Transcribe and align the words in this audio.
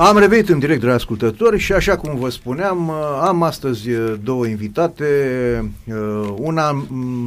Am 0.00 0.18
revenit 0.18 0.48
în 0.48 0.58
direct, 0.58 0.80
dragi 0.80 0.94
ascultători, 0.94 1.58
și 1.58 1.72
așa 1.72 1.96
cum 1.96 2.18
vă 2.18 2.30
spuneam, 2.30 2.90
am 3.20 3.42
astăzi 3.42 3.88
două 4.22 4.46
invitate, 4.46 5.04
una 6.36 6.86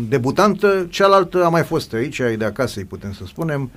debutantă, 0.10 0.88
cealaltă 0.90 1.46
a 1.46 1.50
mai 1.50 1.64
fost 1.64 1.94
aici, 1.94 2.20
ai 2.20 2.38
de 2.38 2.46
acasă, 2.46 2.80
îi 2.80 2.86
putem 2.86 3.14
să 3.14 3.24
spunem. 3.28 3.72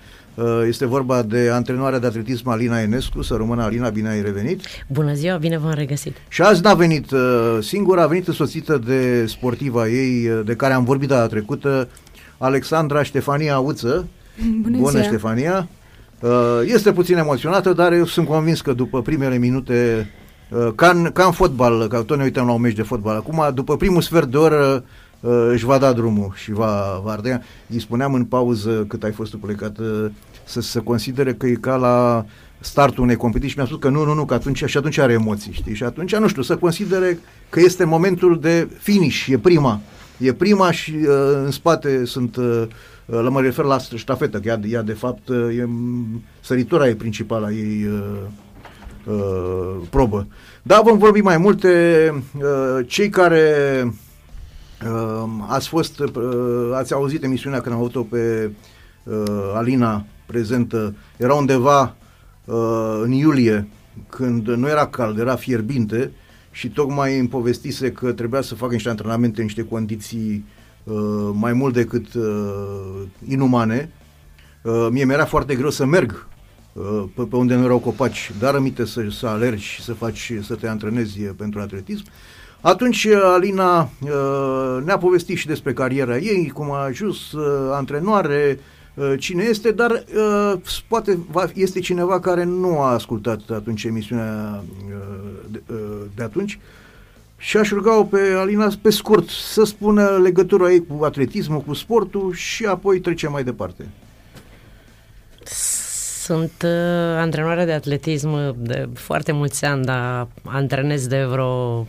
Este 0.67 0.87
vorba 0.87 1.23
de 1.23 1.51
antrenoarea 1.53 1.99
de 1.99 2.07
atletism 2.07 2.49
Alina 2.49 2.81
Enescu, 2.81 3.23
să 3.23 3.35
rămână 3.35 3.63
Alina, 3.63 3.89
bine 3.89 4.09
ai 4.09 4.23
revenit. 4.23 4.61
Bună 4.89 5.15
ziua, 5.15 5.37
bine 5.37 5.59
v-am 5.59 5.75
regăsit. 5.75 6.17
Și 6.29 6.43
azi 6.43 6.63
n-a 6.63 6.75
venit 6.75 7.07
singură, 7.61 8.01
a 8.01 8.07
venit 8.07 8.27
însoțită 8.29 8.83
de 8.87 9.27
sportiva 9.27 9.89
ei, 9.89 10.31
de 10.45 10.55
care 10.55 10.73
am 10.73 10.85
vorbit 10.85 11.09
data 11.09 11.27
trecută, 11.27 11.89
Alexandra 12.39 13.03
Ștefania 13.03 13.59
Uță. 13.59 14.07
Bună, 14.61 14.77
Bună 14.77 14.91
ziua. 14.91 15.03
Ștefania! 15.03 15.69
Uh, 16.25 16.61
este 16.65 16.93
puțin 16.93 17.17
emoționată, 17.17 17.73
dar 17.73 17.93
eu 17.93 18.05
sunt 18.05 18.27
convins 18.27 18.61
că 18.61 18.73
după 18.73 19.03
primele 19.03 19.39
minute, 19.39 20.11
uh, 20.51 20.73
ca 20.75 20.89
în, 20.89 21.11
ca 21.13 21.25
în 21.25 21.33
fotbal, 21.33 21.89
că 21.89 22.03
tot 22.03 22.17
ne 22.17 22.23
uităm 22.23 22.47
la 22.47 22.53
un 22.53 22.61
meci 22.61 22.75
de 22.75 22.83
fotbal, 22.83 23.17
acum, 23.17 23.51
după 23.55 23.77
primul 23.77 24.01
sfert 24.01 24.31
de 24.31 24.37
oră, 24.37 24.85
uh, 25.21 25.49
își 25.51 25.65
va 25.65 25.79
da 25.79 25.93
drumul 25.93 26.33
și 26.35 26.53
va, 26.53 27.01
va 27.05 27.13
ardea. 27.13 27.43
Îi 27.69 27.81
spuneam 27.81 28.15
în 28.15 28.25
pauză, 28.25 28.85
cât 28.89 29.03
ai 29.03 29.13
fost 29.13 29.31
tu 29.31 29.39
plecat, 29.39 29.77
să 30.45 30.61
se 30.61 30.81
considere 30.81 31.35
că 31.35 31.47
e 31.47 31.53
ca 31.53 31.77
la 31.77 32.25
startul 32.61 33.03
unei 33.03 33.17
competiții 33.17 33.51
și 33.51 33.57
mi-a 33.59 33.67
spus 33.67 33.79
că 33.79 33.89
nu, 33.89 34.05
nu, 34.05 34.15
nu, 34.15 34.25
că 34.25 34.35
atunci, 34.35 34.65
și 34.65 34.77
atunci 34.77 34.99
are 34.99 35.13
emoții, 35.13 35.53
știi? 35.53 35.75
Și 35.75 35.85
atunci, 35.85 36.17
nu 36.17 36.29
știu, 36.29 36.43
să 36.43 36.57
considere 36.57 37.19
că 37.49 37.61
este 37.61 37.85
momentul 37.85 38.39
de 38.41 38.69
finish, 38.79 39.27
e 39.29 39.39
prima. 39.39 39.81
E 40.19 40.33
prima 40.33 40.71
și 40.71 40.95
uh, 41.01 41.09
în 41.45 41.51
spate 41.51 42.05
sunt 42.05 42.37
uh, 42.37 42.63
la 43.07 43.29
mă 43.29 43.41
refer 43.41 43.65
la 43.65 43.79
ștafetă, 43.79 44.41
că 44.41 44.49
ea, 44.49 44.61
ea 44.69 44.83
de 44.83 44.93
fapt 44.93 45.29
e, 45.29 45.69
săritura 46.41 46.89
e 46.89 46.95
principala 46.95 47.51
ei 47.51 47.87
uh, 47.87 49.15
uh, 49.15 49.77
probă. 49.91 50.27
Da, 50.63 50.81
vom 50.85 50.99
vorbi 50.99 51.21
mai 51.21 51.37
multe. 51.37 51.69
Uh, 52.37 52.87
cei 52.87 53.09
care 53.09 53.53
uh, 54.85 55.29
ați 55.49 55.69
fost, 55.69 55.99
uh, 55.99 56.71
ați 56.75 56.93
auzit 56.93 57.23
emisiunea 57.23 57.61
când 57.61 57.75
am 57.75 57.81
avut-o 57.81 58.03
pe 58.03 58.51
uh, 59.03 59.53
Alina 59.55 60.05
prezentă, 60.27 60.95
era 61.17 61.35
undeva 61.35 61.95
uh, 62.45 63.01
în 63.03 63.13
iulie, 63.13 63.69
când 64.09 64.49
nu 64.49 64.69
era 64.69 64.87
cald, 64.87 65.19
era 65.19 65.35
fierbinte 65.35 66.11
și 66.51 66.69
tocmai 66.69 67.19
îmi 67.19 67.29
povestise 67.29 67.93
că 67.93 68.13
trebuia 68.13 68.41
să 68.41 68.55
facă 68.55 68.73
niște 68.73 68.89
antrenamente, 68.89 69.43
niște 69.43 69.65
condiții 69.65 70.45
Uh, 70.49 70.54
mai 71.33 71.53
mult 71.53 71.75
decât 71.75 72.15
uh, 72.15 73.03
inumane. 73.29 73.91
Uh, 74.63 74.89
mie 74.91 75.05
mi-era 75.05 75.25
foarte 75.25 75.55
greu 75.55 75.71
să 75.71 75.85
merg 75.85 76.27
uh, 76.73 77.05
pe, 77.15 77.23
pe 77.23 77.37
unde 77.37 77.55
nu 77.55 77.65
erau 77.65 77.79
copaci, 77.79 78.31
dar 78.39 78.55
aminte 78.55 78.85
să, 78.85 79.07
să 79.11 79.27
alergi 79.27 79.65
și 79.65 79.83
să 79.83 79.93
faci, 79.93 80.33
să 80.43 80.55
te 80.55 80.69
antrenezi 80.69 81.19
pentru 81.21 81.61
atletism. 81.61 82.05
Atunci 82.61 83.05
uh, 83.05 83.21
Alina 83.23 83.81
uh, 83.81 84.83
ne-a 84.85 84.99
povestit 84.99 85.37
și 85.37 85.47
despre 85.47 85.73
cariera 85.73 86.19
ei, 86.19 86.51
cum 86.55 86.71
a 86.71 86.85
ajuns 86.85 87.33
uh, 87.33 87.71
antrenoare, 87.73 88.59
uh, 88.95 89.15
cine 89.19 89.43
este, 89.43 89.71
dar 89.71 89.91
uh, 89.91 90.61
poate 90.89 91.19
va, 91.31 91.51
este 91.55 91.81
cineva 91.81 92.21
care 92.21 92.45
nu 92.45 92.81
a 92.81 92.93
ascultat 92.93 93.41
atunci 93.51 93.85
emisiunea 93.85 94.65
uh, 94.89 95.51
de, 95.51 95.63
uh, 95.71 95.77
de 96.15 96.23
atunci 96.23 96.59
și 97.37 97.57
aș 97.57 97.71
ruga-o 97.71 98.05
pe 98.05 98.19
Alina 98.37 98.73
pe 98.83 98.91
scurt 98.91 99.29
să 99.29 99.65
spună 99.65 100.19
legătura 100.23 100.71
ei 100.71 100.87
cu 100.87 101.05
atletismul, 101.05 101.61
cu 101.61 101.75
sportul 101.75 102.35
și 102.35 102.65
apoi 102.65 103.01
trecem 103.01 103.33
mai 103.33 103.45
departe. 103.45 103.87
Sunt 106.25 106.53
uh, 106.65 106.71
antrenoare 107.17 107.65
de 107.65 107.73
atletism 107.73 108.55
de 108.63 108.89
foarte 108.95 109.33
mulți 109.33 109.65
ani, 109.65 109.85
dar 109.85 110.29
antrenez 110.45 111.07
de 111.07 111.25
vreo 111.25 111.83
8-9 111.83 111.87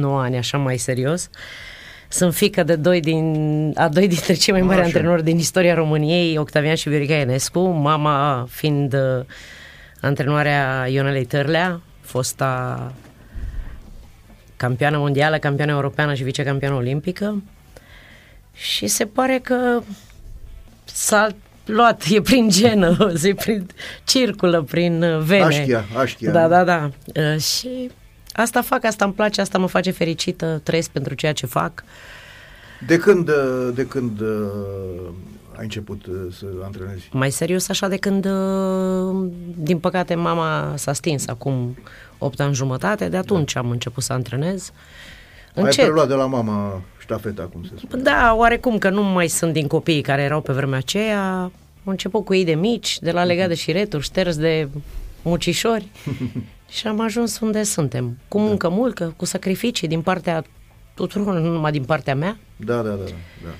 ani, 0.00 0.36
așa 0.36 0.58
mai 0.58 0.78
serios. 0.78 1.30
Sunt 2.08 2.34
fică 2.34 2.62
de 2.62 2.76
doi 2.76 3.00
din, 3.00 3.72
a 3.76 3.88
doi 3.88 4.08
dintre 4.08 4.32
cei 4.32 4.52
mai 4.52 4.62
mari 4.62 4.78
așa. 4.78 4.86
antrenori 4.86 5.24
din 5.24 5.38
istoria 5.38 5.74
României, 5.74 6.38
Octavian 6.38 6.74
și 6.74 6.88
Viorica 6.88 7.14
Enescu, 7.14 7.60
mama 7.60 8.46
fiind 8.50 8.94
uh, 8.94 9.24
antrenoarea 10.00 10.86
Ionelei 10.88 11.24
Târlea, 11.24 11.80
fosta 12.00 12.92
campioană 14.56 14.98
mondială, 14.98 15.38
campioană 15.38 15.72
europeană 15.72 16.14
și 16.14 16.22
vicecampioană 16.22 16.76
olimpică 16.76 17.42
și 18.54 18.86
se 18.86 19.06
pare 19.06 19.38
că 19.42 19.82
s-a 20.84 21.28
luat, 21.64 22.04
e 22.10 22.20
prin 22.20 22.48
genă, 22.48 22.96
se 23.14 23.34
prin, 23.34 23.66
circulă 24.04 24.62
prin 24.62 25.04
vene. 25.20 25.44
Așchia, 25.44 25.84
așchia. 25.96 26.32
Da, 26.32 26.48
da, 26.48 26.64
da. 26.64 26.90
Uh, 27.06 27.40
și 27.40 27.90
asta 28.32 28.62
fac, 28.62 28.84
asta 28.84 29.04
îmi 29.04 29.14
place, 29.14 29.40
asta 29.40 29.58
mă 29.58 29.66
face 29.66 29.90
fericită, 29.90 30.60
trăiesc 30.62 30.90
pentru 30.90 31.14
ceea 31.14 31.32
ce 31.32 31.46
fac. 31.46 31.84
De 32.86 32.96
când, 32.96 33.30
de 33.74 33.86
când 33.86 34.20
ai 35.56 35.62
început 35.62 36.04
să 36.38 36.46
antrenezi? 36.64 37.08
Mai 37.12 37.30
serios 37.30 37.68
așa 37.68 37.88
de 37.88 37.96
când, 37.96 38.28
din 39.56 39.78
păcate, 39.78 40.14
mama 40.14 40.72
s-a 40.76 40.92
stins 40.92 41.26
acum 41.26 41.76
8 42.24 42.40
ani 42.40 42.54
jumătate, 42.54 43.08
de 43.08 43.16
atunci 43.16 43.52
da. 43.52 43.60
am 43.60 43.70
început 43.70 44.02
să 44.02 44.12
antrenez. 44.12 44.72
Încet. 45.54 45.78
Ai 45.78 45.84
preluat 45.84 46.08
de 46.08 46.14
la 46.14 46.26
mama 46.26 46.82
ștafeta, 46.98 47.42
cum 47.42 47.64
se 47.64 47.72
spune. 47.76 48.02
Da, 48.02 48.34
oarecum 48.36 48.78
că 48.78 48.90
nu 48.90 49.02
mai 49.02 49.28
sunt 49.28 49.52
din 49.52 49.66
copiii 49.66 50.02
care 50.02 50.22
erau 50.22 50.40
pe 50.40 50.52
vremea 50.52 50.78
aceea. 50.78 51.40
Am 51.84 51.90
început 51.90 52.24
cu 52.24 52.34
ei 52.34 52.44
de 52.44 52.54
mici, 52.54 52.98
de 52.98 53.10
la 53.10 53.24
legat 53.24 53.48
de 53.48 53.54
șireturi, 53.54 54.02
șters 54.02 54.36
de 54.36 54.68
mucișori 55.22 55.88
și 56.76 56.86
am 56.86 57.00
ajuns 57.00 57.40
unde 57.40 57.62
suntem. 57.62 58.18
Cu 58.28 58.38
da. 58.38 58.44
muncă 58.44 58.68
da. 58.68 58.74
multă, 58.74 59.14
cu 59.16 59.24
sacrificii 59.24 59.88
din 59.88 60.00
partea 60.00 60.44
tuturor, 60.94 61.34
nu 61.38 61.50
numai 61.50 61.72
din 61.72 61.84
partea 61.84 62.14
mea. 62.14 62.36
Da, 62.56 62.74
da, 62.74 62.90
da. 62.90 63.04
da. 63.42 63.50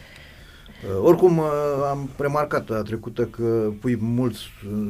Uh, 0.88 1.04
oricum, 1.04 1.38
uh, 1.38 1.44
am 1.90 2.10
remarcat 2.16 2.70
a 2.70 2.82
trecută 2.82 3.24
că 3.24 3.72
pui 3.80 3.96
mulți 4.00 4.42
uh, 4.72 4.88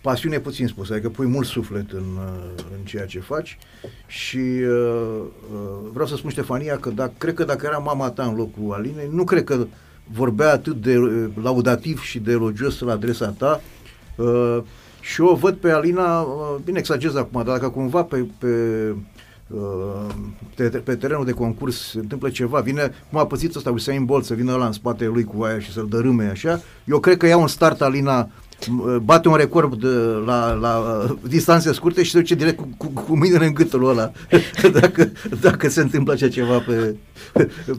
pasiune 0.00 0.38
puțin 0.38 0.66
spus, 0.66 0.90
adică 0.90 1.08
pui 1.08 1.26
mult 1.26 1.46
suflet 1.46 1.90
în, 1.90 2.18
în 2.78 2.84
ceea 2.84 3.06
ce 3.06 3.20
faci 3.20 3.58
și 4.06 4.38
uh, 4.38 5.20
vreau 5.92 6.06
să 6.06 6.16
spun 6.16 6.30
Ștefania 6.30 6.76
că 6.76 6.90
dacă, 6.90 7.12
cred 7.18 7.34
că 7.34 7.44
dacă 7.44 7.66
era 7.66 7.78
mama 7.78 8.10
ta 8.10 8.24
în 8.24 8.34
locul 8.34 8.72
Alinei, 8.72 9.08
nu 9.12 9.24
cred 9.24 9.44
că 9.44 9.66
vorbea 10.12 10.52
atât 10.52 10.82
de 10.82 10.96
laudativ 11.42 12.00
și 12.00 12.18
de 12.18 12.30
elogios 12.30 12.80
la 12.80 12.92
adresa 12.92 13.34
ta. 13.38 13.60
Uh, 14.16 14.58
și 15.00 15.20
o 15.20 15.34
văd 15.34 15.54
pe 15.54 15.70
Alina, 15.70 16.20
uh, 16.20 16.56
bine 16.64 16.78
exagerez 16.78 17.16
acum, 17.16 17.42
dar 17.44 17.58
dacă 17.58 17.68
cumva 17.68 18.02
pe, 18.02 18.26
pe 18.38 18.48
pe, 20.54 20.68
pe 20.68 20.94
terenul 20.94 21.24
de 21.24 21.32
concurs 21.32 21.90
se 21.90 21.98
întâmplă 21.98 22.30
ceva, 22.30 22.60
vine, 22.60 22.92
cum 23.10 23.18
a 23.18 23.26
pățit 23.26 23.54
ăsta 23.54 23.70
Usain 23.70 24.04
Bolt 24.04 24.24
să 24.24 24.34
vină 24.34 24.52
ăla 24.52 24.66
în 24.66 24.72
spatele 24.72 25.10
lui 25.10 25.24
cu 25.24 25.42
aia 25.42 25.58
și 25.58 25.72
să-l 25.72 25.86
dărâme 25.88 26.24
așa, 26.24 26.60
eu 26.84 26.98
cred 26.98 27.16
că 27.16 27.26
ia 27.26 27.36
un 27.36 27.46
start 27.46 27.80
Alina 27.80 28.30
bate 29.02 29.28
un 29.28 29.34
record 29.34 29.80
de, 29.80 29.88
la, 30.26 30.52
la 30.52 30.76
uh, 30.78 31.16
distanțe 31.28 31.72
scurte 31.72 32.02
și 32.02 32.10
se 32.10 32.18
duce 32.18 32.34
direct 32.34 32.56
cu, 32.56 32.68
cu, 32.76 32.86
cu 32.86 33.16
mâinile 33.16 33.46
în 33.46 33.54
gâtul 33.54 33.88
ăla 33.88 34.12
dacă, 34.80 35.12
dacă 35.40 35.68
se 35.68 35.80
întâmplă 35.80 36.12
așa 36.12 36.28
ceva 36.28 36.58
pe, 36.58 36.96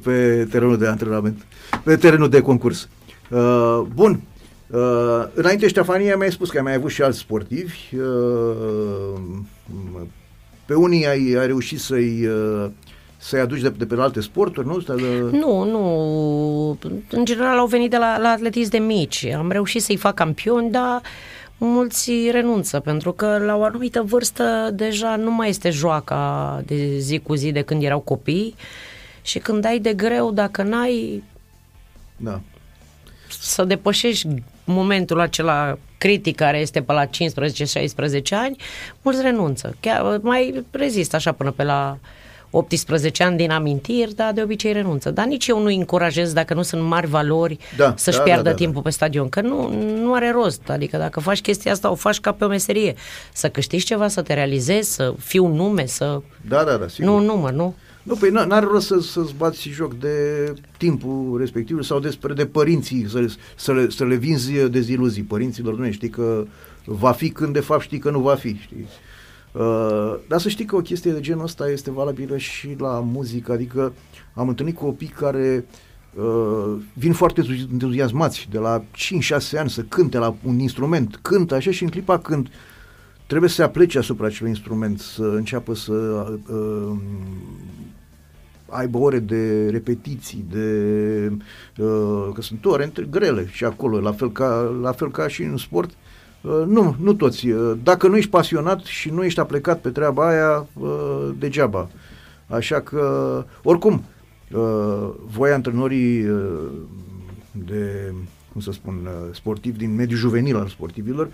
pe 0.03 0.47
terenul 0.51 0.77
de 0.77 0.87
antrenament, 0.87 1.41
pe 1.83 1.95
terenul 1.95 2.29
de 2.29 2.41
concurs. 2.41 2.89
Uh, 3.29 3.81
bun, 3.93 4.21
Uh, 4.71 5.25
înainte, 5.33 5.67
Ștefania 5.67 6.17
mi-a 6.17 6.29
spus 6.29 6.49
că 6.49 6.57
ai 6.57 6.63
mai 6.63 6.73
avut 6.73 6.91
și 6.91 7.01
alți 7.01 7.19
sportivi. 7.19 7.95
Uh, 7.95 9.19
pe 10.65 10.73
unii 10.73 11.07
ai, 11.07 11.35
ai 11.39 11.45
reușit 11.45 11.79
să-i 11.79 12.25
uh, 12.25 12.69
să-i 13.21 13.39
aduci 13.39 13.61
de, 13.61 13.69
de 13.69 13.85
pe 13.85 13.95
alte 13.99 14.21
sporturi, 14.21 14.67
nu? 14.67 14.77
De... 14.77 14.93
Nu, 15.37 15.63
nu. 15.63 16.77
În 17.09 17.25
general 17.25 17.57
au 17.57 17.65
venit 17.65 17.89
de 17.89 17.97
la, 17.97 18.17
la 18.17 18.29
atletism 18.29 18.69
de 18.69 18.77
mici. 18.77 19.25
Am 19.25 19.51
reușit 19.51 19.81
să-i 19.81 19.95
fac 19.95 20.13
campioni, 20.13 20.71
dar 20.71 21.01
mulți 21.57 22.11
renunță, 22.31 22.79
pentru 22.79 23.11
că 23.11 23.37
la 23.37 23.55
o 23.55 23.63
anumită 23.63 24.01
vârstă 24.01 24.69
deja 24.73 25.15
nu 25.15 25.31
mai 25.31 25.49
este 25.49 25.69
joaca 25.69 26.63
de 26.65 26.97
zi 26.97 27.19
cu 27.19 27.35
zi 27.35 27.51
de 27.51 27.61
când 27.61 27.83
erau 27.83 27.99
copii 27.99 28.55
și 29.21 29.39
când 29.39 29.65
ai 29.65 29.79
de 29.79 29.93
greu, 29.93 30.31
dacă 30.31 30.63
n-ai 30.63 31.23
da. 32.17 32.41
să 33.39 33.63
depășești 33.63 34.27
momentul 34.63 35.19
acela 35.19 35.77
critic 35.97 36.35
care 36.35 36.59
este 36.59 36.81
pe 36.81 36.93
la 36.93 37.05
15-16 37.05 37.09
ani, 38.31 38.55
mulți 39.01 39.21
renunță. 39.21 39.75
Chiar 39.79 40.19
mai 40.21 40.65
rezistă 40.71 41.15
așa 41.15 41.31
până 41.31 41.51
pe 41.51 41.63
la 41.63 41.97
18 42.51 43.23
ani 43.23 43.37
din 43.37 43.51
amintiri, 43.51 44.15
dar 44.15 44.33
de 44.33 44.41
obicei 44.41 44.71
renunță. 44.71 45.11
Dar 45.11 45.25
nici 45.25 45.47
eu 45.47 45.61
nu 45.61 45.67
încurajez 45.67 46.33
dacă 46.33 46.53
nu 46.53 46.61
sunt 46.61 46.81
mari 46.81 47.07
valori 47.07 47.57
da, 47.77 47.93
să-și 47.97 48.17
da, 48.17 48.23
piardă 48.23 48.43
da, 48.43 48.49
da, 48.49 48.55
timpul 48.55 48.81
da. 48.81 48.81
pe 48.81 48.89
stadion, 48.89 49.29
că 49.29 49.41
nu, 49.41 49.73
nu 50.01 50.13
are 50.13 50.31
rost. 50.31 50.69
Adică 50.69 50.97
dacă 50.97 51.19
faci 51.19 51.41
chestia 51.41 51.71
asta, 51.71 51.91
o 51.91 51.95
faci 51.95 52.19
ca 52.19 52.31
pe 52.31 52.45
o 52.45 52.47
meserie. 52.47 52.95
Să 53.33 53.49
câștigi 53.49 53.85
ceva, 53.85 54.07
să 54.07 54.21
te 54.21 54.33
realizezi, 54.33 54.93
să 54.93 55.13
fii 55.19 55.39
un 55.39 55.51
nume, 55.51 55.85
să... 55.85 56.21
Da, 56.47 56.63
da, 56.63 56.77
da, 56.77 56.87
sigur. 56.87 57.09
Nu 57.09 57.15
un 57.15 57.23
număr, 57.23 57.51
nu? 57.51 57.75
Nu, 58.03 58.15
păi 58.15 58.29
n-are 58.29 58.65
rost 58.65 58.87
să, 58.87 58.99
să-ți 58.99 59.33
bați 59.37 59.69
joc 59.69 59.93
de 59.93 60.13
timpul 60.77 61.37
respectiv 61.39 61.83
sau 61.83 61.99
despre 61.99 62.33
de 62.33 62.45
părinții, 62.45 63.05
să, 63.09 63.25
să, 63.55 63.73
le, 63.73 63.89
să 63.89 64.05
le 64.05 64.15
vinzi 64.15 64.51
deziluzii 64.69 65.23
părinților. 65.23 65.77
Nu 65.77 65.91
știi 65.91 66.09
că 66.09 66.45
va 66.85 67.11
fi 67.11 67.29
când 67.29 67.53
de 67.53 67.59
fapt 67.59 67.81
știi 67.81 67.99
că 67.99 68.09
nu 68.09 68.19
va 68.19 68.35
fi, 68.35 68.57
știi? 68.61 68.87
Uh, 69.59 70.15
dar 70.27 70.39
să 70.39 70.49
știi 70.49 70.65
că 70.65 70.75
o 70.75 70.81
chestie 70.81 71.11
de 71.11 71.19
genul 71.19 71.43
ăsta 71.43 71.69
este 71.69 71.91
valabilă 71.91 72.37
și 72.37 72.75
la 72.77 72.99
muzică, 72.99 73.51
adică 73.51 73.93
am 74.33 74.47
întâlnit 74.47 74.75
copii 74.75 75.07
care 75.07 75.65
uh, 76.15 76.77
vin 76.93 77.13
foarte 77.13 77.43
entuziasmați 77.71 78.47
de 78.51 78.57
la 78.57 78.83
5-6 78.83 79.59
ani 79.59 79.69
să 79.69 79.81
cânte 79.81 80.17
la 80.17 80.35
un 80.43 80.59
instrument, 80.59 81.19
cântă 81.21 81.55
așa 81.55 81.71
și 81.71 81.83
în 81.83 81.89
clipa 81.89 82.19
când 82.19 82.49
trebuie 83.27 83.49
să 83.49 83.55
se 83.55 83.63
aplece 83.63 83.97
asupra 83.97 84.25
acelui 84.25 84.49
instrument, 84.49 84.99
să 84.99 85.23
înceapă 85.23 85.75
să 85.75 85.93
uh, 85.93 86.97
aibă 88.69 88.97
ore 88.97 89.19
de 89.19 89.69
repetiții, 89.69 90.45
de 90.49 91.31
uh, 91.77 92.29
că 92.33 92.41
sunt 92.41 92.65
ore 92.65 92.83
între 92.83 93.07
grele 93.09 93.47
și 93.51 93.65
acolo, 93.65 93.99
la 93.99 94.11
fel 94.11 94.31
ca, 94.31 94.77
la 94.81 94.91
fel 94.91 95.11
ca 95.11 95.27
și 95.27 95.43
în 95.43 95.57
sport. 95.57 95.89
Uh, 95.89 96.08
nu, 96.65 96.95
nu 96.99 97.13
toți. 97.13 97.47
Uh, 97.47 97.77
dacă 97.83 98.07
nu 98.07 98.17
ești 98.17 98.29
pasionat 98.29 98.79
și 98.79 99.09
nu 99.09 99.23
ești 99.23 99.39
aplecat 99.39 99.79
pe 99.79 99.89
treaba 99.89 100.27
aia, 100.27 100.67
uh, 100.79 101.29
degeaba. 101.39 101.89
Așa 102.47 102.81
că, 102.81 103.45
oricum, 103.63 104.03
uh, 104.51 105.09
voi 105.25 105.51
antrenorii 105.51 106.25
uh, 106.25 106.71
de, 107.51 108.13
cum 108.51 108.61
să 108.61 108.71
spun, 108.71 108.95
uh, 109.05 109.35
sportivi 109.35 109.77
din 109.77 109.95
mediul 109.95 110.19
juvenil 110.19 110.55
al 110.55 110.67
sportivilor, 110.67 111.29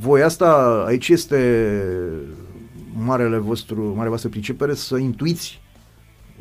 voi 0.00 0.22
asta, 0.22 0.82
aici 0.86 1.08
este 1.08 1.82
marele 2.96 3.38
vostru, 3.38 3.92
mare 3.96 4.08
voastră 4.08 4.28
pricepere 4.28 4.74
să 4.74 4.96
intuiți 4.96 5.60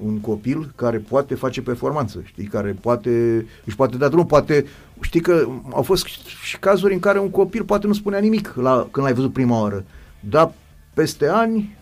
un 0.06 0.20
copil 0.20 0.74
care 0.76 0.98
poate 0.98 1.36
face 1.36 1.62
performanță, 1.62 2.22
știi, 2.26 2.46
care 2.46 2.76
poate, 2.82 3.46
își 3.66 3.76
poate 3.76 3.98
da 3.98 4.08
drum, 4.08 4.26
poate, 4.26 4.66
știi 5.04 5.22
că 5.22 5.48
au 5.74 5.82
fost 5.82 6.06
și 6.44 6.58
cazuri 6.58 6.94
în 6.94 7.00
care 7.00 7.20
un 7.20 7.30
copil 7.30 7.64
poate 7.64 7.88
nu 7.88 7.94
spunea 7.94 8.20
nimic 8.20 8.54
la, 8.56 8.88
când 8.92 9.06
l-ai 9.06 9.16
văzut 9.16 9.34
prima 9.34 9.62
oară, 9.62 9.84
dar 10.20 10.52
peste 10.94 11.28
ani 11.28 11.78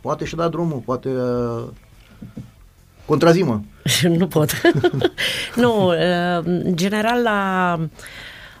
poate 0.00 0.24
și 0.24 0.34
da 0.34 0.48
drumul, 0.48 0.82
poate 0.84 1.08
uh, 1.08 1.64
contrazimă. 3.06 3.64
nu 4.18 4.26
pot. 4.26 4.60
nu, 5.62 5.88
uh, 5.88 6.44
în 6.44 6.76
general 6.76 7.22
la 7.22 7.80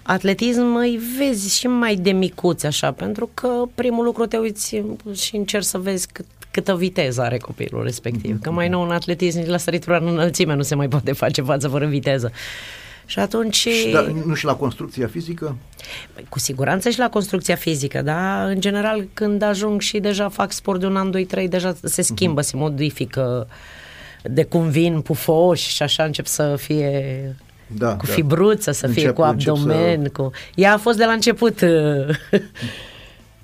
atletism 0.02 0.74
îi 0.74 1.00
vezi 1.18 1.58
și 1.58 1.66
mai 1.66 1.96
de 1.96 2.10
micuți 2.10 2.66
așa, 2.66 2.92
pentru 2.92 3.30
că 3.34 3.48
primul 3.74 4.04
lucru 4.04 4.26
te 4.26 4.36
uiți 4.36 4.82
și 5.12 5.36
încerci 5.36 5.64
să 5.64 5.78
vezi 5.78 6.08
cât 6.12 6.26
câtă 6.54 6.76
viteză 6.76 7.22
are 7.22 7.38
copilul 7.38 7.82
respectiv. 7.82 8.40
Că 8.40 8.50
mai 8.50 8.68
nou 8.68 8.82
în 8.82 8.90
atletism, 8.90 9.38
nici 9.38 9.48
la 9.48 9.56
săritura 9.56 9.96
în 9.96 10.06
înălțime 10.06 10.54
nu 10.54 10.62
se 10.62 10.74
mai 10.74 10.88
poate 10.88 11.12
face 11.12 11.42
față 11.42 11.68
fără 11.68 11.86
viteză. 11.86 12.32
Și 13.06 13.18
atunci... 13.18 13.56
Și 13.56 13.90
da, 13.92 14.06
nu 14.26 14.34
și 14.34 14.44
la 14.44 14.54
construcția 14.54 15.06
fizică? 15.06 15.56
Păi, 16.14 16.26
cu 16.28 16.38
siguranță 16.38 16.90
și 16.90 16.98
la 16.98 17.08
construcția 17.08 17.54
fizică, 17.54 18.02
da? 18.02 18.44
În 18.44 18.60
general, 18.60 19.08
când 19.14 19.42
ajung 19.42 19.80
și 19.80 19.98
deja 19.98 20.28
fac 20.28 20.52
sport 20.52 20.80
de 20.80 20.86
un 20.86 20.96
an, 20.96 21.10
doi, 21.10 21.24
trei, 21.24 21.48
deja 21.48 21.74
se 21.82 22.02
schimbă, 22.02 22.40
uh-huh. 22.40 22.44
se 22.44 22.56
modifică 22.56 23.48
de 24.22 24.44
cum 24.44 24.68
vin 24.68 25.00
pufoși 25.00 25.70
și 25.70 25.82
așa 25.82 26.04
încep 26.04 26.26
să 26.26 26.56
fie 26.56 27.36
da, 27.66 27.96
cu 27.96 28.06
da. 28.06 28.12
fibruță, 28.12 28.70
să 28.70 28.86
încep, 28.86 29.02
fie 29.02 29.12
cu 29.12 29.22
abdomen. 29.22 30.02
Să... 30.02 30.08
Cu... 30.08 30.30
Ea 30.54 30.72
a 30.72 30.78
fost 30.78 30.98
de 30.98 31.04
la 31.04 31.12
început 31.12 31.60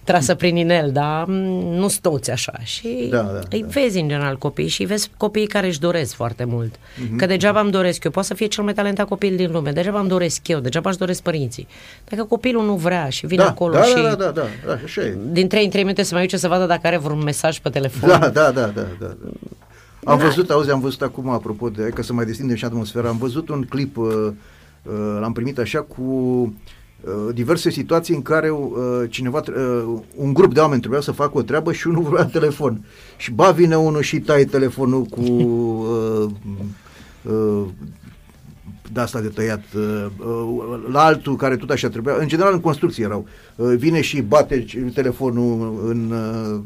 trasă 0.04 0.34
prin 0.34 0.56
inel, 0.56 0.90
dar 0.92 1.26
nu 1.26 1.86
toți 2.00 2.30
așa. 2.30 2.52
Și 2.62 3.06
da, 3.10 3.22
da, 3.22 3.40
îi 3.50 3.60
da. 3.60 3.66
vezi 3.68 3.98
în 3.98 4.08
general 4.08 4.36
copii 4.36 4.68
și 4.68 4.84
vezi 4.84 5.10
copiii 5.16 5.46
care 5.46 5.66
își 5.66 5.80
doresc 5.80 6.14
foarte 6.14 6.44
mult. 6.44 6.74
Mm-hmm. 6.76 7.16
Că 7.16 7.26
degeaba 7.26 7.60
îmi 7.60 7.70
doresc 7.70 8.04
eu, 8.04 8.10
poate 8.10 8.28
să 8.28 8.34
fie 8.34 8.46
cel 8.46 8.64
mai 8.64 8.72
talentat 8.72 9.08
copil 9.08 9.36
din 9.36 9.52
lume, 9.52 9.70
degeaba 9.70 10.00
îmi 10.00 10.08
doresc 10.08 10.48
eu, 10.48 10.58
degeaba 10.58 10.88
își 10.88 10.98
doresc 10.98 11.22
părinții. 11.22 11.66
Dacă 12.08 12.24
copilul 12.24 12.64
nu 12.64 12.74
vrea 12.74 13.08
și 13.08 13.26
vine 13.26 13.42
da, 13.42 13.48
acolo 13.48 13.72
da, 13.72 13.82
și 13.82 13.94
da, 13.94 14.00
da, 14.00 14.14
da, 14.14 14.30
da, 14.30 14.42
da, 14.66 14.78
așa 14.84 15.00
e. 15.00 15.16
din 15.30 15.48
3 15.48 15.64
în 15.64 15.70
3 15.70 15.82
minute 15.82 16.02
să 16.02 16.14
mai 16.14 16.22
uite 16.22 16.36
să 16.36 16.48
vadă 16.48 16.66
dacă 16.66 16.86
are 16.86 16.98
vreun 16.98 17.22
mesaj 17.22 17.58
pe 17.58 17.68
telefon. 17.68 18.08
Da, 18.08 18.18
da, 18.18 18.28
da, 18.28 18.50
da, 18.50 18.66
da. 18.72 18.86
da. 19.00 19.14
Am 20.04 20.18
da. 20.18 20.24
văzut, 20.24 20.50
auzi, 20.50 20.70
am 20.70 20.80
văzut 20.80 21.02
acum, 21.02 21.28
apropo 21.28 21.68
de, 21.68 21.82
ca 21.94 22.02
să 22.02 22.12
mai 22.12 22.24
destindem 22.24 22.56
și 22.56 22.64
atmosfera, 22.64 23.08
am 23.08 23.18
văzut 23.18 23.48
un 23.48 23.62
clip, 23.62 23.96
uh, 23.96 24.06
uh, 24.82 25.18
l-am 25.20 25.32
primit 25.32 25.58
așa 25.58 25.80
cu 25.80 26.02
Uh, 26.02 26.52
diverse 27.34 27.70
situații 27.70 28.14
în 28.14 28.22
care 28.22 28.50
uh, 28.50 28.70
cineva, 29.08 29.42
uh, 29.48 30.00
un 30.16 30.32
grup 30.32 30.54
de 30.54 30.60
oameni 30.60 30.80
trebuia 30.80 31.00
să 31.00 31.12
facă 31.12 31.38
o 31.38 31.42
treabă 31.42 31.72
și 31.72 31.86
unul 31.86 32.02
vrea 32.02 32.24
telefon. 32.24 32.84
Și 33.16 33.30
ba 33.30 33.50
vine 33.50 33.76
unul 33.76 34.02
și 34.02 34.20
taie 34.20 34.44
telefonul 34.44 35.04
cu 35.04 35.20
uh, 36.22 36.30
uh, 37.22 37.64
de 38.92 39.00
asta 39.00 39.20
de 39.20 39.28
tăiat, 39.28 39.62
uh, 39.76 40.06
uh, 40.18 40.80
la 40.92 41.04
altul 41.04 41.36
care 41.36 41.56
tot 41.56 41.70
așa 41.70 41.88
trebuia, 41.88 42.14
în 42.18 42.28
general 42.28 42.52
în 42.52 42.60
construcție 42.60 43.04
erau, 43.04 43.26
uh, 43.56 43.74
vine 43.76 44.00
și 44.00 44.20
bate 44.20 44.64
telefonul 44.94 45.82
în 45.86 46.10
uh, 46.10 46.60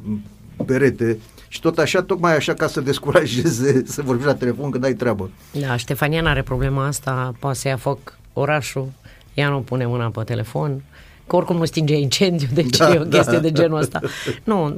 perete 0.66 1.19
și 1.48 1.60
tot 1.60 1.78
așa, 1.78 2.02
tocmai 2.02 2.36
așa 2.36 2.54
ca 2.54 2.66
să 2.66 2.81
descurajeze 2.81 3.82
să 3.86 4.02
vorbi 4.02 4.25
la 4.25 4.34
telefon 4.34 4.70
când 4.70 4.84
ai 4.84 4.94
treabă. 4.94 5.31
Da, 5.60 5.76
Ștefania 5.76 6.22
are 6.25 6.42
problema 6.42 6.86
asta, 6.86 7.34
poate 7.38 7.58
să 7.58 7.69
ia 7.69 7.76
foc 7.76 8.19
orașul 8.32 8.88
ea 9.34 9.48
nu 9.48 9.60
pune 9.60 9.86
mâna 9.86 10.08
pe 10.08 10.22
telefon, 10.22 10.82
că 11.26 11.36
oricum 11.36 11.56
nu 11.56 11.64
stinge 11.64 11.96
incendiu, 11.96 12.48
deci 12.54 12.76
da, 12.76 12.94
e 12.94 12.98
o 12.98 13.04
chestie 13.04 13.32
da. 13.32 13.38
de 13.38 13.52
genul 13.52 13.78
ăsta. 13.78 14.00
Nu, 14.44 14.76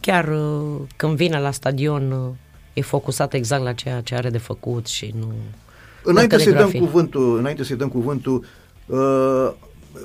chiar 0.00 0.28
uh, 0.28 0.80
când 0.96 1.16
vine 1.16 1.40
la 1.40 1.50
stadion 1.50 2.10
uh, 2.10 2.18
e 2.72 2.80
focusat 2.80 3.34
exact 3.34 3.62
la 3.62 3.72
ceea 3.72 4.00
ce 4.00 4.14
are 4.14 4.30
de 4.30 4.38
făcut 4.38 4.86
și 4.86 5.14
nu... 5.18 5.32
Înainte 6.02 6.38
să-i 6.38 6.52
dăm 6.52 6.70
cuvântul, 6.70 7.38
înainte 7.38 7.64
să 7.64 7.74
dăm 7.74 7.88
cuvântul, 7.88 8.44
uh, 8.86 9.52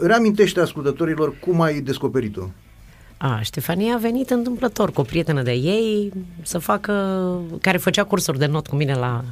reamintește 0.02 0.60
ascultătorilor 0.60 1.36
cum 1.40 1.62
ai 1.62 1.80
descoperit-o. 1.80 2.44
A, 3.18 3.40
Ștefania 3.42 3.94
a 3.94 3.98
venit 3.98 4.30
întâmplător 4.30 4.92
cu 4.92 5.02
o 5.02 5.04
prietenă 5.04 5.42
de 5.42 5.52
ei 5.52 6.12
să 6.42 6.58
facă, 6.58 6.94
care 7.62 7.78
făcea 7.78 8.04
cursuri 8.04 8.40
de 8.40 8.46
not 8.46 8.68
cu 8.68 8.76
mine 8.76 8.94
la 8.94 9.24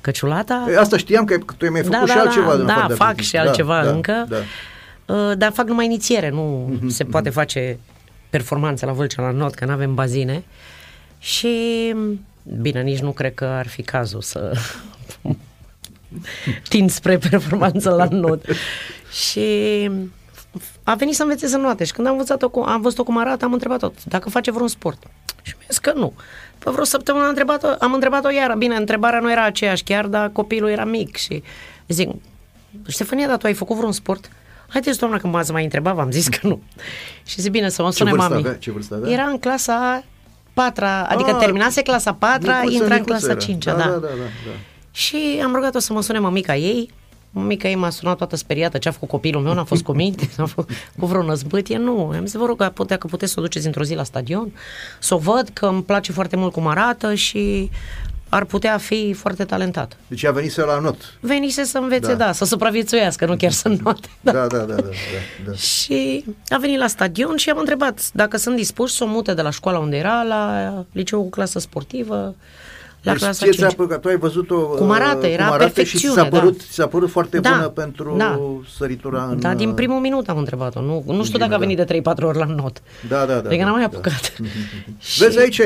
căciulata. 0.00 0.66
E, 0.70 0.78
asta 0.78 0.96
știam 0.96 1.24
că 1.24 1.38
tu 1.56 1.70
mi-ai 1.70 1.82
făcut 1.82 1.98
da, 1.98 2.06
și 2.06 2.14
da, 2.14 2.20
altceva. 2.20 2.56
Da, 2.56 2.86
da 2.88 2.94
fac 2.94 3.20
și 3.20 3.36
altceva 3.36 3.82
da, 3.84 3.90
încă. 3.90 4.26
Da, 4.28 4.36
da. 5.06 5.34
dar 5.34 5.52
fac 5.52 5.66
numai 5.66 5.84
inițiere, 5.84 6.30
nu 6.30 6.72
mm-hmm, 6.72 6.86
se 6.86 7.04
poate 7.04 7.30
face 7.30 7.78
performanțe 8.30 8.86
la 8.86 8.92
Vâlcea 8.92 9.22
la 9.22 9.30
not, 9.30 9.54
că 9.54 9.64
nu 9.64 9.72
avem 9.72 9.94
bazine. 9.94 10.42
Și 11.18 11.94
bine, 12.60 12.82
nici 12.82 12.98
nu 12.98 13.10
cred 13.10 13.34
că 13.34 13.44
ar 13.44 13.68
fi 13.68 13.82
cazul 13.82 14.20
să 14.20 14.52
tind 16.68 16.90
spre 16.90 17.18
performanță 17.18 17.90
la 17.90 18.08
not. 18.10 18.44
și 19.30 19.90
a 20.90 20.94
venit 20.94 21.14
să 21.14 21.22
învețe 21.22 21.46
să 21.46 21.56
noate 21.56 21.84
și 21.84 21.92
când 21.92 22.06
am, 22.06 22.12
învățat-o 22.12 22.64
am 22.64 22.80
văzut-o 22.80 23.02
cum 23.02 23.18
arată, 23.18 23.44
am 23.44 23.52
întrebat-o 23.52 23.90
dacă 24.04 24.30
face 24.30 24.50
vreun 24.50 24.68
sport. 24.68 25.02
Și 25.42 25.54
mi-a 25.56 25.66
zis 25.68 25.78
că 25.78 25.92
nu. 25.96 26.12
Pe 26.58 26.70
vreo 26.70 26.84
săptămână 26.84 27.24
am 27.24 27.28
întrebat-o, 27.28 27.68
am 27.78 27.92
întrebat-o 27.92 28.30
iară. 28.30 28.54
Bine, 28.54 28.76
întrebarea 28.76 29.20
nu 29.20 29.30
era 29.30 29.44
aceeași 29.44 29.82
chiar, 29.82 30.06
dar 30.06 30.28
copilul 30.28 30.68
era 30.68 30.84
mic 30.84 31.16
și 31.16 31.42
zic, 31.88 32.08
Ștefania, 32.88 33.26
dar 33.26 33.36
tu 33.36 33.46
ai 33.46 33.54
făcut 33.54 33.76
vreun 33.76 33.92
sport? 33.92 34.30
Haideți, 34.68 34.98
doamna, 34.98 35.18
când 35.18 35.32
m-ați 35.32 35.52
mai 35.52 35.62
întrebat, 35.62 35.94
v-am 35.94 36.10
zis 36.10 36.28
că 36.28 36.46
nu. 36.46 36.62
Și 37.24 37.40
zic, 37.40 37.50
bine, 37.50 37.68
să 37.68 37.82
mă 37.82 37.92
sune 37.92 38.12
mami. 38.12 38.34
Avea? 38.34 38.54
Ce 38.54 38.70
vârstă 38.70 38.94
avea? 38.94 39.10
Era 39.10 39.22
în 39.22 39.38
clasa 39.38 40.04
patra, 40.52 41.02
adică 41.02 41.30
ah, 41.30 41.36
terminase 41.38 41.82
clasa 41.82 42.14
patra, 42.14 42.62
intra 42.68 42.94
în 42.94 43.04
clasa 43.04 43.34
cincea, 43.34 43.72
da. 43.72 43.78
Da, 43.78 43.84
da, 43.84 43.98
da, 43.98 44.06
da. 44.46 44.52
Și 44.90 45.40
am 45.44 45.54
rugat-o 45.54 45.78
să 45.78 45.92
mă 45.92 46.02
sune 46.02 46.18
mămica 46.18 46.56
ei, 46.56 46.90
Mica 47.30 47.68
ei 47.68 47.74
m-a 47.74 47.90
sunat 47.90 48.16
toată 48.16 48.36
speriată 48.36 48.78
ce 48.78 48.88
a 48.88 48.92
făcut 48.92 49.08
copilul 49.08 49.42
meu, 49.42 49.54
n-a 49.54 49.64
fost 49.64 49.82
cu 49.82 49.92
minte, 49.92 50.28
n-a 50.36 50.46
fost 50.46 50.68
cu 50.98 51.06
vreo 51.06 51.22
năzbâtie, 51.22 51.76
nu. 51.76 52.12
Am 52.14 52.26
zis, 52.26 52.34
vă 52.34 52.46
rog, 52.46 52.72
dacă 52.86 53.06
puteți 53.06 53.32
să 53.32 53.40
o 53.40 53.42
duceți 53.42 53.66
într-o 53.66 53.84
zi 53.84 53.94
la 53.94 54.02
stadion, 54.02 54.52
să 54.98 55.14
o 55.14 55.18
văd, 55.18 55.48
că 55.52 55.66
îmi 55.66 55.82
place 55.82 56.12
foarte 56.12 56.36
mult 56.36 56.52
cum 56.52 56.66
arată 56.66 57.14
și 57.14 57.70
ar 58.28 58.44
putea 58.44 58.78
fi 58.78 59.12
foarte 59.12 59.44
talentat. 59.44 59.96
Deci 60.06 60.24
a 60.24 60.30
venit 60.30 60.52
să 60.52 60.64
la 60.64 60.78
not. 60.78 61.18
Venise 61.20 61.64
să 61.64 61.78
învețe, 61.78 62.14
da, 62.14 62.24
da 62.24 62.32
să 62.32 62.44
supraviețuiască, 62.44 63.26
nu 63.26 63.36
chiar 63.36 63.50
să 63.50 63.68
note. 63.68 64.08
Da. 64.20 64.32
Da, 64.32 64.46
da, 64.46 64.58
da, 64.58 64.64
da, 64.64 64.74
da, 64.74 64.88
da. 65.46 65.52
Și 65.52 66.24
a 66.48 66.58
venit 66.58 66.78
la 66.78 66.86
stadion 66.86 67.36
și 67.36 67.50
am 67.50 67.58
întrebat 67.58 68.10
dacă 68.12 68.36
sunt 68.36 68.56
dispuși 68.56 68.94
să 68.94 69.04
o 69.04 69.06
mute 69.06 69.34
de 69.34 69.42
la 69.42 69.50
școala 69.50 69.78
unde 69.78 69.96
era 69.96 70.22
la 70.22 70.84
liceu 70.92 71.22
cu 71.22 71.28
clasă 71.28 71.58
sportivă 71.58 72.34
la 73.02 73.12
deci 73.12 73.20
clasa 73.20 73.44
5. 73.44 73.56
Ți-a 73.56 73.98
tu 73.98 74.08
ai 74.08 74.16
văzut-o 74.16 74.56
cum 74.56 74.90
arată, 74.90 75.26
era 75.26 75.44
cum 75.44 75.52
arată 75.52 75.82
și 75.82 75.98
ți 75.98 76.06
s-a 76.06 76.24
părut, 76.24 76.56
da. 76.56 76.64
ți-a 76.70 76.86
părut 76.86 77.10
foarte 77.10 77.40
da, 77.40 77.50
bună 77.50 77.68
pentru 77.68 78.14
da. 78.16 78.40
săritura 78.76 79.28
în... 79.30 79.40
Da, 79.40 79.54
din 79.54 79.74
primul 79.74 80.00
minut 80.00 80.28
am 80.28 80.38
întrebat-o. 80.38 80.80
Nu, 80.80 81.04
nu 81.06 81.24
știu 81.24 81.38
dacă 81.38 81.54
a 81.54 81.58
venit 81.58 81.76
de 81.76 82.00
3-4 82.00 82.22
ori 82.22 82.38
la 82.38 82.44
not. 82.44 82.82
Da, 83.08 83.18
da, 83.18 83.26
da. 83.26 83.48
Adică 83.48 83.56
da, 83.56 83.64
n-am 83.64 83.72
mai 83.72 83.80
da. 83.80 83.86
apucat. 83.86 84.38
Da. 84.38 84.46
și... 84.98 85.22
Vezi, 85.22 85.38
aici 85.38 85.60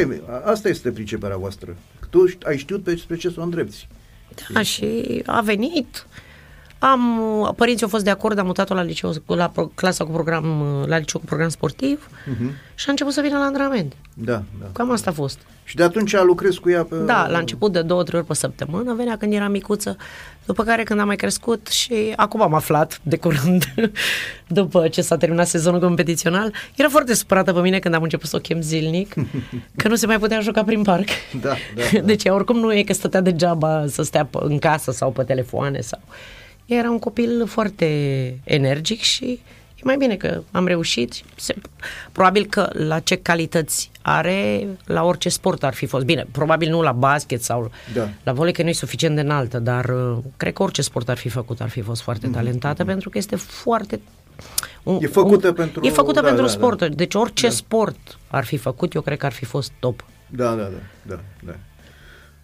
asta 0.45 0.69
este 0.69 0.91
priceperea 0.91 1.37
voastră. 1.37 1.77
Tu 2.11 2.25
ai 2.43 2.59
știut 2.59 2.83
pe, 2.83 2.97
spre 2.97 3.17
ce 3.17 3.29
să 3.29 3.37
o 3.39 3.43
îndrepți. 3.43 3.89
Da, 4.53 4.63
și 4.63 5.23
a 5.27 5.41
venit, 5.41 6.07
Am, 6.91 7.21
părinții 7.57 7.83
au 7.83 7.89
fost 7.89 8.05
de 8.05 8.11
acord, 8.11 8.39
am 8.39 8.47
mutat-o 8.47 8.75
la, 8.75 8.83
liceu, 8.83 9.13
la 9.27 9.49
pro- 9.49 9.71
clasa 9.75 10.05
cu 10.05 10.11
program, 10.11 10.45
la 10.87 10.99
liceu 10.99 11.21
cu 11.21 11.27
program 11.27 11.49
sportiv 11.49 12.09
uh-huh. 12.09 12.75
și 12.75 12.85
a 12.87 12.91
început 12.91 13.13
să 13.13 13.21
vină 13.21 13.39
la 13.39 13.45
antrenament. 13.45 13.93
Da, 14.15 14.43
da. 14.61 14.67
Cam 14.73 14.91
asta 14.91 15.11
a 15.11 15.13
fost. 15.13 15.39
Și 15.65 15.77
de 15.77 15.83
atunci 15.83 16.17
lucrez 16.17 16.55
cu 16.55 16.71
ea 16.71 16.85
pe... 16.85 16.97
Da, 16.97 17.27
la 17.29 17.39
început 17.39 17.73
de 17.73 17.83
două, 17.83 18.03
trei 18.03 18.19
ori 18.19 18.29
pe 18.29 18.35
săptămână, 18.35 18.95
venea 18.95 19.17
când 19.17 19.33
era 19.33 19.49
micuță, 19.49 19.97
după 20.47 20.65
care 20.65 20.83
când 20.83 21.01
am 21.01 21.07
mai 21.07 21.17
crescut 21.17 21.67
și 21.67 22.13
acum 22.17 22.43
am 22.43 22.55
aflat 22.55 23.01
de 23.03 23.17
curând, 23.17 23.65
după 24.47 24.89
ce 24.89 25.03
s-a 25.03 25.17
terminat 25.17 25.47
sezonul 25.47 25.81
competițional, 25.81 26.53
era 26.77 26.89
foarte 26.89 27.15
supărată 27.15 27.53
pe 27.53 27.61
mine 27.61 27.79
când 27.79 27.95
am 27.95 28.03
început 28.03 28.29
să 28.29 28.37
o 28.37 28.41
chem 28.41 28.61
zilnic, 28.61 29.15
că 29.77 29.89
nu 29.89 29.95
se 29.95 30.07
mai 30.07 30.19
putea 30.19 30.41
juca 30.41 30.65
prin 30.65 30.83
parc. 30.83 31.09
Da, 31.41 31.49
da, 31.49 31.83
da. 31.93 32.01
Deci 32.11 32.25
oricum 32.25 32.59
nu 32.59 32.75
e 32.75 32.83
că 32.83 32.93
stătea 32.93 33.21
degeaba 33.21 33.85
să 33.89 34.03
stea 34.03 34.25
pe- 34.25 34.39
în 34.41 34.59
casă 34.59 34.91
sau 34.91 35.11
pe 35.11 35.23
telefoane 35.23 35.81
sau... 35.81 36.01
Era 36.67 36.91
un 36.91 36.99
copil 36.99 37.47
foarte 37.47 37.87
energic 38.45 39.01
și 39.01 39.25
e 39.75 39.81
mai 39.85 39.97
bine 39.97 40.17
că 40.17 40.43
am 40.51 40.67
reușit. 40.67 41.15
Se, 41.37 41.55
probabil 42.13 42.47
că 42.47 42.71
la 42.73 42.99
ce 42.99 43.17
calități 43.17 43.91
are, 44.03 44.67
la 44.85 45.05
orice 45.05 45.29
sport 45.29 45.65
ar 45.65 45.75
fi 45.75 45.87
fost. 45.87 46.05
Bine, 46.05 46.27
probabil 46.33 46.71
nu 46.71 46.83
la 46.83 46.93
basket 46.93 47.43
sau 47.43 47.71
Da. 47.95 48.09
la 48.23 48.33
volei, 48.33 48.53
că 48.53 48.63
nu 48.63 48.69
e 48.69 48.73
suficient 48.73 49.15
de 49.15 49.21
înaltă, 49.21 49.59
dar 49.59 49.85
uh, 49.85 50.19
cred 50.37 50.53
că 50.53 50.63
orice 50.63 50.83
sport 50.83 51.09
ar 51.09 51.17
fi 51.17 51.29
făcut, 51.29 51.61
ar 51.61 51.69
fi 51.69 51.81
fost 51.81 52.03
foarte 52.03 52.27
talentată, 52.29 52.85
pentru 52.85 53.11
că 53.11 53.19
este 53.19 53.37
foarte... 53.37 54.01
Un, 54.83 54.95
Mhm, 54.95 55.05
E 55.05 55.07
făcută 55.07 55.53
pentru- 55.53 55.85
E 55.87 55.91
făcută 55.91 56.21
da, 56.21 56.27
pentru 56.27 56.45
da, 56.45 56.49
da. 56.51 56.57
sport. 56.59 56.85
Deci 56.89 57.15
orice 57.15 57.49
sport 57.49 58.19
ar 58.29 58.45
fi 58.45 58.57
făcut, 58.57 58.93
eu 58.93 59.01
cred 59.01 59.19
că 59.19 59.27
ar 59.27 59.33
fi 59.33 59.45
fost 59.45 59.73
top. 59.79 60.05
Da, 60.27 60.55
da, 60.55 60.63
da, 60.63 60.69
da, 61.03 61.21
da. 61.45 61.53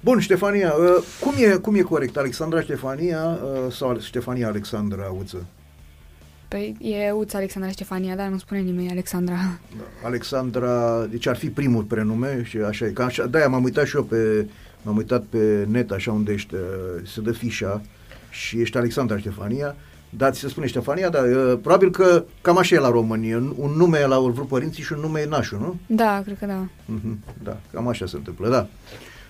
Bun, 0.01 0.19
Ștefania, 0.21 0.73
uh, 0.73 1.05
cum 1.21 1.33
e, 1.39 1.57
cum 1.57 1.75
e 1.75 1.81
corect? 1.81 2.17
Alexandra 2.17 2.61
Ștefania 2.61 3.39
uh, 3.43 3.73
sau 3.73 3.99
Ștefania 4.01 4.47
Alexandra 4.47 5.15
Uță? 5.19 5.47
Păi 6.49 6.77
e 6.81 7.11
Uța 7.11 7.39
Alexandra 7.39 7.71
Ștefania, 7.71 8.17
dar 8.17 8.29
nu 8.29 8.39
spune 8.39 8.61
nimeni 8.61 8.91
Alexandra. 8.91 9.35
Da. 9.77 10.07
Alexandra, 10.07 11.05
deci 11.11 11.27
ar 11.27 11.37
fi 11.37 11.51
primul 11.51 11.83
prenume 11.83 12.43
și 12.45 12.57
așa 12.57 12.87
e. 12.87 12.91
Ca 12.91 13.05
așa, 13.05 13.27
de-aia 13.27 13.49
m-am 13.49 13.63
uitat 13.65 13.87
și 13.87 13.97
eu 13.97 14.03
pe, 14.03 14.47
m-am 14.83 14.97
uitat 14.97 15.23
pe 15.23 15.67
net 15.69 15.91
așa 15.91 16.13
unde 16.13 16.33
ești, 16.33 16.55
uh, 16.55 16.61
se 17.07 17.21
dă 17.21 17.33
fișa 17.33 17.81
și 18.31 18.61
ești 18.61 18.77
Alexandra 18.77 19.19
Ștefania, 19.19 19.77
dar 20.11 20.33
ți 20.33 20.39
se 20.41 20.49
spune 20.49 20.67
Ștefania, 20.67 21.09
dar 21.09 21.25
uh, 21.25 21.59
probabil 21.63 21.91
că 21.91 22.25
cam 22.41 22.59
așa 22.59 22.75
e 22.75 22.79
la 22.79 22.91
România, 22.91 23.37
un 23.37 23.53
un 23.57 23.71
nume 23.71 24.07
la 24.07 24.19
vrut 24.19 24.49
părinții 24.49 24.83
și 24.83 24.93
un 24.93 25.01
nume 25.01 25.21
e 25.21 25.27
nașul, 25.27 25.59
nu? 25.59 25.77
Da, 25.97 26.21
cred 26.25 26.39
că 26.39 26.47
da. 26.47 26.67
Mhm, 26.85 27.19
Da, 27.43 27.57
cam 27.73 27.89
așa 27.89 28.07
se 28.07 28.17
întâmplă, 28.17 28.49
da. 28.49 28.67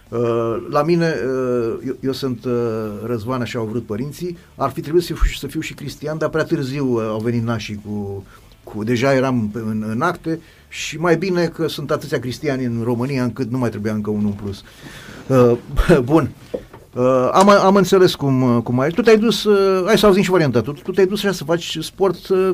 Uh, 0.08 0.56
La 0.70 0.82
mine, 0.82 1.14
uh, 1.26 1.74
eu, 1.86 1.96
eu 2.00 2.12
sunt 2.12 2.44
uh, 2.44 2.52
Răzvan, 3.04 3.40
așa 3.40 3.58
au 3.58 3.64
vrut 3.66 3.86
părinții, 3.86 4.36
ar 4.56 4.70
fi 4.70 4.80
trebuit 4.80 5.02
să 5.04 5.14
fiu, 5.14 5.30
să 5.38 5.46
fiu 5.46 5.60
și 5.60 5.74
cristian, 5.74 6.18
dar 6.18 6.28
prea 6.28 6.44
târziu 6.44 6.86
uh, 6.92 7.02
au 7.08 7.18
venit 7.18 7.42
nașii 7.42 7.80
cu, 7.86 8.24
cu 8.64 8.84
deja 8.84 9.14
eram 9.14 9.48
pe- 9.52 9.58
în, 9.66 9.84
în 9.88 10.00
acte 10.02 10.40
și 10.68 10.98
mai 10.98 11.16
bine 11.16 11.46
că 11.46 11.68
sunt 11.68 11.90
atâția 11.90 12.18
cristiani 12.20 12.64
în 12.64 12.80
România 12.84 13.22
încât 13.22 13.50
nu 13.50 13.58
mai 13.58 13.70
trebuia 13.70 13.92
încă 13.92 14.10
unul 14.10 14.26
în 14.26 14.32
plus. 14.44 14.62
Uh, 15.26 15.58
Bun. 16.10 16.30
Uh, 16.94 17.28
am, 17.32 17.48
am 17.48 17.76
înțeles 17.76 18.14
cum, 18.14 18.42
uh, 18.42 18.62
cum 18.62 18.80
ai. 18.80 18.90
Tu 18.90 19.02
te-ai 19.02 19.18
dus, 19.18 19.44
uh, 19.44 19.82
hai 19.86 19.98
să 19.98 20.06
auzim 20.06 20.22
și 20.22 20.30
varianta. 20.30 20.60
Tu, 20.60 20.72
tu 20.72 20.90
te-ai 20.92 21.06
dus 21.06 21.24
așa 21.24 21.32
să 21.32 21.44
faci 21.44 21.78
sport, 21.80 22.28
uh, 22.28 22.50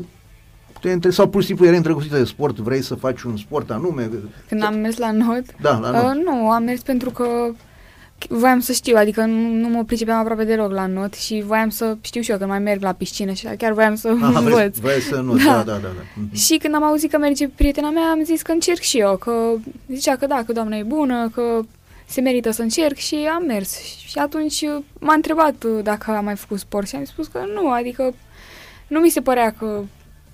te 0.86 0.92
între, 0.92 1.10
sau 1.10 1.28
pur 1.28 1.40
și 1.40 1.46
simplu 1.46 1.64
erai 1.64 1.76
îndrăgostită 1.76 2.16
de 2.18 2.24
sport, 2.24 2.56
vrei 2.58 2.82
să 2.82 2.94
faci 2.94 3.22
un 3.22 3.36
sport 3.36 3.70
anume? 3.70 4.10
Când 4.48 4.62
am 4.62 4.74
mers 4.78 4.96
la 4.96 5.10
not, 5.10 5.42
Da, 5.60 5.78
la 5.78 5.90
not. 5.90 6.16
uh, 6.16 6.22
nu, 6.24 6.50
am 6.50 6.62
mers 6.62 6.80
pentru 6.80 7.10
că 7.10 7.26
voiam 8.28 8.60
să 8.60 8.72
știu, 8.72 8.96
adică 8.96 9.20
nu, 9.24 9.48
nu 9.54 9.68
mă 9.68 9.84
pricepeam 9.84 10.18
aproape 10.18 10.44
deloc 10.44 10.72
la 10.72 10.86
not 10.86 11.14
și 11.14 11.42
voiam 11.46 11.68
să 11.68 11.96
știu 12.00 12.20
și 12.20 12.30
eu 12.30 12.38
că 12.38 12.46
mai 12.46 12.58
merg 12.58 12.82
la 12.82 12.92
piscină 12.92 13.32
și 13.32 13.46
chiar 13.58 13.72
voiam 13.72 13.94
să 13.94 14.08
Aha, 14.08 14.30
vrei, 14.30 14.44
învăț. 14.44 14.76
vrei 14.78 15.00
să 15.00 15.14
nu, 15.16 15.36
da, 15.36 15.42
Da. 15.44 15.52
da, 15.52 15.72
da, 15.72 15.78
da. 15.78 15.88
Mhm. 16.14 16.34
Și 16.34 16.56
când 16.56 16.74
am 16.74 16.82
auzit 16.82 17.10
că 17.10 17.18
merge 17.18 17.48
prietena 17.48 17.90
mea, 17.90 18.10
am 18.10 18.20
zis 18.24 18.42
că 18.42 18.52
încerc 18.52 18.80
și 18.80 18.98
eu, 18.98 19.16
că 19.16 19.32
zicea 19.88 20.16
că 20.16 20.26
da, 20.26 20.42
că 20.46 20.52
doamna 20.52 20.76
e 20.76 20.82
bună, 20.82 21.28
că 21.34 21.60
se 22.06 22.20
merită 22.20 22.50
să 22.50 22.62
încerc 22.62 22.96
și 22.96 23.14
am 23.36 23.44
mers. 23.46 23.80
Și 24.06 24.18
atunci 24.18 24.60
uh, 24.60 24.82
m-a 25.00 25.14
întrebat 25.14 25.64
uh, 25.64 25.82
dacă 25.82 26.10
am 26.10 26.24
mai 26.24 26.36
făcut 26.36 26.58
sport 26.58 26.88
și 26.88 26.96
am 26.96 27.04
spus 27.04 27.26
că 27.26 27.40
nu, 27.54 27.70
adică 27.70 28.14
nu 28.88 29.00
mi 29.00 29.08
se 29.10 29.20
părea 29.20 29.54
că 29.58 29.80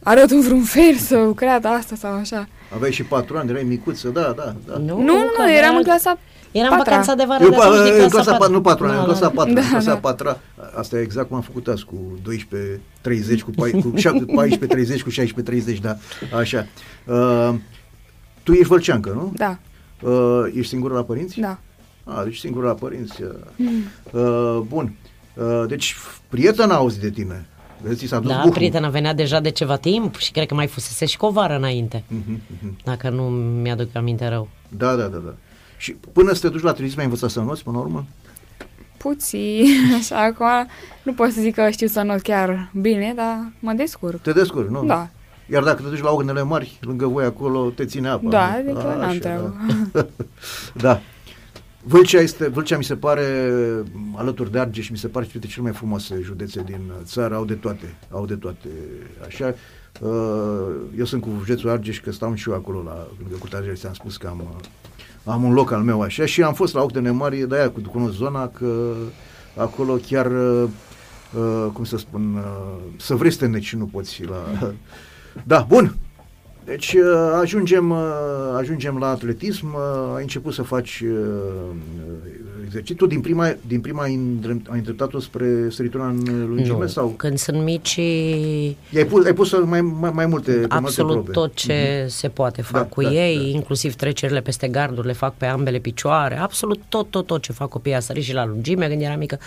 arăt 0.02 0.30
în 0.30 0.40
vreun 0.40 0.62
fel 0.62 0.94
să 0.94 1.30
creat 1.36 1.64
asta 1.64 1.94
sau 1.96 2.12
așa. 2.12 2.48
Aveai 2.74 2.92
și 2.92 3.02
patru 3.02 3.36
ani, 3.36 3.50
erai 3.50 3.62
micuță, 3.62 4.08
da, 4.08 4.20
da, 4.36 4.54
da. 4.66 4.76
Nu, 4.78 5.00
nu, 5.02 5.12
că 5.36 5.42
nu, 5.42 5.50
eram 5.50 5.64
avea- 5.68 5.76
în 5.78 5.82
clasa 5.82 6.18
Eram 6.52 6.70
în 6.72 6.76
patra. 6.78 6.90
vacanța 6.90 7.14
de 7.14 7.24
vară, 7.26 7.44
Eu, 7.44 7.50
de 7.50 7.56
atunci, 7.56 7.78
pa- 7.80 7.92
din 7.92 8.02
în 8.02 8.08
clasa, 8.08 8.30
patru. 8.30 8.48
pa- 8.48 8.52
nu 8.52 8.60
patru 8.60 8.84
ani, 8.84 8.94
Da, 8.94 8.98
în 9.00 9.04
clasa 9.04 9.20
da. 9.20 9.28
4, 9.30 9.52
Da, 9.54 9.60
în 9.60 9.66
clasa 9.68 9.92
da. 9.92 9.96
4 9.98 10.36
asta 10.76 10.96
e 10.98 11.00
exact 11.00 11.28
cum 11.28 11.36
am 11.36 11.42
făcut 11.42 11.66
azi, 11.68 11.84
cu 11.84 12.18
12, 12.22 12.80
30, 13.00 13.42
cu, 13.42 13.50
pai- 13.50 13.70
cu 13.70 13.92
7, 13.96 14.24
14, 14.24 14.66
30, 14.66 15.02
cu 15.02 15.10
16, 15.10 15.50
30, 15.54 15.78
da, 15.86 15.96
așa. 16.38 16.66
Uh, 17.06 17.54
tu 18.42 18.52
ești 18.52 18.66
vălceancă, 18.66 19.10
nu? 19.14 19.32
Da, 19.36 19.58
Uh, 20.02 20.44
ești 20.54 20.68
singură 20.68 20.94
la 20.94 21.02
părinți? 21.02 21.40
da. 21.40 21.58
A, 22.04 22.24
deci 22.24 22.36
singură 22.38 22.66
la 22.66 22.74
părinți. 22.74 23.22
Uh, 23.22 23.28
uh, 24.12 24.58
bun. 24.68 24.92
Uh, 25.34 25.64
deci, 25.68 25.96
prietena 26.28 26.74
auzi 26.74 27.00
de 27.00 27.10
tine. 27.10 27.46
Vezi, 27.82 27.98
ți 27.98 28.06
s-a 28.06 28.18
dus 28.18 28.30
Da, 28.30 28.36
buhul. 28.36 28.50
prietena 28.52 28.88
venea 28.88 29.14
deja 29.14 29.40
de 29.40 29.50
ceva 29.50 29.76
timp 29.76 30.16
și 30.16 30.30
cred 30.32 30.46
că 30.46 30.54
mai 30.54 30.66
fusese 30.66 31.04
și 31.06 31.16
cu 31.16 31.26
o 31.26 31.30
vară 31.30 31.56
înainte, 31.56 32.04
Mhm, 32.08 32.40
mhm. 32.60 32.76
dacă 32.84 33.08
nu 33.10 33.22
mi-aduc 33.28 33.88
aminte 33.96 34.28
rău. 34.28 34.48
Da, 34.68 34.94
da, 34.94 35.02
da, 35.06 35.16
da. 35.16 35.34
Și 35.76 35.92
până 36.12 36.32
să 36.32 36.40
te 36.40 36.48
duci 36.48 36.62
la 36.62 36.70
atletism 36.70 36.98
ai 36.98 37.04
învățat 37.04 37.30
să 37.30 37.40
noți 37.40 37.62
până 37.62 37.76
la 37.76 37.82
urmă? 37.82 38.04
Puțin, 38.96 39.64
așa, 39.98 40.22
acum 40.22 40.68
nu 41.02 41.12
pot 41.12 41.30
să 41.30 41.40
zic 41.40 41.54
că 41.54 41.70
știu 41.70 41.86
să 41.86 42.02
not 42.02 42.20
chiar 42.20 42.70
bine, 42.74 43.12
dar 43.16 43.52
mă 43.58 43.72
descurc. 43.72 44.20
Te 44.22 44.32
descurci, 44.32 44.68
nu? 44.68 44.84
Da, 44.84 45.08
Iar 45.52 45.62
dacă 45.62 45.82
te 45.82 45.88
duci 45.88 46.00
la 46.02 46.10
ognele 46.10 46.42
mari, 46.42 46.78
lângă 46.80 47.06
voi 47.06 47.24
acolo, 47.24 47.70
te 47.70 47.84
ține 47.84 48.08
apa. 48.08 48.28
da, 48.30 48.46
nu? 48.48 48.54
adică 48.70 48.88
A, 48.90 48.96
n-am 48.96 49.08
așa, 49.08 49.18
treabă. 49.18 49.56
Da. 49.92 50.06
da. 50.84 51.00
Vâlcea, 51.82 52.20
este, 52.20 52.48
Vâlcea 52.48 52.76
mi 52.76 52.84
se 52.84 52.96
pare, 52.96 53.52
alături 54.16 54.52
de 54.52 54.58
Argeș, 54.58 54.88
mi 54.88 54.96
se 54.96 55.08
pare 55.08 55.26
printre 55.26 55.48
cele 55.50 55.62
mai 55.62 55.72
frumoase 55.72 56.20
județe 56.22 56.62
din 56.62 56.92
țară, 57.04 57.34
au 57.34 57.44
de 57.44 57.54
toate, 57.54 57.94
au 58.10 58.26
de 58.26 58.34
toate, 58.34 58.68
așa. 59.26 59.54
Uh, 60.00 60.10
Eu 60.98 61.04
sunt 61.04 61.22
cu 61.22 61.28
județul 61.38 61.70
Argeș, 61.70 62.00
că 62.00 62.12
stau 62.12 62.34
și 62.34 62.48
eu 62.48 62.54
acolo, 62.54 62.82
la, 62.82 63.06
lângă 63.18 63.36
Curtea 63.38 63.58
Argeș, 63.58 63.78
ți-am 63.78 63.92
spus 63.92 64.16
că 64.16 64.26
am, 64.26 64.40
uh, 64.40 65.32
am 65.32 65.44
un 65.44 65.52
loc 65.52 65.70
al 65.70 65.82
meu, 65.82 66.00
așa, 66.00 66.26
și 66.26 66.42
am 66.42 66.54
fost 66.54 66.74
la 66.74 66.82
Octene 66.82 67.10
Mari, 67.10 67.48
de-aia 67.48 67.70
cu- 67.70 67.80
cunosc 67.90 68.14
zona, 68.16 68.48
că 68.48 68.94
acolo 69.56 69.94
chiar, 69.94 70.26
uh, 70.26 70.68
uh, 71.36 71.66
cum 71.72 71.84
să 71.84 71.96
spun, 71.96 72.34
uh, 72.34 72.82
să 72.96 73.14
vrei 73.14 73.30
să 73.30 73.38
te 73.38 73.46
neci 73.46 73.64
și 73.66 73.76
nu 73.76 73.84
poți 73.84 74.24
la... 74.24 74.72
Da, 75.44 75.64
bun, 75.68 75.96
deci 76.64 76.92
uh, 76.92 77.38
ajungem, 77.40 77.90
uh, 77.90 77.98
ajungem 78.56 78.96
la 78.98 79.06
atletism, 79.08 79.66
uh, 79.66 80.14
ai 80.16 80.22
început 80.22 80.52
să 80.54 80.62
faci 80.62 81.02
uh, 81.06 81.74
exercițiu, 82.64 83.06
din 83.06 83.20
prima, 83.20 83.54
din 83.66 83.80
prima 83.80 84.02
ai 84.02 84.14
îndrept- 84.14 84.68
ai 84.70 84.78
îndreptat-o 84.78 85.20
spre 85.20 85.70
săritura 85.70 86.06
în 86.06 86.46
lungime 86.48 86.78
Nu, 86.78 86.86
sau 86.86 87.08
când 87.08 87.38
sunt 87.38 87.62
mici, 87.62 87.94
i-ai 87.94 89.04
pus, 89.08 89.24
ai 89.24 89.32
pus 89.34 89.52
mai, 89.64 89.80
mai, 89.80 90.10
mai 90.10 90.26
multe, 90.26 90.52
pe 90.52 90.66
absolut 90.68 91.14
multe 91.14 91.30
probe. 91.30 91.46
tot 91.46 91.54
ce 91.56 92.06
se 92.08 92.28
poate 92.28 92.62
fac 92.62 92.80
Da, 92.82 92.86
cu 92.88 93.02
da, 93.02 93.10
ei, 93.12 93.36
da. 93.36 93.42
inclusiv 93.42 93.94
trecerile 93.94 94.40
peste 94.40 94.68
garduri, 94.68 95.06
le 95.06 95.12
fac 95.12 95.34
pe 95.36 95.46
ambele 95.46 95.78
picioare, 95.78 96.38
absolut 96.38 96.80
tot, 96.88 97.10
tot, 97.10 97.26
tot 97.26 97.42
ce 97.42 97.52
fac 97.52 97.68
copiii, 97.68 97.94
a 97.94 98.00
sărit 98.00 98.22
și 98.22 98.34
la 98.34 98.46
lungime 98.46 98.88
când 98.88 99.00
era 99.02 99.16
mică. 99.16 99.38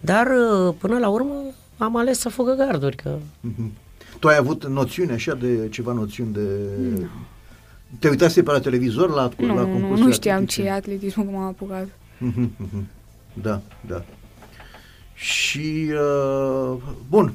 Dar 0.00 0.26
uh, 0.26 0.74
până 0.78 0.98
la 0.98 1.08
urmă 1.08 1.34
am 1.78 1.96
ales 1.96 2.18
să 2.18 2.28
fugă 2.28 2.54
garduri, 2.58 2.96
că 2.96 3.10
Mhm. 3.40 3.72
Tu 4.18 4.28
ai 4.28 4.36
avut 4.36 4.66
noțiune 4.66 5.12
așa 5.12 5.34
de 5.34 5.68
ceva 5.68 5.92
noțiuni 5.92 6.32
de... 6.32 6.48
Te 7.98 8.08
uitase 8.08 8.42
pe 8.42 8.50
la 8.50 8.60
televizor 8.60 9.08
la, 9.08 9.30
la 9.36 9.46
Nu, 9.46 9.54
nu, 9.54 9.66
concursul 9.66 10.06
nu 10.06 10.12
știam 10.12 10.46
ce 10.46 10.62
e 10.62 10.72
atletismul, 10.72 11.26
cum 11.26 11.36
am 11.36 11.46
apucat. 11.46 11.88
Mhm, 12.18 12.50
mhm. 12.56 12.86
Da, 13.42 13.60
da. 13.86 14.04
Și, 15.14 15.90
uh, 15.90 16.76
bun, 17.08 17.32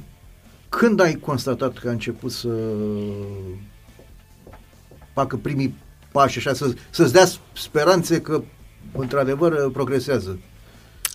când 0.70 1.00
ai 1.00 1.14
constatat 1.14 1.78
că 1.78 1.88
a 1.88 1.92
început 1.92 2.32
să 2.32 2.50
facă 5.14 5.38
primii 5.38 5.76
pași, 6.12 6.38
așa, 6.38 6.54
să, 6.54 6.74
să-ți 6.90 7.14
dea 7.14 7.26
speranțe 7.54 8.22
că, 8.22 8.42
într-adevăr, 8.98 9.72
progresează? 9.72 10.40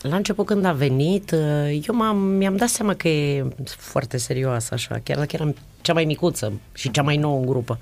La 0.03 0.17
început 0.17 0.47
când 0.47 0.65
a 0.65 0.73
venit, 0.73 1.31
uh, 1.31 1.81
eu 1.89 1.95
m-am, 1.95 2.17
mi-am 2.19 2.57
dat 2.57 2.69
seama 2.69 2.95
că 2.95 3.09
e 3.09 3.45
foarte 3.67 4.17
serioasă 4.17 4.75
așa, 4.75 5.01
chiar 5.05 5.17
dacă 5.17 5.31
eram 5.33 5.55
cea 5.81 5.93
mai 5.93 6.05
micuță 6.05 6.53
și 6.73 6.91
cea 6.91 7.03
mai 7.03 7.17
nouă 7.17 7.39
în 7.39 7.47
grupă. 7.47 7.79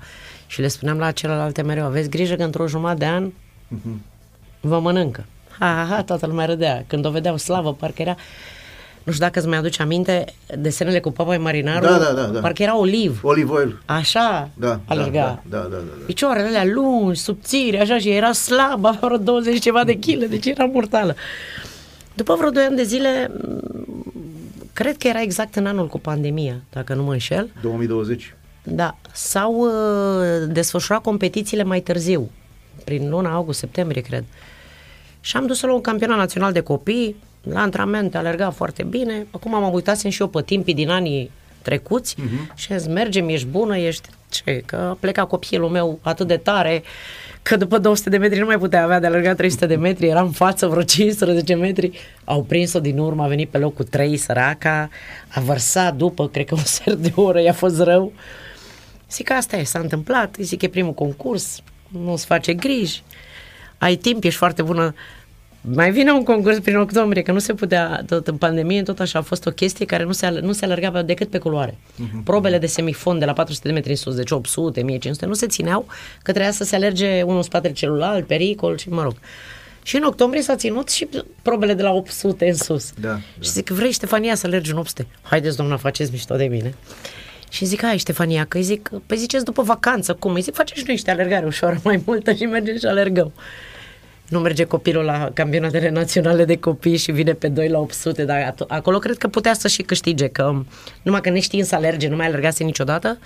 Și 0.47 0.61
le 0.61 0.67
spuneam 0.67 0.97
la 0.97 1.11
celelalte 1.11 1.61
mereu, 1.61 1.85
aveți 1.85 2.09
grijă 2.09 2.35
că 2.35 2.43
într-o 2.43 2.67
jumătate 2.67 2.97
de 2.99 3.05
an 3.05 3.31
Mhm. 3.67 4.01
vă 4.59 4.79
mănâncă. 4.79 5.25
Ha, 5.59 5.65
ha, 5.65 5.85
ha, 5.95 6.03
toată 6.03 6.25
lumea 6.27 6.45
râdea. 6.45 6.83
Când 6.87 7.05
o 7.05 7.09
vedeau 7.09 7.37
slavă, 7.37 7.73
parcă 7.73 8.01
era... 8.01 8.15
Nu 9.03 9.11
știu 9.11 9.25
dacă 9.25 9.39
îți 9.39 9.47
mai 9.47 9.57
aduce 9.57 9.81
aminte 9.81 10.25
desenele 10.57 10.99
cu 10.99 11.11
Papa 11.11 11.37
Marinaru, 11.37 11.85
Da, 11.85 11.97
da, 11.97 12.11
da, 12.11 12.21
da. 12.23 12.39
parcă 12.39 12.63
era 12.63 12.77
oliv. 12.79 13.19
Olive 13.23 13.51
oil. 13.51 13.81
Așa 13.85 14.49
Da, 14.53 14.79
alerga. 14.85 15.41
da, 15.49 15.57
da, 15.57 15.57
da, 15.57 15.67
da, 15.69 15.75
da. 15.77 16.03
Picioarele 16.05 16.47
alea 16.47 16.63
lungi, 16.73 17.19
subțiri, 17.19 17.79
așa, 17.79 17.97
și 17.97 18.09
era 18.09 18.31
slabă, 18.31 18.87
avea 18.87 18.99
vreo 19.03 19.17
20 19.17 19.61
ceva 19.61 19.83
de 19.83 19.93
kg, 19.99 20.23
deci 20.25 20.45
era 20.45 20.65
mortală. 20.65 21.15
După 22.15 22.35
vreo 22.35 22.49
2 22.49 22.63
ani 22.63 22.75
de 22.75 22.83
zile, 22.83 23.31
m, 23.43 24.13
cred 24.73 24.97
că 24.97 25.07
era 25.07 25.21
exact 25.21 25.55
în 25.55 25.65
anul 25.65 25.87
cu 25.87 25.99
pandemia, 25.99 26.61
dacă 26.71 26.93
nu 26.93 27.03
mă 27.03 27.11
înșel. 27.11 27.49
2020. 27.61 28.35
Da, 28.63 28.97
s-au 29.13 29.53
uh, 29.53 30.47
desfășurat 30.47 31.01
competițiile 31.01 31.63
mai 31.63 31.79
târziu, 31.79 32.29
prin 32.83 33.09
luna 33.09 33.33
august-septembrie, 33.33 34.01
cred. 34.01 34.23
Și 35.21 35.37
am 35.37 35.45
dus-o 35.45 35.67
la 35.67 35.73
un 35.73 35.81
campionat 35.81 36.17
național 36.17 36.51
de 36.51 36.59
copii, 36.59 37.15
la 37.41 37.61
antrenament, 37.61 38.15
alerga 38.15 38.49
foarte 38.49 38.83
bine. 38.83 39.27
Acum 39.31 39.53
am 39.53 39.73
uitat 39.73 39.99
și 39.99 40.21
eu 40.21 40.27
pe 40.27 40.41
timpii 40.41 40.73
din 40.73 40.89
anii 40.89 41.31
trecuți 41.61 42.15
uh-huh. 42.15 42.55
și 42.55 42.77
zis, 42.77 42.87
mergem, 42.87 43.29
ești 43.29 43.47
bună, 43.47 43.77
ești... 43.77 44.09
Ce? 44.29 44.63
Că 44.65 44.75
a 44.75 44.97
plecat 44.99 45.27
copilul 45.27 45.69
meu 45.69 45.99
atât 46.01 46.27
de 46.27 46.37
tare 46.37 46.83
că 47.47 47.55
după 47.55 47.77
200 47.77 48.09
de 48.09 48.17
metri 48.17 48.39
nu 48.39 48.45
mai 48.45 48.57
putea 48.57 48.83
avea 48.83 48.99
de 48.99 49.05
alergat 49.05 49.35
300 49.35 49.65
de 49.65 49.75
metri, 49.75 50.07
era 50.07 50.21
în 50.21 50.31
față 50.31 50.67
vreo 50.67 50.83
15 50.83 51.55
metri. 51.55 51.99
Au 52.23 52.43
prins-o 52.43 52.79
din 52.79 52.97
urmă, 52.97 53.23
a 53.23 53.27
venit 53.27 53.49
pe 53.49 53.57
locul 53.57 53.85
3, 53.85 54.17
săraca, 54.17 54.89
a 55.27 55.39
vărsat 55.39 55.95
după, 55.95 56.27
cred 56.27 56.45
că 56.45 56.55
un 56.55 56.63
sfert 56.63 56.97
de 56.97 57.11
oră, 57.15 57.41
i-a 57.41 57.53
fost 57.53 57.81
rău. 57.81 58.13
Zic 59.11 59.25
că 59.25 59.33
asta 59.33 59.57
e, 59.57 59.63
s-a 59.63 59.79
întâmplat, 59.79 60.35
zic 60.39 60.59
că 60.59 60.65
e 60.65 60.69
primul 60.69 60.93
concurs, 60.93 61.61
nu-ți 61.87 62.25
face 62.25 62.53
griji, 62.53 63.03
ai 63.77 63.95
timp, 63.95 64.23
ești 64.23 64.37
foarte 64.37 64.61
bună. 64.61 64.93
Mai 65.73 65.91
vine 65.91 66.11
un 66.11 66.23
concurs 66.23 66.59
prin 66.59 66.77
octombrie, 66.77 67.21
că 67.21 67.31
nu 67.31 67.39
se 67.39 67.53
putea, 67.53 68.03
tot 68.07 68.27
în 68.27 68.37
pandemie, 68.37 68.83
tot 68.83 68.99
așa 68.99 69.19
a 69.19 69.21
fost 69.21 69.45
o 69.45 69.51
chestie 69.51 69.85
care 69.85 70.03
nu 70.03 70.11
se, 70.11 70.29
nu 70.29 70.51
se 70.51 70.65
alerga 70.65 71.01
decât 71.01 71.29
pe 71.29 71.37
culoare. 71.37 71.71
Uh-huh. 71.71 72.23
Probele 72.23 72.57
de 72.57 72.65
semifond 72.65 73.19
de 73.19 73.25
la 73.25 73.33
400 73.33 73.67
de 73.67 73.73
metri 73.73 73.89
în 73.89 73.95
sus, 73.95 74.15
deci 74.15 74.31
800, 74.31 74.79
1500, 74.79 75.25
nu 75.25 75.33
se 75.33 75.47
țineau, 75.47 75.85
că 76.21 76.31
trebuia 76.31 76.51
să 76.51 76.63
se 76.63 76.75
alerge 76.75 77.21
unul 77.21 77.35
în 77.35 77.43
spatele 77.43 77.73
celălalt, 77.73 78.27
pericol 78.27 78.77
și 78.77 78.89
mă 78.89 79.01
rog. 79.01 79.13
Și 79.83 79.95
în 79.95 80.03
octombrie 80.03 80.41
s-a 80.41 80.55
ținut 80.55 80.89
și 80.89 81.07
probele 81.41 81.73
de 81.73 81.81
la 81.81 81.91
800 81.91 82.47
în 82.47 82.55
sus. 82.55 82.91
Da, 82.99 83.07
da. 83.07 83.19
Și 83.39 83.49
zic, 83.49 83.69
vrei 83.69 83.91
Ștefania 83.91 84.35
să 84.35 84.47
alergi 84.47 84.71
în 84.71 84.77
800? 84.77 85.07
Haideți, 85.21 85.55
doamna, 85.55 85.77
faceți 85.77 86.11
mișto 86.11 86.35
de 86.35 86.45
mine. 86.45 86.73
Și 87.49 87.65
zic, 87.65 87.81
hai 87.81 87.97
Ștefania, 87.97 88.45
că 88.45 88.57
îi 88.57 88.63
zic, 88.63 88.91
păi 89.05 89.17
ziceți 89.17 89.43
după 89.43 89.61
vacanță, 89.61 90.13
cum? 90.13 90.33
Îi 90.33 90.41
zic, 90.41 90.53
faceți 90.53 90.79
și 90.79 90.85
noi 90.85 90.95
niște 90.95 91.11
alergare 91.11 91.45
ușoară 91.45 91.79
mai 91.83 92.01
multă 92.05 92.33
și 92.33 92.45
mergem 92.45 92.77
și 92.77 92.85
alergăm. 92.85 93.33
Nu 94.29 94.39
merge 94.39 94.63
copilul 94.63 95.03
la 95.03 95.29
campionatele 95.33 95.89
naționale 95.89 96.45
de 96.45 96.57
copii 96.57 96.97
și 96.97 97.11
vine 97.11 97.33
pe 97.33 97.47
2 97.47 97.69
la 97.69 97.79
800, 97.79 98.25
dar 98.25 98.55
acolo 98.67 98.99
cred 98.99 99.17
că 99.17 99.27
putea 99.27 99.53
să 99.53 99.67
și 99.67 99.81
câștige, 99.81 100.27
că 100.27 100.63
numai 101.01 101.21
că 101.21 101.29
neștiind 101.29 101.65
să 101.65 101.75
alerge, 101.75 102.07
nu 102.07 102.15
mai 102.15 102.25
alergase 102.25 102.63
niciodată, 102.63 103.17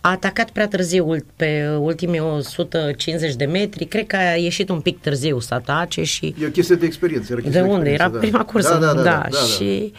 a 0.00 0.10
atacat 0.10 0.50
prea 0.50 0.68
târziu 0.68 1.16
pe 1.36 1.68
ultimii 1.80 2.20
150 2.20 3.34
de 3.34 3.44
metri, 3.44 3.84
cred 3.84 4.06
că 4.06 4.16
a 4.16 4.34
ieșit 4.36 4.68
un 4.68 4.80
pic 4.80 5.00
târziu 5.00 5.38
să 5.38 5.54
atace 5.54 6.02
și... 6.02 6.34
E 6.40 6.46
o 6.46 6.50
chestie 6.50 6.76
de 6.76 6.86
experiență. 6.86 7.34
De 7.34 7.60
unde? 7.60 7.90
Era 7.90 8.08
da. 8.08 8.18
prima 8.18 8.44
cursă, 8.44 8.72
da, 8.72 8.78
da, 8.78 8.86
da, 8.86 9.02
da, 9.02 9.02
da, 9.02 9.28
da 9.30 9.38
și 9.38 9.92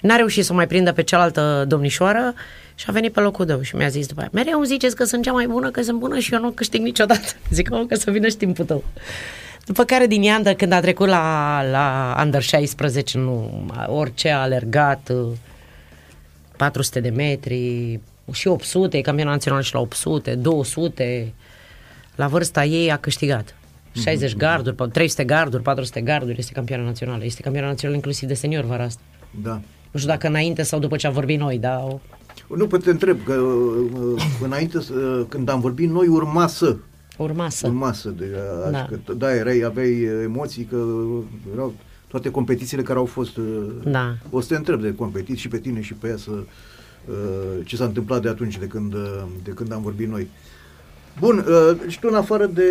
n-a 0.00 0.16
reușit 0.16 0.44
să 0.44 0.52
o 0.52 0.54
mai 0.54 0.66
prindă 0.66 0.92
pe 0.92 1.02
cealaltă 1.02 1.64
domnișoară 1.68 2.34
și 2.78 2.84
a 2.88 2.92
venit 2.92 3.12
pe 3.12 3.20
locul 3.20 3.44
dău 3.44 3.60
și 3.60 3.76
mi-a 3.76 3.88
zis 3.88 4.06
după 4.06 4.20
aia, 4.20 4.30
mereu 4.32 4.56
îmi 4.56 4.66
ziceți 4.66 4.96
că 4.96 5.04
sunt 5.04 5.22
cea 5.22 5.32
mai 5.32 5.46
bună, 5.46 5.70
că 5.70 5.82
sunt 5.82 5.98
bună 5.98 6.18
și 6.18 6.34
eu 6.34 6.40
nu 6.40 6.50
câștig 6.50 6.80
niciodată. 6.80 7.26
Zic, 7.50 7.68
că 7.88 7.94
să 7.94 8.10
vină 8.10 8.28
și 8.28 8.36
timpul 8.36 8.64
tău. 8.64 8.84
După 9.66 9.84
care 9.84 10.06
din 10.06 10.22
Iandă, 10.22 10.54
când 10.54 10.72
a 10.72 10.80
trecut 10.80 11.08
la, 11.08 11.62
la 11.70 12.16
Under 12.22 12.42
16, 12.42 13.18
nu, 13.18 13.66
orice 13.86 14.30
a 14.30 14.40
alergat, 14.40 15.12
400 16.56 17.00
de 17.00 17.08
metri, 17.08 18.00
și 18.32 18.48
800, 18.48 18.96
e 18.96 19.00
campionat 19.00 19.32
național 19.32 19.62
și 19.62 19.74
la 19.74 19.80
800, 19.80 20.34
200, 20.34 21.32
la 22.14 22.26
vârsta 22.26 22.64
ei 22.64 22.90
a 22.92 22.96
câștigat. 22.96 23.54
60 23.92 24.32
mm-hmm. 24.32 24.36
garduri, 24.36 24.90
300 24.92 25.24
garduri, 25.24 25.62
400 25.62 26.00
garduri, 26.00 26.38
este 26.38 26.52
campioană 26.52 26.84
națională. 26.84 27.24
Este 27.24 27.42
campioană 27.42 27.70
națională 27.70 27.96
inclusiv 27.96 28.28
de 28.28 28.34
senior 28.34 28.64
vara 28.64 28.84
asta. 28.84 29.00
Da. 29.42 29.60
Nu 29.90 29.98
știu 29.98 30.10
dacă 30.10 30.26
înainte 30.26 30.62
sau 30.62 30.78
după 30.78 30.96
ce 30.96 31.06
am 31.06 31.12
vorbit 31.12 31.38
noi, 31.38 31.58
dar... 31.58 31.98
Nu, 32.56 32.66
pe 32.66 32.78
te 32.78 32.90
întreb, 32.90 33.18
că 33.24 33.34
uh, 33.34 34.22
înainte, 34.42 34.78
uh, 34.78 35.24
când 35.28 35.48
am 35.48 35.60
vorbit 35.60 35.90
noi, 35.90 36.06
urma 36.06 36.46
să. 36.46 36.76
Urma 37.18 37.48
să. 37.48 37.66
Urma 37.66 37.92
să. 37.92 38.08
De, 38.08 38.36
da. 38.70 38.88
Că, 39.04 39.12
da, 39.12 39.34
erai, 39.34 39.60
aveai 39.60 40.08
emoții, 40.22 40.64
că 40.64 40.84
erau 41.52 41.74
toate 42.06 42.30
competițiile 42.30 42.82
care 42.82 42.98
au 42.98 43.04
fost. 43.04 43.36
Uh, 43.36 43.66
da. 43.84 44.16
O 44.30 44.40
să 44.40 44.48
te 44.48 44.56
întreb 44.56 44.80
de 44.80 44.94
competiții 44.94 45.40
și 45.40 45.48
pe 45.48 45.58
tine 45.58 45.80
și 45.80 45.94
pe 45.94 46.08
ea 46.08 46.16
să, 46.16 46.30
ce 47.64 47.76
s-a 47.76 47.84
întâmplat 47.84 48.22
de 48.22 48.28
atunci, 48.28 48.58
de 48.58 48.66
când, 48.66 48.94
de 49.42 49.50
când 49.50 49.72
am 49.72 49.82
vorbit 49.82 50.08
noi. 50.08 50.28
Bun, 51.18 51.44
uh, 51.48 51.78
și 51.86 51.98
tu 51.98 52.08
în 52.10 52.16
afară 52.16 52.46
de 52.46 52.70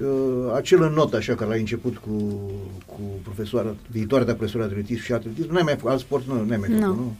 uh, 0.00 0.52
acel 0.54 0.92
not 0.94 1.14
așa 1.14 1.34
care 1.34 1.50
l-ai 1.50 1.58
început 1.58 1.96
cu, 1.96 2.40
cu 2.86 3.00
profesoara, 3.22 3.74
viitoarea 3.90 4.26
de 4.26 4.34
profesoară 4.34 4.66
de 4.66 4.72
atletism 4.72 5.02
și 5.02 5.12
atletism, 5.12 5.50
nu 5.50 5.56
ai 5.56 5.62
mai 5.62 5.74
făcut 5.74 5.90
alt 5.90 6.00
sport, 6.00 6.26
nu, 6.26 6.34
nu 6.34 6.50
ai 6.50 6.56
mai 6.56 6.68
făcut, 6.68 6.80
no. 6.80 6.94
nu? 6.94 7.16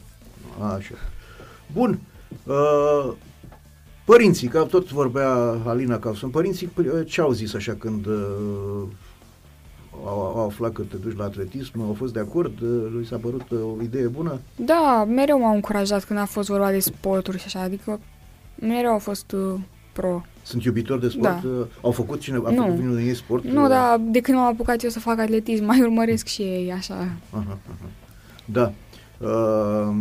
Așa. 0.65 0.95
Bun. 1.73 1.99
Uh, 2.45 3.13
părinții, 4.05 4.49
că 4.49 4.63
tot 4.63 4.91
vorbea 4.91 5.31
Alina 5.67 5.99
că 5.99 6.13
sunt 6.15 6.33
părinții, 6.33 6.71
uh, 6.79 6.85
ce 7.07 7.21
au 7.21 7.33
zis 7.33 7.55
așa 7.55 7.77
când 7.79 8.07
uh, 8.07 8.83
au, 10.05 10.33
au 10.37 10.47
aflat 10.47 10.73
că 10.73 10.83
te 10.83 10.97
duci 10.97 11.17
la 11.17 11.25
atletism, 11.25 11.81
au 11.81 11.95
fost 11.99 12.13
de 12.13 12.21
acord, 12.21 12.61
uh, 12.61 12.87
lui 12.93 13.07
s-a 13.07 13.17
părut 13.17 13.51
uh, 13.51 13.59
o 13.79 13.83
idee 13.83 14.07
bună? 14.07 14.41
Da, 14.57 15.05
mereu 15.09 15.39
m-au 15.39 15.55
încurajat 15.55 16.05
când 16.05 16.19
a 16.19 16.25
fost 16.25 16.49
vorba 16.49 16.71
de 16.71 16.79
sporturi 16.79 17.39
și 17.39 17.45
așa, 17.47 17.61
adică 17.61 18.01
mereu 18.61 18.91
au 18.91 18.99
fost 18.99 19.33
uh, 19.33 19.55
pro. 19.93 20.23
Sunt 20.43 20.65
iubitori 20.65 21.01
de 21.01 21.09
sport? 21.09 21.43
Da. 21.43 21.49
Uh, 21.49 21.67
au 21.83 21.91
făcut 21.91 22.21
cineva, 22.21 22.49
a 22.49 22.53
nu. 22.53 22.63
făcut 22.63 22.79
unul 22.79 22.97
din 22.97 23.07
ei 23.07 23.15
sport? 23.15 23.45
Nu, 23.45 23.63
uh, 23.63 23.69
dar 23.69 24.01
de 24.01 24.21
când 24.21 24.39
m-am 24.39 24.47
apucat 24.47 24.83
eu 24.83 24.91
să 24.91 25.01
fac 25.01 25.19
atletism, 25.19 25.65
mai 25.71 25.81
urmăresc 25.81 26.27
și 26.27 26.43
ei, 26.43 26.73
așa. 26.73 26.95
Aha, 27.31 27.59
aha. 27.71 27.89
Da. 28.45 28.73
Uh, 29.19 29.97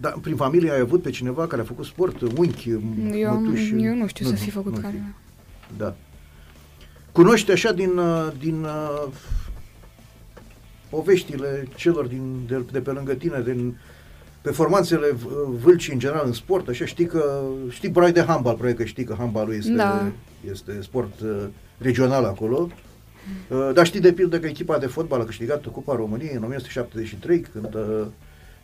da, 0.00 0.14
prin 0.20 0.36
familie 0.36 0.70
ai 0.70 0.80
avut 0.80 1.02
pe 1.02 1.10
cineva 1.10 1.46
care 1.46 1.62
a 1.62 1.64
făcut 1.64 1.84
sport, 1.84 2.20
unchi, 2.20 2.70
eu, 2.70 3.40
mătuși? 3.40 3.74
Eu 3.74 3.94
nu 3.94 4.06
știu 4.06 4.28
nu, 4.28 4.36
să 4.36 4.42
fi 4.42 4.50
făcut 4.50 4.78
care. 4.78 5.14
Da. 5.76 5.94
Cunoști 7.12 7.50
așa 7.50 7.72
din, 7.72 7.98
uh, 7.98 8.32
din 8.38 8.62
uh, 8.62 9.06
poveștile 10.88 11.68
celor 11.76 12.06
din, 12.06 12.40
de, 12.46 12.62
de 12.72 12.80
pe 12.80 12.90
lângă 12.90 13.14
tine, 13.14 13.42
din 13.44 13.76
performanțele 14.40 15.06
vâlcii 15.62 15.92
în 15.92 15.98
general 15.98 16.26
în 16.26 16.32
sport, 16.32 16.68
așa 16.68 16.84
știi 16.84 17.06
că, 17.06 17.42
știi 17.68 17.90
probabil 17.90 18.14
de 18.14 18.22
handbal, 18.22 18.54
probabil 18.54 18.76
că 18.76 18.84
știi 18.84 19.04
că 19.04 19.14
handbalul 19.18 19.54
este, 19.54 19.72
da. 19.72 20.10
este 20.50 20.78
sport 20.82 21.20
uh, 21.20 21.46
regional 21.78 22.24
acolo, 22.24 22.68
uh, 23.48 23.70
dar 23.74 23.86
știi 23.86 24.00
de 24.00 24.12
pildă 24.12 24.38
că 24.38 24.46
echipa 24.46 24.78
de 24.78 24.86
fotbal 24.86 25.20
a 25.20 25.24
câștigat 25.24 25.66
Cupa 25.66 25.94
României 25.94 26.34
în 26.34 26.42
1973, 26.42 27.40
când 27.40 27.74
uh, 27.74 28.06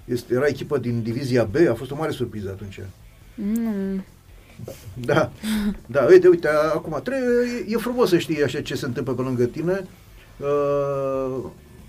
este, 0.06 0.34
era 0.34 0.46
echipă 0.46 0.78
din 0.78 1.02
divizia 1.02 1.44
B, 1.44 1.54
a 1.70 1.74
fost 1.74 1.90
o 1.90 1.96
mare 1.96 2.10
surpriză 2.10 2.48
atunci. 2.48 2.80
Mm. 3.34 4.04
Da, 4.94 5.30
da, 5.86 6.06
uite, 6.10 6.28
uite, 6.28 6.48
acum, 6.48 7.00
trebuie, 7.04 7.64
e, 7.68 7.72
e 7.72 7.76
frumos 7.76 8.08
să 8.08 8.18
știi 8.18 8.42
așa 8.42 8.60
ce 8.60 8.74
se 8.74 8.86
întâmplă 8.86 9.12
pe 9.12 9.22
lângă 9.22 9.44
tine. 9.44 9.86
Uh, 10.36 11.44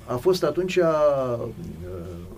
a 0.05 0.15
fost 0.15 0.43
atunci 0.43 0.75
uh, 0.75 1.47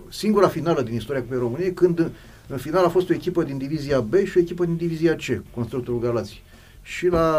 singura 0.08 0.48
finală 0.48 0.82
din 0.82 0.94
istoria 0.94 1.22
Cupei 1.22 1.38
României, 1.38 1.72
când 1.72 2.10
în 2.46 2.56
final 2.56 2.84
a 2.84 2.88
fost 2.88 3.10
o 3.10 3.12
echipă 3.12 3.42
din 3.42 3.58
divizia 3.58 4.00
B 4.00 4.14
și 4.14 4.36
o 4.36 4.40
echipă 4.40 4.64
din 4.64 4.76
divizia 4.76 5.16
C, 5.16 5.42
constructorul 5.54 6.00
Galați. 6.00 6.42
Și 6.82 7.06
la 7.06 7.36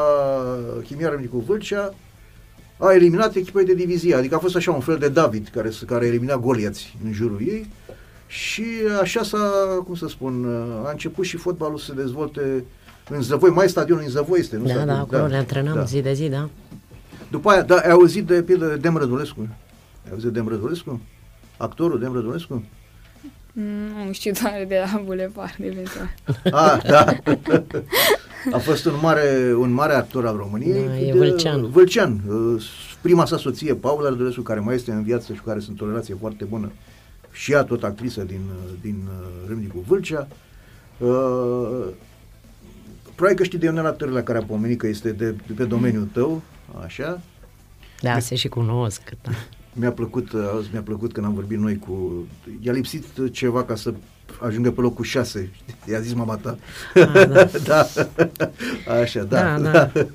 Chimia 0.84 1.10
Râmnicu 1.10 1.38
Vâlcea 1.38 1.93
a 2.77 2.93
eliminat 2.93 3.36
echipa 3.36 3.62
de 3.62 3.73
divizia, 3.73 4.17
adică 4.17 4.36
a 4.36 4.39
fost 4.39 4.56
așa 4.56 4.71
un 4.71 4.80
fel 4.80 4.97
de 4.97 5.10
David 5.10 5.49
care, 5.54 5.71
care 5.86 6.06
a 6.06 6.08
eliminat 6.08 6.39
Goliați 6.39 6.97
în 7.06 7.13
jurul 7.13 7.41
ei 7.41 7.67
și 8.32 8.65
așa 9.02 9.24
s-a, 9.24 9.38
cum 9.86 9.96
să 9.96 10.08
spun, 10.08 10.46
a 10.86 10.91
început 10.91 11.26
și 11.26 11.38
fotbalul 11.38 11.78
să 11.78 11.86
se 11.86 11.94
dezvolte 11.94 12.63
în 13.10 13.22
Zăvoi, 13.22 13.50
mai 13.50 13.70
stadionul 13.70 14.04
în 14.04 14.10
Zăvoi 14.10 14.39
este, 14.39 14.58
nu? 14.58 14.65
Da, 14.65 14.86
da, 14.86 15.00
acolo 15.00 15.22
da, 15.22 15.28
ne 15.28 15.38
antrenăm 15.38 15.74
da. 15.74 15.84
zi 15.84 16.02
de 16.02 16.13
zi, 16.13 16.30
da. 16.30 16.50
După 17.32 17.50
aia, 17.50 17.62
da, 17.62 17.76
ai 17.76 17.89
auzit 17.89 18.26
de 18.26 18.44
pildă 18.44 18.67
de 18.67 18.76
Dem 18.76 18.98
Rădulescu? 18.98 19.48
Ai 20.06 20.12
auzit 20.12 20.32
de 20.32 20.39
Dem 20.39 20.48
Rădulescu? 20.48 21.02
Actorul 21.58 22.00
Dem 22.00 22.13
Rădulescu? 22.13 22.63
Nu 24.06 24.12
știu 24.12 24.32
doar 24.41 24.65
de 24.67 24.84
la 24.91 25.02
Bulevard, 25.06 25.56
eventual. 25.60 26.15
Ah, 26.52 26.82
da. 26.88 27.06
A 28.52 28.58
fost 28.58 28.86
un 28.86 28.94
mare, 29.02 29.54
un 29.58 29.72
mare 29.72 29.94
actor 29.94 30.26
al 30.26 30.36
României. 30.36 30.86
Da, 30.88 31.00
e 31.00 31.13
Vâlcean. 31.13 31.70
Vâlcean. 31.70 32.22
Uh, 32.28 32.63
prima 33.02 33.26
sa 33.26 33.38
soție, 33.38 33.74
Paula 33.74 34.10
Rădulescu, 34.10 34.41
care 34.41 34.60
mai 34.60 34.76
este 34.76 34.91
în 34.91 35.04
viață 35.04 35.34
și 35.34 35.39
cu 35.39 35.48
care 35.48 35.60
sunt 35.60 35.82
o 35.82 35.86
relație 35.86 36.17
foarte 36.20 36.44
bună. 36.44 36.72
Și 37.32 37.52
ea 37.52 37.63
tot 37.63 37.84
actrisă 37.84 38.22
din, 38.24 38.41
uh, 38.50 38.72
din 38.82 39.04
uh, 39.08 39.48
Râmnicu 39.48 39.84
Vâlcea. 39.88 40.28
Uh, 40.98 41.88
probabil 43.15 43.38
că 43.38 43.44
știi 43.44 43.58
de 43.58 43.65
Ionela 43.65 43.91
Târlea 43.91 44.24
care 44.24 44.38
a 44.38 44.44
pomenit 44.44 44.80
că 44.80 44.88
este 44.88 45.12
de, 45.12 45.32
de 45.32 45.54
pe 45.56 45.63
domeniul 45.63 46.10
tău, 46.13 46.41
așa. 46.84 47.22
Da, 48.02 48.20
se 48.20 48.36
și 48.36 48.48
cunosc. 48.48 49.02
Da. 49.22 49.32
Mi-a 49.74 49.91
plăcut, 49.91 50.32
azi, 50.58 50.70
mi-a 50.72 50.82
plăcut 50.82 51.13
când 51.13 51.26
am 51.26 51.34
vorbit 51.34 51.58
noi 51.58 51.80
cu... 51.80 52.26
I-a 52.62 52.72
lipsit 52.72 53.06
ceva 53.32 53.63
ca 53.63 53.76
să 53.76 53.94
ajungă 54.39 54.72
pe 54.72 54.82
locul 54.82 55.06
6. 55.06 55.50
I-a 55.89 56.00
zis 56.00 56.13
mama 56.13 56.36
ta. 56.36 56.58
A, 56.96 57.26
da. 57.26 57.48
da. 57.67 57.88
Așa, 59.02 59.24
da. 59.24 59.60
da, 59.60 59.72
da. 59.72 59.91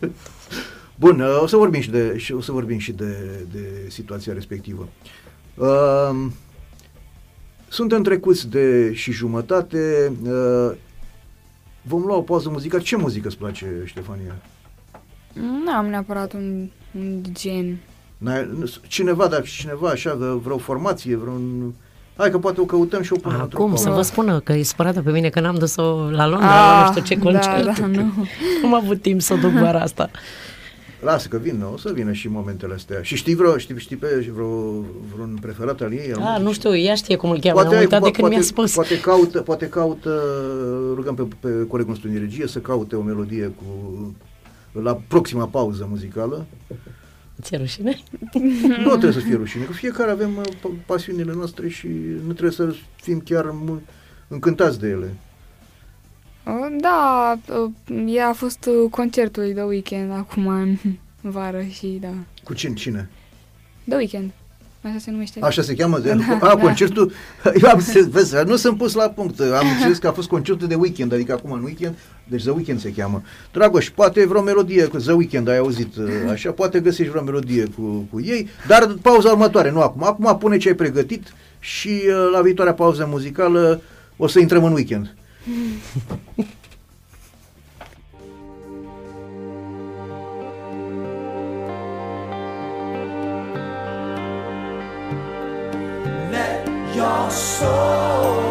Bun, 0.99 1.21
o 1.41 1.47
să 1.47 1.57
vorbim 1.57 1.81
și 1.81 1.91
de, 1.91 2.27
o 2.31 2.41
să 2.41 2.53
vorbim 2.53 2.79
și 2.79 2.93
de, 2.93 3.17
de 3.53 3.87
situația 3.89 4.33
respectivă. 4.33 4.89
Uh, 5.55 6.27
Suntem 7.77 8.03
trecuți 8.03 8.49
de 8.51 8.93
și 8.95 9.13
jumătate. 9.13 10.13
Uh, 10.23 10.71
vom 11.83 12.03
lua 12.03 12.17
o 12.17 12.21
pauză 12.21 12.49
muzicală. 12.51 12.83
Ce 12.83 12.97
muzică 12.97 13.27
îți 13.29 13.37
place, 13.37 13.67
Ștefania? 13.85 14.35
Nu 15.65 15.71
am 15.73 15.87
neapărat 15.87 16.33
un, 16.33 16.69
un 16.99 17.23
gen. 17.33 17.77
N-ai- 18.19 18.49
nu- 18.59 18.71
Cineva, 18.87 19.27
dacă 19.27 19.43
cineva 19.47 19.89
așa, 19.89 20.15
vreo, 20.15 20.37
vreo 20.37 20.59
formație, 20.59 21.17
vreun... 21.17 21.73
Hai 22.17 22.31
că 22.31 22.39
poate 22.39 22.61
o 22.61 22.65
căutăm 22.65 23.03
și 23.03 23.13
o 23.13 23.17
punem 23.17 23.41
într-o 23.41 23.63
Acum 23.63 23.77
să 23.77 23.85
pauză. 23.85 23.99
vă 24.01 24.05
spună 24.07 24.41
că 24.41 24.53
e 24.53 24.63
supărată 24.63 25.03
pe 25.03 25.11
mine 25.11 25.29
că 25.29 25.41
n-am 25.41 25.55
dus-o 25.55 26.11
la 26.11 26.27
Londra, 26.27 26.47
la 26.49 26.85
nu 26.85 26.91
știu 26.91 27.03
ce 27.05 27.15
da, 27.15 27.23
concert. 27.23 27.79
da, 27.79 27.87
nu. 27.87 28.03
Nu 28.63 28.67
am 28.67 28.75
avut 28.75 29.03
timp 29.03 29.21
să 29.21 29.33
o 29.33 29.37
duc 29.37 29.51
vara 29.51 29.81
asta. 29.81 30.11
Lasă 31.07 31.29
că 31.29 31.37
vin, 31.37 31.63
o 31.75 31.77
să 31.77 31.93
vină 31.93 32.13
și 32.13 32.29
momentele 32.29 32.75
astea. 32.75 33.03
Și 33.03 33.17
știi, 33.17 33.35
vreo, 33.35 33.59
știi, 33.59 33.79
știi 33.79 33.97
pe 33.97 34.31
vreo, 34.35 34.71
vreun 35.15 35.39
preferat 35.41 35.81
al 35.81 35.93
ei? 35.93 36.13
al 36.13 36.21
Ah, 36.21 36.27
nu 36.39 36.45
muzicii? 36.45 36.53
știu, 36.53 36.77
ea 36.77 36.95
știe 36.95 37.17
cum 37.17 37.31
îl 37.31 37.41
cheamă, 37.41 37.61
am 37.61 37.69
ai- 37.73 37.79
uitat 37.79 38.03
de 38.03 38.09
po- 38.11 38.13
când 38.13 38.29
mi-a 38.29 38.41
spus. 38.41 38.75
Poate 38.75 39.01
caută, 39.01 39.41
poate 39.41 39.69
caută, 39.69 40.21
rugăm 40.95 41.15
pe, 41.15 41.23
pe 41.41 41.49
colegul 41.69 41.91
nostru 41.93 42.09
din 42.09 42.19
regie 42.19 42.47
să 42.47 42.59
caute 42.59 42.97
o 42.97 43.03
melodie 43.03 43.47
cu 43.57 44.15
la 44.83 45.01
proxima 45.09 45.47
pauză 45.47 45.87
muzicală. 45.91 46.47
Ți-e 47.43 47.57
rușine? 47.57 47.97
Nu 48.79 48.89
trebuie 48.89 49.13
să 49.13 49.19
fie 49.19 49.35
rușine, 49.37 49.65
că 49.65 49.73
fiecare 49.73 50.11
avem 50.11 50.37
uh, 50.37 50.45
pa- 50.59 50.87
pasiunile 50.87 51.33
noastre 51.37 51.69
și 51.69 51.87
nu 52.27 52.33
trebuie 52.33 52.51
să 52.53 52.75
fim 53.03 53.21
chiar 53.25 53.45
mu- 53.65 53.83
încântați 54.29 54.81
de 54.81 54.89
ele. 54.89 55.15
Uh, 56.47 56.77
Da, 56.81 57.39
uh, 57.49 57.71
ea 58.07 58.29
a 58.29 58.33
fost 58.33 58.67
uh, 58.67 58.91
concertul 58.91 59.43
lui 59.43 59.53
The 59.53 59.63
Weeknd 59.63 60.13
acum 60.13 60.47
în 61.23 61.31
vară 61.31 61.63
și 61.71 61.99
da. 62.01 62.13
Cu 62.45 62.55
cine? 62.55 62.75
cine? 62.75 63.09
The 63.89 63.97
Weeknd. 63.97 64.31
Așa 64.83 64.99
se 64.99 65.11
numește. 65.11 65.39
Așa 65.43 65.63
se 65.63 65.75
cheamă? 65.75 65.99
De, 65.99 66.13
Da, 66.41 66.47
a, 66.47 66.55
da. 66.55 66.57
concertul... 66.57 67.13
Eu 67.63 67.71
am 67.71 67.77
înțeles, 67.79 68.09
vezi, 68.09 68.35
nu 68.47 68.57
sunt 68.57 68.77
pus 68.77 68.95
la 68.95 69.09
punct. 69.09 69.41
Am 69.41 69.67
înțeles 69.75 69.99
că 69.99 70.07
a 70.09 70.13
fost 70.13 70.29
concertul 70.29 70.69
de 70.69 70.75
weekend, 70.75 71.13
adică 71.13 71.33
acum 71.33 71.53
în 71.53 71.63
weekend, 71.63 71.95
deci 72.25 72.43
The 72.43 72.51
Weekend 72.51 72.81
se 72.81 72.93
cheamă. 72.93 73.23
Dragoș, 73.53 73.91
poate 73.91 74.27
vreo 74.27 74.43
melodie 74.43 74.85
cu 74.85 74.97
The 74.97 75.13
Weekend, 75.13 75.49
ai 75.49 75.59
auzit 75.59 75.97
uh, 75.97 76.09
așa, 76.31 76.51
poate 76.51 76.81
găsești 76.81 77.11
vreo 77.11 77.23
melodie 77.23 77.65
cu, 77.77 78.07
cu 78.11 78.21
ei, 78.21 78.49
dar 78.67 78.97
pauza 79.03 79.31
următoare, 79.31 79.71
nu 79.71 79.81
acum. 79.81 80.05
Acum 80.05 80.39
pune 80.39 80.57
ce 80.57 80.69
ai 80.69 80.75
pregătit 80.75 81.33
și 81.59 82.03
uh, 82.07 82.31
la 82.33 82.41
viitoarea 82.41 82.75
pauză 82.75 83.07
muzicală 83.11 83.81
o 84.17 84.27
să 84.27 84.39
intrăm 84.39 84.65
în 84.65 84.73
weekend. 84.73 85.15
Let 85.47 85.55
your 96.97 97.31
soul 97.31 98.43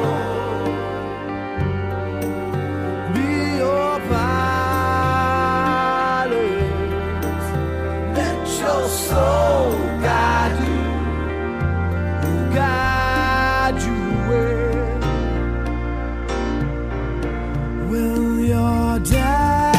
be 3.14 3.60
your. 3.60 4.22
Let 8.16 8.48
your 8.62 8.88
soul 8.88 9.72
guide 10.00 10.60
you, 10.66 10.84
guide 12.56 12.95
will 17.96 18.40
your 18.40 19.00
dad? 19.00 19.75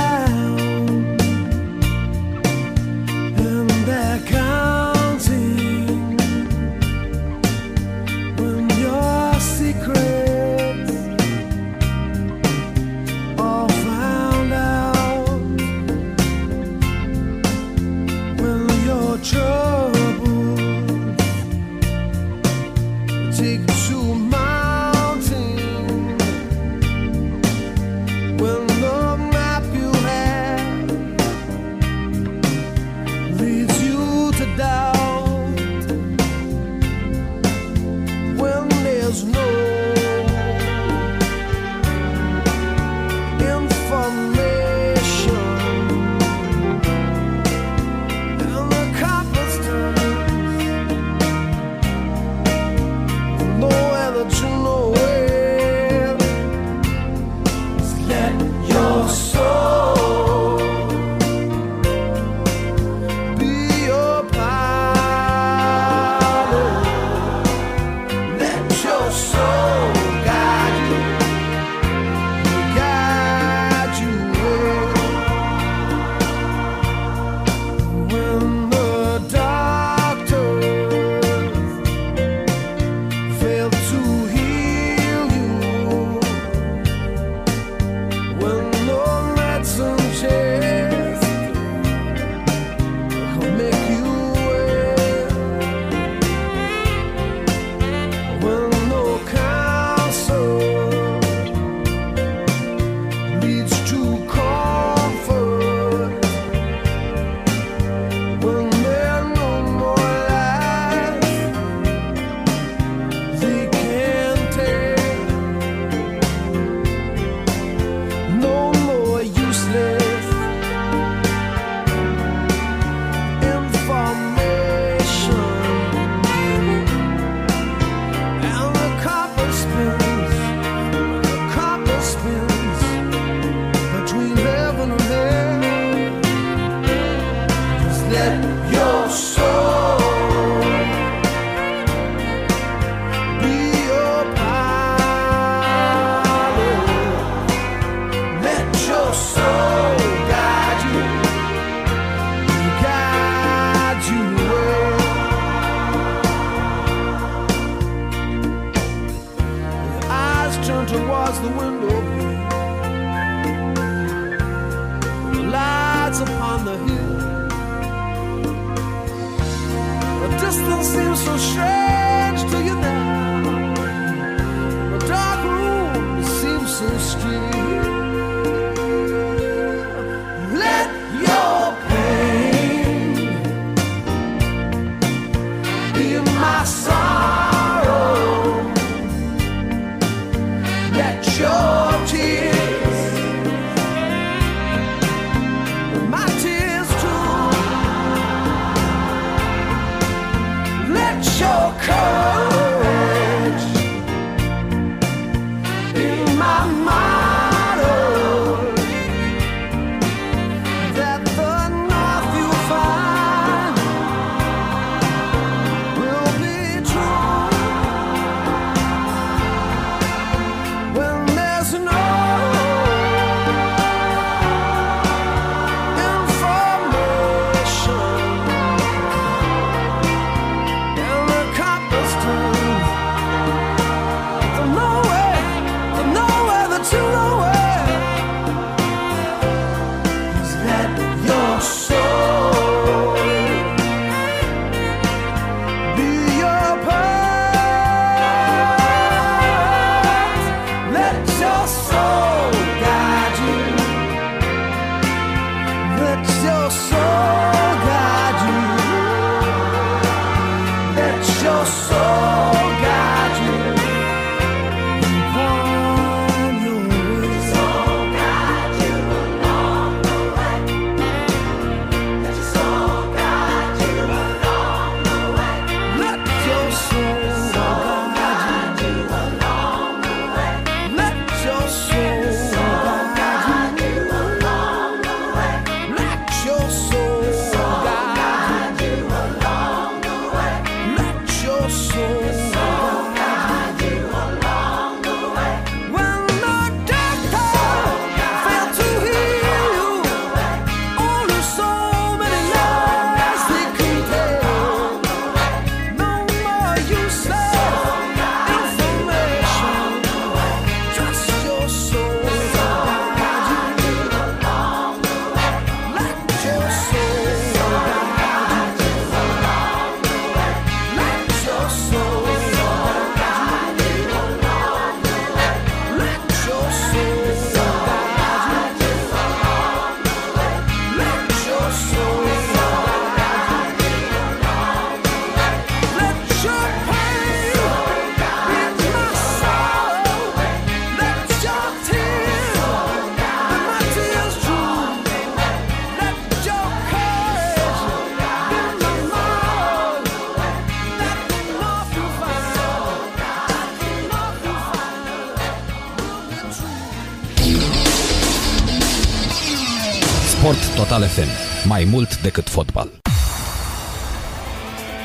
FM. 361.16 361.68
Mai 361.68 361.86
mult 361.90 362.22
decât 362.22 362.48
fotbal. 362.48 362.90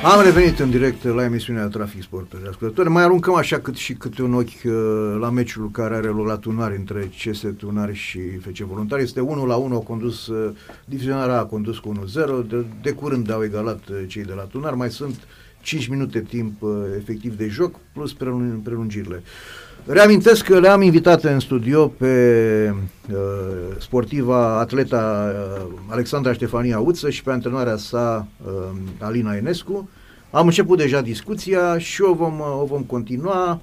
Am 0.04 0.24
revenit 0.24 0.60
în 0.60 0.70
direct 0.70 1.04
la 1.04 1.24
emisiunea 1.24 1.68
Trafic 1.68 2.02
Sport. 2.02 2.34
Ascultători, 2.50 2.90
mai 2.90 3.04
aruncăm 3.04 3.36
așa 3.36 3.60
cât 3.60 3.76
și 3.76 3.94
câte 3.94 4.22
un 4.22 4.34
ochi 4.34 4.64
uh, 4.66 4.72
la 5.20 5.30
meciul 5.30 5.70
care 5.72 5.96
are 5.96 6.08
loc 6.08 6.28
la 6.28 6.38
Tunari 6.38 6.76
între 6.76 7.12
CS 7.18 7.46
Tunari 7.58 7.96
și 7.96 8.20
FC 8.20 8.58
Voluntari. 8.58 9.02
Este 9.02 9.20
1 9.20 9.46
la 9.46 9.56
1, 9.56 9.76
a 9.76 9.80
condus, 9.80 10.28
uh, 10.28 10.52
divizionarea 10.86 11.40
a 11.40 11.46
condus 11.46 11.78
cu 11.78 11.94
1-0, 12.44 12.48
de, 12.48 12.66
de 12.82 12.92
curând 12.92 13.32
au 13.32 13.44
egalat 13.44 13.80
uh, 13.90 13.98
cei 14.08 14.24
de 14.24 14.34
la 14.36 14.42
Tunari, 14.44 14.76
mai 14.76 14.92
sunt 14.92 15.16
5 15.62 15.88
minute 15.88 16.20
timp 16.22 16.62
uh, 16.62 16.72
efectiv 16.98 17.38
de 17.38 17.48
joc, 17.48 17.76
plus 17.94 18.14
prelung- 18.14 18.64
prelungirile. 18.64 19.24
Reamintesc 19.86 20.46
că 20.46 20.60
le-am 20.60 20.82
invitat 20.82 21.24
în 21.24 21.40
studio 21.40 21.88
pe 21.88 22.06
uh, 22.72 22.78
sportiva 23.92 24.60
atleta 24.60 25.34
uh, 25.34 25.72
Alexandra 25.88 26.34
Ștefania 26.34 26.80
Uță 26.80 27.10
și 27.10 27.24
pe 27.24 27.32
antrenoarea 27.32 27.78
sa 27.78 28.28
uh, 28.46 28.52
Alina 29.00 29.36
Enescu. 29.36 29.90
Am 30.30 30.46
început 30.46 30.78
deja 30.78 31.02
discuția 31.02 31.78
și 31.78 32.02
o 32.02 32.14
vom, 32.14 32.40
o 32.40 32.66
vom 32.66 32.84
continua 32.84 33.62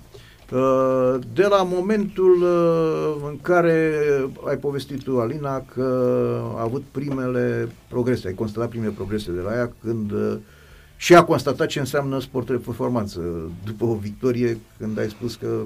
uh, 0.52 1.18
de 1.34 1.46
la 1.46 1.62
momentul 1.62 2.42
uh, 2.42 3.28
în 3.28 3.38
care 3.42 3.92
ai 4.48 4.56
povestit 4.56 5.02
tu, 5.02 5.20
Alina, 5.20 5.64
că 5.74 6.40
a 6.56 6.62
avut 6.62 6.82
primele 6.90 7.68
progrese, 7.88 8.26
ai 8.26 8.34
constatat 8.34 8.68
primele 8.68 8.92
progrese 8.96 9.32
de 9.32 9.40
la 9.40 9.54
ea 9.54 9.72
când 9.82 10.10
uh, 10.10 10.36
și 10.96 11.14
a 11.14 11.24
constatat 11.24 11.66
ce 11.66 11.78
înseamnă 11.78 12.20
sport 12.20 12.46
de 12.46 12.52
performanță 12.52 13.20
după 13.64 13.84
o 13.84 13.94
victorie 13.94 14.58
când 14.78 14.98
ai 14.98 15.08
spus 15.08 15.34
că 15.34 15.62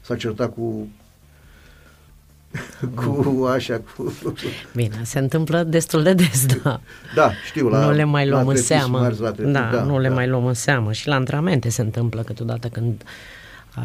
s-a 0.00 0.16
certat 0.16 0.54
cu 0.54 0.88
cu 2.94 3.48
așa 3.54 3.80
cu 3.96 4.14
Bine, 4.74 5.00
se 5.04 5.18
întâmplă 5.18 5.62
destul 5.62 6.02
de 6.02 6.12
des, 6.12 6.46
da. 6.62 6.80
da, 7.14 7.30
știu 7.46 7.68
la 7.68 7.84
nu 7.84 7.90
le 7.92 8.04
mai 8.04 8.24
la 8.26 8.30
luăm 8.30 8.42
în 8.46 8.48
atletism, 8.48 8.72
seamă. 8.78 9.00
mers 9.00 9.18
la 9.18 9.28
atletism, 9.28 9.52
da, 9.52 9.82
nu 9.82 9.98
le 9.98 10.08
da. 10.08 10.14
mai 10.14 10.28
luăm 10.28 10.46
în 10.46 10.54
seamă. 10.54 10.92
Și 10.92 11.08
la 11.08 11.14
antrenamente 11.14 11.68
se 11.68 11.80
întâmplă 11.82 12.22
câteodată 12.22 12.68
când 12.68 13.02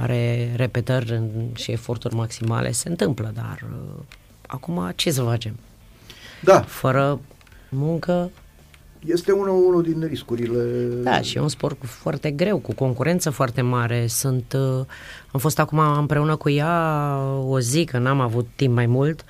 are 0.01 0.53
repetări 0.55 1.11
în- 1.11 1.47
și 1.55 1.71
eforturi 1.71 2.15
maximale, 2.15 2.71
se 2.71 2.89
întâmplă, 2.89 3.31
dar 3.35 3.59
uh, 3.71 4.03
acum 4.47 4.91
ce 4.95 5.11
să 5.11 5.21
facem? 5.21 5.55
Da, 6.41 6.61
Fără 6.61 7.19
muncă, 7.69 8.29
este 9.05 9.31
unul, 9.31 9.65
unul 9.67 9.83
din 9.83 10.07
riscurile 10.07 10.63
da, 11.03 11.21
și 11.21 11.37
e 11.37 11.39
un 11.39 11.47
sport 11.49 11.79
cu- 11.79 11.85
foarte 11.85 12.31
greu, 12.31 12.57
cu 12.57 12.73
concurență 12.73 13.29
foarte 13.29 13.61
mare. 13.61 14.07
Sunt, 14.07 14.53
uh, 14.55 14.85
am 15.31 15.39
fost 15.39 15.59
acum 15.59 15.79
împreună 15.79 16.35
cu 16.35 16.49
ea 16.49 17.15
o 17.45 17.59
zi, 17.59 17.83
că 17.85 17.97
n-am 17.97 18.19
avut 18.19 18.47
timp 18.55 18.73
mai 18.73 18.85
mult, 18.85 19.25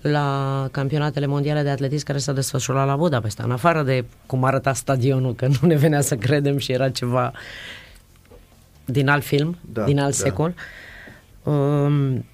la 0.00 0.68
campionatele 0.70 1.26
mondiale 1.26 1.62
de 1.62 1.68
atletism 1.70 2.04
care 2.06 2.18
s-a 2.18 2.32
desfășurat 2.32 2.86
la 2.86 2.96
Budapesta, 2.96 3.42
în 3.42 3.50
afară 3.50 3.82
de 3.82 4.04
cum 4.26 4.44
arăta 4.44 4.72
stadionul, 4.72 5.34
că 5.34 5.46
nu 5.60 5.68
ne 5.68 5.76
venea 5.76 6.00
să 6.00 6.16
credem 6.16 6.58
și 6.58 6.72
era 6.72 6.90
ceva 6.90 7.32
din 8.84 9.08
alt 9.08 9.24
film, 9.24 9.56
Da, 9.72 9.84
din 9.84 9.98
alt 9.98 10.18
da. 10.18 10.24
secol. 10.24 10.54
Um, 11.42 12.24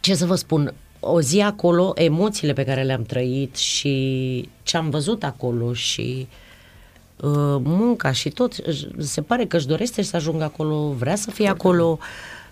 ce 0.00 0.14
să 0.14 0.26
vă 0.26 0.34
spun, 0.34 0.74
o 1.12 1.20
zi 1.20 1.40
acolo, 1.40 1.92
emoțiile 1.94 2.52
pe 2.52 2.64
care 2.64 2.82
le-am 2.82 3.02
trăit 3.02 3.56
și 3.56 4.48
ce 4.62 4.76
am 4.76 4.90
văzut 4.90 5.24
acolo 5.24 5.72
și 5.72 6.26
uh, 7.20 7.56
munca 7.62 8.12
și 8.12 8.28
tot, 8.30 8.52
își- 8.52 8.86
se 8.98 9.22
pare 9.22 9.44
că 9.46 9.56
își 9.56 9.66
dorește 9.66 10.02
să 10.02 10.16
ajungă 10.16 10.44
acolo, 10.44 10.94
vrea 10.98 11.16
să 11.16 11.30
fie 11.30 11.48
acolo, 11.48 11.98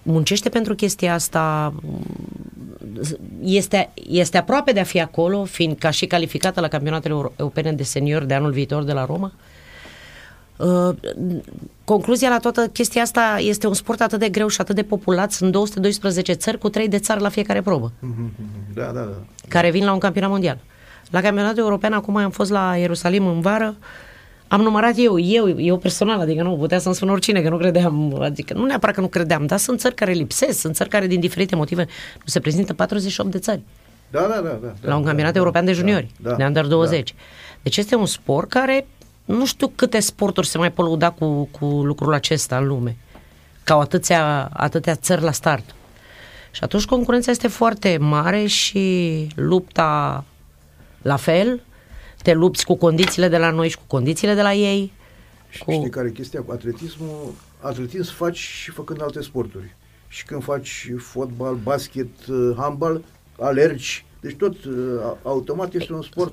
muncește 0.03 0.49
pentru 0.49 0.75
chestia 0.75 1.15
asta, 1.15 1.75
este, 3.43 3.91
este 4.09 4.39
aproape 4.39 4.73
de 4.73 4.81
a 4.81 4.85
fi 4.85 5.01
acolo, 5.01 5.45
fiind 5.45 5.79
ca 5.79 5.91
și 5.91 6.07
calificată 6.07 6.61
la 6.61 6.69
campionatele 6.69 7.15
euro- 7.15 7.33
europene 7.37 7.73
de 7.73 7.83
senior 7.83 8.23
de 8.25 8.35
anul 8.35 8.51
viitor 8.51 8.83
de 8.83 8.93
la 8.93 9.05
Roma. 9.05 9.33
Uh, 9.35 9.52
concluzia 11.85 12.29
la 12.29 12.39
toată 12.39 12.67
chestia 12.67 13.03
asta 13.03 13.37
este 13.39 13.67
un 13.67 13.75
sport 13.75 14.01
atât 14.01 14.19
de 14.19 14.29
greu 14.29 14.49
și 14.49 14.61
atât 14.61 14.75
de 14.75 14.83
populat. 14.83 15.33
Sunt 15.33 15.53
212 15.53 16.33
țări 16.33 16.59
cu 16.59 16.69
3 16.69 16.89
de 16.89 16.99
țară 16.99 17.21
la 17.21 17.29
fiecare 17.29 17.63
probă, 17.63 17.93
Da, 18.75 18.85
da, 18.85 19.01
da. 19.01 19.17
care 19.49 19.71
vin 19.71 19.85
la 19.85 19.93
un 19.93 19.99
campionat 19.99 20.31
mondial. 20.31 20.59
La 21.11 21.21
campionatul 21.21 21.59
european, 21.59 21.93
acum 21.93 22.17
am 22.17 22.31
fost 22.31 22.51
la 22.51 22.77
Ierusalim 22.77 23.27
în 23.27 23.41
vară, 23.41 23.77
am 24.49 24.61
numărat 24.61 24.95
eu, 24.97 25.19
eu, 25.19 25.61
eu 25.61 25.77
personal, 25.79 26.21
adică 26.21 26.43
nu 26.43 26.57
putea 26.57 26.79
să-mi 26.79 26.95
spun 26.95 27.09
oricine 27.09 27.41
că 27.41 27.49
nu 27.49 27.57
credeam, 27.57 28.21
adică 28.21 28.55
nu 28.55 28.65
neapărat 28.65 28.95
că 28.95 29.01
nu 29.01 29.09
credeam, 29.09 29.47
dar 29.47 29.59
sunt 29.59 29.81
țări 29.81 29.95
care 29.95 30.13
lipsesc, 30.13 30.59
sunt 30.59 30.75
țări 30.75 30.89
care 30.89 31.07
din 31.07 31.21
diferite 31.21 31.57
motive 31.57 31.83
nu 32.15 32.25
se 32.25 32.41
prezintă 32.41 32.73
48 32.75 33.31
de 33.31 33.39
țări 33.39 33.61
Da, 34.11 34.21
da, 34.21 34.41
da, 34.41 34.59
da, 34.63 34.73
la 34.81 34.97
un 34.97 35.05
campionat 35.05 35.37
european 35.37 35.65
de 35.65 35.73
juniori, 35.73 36.11
da, 36.21 36.35
de 36.35 36.45
under 36.45 36.67
20. 36.67 37.15
Deci 37.63 37.77
este 37.77 37.95
un 37.95 38.07
sport 38.07 38.49
care 38.49 38.87
nu 39.25 39.47
știu 39.47 39.69
câte 39.75 40.01
sporturi 40.01 40.47
se 40.47 40.59
mai 40.59 40.73
pot 40.73 40.85
lăuda 40.85 41.11
cu, 41.11 41.45
cu 41.45 41.65
lucrul 41.65 42.13
acesta 42.13 42.57
în 42.57 42.67
lume, 42.67 42.97
ca 43.65 43.75
au 43.75 43.81
atâția, 43.81 44.49
atâtea 44.53 44.95
țări 44.95 45.23
la 45.23 45.33
start. 45.33 45.75
Și 46.51 46.65
atunci 46.65 46.85
concurența 46.85 47.31
este 47.31 47.49
foarte 47.49 47.97
mare 47.97 48.47
și 48.47 49.27
lupta 49.35 50.25
la 51.03 51.17
fel, 51.17 51.63
te 52.23 52.33
lupți 52.33 52.65
cu 52.65 52.75
condițiile 52.75 53.29
de 53.29 53.39
la 53.39 53.51
noi 53.51 53.69
și 53.69 53.77
cu 53.77 53.85
condițiile 53.87 54.35
de 54.35 54.43
la 54.43 54.53
ei. 54.55 54.93
Și 55.49 55.65
Cu... 55.65 55.73
știi 55.73 55.91
care 55.91 56.09
e 56.09 56.11
chestia 56.11 56.43
cu 56.43 56.53
atletismul? 56.53 57.35
Atletism 57.61 58.15
faci 58.15 58.37
și 58.37 58.71
făcând 58.71 59.03
alte 59.03 59.23
sporturi. 59.23 59.77
Și 60.09 60.25
când 60.25 60.43
faci 60.43 60.91
fotbal, 60.99 61.55
basket, 61.55 62.27
uh, 62.29 62.55
handbal, 62.57 63.03
alergi. 63.39 64.05
Deci 64.21 64.37
tot 64.37 64.65
uh, 64.65 64.73
automat 65.23 65.75
este 65.75 65.93
un 65.93 66.03
sport 66.03 66.33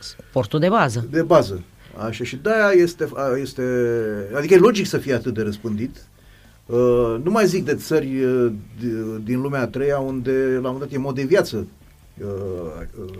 Sportul 0.00 0.60
de 0.60 0.68
bază. 0.68 1.06
de 1.10 1.22
bază. 1.22 1.62
Așa 1.98 2.24
și 2.24 2.36
de-aia 2.36 2.70
este, 2.74 3.08
a, 3.14 3.36
este, 3.40 3.62
adică 4.36 4.54
e 4.54 4.58
logic 4.58 4.86
să 4.86 4.98
fie 4.98 5.14
atât 5.14 5.34
de 5.34 5.42
răspândit. 5.42 5.96
Uh, 6.66 7.16
nu 7.22 7.30
mai 7.30 7.46
zic 7.46 7.64
de 7.64 7.74
țări 7.74 8.24
uh, 8.24 8.52
di- 8.78 9.22
din 9.24 9.40
lumea 9.40 9.60
a 9.60 9.66
treia 9.66 9.98
unde 9.98 10.30
la 10.32 10.56
un 10.56 10.60
moment 10.62 10.78
dat 10.80 10.92
e 10.92 10.98
mod 10.98 11.14
de 11.14 11.22
viață 11.22 11.66
uh, 12.20 12.26
uh, 13.04 13.14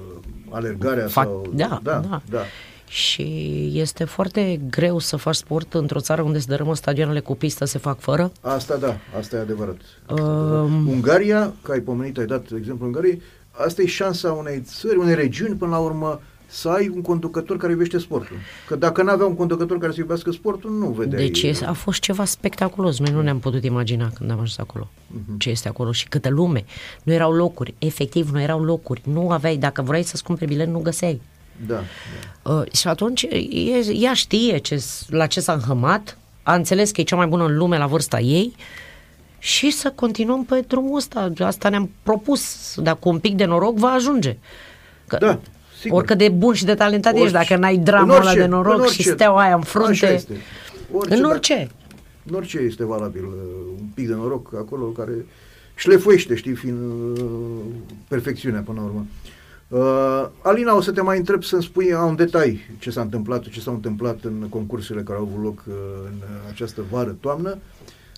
alergarea 0.50 1.04
Fac- 1.06 1.10
sau... 1.10 1.52
da, 1.54 1.80
da, 1.82 1.98
da. 2.10 2.22
da. 2.30 2.40
Și 2.88 3.70
este 3.74 4.04
foarte 4.04 4.60
greu 4.70 4.98
să 4.98 5.16
faci 5.16 5.34
sport 5.34 5.74
într-o 5.74 6.00
țară 6.00 6.22
unde 6.22 6.38
se 6.38 6.44
dărâmă 6.48 6.74
stadioanele 6.74 7.20
cu 7.20 7.34
pistă, 7.36 7.64
se 7.64 7.78
fac 7.78 7.98
fără. 8.00 8.32
Asta 8.40 8.76
da, 8.76 8.96
asta 9.18 9.36
e 9.36 9.38
adevărat. 9.40 9.76
Asta 10.06 10.20
e 10.20 10.24
Um. 10.24 10.30
adevărat. 10.30 10.94
Ungaria, 10.94 11.52
că 11.62 11.72
ai 11.72 11.80
pomenit, 11.80 12.18
ai 12.18 12.26
dat 12.26 12.46
exemplu 12.56 12.86
Ungariei, 12.86 13.22
asta 13.50 13.82
e 13.82 13.86
șansa 13.86 14.32
unei 14.32 14.60
țări, 14.64 14.96
unei 14.96 15.14
regiuni, 15.14 15.54
până 15.56 15.70
la 15.70 15.78
urmă, 15.78 16.20
să 16.54 16.68
ai 16.68 16.88
un 16.94 17.00
conducător 17.02 17.56
care 17.56 17.72
iubește 17.72 17.98
sportul. 17.98 18.36
Că 18.66 18.76
dacă 18.76 19.02
nu 19.02 19.10
avea 19.10 19.26
un 19.26 19.34
conducător 19.34 19.78
care 19.78 19.92
să 19.92 20.00
iubească 20.00 20.30
sportul, 20.30 20.70
nu 20.70 20.86
vedeai. 20.86 21.22
Deci 21.22 21.42
este- 21.42 21.64
a 21.64 21.72
fost 21.72 22.00
ceva 22.00 22.24
spectaculos. 22.24 22.98
Noi 22.98 23.12
nu 23.12 23.22
ne-am 23.22 23.38
putut 23.38 23.64
imagina 23.64 24.10
când 24.14 24.30
am 24.30 24.36
ajuns 24.36 24.58
acolo 24.58 24.90
Mhm. 25.06 25.38
ce 25.38 25.50
este 25.50 25.68
acolo 25.68 25.92
și 25.92 26.08
câtă 26.08 26.28
lume. 26.28 26.64
Nu 27.02 27.12
erau 27.12 27.32
locuri, 27.32 27.74
efectiv 27.78 28.30
nu 28.30 28.40
erau 28.40 28.62
locuri. 28.62 29.00
Nu 29.04 29.30
aveai, 29.30 29.56
dacă 29.56 29.82
vrei 29.82 30.02
să-ți 30.02 30.22
cumperi 30.22 30.50
bilet, 30.50 30.68
nu 30.68 30.78
găseai. 30.78 31.20
Da, 31.66 31.80
da. 32.42 32.52
Uh, 32.52 32.72
și 32.72 32.88
atunci 32.88 33.22
e, 33.22 33.92
ea 33.92 34.14
știe 34.14 34.58
ce, 34.58 34.84
la 35.08 35.26
ce 35.26 35.40
s-a 35.40 35.52
înhămat, 35.52 36.18
a 36.42 36.54
înțeles 36.54 36.90
că 36.90 37.00
e 37.00 37.04
cea 37.04 37.16
mai 37.16 37.26
bună 37.26 37.44
în 37.44 37.56
lume 37.56 37.78
la 37.78 37.86
vârsta 37.86 38.20
ei 38.20 38.54
și 39.38 39.70
să 39.70 39.92
continuăm 39.94 40.44
pe 40.44 40.64
drumul 40.68 40.96
ăsta. 40.96 41.32
Asta 41.38 41.68
ne-am 41.68 41.90
propus. 42.02 42.74
Dacă 42.76 42.98
cu 43.00 43.08
un 43.08 43.18
pic 43.18 43.34
de 43.36 43.44
noroc 43.44 43.76
va 43.76 43.88
ajunge. 43.88 44.36
Că, 45.06 45.16
Da, 45.20 45.40
sigur. 45.84 45.98
Oricât 45.98 46.18
de 46.18 46.28
bun 46.28 46.54
și 46.54 46.64
de 46.64 46.74
talentat 46.74 47.12
Orice- 47.12 47.26
ești, 47.26 47.38
dacă 47.48 47.60
n-ai 47.60 47.76
în 47.76 47.84
drama 47.84 48.14
ăla 48.14 48.24
orice- 48.24 48.38
de 48.40 48.46
noroc 48.46 48.74
în 48.74 48.80
orice- 48.80 49.02
și 49.02 49.08
steaua 49.08 49.40
aia 49.40 49.54
în 49.54 49.60
Așa 49.60 49.68
frunte. 49.70 50.06
este. 50.14 50.32
Orice, 50.92 51.14
în 51.14 51.20
dar- 51.22 51.30
orice. 51.30 51.70
În 52.28 52.34
orice 52.34 52.58
este 52.58 52.84
valabil 52.84 53.24
uh, 53.24 53.32
un 53.80 53.86
pic 53.94 54.06
de 54.08 54.14
noroc 54.14 54.54
acolo 54.56 54.84
care 54.84 55.12
șlefuiește, 55.74 56.34
știi, 56.34 56.54
fiind 56.54 56.78
uh, 57.18 57.24
perfecțiunea 58.08 58.60
până 58.60 58.80
la 58.80 58.86
urmă. 58.86 59.06
Uh, 59.68 60.28
Alina, 60.42 60.76
o 60.76 60.80
să 60.80 60.92
te 60.92 61.00
mai 61.02 61.18
întreb 61.18 61.42
să-mi 61.42 61.62
spui 61.62 61.92
uh, 61.92 61.98
un 62.06 62.16
detai 62.16 62.60
ce 62.78 62.90
s-a 62.90 63.00
întâmplat, 63.00 63.48
ce 63.48 63.60
s-a 63.60 63.70
întâmplat 63.70 64.18
în 64.22 64.46
concursurile 64.48 65.04
care 65.04 65.18
au 65.18 65.24
avut 65.24 65.42
loc 65.42 65.62
uh, 65.68 65.74
în 66.06 66.12
această 66.50 66.82
vară-toamnă. 66.90 67.58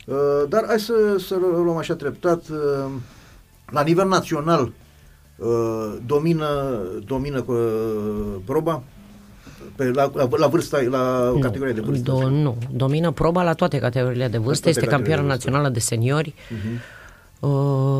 Uh, 0.07 0.17
dar 0.49 0.65
hai 0.67 0.81
să, 0.81 0.93
să 1.27 1.35
luăm 1.65 1.77
așa 1.77 1.95
treptat. 1.95 2.43
Uh, 2.49 2.91
la 3.71 3.83
nivel 3.83 4.09
național 4.09 4.63
uh, 4.63 4.71
domină, 6.07 6.79
domină 7.07 7.45
uh, 7.47 7.57
proba 8.45 8.83
pe, 9.77 9.85
la, 9.85 10.11
la, 10.15 10.29
la 10.37 10.47
vârsta, 10.47 10.81
la 10.91 11.31
Nu, 11.35 11.39
categoria 11.39 11.73
de 11.75 11.81
vârstă. 11.81 12.11
Do, 12.11 12.29
nu, 12.29 12.57
domină 12.73 13.11
proba 13.11 13.43
la 13.43 13.53
toate 13.53 13.79
categoriile 13.79 14.29
de 14.29 14.39
vârstă, 14.39 14.63
toate 14.63 14.79
este 14.79 14.91
campioană 14.91 15.23
categoriile 15.23 15.23
de 15.23 15.33
vârstă. 15.33 15.51
națională 15.51 15.69
de 15.69 15.79
seniori, 15.79 16.35
Mhm. 16.51 16.81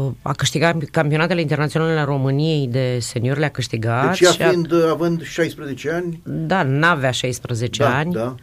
uh, 0.07 0.13
a 0.23 0.33
câștigat 0.33 0.77
campionatele 0.91 1.41
internaționale 1.41 1.99
a 1.99 2.05
României 2.05 2.67
de 2.69 2.99
seniori, 3.01 3.39
le-a 3.39 3.49
câștigat. 3.51 4.09
Deci 4.09 4.21
ea 4.21 4.31
și 4.31 4.43
a- 4.43 4.49
fiind, 4.49 4.71
uh, 4.73 4.89
având 4.91 5.23
16 5.23 5.91
ani, 5.93 6.21
Da, 6.25 6.63
n-avea 6.63 7.11
16 7.11 7.83
da, 7.83 7.97
ani. 7.97 8.13
da. 8.13 8.35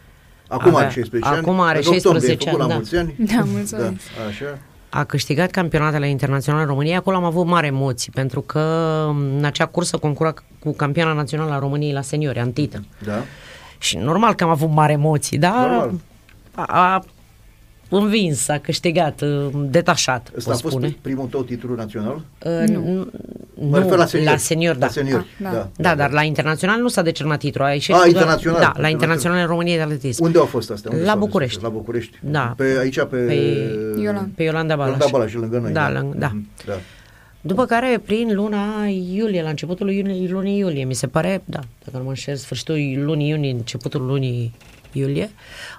Acum 0.48 0.68
Avea- 0.76 0.80
are 0.86 0.90
16 0.94 1.30
ani. 1.32 1.40
acum 1.40 1.60
are 1.60 1.78
în 1.78 1.84
octombrie, 1.86 2.02
16 2.30 2.32
ai 2.32 2.38
făcut 2.38 2.60
ani, 2.62 2.62
la 2.62 2.68
da. 2.68 2.74
mulți 2.74 2.96
ani. 2.96 3.16
Da, 3.18 3.44
mulțumesc. 3.52 4.14
Da, 4.18 4.24
așa. 4.28 4.58
A 4.96 5.04
câștigat 5.04 5.52
campionatele 5.52 6.10
internaționale 6.10 6.64
în 6.64 6.70
România. 6.70 6.98
Acolo 6.98 7.16
am 7.16 7.24
avut 7.24 7.46
mari 7.46 7.68
emoții, 7.68 8.12
pentru 8.12 8.42
că 8.42 8.60
în 9.10 9.44
acea 9.44 9.66
cursă 9.66 9.98
concura 9.98 10.34
cu 10.60 10.74
campioana 10.74 11.14
națională 11.14 11.54
a 11.54 11.60
României 11.60 11.94
la 11.94 12.02
seniori, 12.02 12.40
Antită. 12.40 12.84
Da. 13.04 13.22
Și 13.78 13.98
normal 13.98 14.34
că 14.34 14.44
am 14.44 14.50
avut 14.50 14.70
mari 14.70 14.94
emoții, 14.94 15.38
dar 15.38 15.70
Normal. 15.70 15.92
a, 16.56 16.94
a 16.94 17.04
învins, 17.98 18.48
a 18.48 18.58
câștigat, 18.58 19.22
uh, 19.22 19.50
detașat, 19.70 20.32
Ăsta 20.38 20.50
pot 20.52 20.60
a 20.60 20.62
fost 20.62 20.76
spune. 20.76 20.98
primul 21.02 21.28
tău 21.28 21.44
titlu 21.44 21.76
național? 21.76 22.22
Uh, 22.46 22.68
nu. 22.70 23.08
Mă 23.70 23.78
refer 23.80 23.98
la 23.98 24.06
seniori. 24.06 24.32
la 24.32 24.38
senior, 24.38 24.76
da. 24.76 24.86
La 24.86 24.92
seniori, 24.92 25.24
Ah, 25.24 25.44
da. 25.44 25.52
da. 25.52 25.70
Da, 25.76 25.96
dar 25.96 26.12
la 26.12 26.22
internațional 26.24 26.80
nu 26.82 26.88
s-a 26.88 27.02
decernat 27.02 27.40
titlul. 27.40 27.66
A 27.66 27.72
ieșit 27.74 27.94
Ah, 27.94 28.00
doar- 28.00 28.08
internațional. 28.08 28.60
Da, 28.60 28.66
la 28.66 28.70
Internațional. 28.88 28.92
internațional 28.92 29.40
în 29.40 29.46
România 29.48 29.76
de 29.76 29.82
atletism. 29.82 30.24
Unde 30.24 30.38
au 30.38 30.46
fost 30.46 30.72
astea? 30.72 30.92
Unde 30.94 31.04
La 31.04 31.10
s-au 31.10 31.20
București. 31.20 31.60
desfășurat? 31.60 31.74
La 31.74 31.80
București? 31.80 32.18
Da. 32.32 32.54
Pe, 32.58 32.78
aici, 32.80 32.96
pe... 33.00 33.18
Pe 33.18 34.02
Iolan. 34.02 34.32
Pe 34.36 34.44
Iolanda 34.44 34.76
Balaș. 34.76 34.94
Iolanda 34.94 35.18
Balaș, 35.18 35.34
lângă 35.34 35.58
noi. 35.60 35.72
Da, 35.72 35.92
lângă- 35.92 36.18
da. 36.18 36.28
Mhm, 36.34 36.48
da. 36.66 36.74
După 37.42 37.66
care, 37.66 38.02
prin 38.06 38.30
luna 38.34 38.86
iulie, 39.14 39.42
la 39.42 39.50
începutul 39.50 39.92
iunie, 39.92 40.30
lunii 40.30 40.58
iulie, 40.58 40.84
mi 40.84 40.94
se 40.94 41.08
pare, 41.08 41.42
da, 41.46 41.60
dacă 41.86 41.98
nu 41.98 42.04
mă 42.04 42.10
înșel, 42.10 42.36
sfârșitul 42.36 42.76
lunii 42.96 43.30
iunie, 43.30 43.52
începutul 43.52 44.06
lunii 44.06 44.54
iulie, 44.94 45.30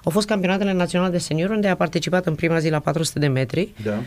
au 0.03 0.11
fost 0.11 0.27
campionatele 0.27 0.71
naționale 0.73 1.11
de 1.11 1.17
seniori, 1.17 1.51
unde 1.51 1.67
a 1.67 1.75
participat 1.75 2.25
în 2.25 2.35
prima 2.35 2.59
zi 2.59 2.69
la 2.69 2.79
400 2.79 3.19
de 3.19 3.27
metri, 3.27 3.69
Da. 3.83 3.99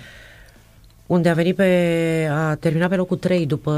unde 1.07 1.29
a 1.29 1.35
venit 1.35 1.57
pe, 1.57 2.29
a 2.33 2.55
terminat 2.55 2.89
pe 2.89 2.97
locul 2.97 3.17
3 3.17 3.47
după 3.47 3.71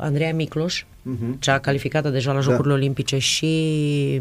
Andreea 0.00 0.34
Micloș, 0.34 0.84
Mhm. 1.02 1.38
cea 1.40 1.58
calificată 1.58 2.08
deja 2.08 2.32
la 2.32 2.36
Da. 2.38 2.42
Jocurile 2.50 2.74
Olimpice 2.74 3.18
și 3.18 4.20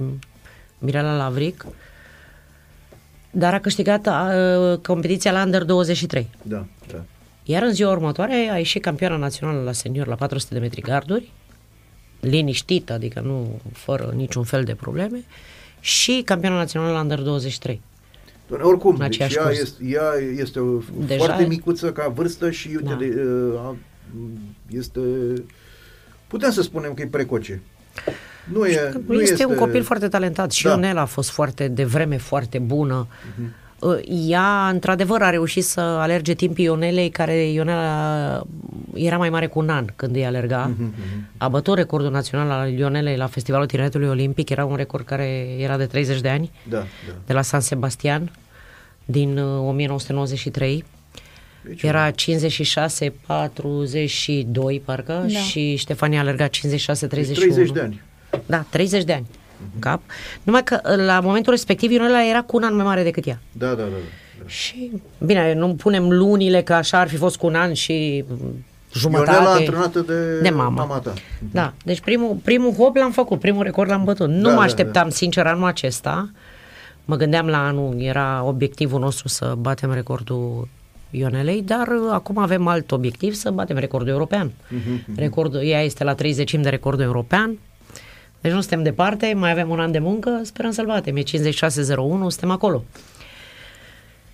Mirela 0.77 1.15
Lavric, 1.15 1.65
dar 3.31 3.53
a 3.53 3.59
câștigat 3.59 4.07
a, 4.07 4.31
competiția 4.83 5.31
la 5.31 5.43
Under 5.43 5.63
23. 5.63 6.27
Da, 6.41 6.65
da. 6.91 7.01
Iar 7.43 7.63
în 7.63 7.71
ziua 7.73 7.91
următoare 7.91 8.49
a 8.51 8.57
ieșit 8.57 8.81
campioana 8.81 9.15
națională 9.15 9.61
la 9.63 9.71
senior 9.71 10.07
la 10.07 10.15
400 10.15 10.53
de 10.53 10.59
metri 10.59 10.81
garduri, 10.81 11.31
liniștită, 12.19 12.93
adică 12.93 13.19
nu 13.19 13.59
fără 13.73 14.13
niciun 14.15 14.43
fel 14.43 14.63
de 14.63 14.75
probleme, 14.75 15.23
și 15.79 16.21
campioana 16.25 16.57
națională 16.57 16.91
la 16.93 16.99
Under 17.01 17.19
23. 17.21 17.81
Doamne, 18.47 18.65
oricum, 18.67 18.91
În 18.91 18.97
deci 18.97 19.21
aceeași 19.21 19.35
ea 19.37 19.43
curs. 19.43 19.59
este, 19.59 19.83
ea 19.85 20.11
este 20.37 20.59
o 20.59 20.77
Deja- 21.07 21.17
foarte 21.17 21.45
micuță 21.45 21.91
ca 21.91 22.07
vârstă 22.07 22.51
și 22.51 22.67
uite, 22.67 22.83
Da. 22.89 22.95
de, 22.95 23.23
uh, 23.23 23.59
a- 23.59 23.75
este... 24.69 24.99
Putem 26.27 26.51
să 26.51 26.61
spunem 26.61 26.93
că 26.93 27.01
e 27.01 27.07
precoce. 27.07 27.61
Nu 28.51 28.65
e, 28.65 28.89
Că 28.91 28.99
nu 29.07 29.21
este, 29.21 29.45
un 29.45 29.55
copil 29.55 29.83
foarte 29.83 30.07
talentat 30.07 30.51
și 30.51 30.63
Da. 30.63 30.69
Mhm. 30.73 30.79
Ionela 30.81 31.01
a 31.01 31.05
fost 31.05 31.29
foarte 31.29 31.67
de 31.67 31.83
vreme 31.83 32.17
foarte 32.17 32.59
bună. 32.59 33.07
Uh, 33.39 33.45
Ea, 34.27 34.69
într-adevăr, 34.69 35.21
a 35.21 35.29
reușit 35.29 35.63
să 35.63 35.79
alerge 35.79 36.33
timpii 36.33 36.63
Ionelei, 36.65 37.09
care 37.09 37.35
Ionela 37.49 38.43
era 38.93 39.17
mai 39.17 39.29
mare 39.29 39.47
cu 39.47 39.59
un 39.59 39.69
an 39.69 39.85
când 39.95 40.15
îi 40.15 40.25
alerga. 40.25 40.71
Mhm, 40.77 40.93
A 41.37 41.47
bătut 41.47 41.75
recordul 41.75 42.11
național 42.11 42.49
al 42.49 42.71
Ionelei 42.71 43.17
la 43.17 43.27
Festivalul 43.27 43.65
Tineretului 43.67 44.07
Olimpic, 44.07 44.49
era 44.49 44.65
un 44.65 44.75
record 44.75 45.05
care 45.05 45.55
era 45.59 45.77
de 45.77 45.85
30 45.85 46.21
de 46.21 46.29
ani, 46.29 46.51
Da, 46.69 46.77
da. 46.77 46.85
de 47.25 47.33
la 47.33 47.41
San 47.41 47.59
Sebastian, 47.59 48.31
din 49.05 49.37
uh, 49.37 49.67
1993. 49.67 50.83
Deci, 51.63 51.83
Era 51.83 52.11
56-42, 52.11 52.13
parcă, 54.85 55.25
Da. 55.33 55.39
și 55.39 55.75
Ștefania 55.75 56.17
a 56.19 56.21
alergat 56.21 56.49
56-31. 56.49 56.59
30 57.09 57.71
de 57.71 57.79
ani. 57.81 58.01
Da, 58.45 58.65
30 58.69 59.03
de 59.03 59.13
ani. 59.13 59.25
Cap. 59.79 60.01
Numai 60.43 60.63
că 60.63 60.79
uh, 60.83 61.05
la 61.05 61.19
momentul 61.19 61.51
respectiv 61.51 61.91
Ionela 61.91 62.25
era 62.25 62.41
cu 62.41 62.57
un 62.57 62.63
an 62.63 62.75
mai 62.75 62.85
mare 62.85 63.03
decât 63.03 63.27
ea. 63.27 63.39
Da, 63.51 63.67
da, 63.67 63.73
da. 63.73 63.83
da. 63.83 64.47
Și, 64.47 64.91
bine, 65.17 65.53
nu 65.53 65.75
punem 65.75 66.11
lunile 66.11 66.61
că 66.61 66.73
așa 66.73 66.99
ar 66.99 67.07
fi 67.07 67.15
fost 67.15 67.37
cu 67.37 67.45
un 67.45 67.55
an 67.55 67.73
și 67.73 68.23
mm, 68.27 68.65
jumătate. 68.93 69.31
Ionela 69.31 69.51
antrenată 69.51 69.99
de, 69.99 70.39
de 70.39 70.49
mama. 70.49 70.85
mama 70.85 70.99
ta. 70.99 71.13
Da, 71.51 71.73
deci 71.83 71.99
primul, 71.99 72.37
primul 72.43 72.73
hop 72.73 72.95
l-am 72.95 73.11
făcut, 73.11 73.39
primul 73.39 73.63
record 73.63 73.89
l-am 73.89 74.03
bătut. 74.03 74.29
Nu 74.29 74.41
Da, 74.41 74.49
mă 74.49 74.55
da, 74.55 74.61
așteptam, 74.61 75.09
sincer, 75.09 75.45
anul 75.45 75.67
acesta. 75.67 76.29
Mă 77.05 77.15
gândeam 77.15 77.47
la 77.47 77.67
anul, 77.67 78.01
era 78.01 78.43
obiectivul 78.43 78.99
nostru 78.99 79.27
să 79.27 79.55
batem 79.57 79.93
recordul 79.93 80.67
Ionelei, 81.09 81.61
dar 81.61 81.87
uh, 81.87 82.09
acum 82.11 82.37
avem 82.37 82.67
alt 82.67 82.91
obiectiv, 82.91 83.33
să 83.33 83.51
batem 83.51 83.77
recordul 83.77 84.09
european. 84.09 84.51
Mhm, 84.69 85.15
Recordul, 85.15 85.61
ea 85.63 85.81
este 85.81 86.03
la 86.03 86.13
30 86.13 86.53
de 86.53 86.69
recordul 86.69 87.03
european, 87.03 87.57
deci 88.41 88.51
nu 88.51 88.59
suntem 88.59 88.83
departe, 88.83 89.33
mai 89.35 89.51
avem 89.51 89.69
un 89.69 89.79
an 89.79 89.91
de 89.91 89.99
muncă, 89.99 90.41
sperăm 90.43 90.71
să-l 90.71 90.85
batem. 90.85 91.15
E 91.15 91.21
5601, 91.21 92.29
suntem 92.29 92.51
acolo. 92.51 92.83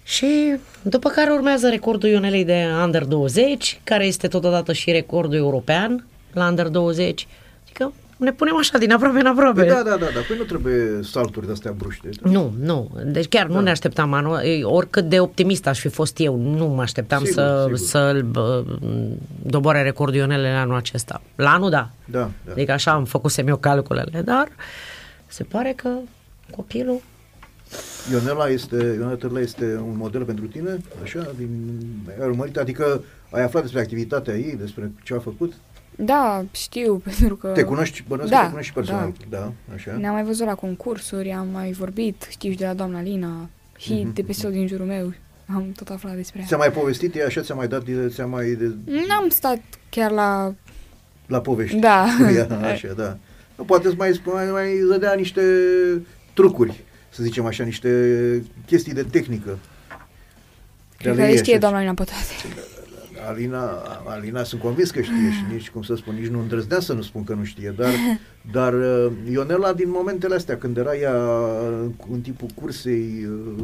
Și 0.04 0.56
după 0.82 1.10
care 1.10 1.32
urmează 1.32 1.70
recordul 1.70 2.10
Ionelei 2.10 2.46
de 2.46 2.66
Under 2.84 3.04
20, 3.04 3.80
care 3.84 4.06
este 4.06 4.28
totodată 4.28 4.74
și 4.74 4.92
recordul 4.92 5.38
european 5.38 6.06
la 6.34 6.48
Under 6.48 6.68
20. 6.68 7.28
Adică 7.64 7.94
ne 8.18 8.32
punem 8.34 8.58
așa 8.58 8.78
din 8.78 8.92
aproape 8.92 9.20
în 9.20 9.26
aproape. 9.26 9.60
Păi 9.60 9.70
da, 9.70 9.76
da, 9.84 9.90
da, 9.90 9.96
da. 10.14 10.20
Păi 10.28 10.38
nu 10.38 10.44
trebuie 10.44 11.00
salturi 11.04 11.46
de-astea 11.46 11.72
bruște. 11.72 12.10
Nu, 12.24 12.54
nu. 12.60 12.92
Deci 13.06 13.28
chiar 13.28 13.48
Da. 13.48 13.54
nu 13.54 13.60
ne 13.62 13.70
așteptam 13.70 14.14
anul. 14.14 14.38
e, 14.44 14.64
Oricât 14.64 15.04
de 15.10 15.20
optimist 15.20 15.68
aș 15.68 15.80
fi 15.80 15.88
fost 15.88 16.20
eu, 16.20 16.36
nu 16.36 16.66
mă 16.68 16.82
așteptam 16.82 17.24
Sigur, 17.24 17.34
să, 17.44 17.62
sigur. 17.64 17.78
să-l 17.78 18.22
bă, 18.22 18.64
doboare 19.44 19.82
recordul 19.82 20.16
Ionelei 20.20 20.52
la 20.52 20.60
anul 20.62 20.76
acesta. 20.76 21.22
La 21.36 21.50
anul, 21.54 21.70
da. 21.70 21.90
Da, 22.06 22.30
da. 22.46 22.52
Adică 22.52 22.72
așa 22.72 22.92
am 22.92 23.06
făcut 23.06 23.38
eu 23.48 23.58
calculele, 23.58 24.22
dar 24.26 24.48
se 25.28 25.44
pare 25.44 25.74
că 25.76 25.90
copilul 26.56 27.02
Ionela 28.12 28.48
este, 28.48 28.76
Ionela 28.76 29.16
Târla 29.16 29.40
este 29.40 29.66
un 29.88 29.98
model 29.98 30.24
pentru 30.24 30.46
tine, 30.46 30.78
așa, 31.04 31.28
din, 31.38 31.50
ai 32.22 32.28
urmărit, 32.28 32.58
adică 32.58 33.04
ai 33.32 33.44
aflat 33.44 33.62
despre 33.62 33.80
activitatea 33.82 34.34
ei, 34.36 34.56
despre 34.60 34.92
ce 35.04 35.14
a 35.14 35.20
făcut? 35.20 35.54
Da, 35.98 36.44
știu, 36.52 36.96
pentru 37.20 37.36
că... 37.36 37.48
Te 37.48 37.64
cunoști, 37.64 38.04
bănuiesc 38.08 38.32
da, 38.34 38.38
că 38.40 38.44
te 38.44 38.50
cunoști 38.50 38.68
și 38.70 38.74
personal, 38.76 39.14
da, 39.30 39.52
așa. 39.76 39.92
Ne-am 39.98 40.14
mai 40.14 40.24
văzut 40.24 40.46
la 40.46 40.56
concursuri, 40.56 41.32
am 41.32 41.48
mai 41.48 41.72
vorbit, 41.72 42.28
știu 42.30 42.52
și 42.52 42.58
de 42.58 42.66
la 42.66 42.74
doamna 42.74 43.02
Lina 43.02 43.50
și 43.78 43.94
Mhm. 43.94 44.14
de 44.14 44.22
peste 44.22 44.44
tot 44.44 44.52
din 44.52 44.68
jurul 44.68 44.86
meu. 44.86 45.14
Am 45.54 45.72
tot 45.76 45.90
aflat 45.90 46.16
despre 46.16 46.40
ea. 46.40 46.46
Ți-a 46.46 46.58
mai 46.58 46.72
povestit 46.72 47.16
ea 47.16 47.26
așa, 47.26 47.42
ți-a 47.42 47.56
mai 47.56 47.68
dat, 47.68 47.84
ți-a 48.10 48.26
mai... 48.26 48.46
De... 48.52 48.72
N-am 49.08 49.30
stat 49.30 49.60
chiar 49.90 50.12
la 50.12 50.54
la 51.28 51.42
povești. 51.42 51.78
Da. 51.78 52.06
Cu 52.26 52.34
ea, 52.34 52.60
așa, 52.62 52.88
da. 52.98 53.18
Nu, 53.56 53.64
poate 53.64 53.88
să 53.90 53.94
mai, 53.98 54.22
mai, 54.26 54.46
mai 54.52 54.80
zădea 54.88 55.14
niște 55.14 55.42
trucuri, 56.34 56.84
să 57.10 57.24
zicem 57.24 57.46
așa, 57.46 57.64
niște 57.64 57.90
chestii 58.66 58.94
de 58.94 59.04
tehnică. 59.04 59.58
Cred 60.98 61.12
De 61.12 61.18
că 61.18 61.22
ale 61.22 61.22
le 61.24 61.30
ei, 61.32 61.38
știe 61.38 61.52
așa. 61.54 61.62
doamna 61.62 61.82
Ina 61.82 61.94
Pătate. 61.94 62.18
Alina, 63.28 63.60
Alina 64.08 64.44
sunt 64.44 64.62
convins 64.62 64.92
că 64.92 65.02
știe 65.02 65.32
și 65.32 65.54
nici, 65.54 65.70
cum 65.70 65.82
să 65.82 65.96
spun, 65.96 66.16
nici 66.16 66.30
nu 66.30 66.40
îndrăznea 66.40 66.80
să 66.80 66.94
nu 66.94 67.02
spun 67.02 67.24
că 67.24 67.34
nu 67.34 67.44
știe, 67.44 67.74
dar, 67.78 67.92
dar 68.58 68.74
uh, 68.74 69.12
Ionela 69.32 69.74
din 69.74 69.90
momentele 69.90 70.36
astea, 70.36 70.58
când 70.58 70.78
era 70.78 70.96
ea 70.96 71.14
uh, 71.16 71.90
în 72.12 72.22
timpul 72.22 72.48
cursei, 72.56 73.28
uh, 73.30 73.64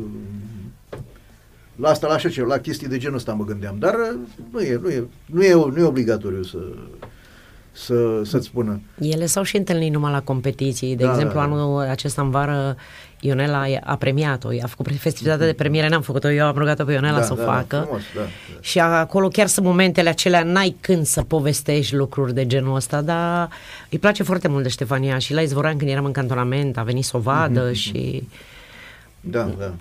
la 1.76 1.89
asta, 1.89 2.07
la 2.07 2.14
așa 2.14 2.30
ceva, 2.30 2.47
la 2.47 2.57
chestii 2.62 2.88
de 2.88 2.97
genul 2.97 3.16
ăsta 3.18 3.34
mă 3.34 3.43
gândeam, 3.43 3.76
dar 3.80 3.93
uh, 3.93 4.20
nu 4.51 4.59
e, 4.59 4.80
nu 4.82 4.89
e, 4.89 5.07
nu 5.26 5.43
e, 5.43 5.53
nu 5.53 5.78
e 5.78 5.84
obligatoriu 5.84 6.43
să, 6.43 6.57
să, 7.72 8.22
să-ți 8.24 8.45
spună. 8.45 8.82
Ele 8.99 9.26
s-au 9.26 9.43
și 9.43 9.57
întâlnit 9.57 9.91
numai 9.91 10.12
la 10.12 10.22
competiții. 10.22 10.95
De 10.95 11.03
Da, 11.03 11.09
exemplu, 11.09 11.39
da, 11.39 11.45
da. 11.45 11.51
anul 11.53 11.80
acesta 11.80 12.22
în 12.22 12.30
vară, 12.30 12.76
Ionela 13.22 13.63
a 13.84 13.95
premiat-o. 13.95 14.49
A 14.63 14.67
făcut 14.67 14.95
festivitatea 14.95 15.45
de 15.45 15.53
premiere, 15.53 15.88
n-am 15.88 16.01
făcut-o 16.01 16.32
eu, 16.32 16.45
am 16.45 16.55
rugat-o 16.57 16.84
pe 16.84 16.91
Ionela 16.91 17.17
da, 17.17 17.24
să 17.24 17.34
o 17.34 17.36
da, 17.36 17.43
facă. 17.43 17.76
Da, 17.76 17.82
frumos, 17.82 18.01
da, 18.15 18.22
da. 18.22 18.28
Și 18.61 18.80
acolo 18.80 19.28
chiar 19.28 19.47
sunt 19.47 19.65
momentele 19.65 20.09
acelea, 20.09 20.43
n-ai 20.43 20.76
când 20.82 21.05
să 21.05 21.22
povestești 21.22 21.95
lucruri 21.95 22.34
de 22.34 22.47
genul 22.47 22.76
ăsta, 22.76 23.01
dar 23.01 23.49
îi 23.89 23.99
place 23.99 24.24
foarte 24.24 24.47
mult 24.47 24.63
de 24.63 24.69
Ștefania 24.69 25.17
și 25.17 25.34
la 25.34 25.41
Izvoran 25.41 25.78
când 25.78 25.89
eram 25.89 26.05
în 26.05 26.11
cantonament 26.11 26.78
a 26.78 26.84
venit 26.84 27.05
să 27.05 27.17
o 27.17 27.19
vadă 27.19 27.63
Mhm, 27.65 27.74
și... 27.74 28.28
Da, 29.22 29.49
da. 29.59 29.74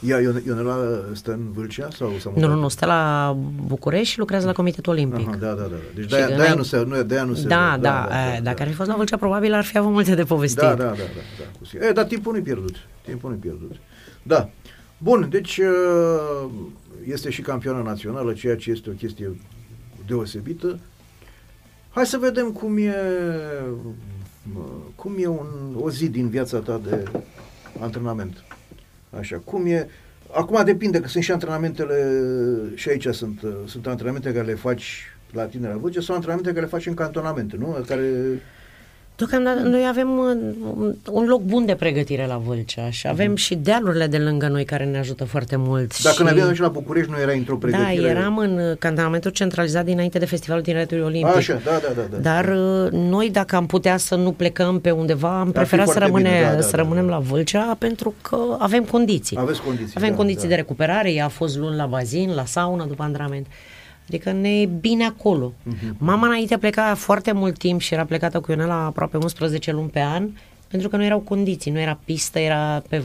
Ea, 0.00 0.20
Ione- 0.20 0.42
Ionela 0.46 0.76
stă 1.12 1.32
în 1.32 1.52
Vâlcea 1.52 1.88
sau 1.96 2.12
s-a 2.20 2.30
Nu, 2.34 2.40
nu, 2.40 2.46
mutat? 2.46 2.58
nu, 2.60 2.68
stă 2.68 2.86
la 2.86 3.32
București 3.66 4.12
și 4.12 4.18
lucrează 4.18 4.46
la 4.46 4.52
Comitetul 4.52 4.92
Olimpic. 4.92 5.26
Aha, 5.28 5.36
da, 5.36 5.46
da, 5.46 5.54
da. 5.62 5.76
Deci 5.94 6.04
Și 6.04 6.10
de-aia, 6.10 6.26
de 6.26 6.34
de-aia 6.34 6.52
înainte- 6.52 6.56
nu 6.56 6.62
se, 6.62 6.82
nu, 6.96 7.02
de-aia 7.02 7.24
nu 7.24 7.34
se 7.34 7.46
Da, 7.46 7.68
vede. 7.70 7.82
da, 7.82 8.06
da, 8.08 8.40
dacă 8.42 8.62
ar 8.62 8.68
fi 8.68 8.74
fost 8.74 8.88
la 8.88 8.96
Vâlcea, 8.96 9.16
probabil 9.16 9.52
ar 9.52 9.64
fi 9.64 9.78
avut 9.78 9.92
multe 9.92 10.14
de 10.14 10.24
povestit. 10.24 10.58
Da, 10.60 10.68
da, 10.68 10.74
da, 10.74 10.84
da, 10.84 10.92
da, 11.38 11.58
cu 11.58 11.64
sigur. 11.64 11.86
E, 11.86 11.92
dar 11.92 12.04
timpul 12.04 12.32
nu-i 12.32 12.42
pierdut. 12.42 12.74
Timpul 13.04 13.30
nu-i 13.30 13.38
pierdut. 13.38 13.72
Da. 14.22 14.48
Bun, 14.98 15.26
deci 15.30 15.58
uh, 15.58 16.50
este 17.08 17.30
și 17.30 17.40
campioană 17.42 17.82
națională, 17.82 18.32
ceea 18.32 18.56
ce 18.56 18.70
este 18.70 18.90
o 18.90 18.92
chestie 18.92 19.40
deosebită. 20.06 20.78
Hai 21.90 22.06
să 22.06 22.18
vedem 22.18 22.50
cum 22.50 22.76
e 22.78 22.94
mă, 24.54 24.60
cum 24.94 25.14
e 25.18 25.26
un, 25.26 25.46
o 25.80 25.90
zi 25.90 26.08
din 26.08 26.28
viața 26.28 26.58
ta 26.58 26.80
de 26.88 27.04
antrenament. 27.80 28.44
Așa, 29.10 29.38
cum 29.38 29.66
e 29.66 29.88
Acum 30.32 30.64
depinde 30.64 31.00
că 31.00 31.08
sunt 31.08 31.24
și 31.24 31.32
antrenamentele 31.32 31.94
și 32.74 32.88
aici 32.88 33.06
sunt, 33.06 33.42
uh, 33.42 33.50
sunt 33.66 33.86
antrenamente 33.86 34.32
care 34.32 34.46
le 34.46 34.54
faci 34.54 35.02
la 35.32 35.44
tine 35.44 35.68
la 35.68 35.76
voce 35.76 36.00
sau 36.00 36.14
antrenamente 36.14 36.50
care 36.52 36.64
le 36.64 36.70
faci 36.70 36.86
în 36.86 36.94
cantonamente, 36.94 37.56
nu? 37.56 37.84
Care 37.86 38.02
Deocamdată 39.16 39.60
noi 39.60 39.86
avem 39.88 40.18
uh, 40.18 40.24
un, 40.76 40.94
un 41.10 41.26
loc 41.26 41.42
bun 41.42 41.66
de 41.66 41.74
pregătire 41.74 42.26
la 42.26 42.36
Vâlcea 42.36 42.90
și 42.90 43.06
avem 43.08 43.36
și 43.36 43.54
dealurile 43.54 44.06
de 44.06 44.18
lângă 44.18 44.48
noi 44.48 44.64
care 44.64 44.84
ne 44.84 44.98
ajută 44.98 45.24
foarte 45.24 45.56
mult. 45.56 45.92
Mhm. 45.92 46.02
Dacă 46.02 46.16
și... 46.16 46.22
ne 46.22 46.30
aveam 46.30 46.54
și 46.54 46.60
la 46.60 46.68
București, 46.68 47.10
nu 47.10 47.20
era 47.20 47.32
într-o 47.32 47.58
Da, 47.60 47.66
pregătire. 47.66 48.08
eram 48.08 48.38
în 48.38 48.58
uh, 48.58 48.76
cantonamentul 48.78 49.30
centralizat 49.30 49.84
dinainte 49.84 50.18
de 50.18 50.24
Festivalul 50.24 50.64
Tineretului 50.64 51.04
Olimpic. 51.04 51.36
Așa, 51.36 51.60
da, 51.64 51.70
da, 51.70 51.92
da. 51.94 52.02
da. 52.10 52.16
Dar 52.16 52.44
uh, 52.48 52.90
noi, 52.90 53.30
dacă 53.30 53.56
am 53.56 53.66
putea 53.66 53.96
să 53.96 54.14
nu 54.14 54.32
plecăm 54.32 54.80
pe 54.80 54.90
undeva, 54.90 55.38
am 55.38 55.46
fi 55.46 55.52
preferat 55.52 55.86
să, 55.86 55.92
foarte 55.92 56.12
rămâne, 56.12 56.34
bine, 56.36 56.48
da, 56.50 56.54
da, 56.54 56.60
să 56.60 56.76
da, 56.76 56.82
rămânem 56.82 57.06
da. 57.06 57.12
la 57.12 57.18
Vâlcea 57.18 57.76
pentru 57.78 58.14
că 58.22 58.36
avem 58.58 58.84
condiții. 58.84 59.36
Aveți 59.40 59.62
condiții, 59.62 59.92
Avem 59.96 60.10
da, 60.10 60.16
condiții 60.16 60.42
da. 60.42 60.48
de 60.48 60.54
recuperare, 60.54 61.12
ea 61.12 61.24
a 61.24 61.28
fost 61.28 61.56
luni 61.58 61.76
la 61.76 61.86
bazin, 61.86 62.34
la 62.34 62.44
saună 62.44 62.84
după 62.84 63.02
antrenament. 63.02 63.46
Adică 64.08 64.32
ne 64.32 64.60
e 64.60 64.66
bine 64.66 65.04
acolo. 65.04 65.52
Mhm. 65.62 65.96
Mama 65.98 66.26
înainte 66.26 66.58
pleca 66.58 66.94
foarte 66.94 67.32
mult 67.32 67.58
timp 67.58 67.80
și 67.80 67.94
era 67.94 68.04
plecată 68.04 68.40
cu 68.40 68.50
Ionela 68.50 68.84
aproape 68.84 69.16
11 69.16 69.72
luni 69.72 69.88
pe 69.88 70.00
an, 70.00 70.28
pentru 70.68 70.88
că 70.88 70.96
nu 70.96 71.04
erau 71.04 71.18
condiții, 71.18 71.70
nu 71.70 71.78
era 71.78 71.98
pistă, 72.04 72.38
era 72.38 72.82
pe 72.88 73.02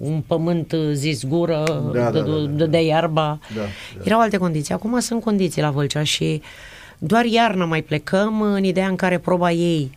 un 0.00 0.22
pământ 0.26 0.72
uh, 0.72 0.90
zis 0.92 1.26
gură, 1.26 1.62
Da, 1.94 2.00
da, 2.00 2.10
de, 2.10 2.20
da, 2.20 2.26
da, 2.26 2.46
de, 2.46 2.66
de 2.66 2.84
iarba. 2.84 3.38
Da, 3.54 3.60
da. 3.60 4.02
Erau 4.04 4.20
alte 4.20 4.36
condiții. 4.36 4.74
Acum 4.74 4.98
sunt 5.00 5.22
condiții 5.22 5.62
la 5.62 5.70
Vâlcea 5.70 6.02
și 6.02 6.42
doar 6.98 7.24
iarna 7.24 7.64
mai 7.64 7.82
plecăm 7.82 8.40
în 8.40 8.64
ideea 8.64 8.88
în 8.88 8.96
care 8.96 9.18
proba 9.18 9.50
ei 9.50 9.90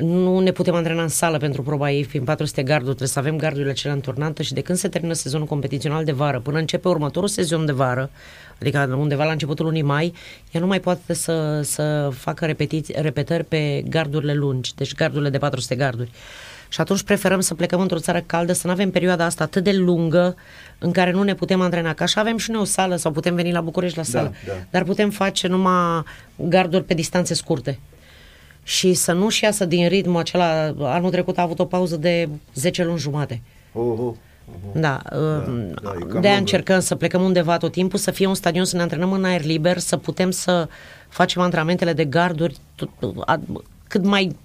nu 0.00 0.38
ne 0.38 0.50
putem 0.50 0.74
antrena 0.74 1.02
în 1.02 1.08
sală 1.08 1.38
pentru 1.38 1.62
proba 1.62 1.90
ei, 1.90 2.04
fiind 2.04 2.26
400 2.26 2.62
garduri, 2.62 2.84
trebuie 2.84 3.08
să 3.08 3.18
avem 3.18 3.36
gardurile 3.36 3.70
acelea 3.70 3.94
în 3.94 4.00
turnantă 4.00 4.42
și 4.42 4.52
de 4.52 4.60
când 4.60 4.78
se 4.78 4.88
termină 4.88 5.12
sezonul 5.12 5.46
competițional 5.46 6.04
de 6.04 6.12
vară 6.12 6.40
până 6.40 6.58
începe 6.58 6.88
următorul 6.88 7.28
sezon 7.28 7.66
de 7.66 7.72
vară, 7.72 8.10
adică 8.60 8.96
undeva 8.98 9.24
la 9.24 9.32
începutul 9.32 9.64
lunii 9.64 9.82
mai, 9.82 10.14
ea 10.50 10.60
nu 10.60 10.66
mai 10.66 10.80
poate 10.80 11.14
să, 11.14 11.60
să 11.62 12.10
facă 12.14 12.46
repetiți, 12.46 12.92
repetări 12.96 13.44
pe 13.44 13.82
gardurile 13.88 14.34
lungi, 14.34 14.74
deci 14.74 14.94
gardurile 14.94 15.30
de 15.30 15.38
400 15.38 15.74
garduri. 15.74 16.10
Și 16.68 16.80
atunci 16.80 17.02
preferăm 17.02 17.40
să 17.40 17.54
plecăm 17.54 17.80
într-o 17.80 17.98
țară 17.98 18.22
caldă, 18.26 18.52
să 18.52 18.66
nu 18.66 18.72
avem 18.72 18.90
perioada 18.90 19.24
asta 19.24 19.44
atât 19.44 19.64
de 19.64 19.72
lungă 19.72 20.36
în 20.78 20.92
care 20.92 21.10
nu 21.10 21.22
ne 21.22 21.34
putem 21.34 21.60
antrena. 21.60 21.94
Că 21.94 22.02
așa 22.02 22.20
avem 22.20 22.36
și 22.36 22.50
noi 22.50 22.60
o 22.60 22.64
sală 22.64 22.96
sau 22.96 23.12
putem 23.12 23.34
veni 23.34 23.52
la 23.52 23.60
București 23.60 23.96
la 23.96 24.02
sală. 24.02 24.32
da. 24.46 24.52
Dar 24.70 24.84
putem 24.84 25.10
face 25.10 25.46
numai 25.46 26.02
garduri 26.36 26.84
pe 26.84 26.94
distanțe 26.94 27.34
scurte 27.34 27.78
și 28.62 28.92
să 28.94 29.12
nu-și 29.12 29.44
iasă 29.44 29.64
din 29.64 29.88
ritmul 29.88 30.16
acela. 30.20 30.74
Anul 30.78 31.10
trecut 31.10 31.38
a 31.38 31.42
avut 31.42 31.58
o 31.58 31.64
pauză 31.64 31.96
de 31.96 32.28
10 32.54 32.84
luni 32.84 32.98
jumate. 32.98 33.42
Oh, 33.72 33.84
oh, 33.98 33.98
oh. 34.06 34.14
Da, 34.74 35.00
da, 35.12 35.12
e 35.18 35.80
cam 35.82 35.82
de-aia 35.82 35.98
lungă. 35.98 36.28
încercăm 36.38 36.80
să 36.80 36.94
plecăm 36.94 37.22
undeva 37.22 37.56
tot 37.56 37.72
timpul, 37.72 37.98
să 37.98 38.10
fie 38.10 38.26
un 38.26 38.34
stadion, 38.34 38.64
să 38.64 38.76
ne 38.76 38.82
antrenăm 38.82 39.12
în 39.12 39.24
aer 39.24 39.44
liber, 39.44 39.78
să 39.78 39.96
putem 39.96 40.30
să 40.30 40.68
facem 41.08 41.42
antrenamentele 41.42 41.92
de 41.92 42.04
garduri 42.04 42.56
tot- 42.74 43.14
a- 43.26 43.40
cât 43.88 44.04
mai... 44.04 44.36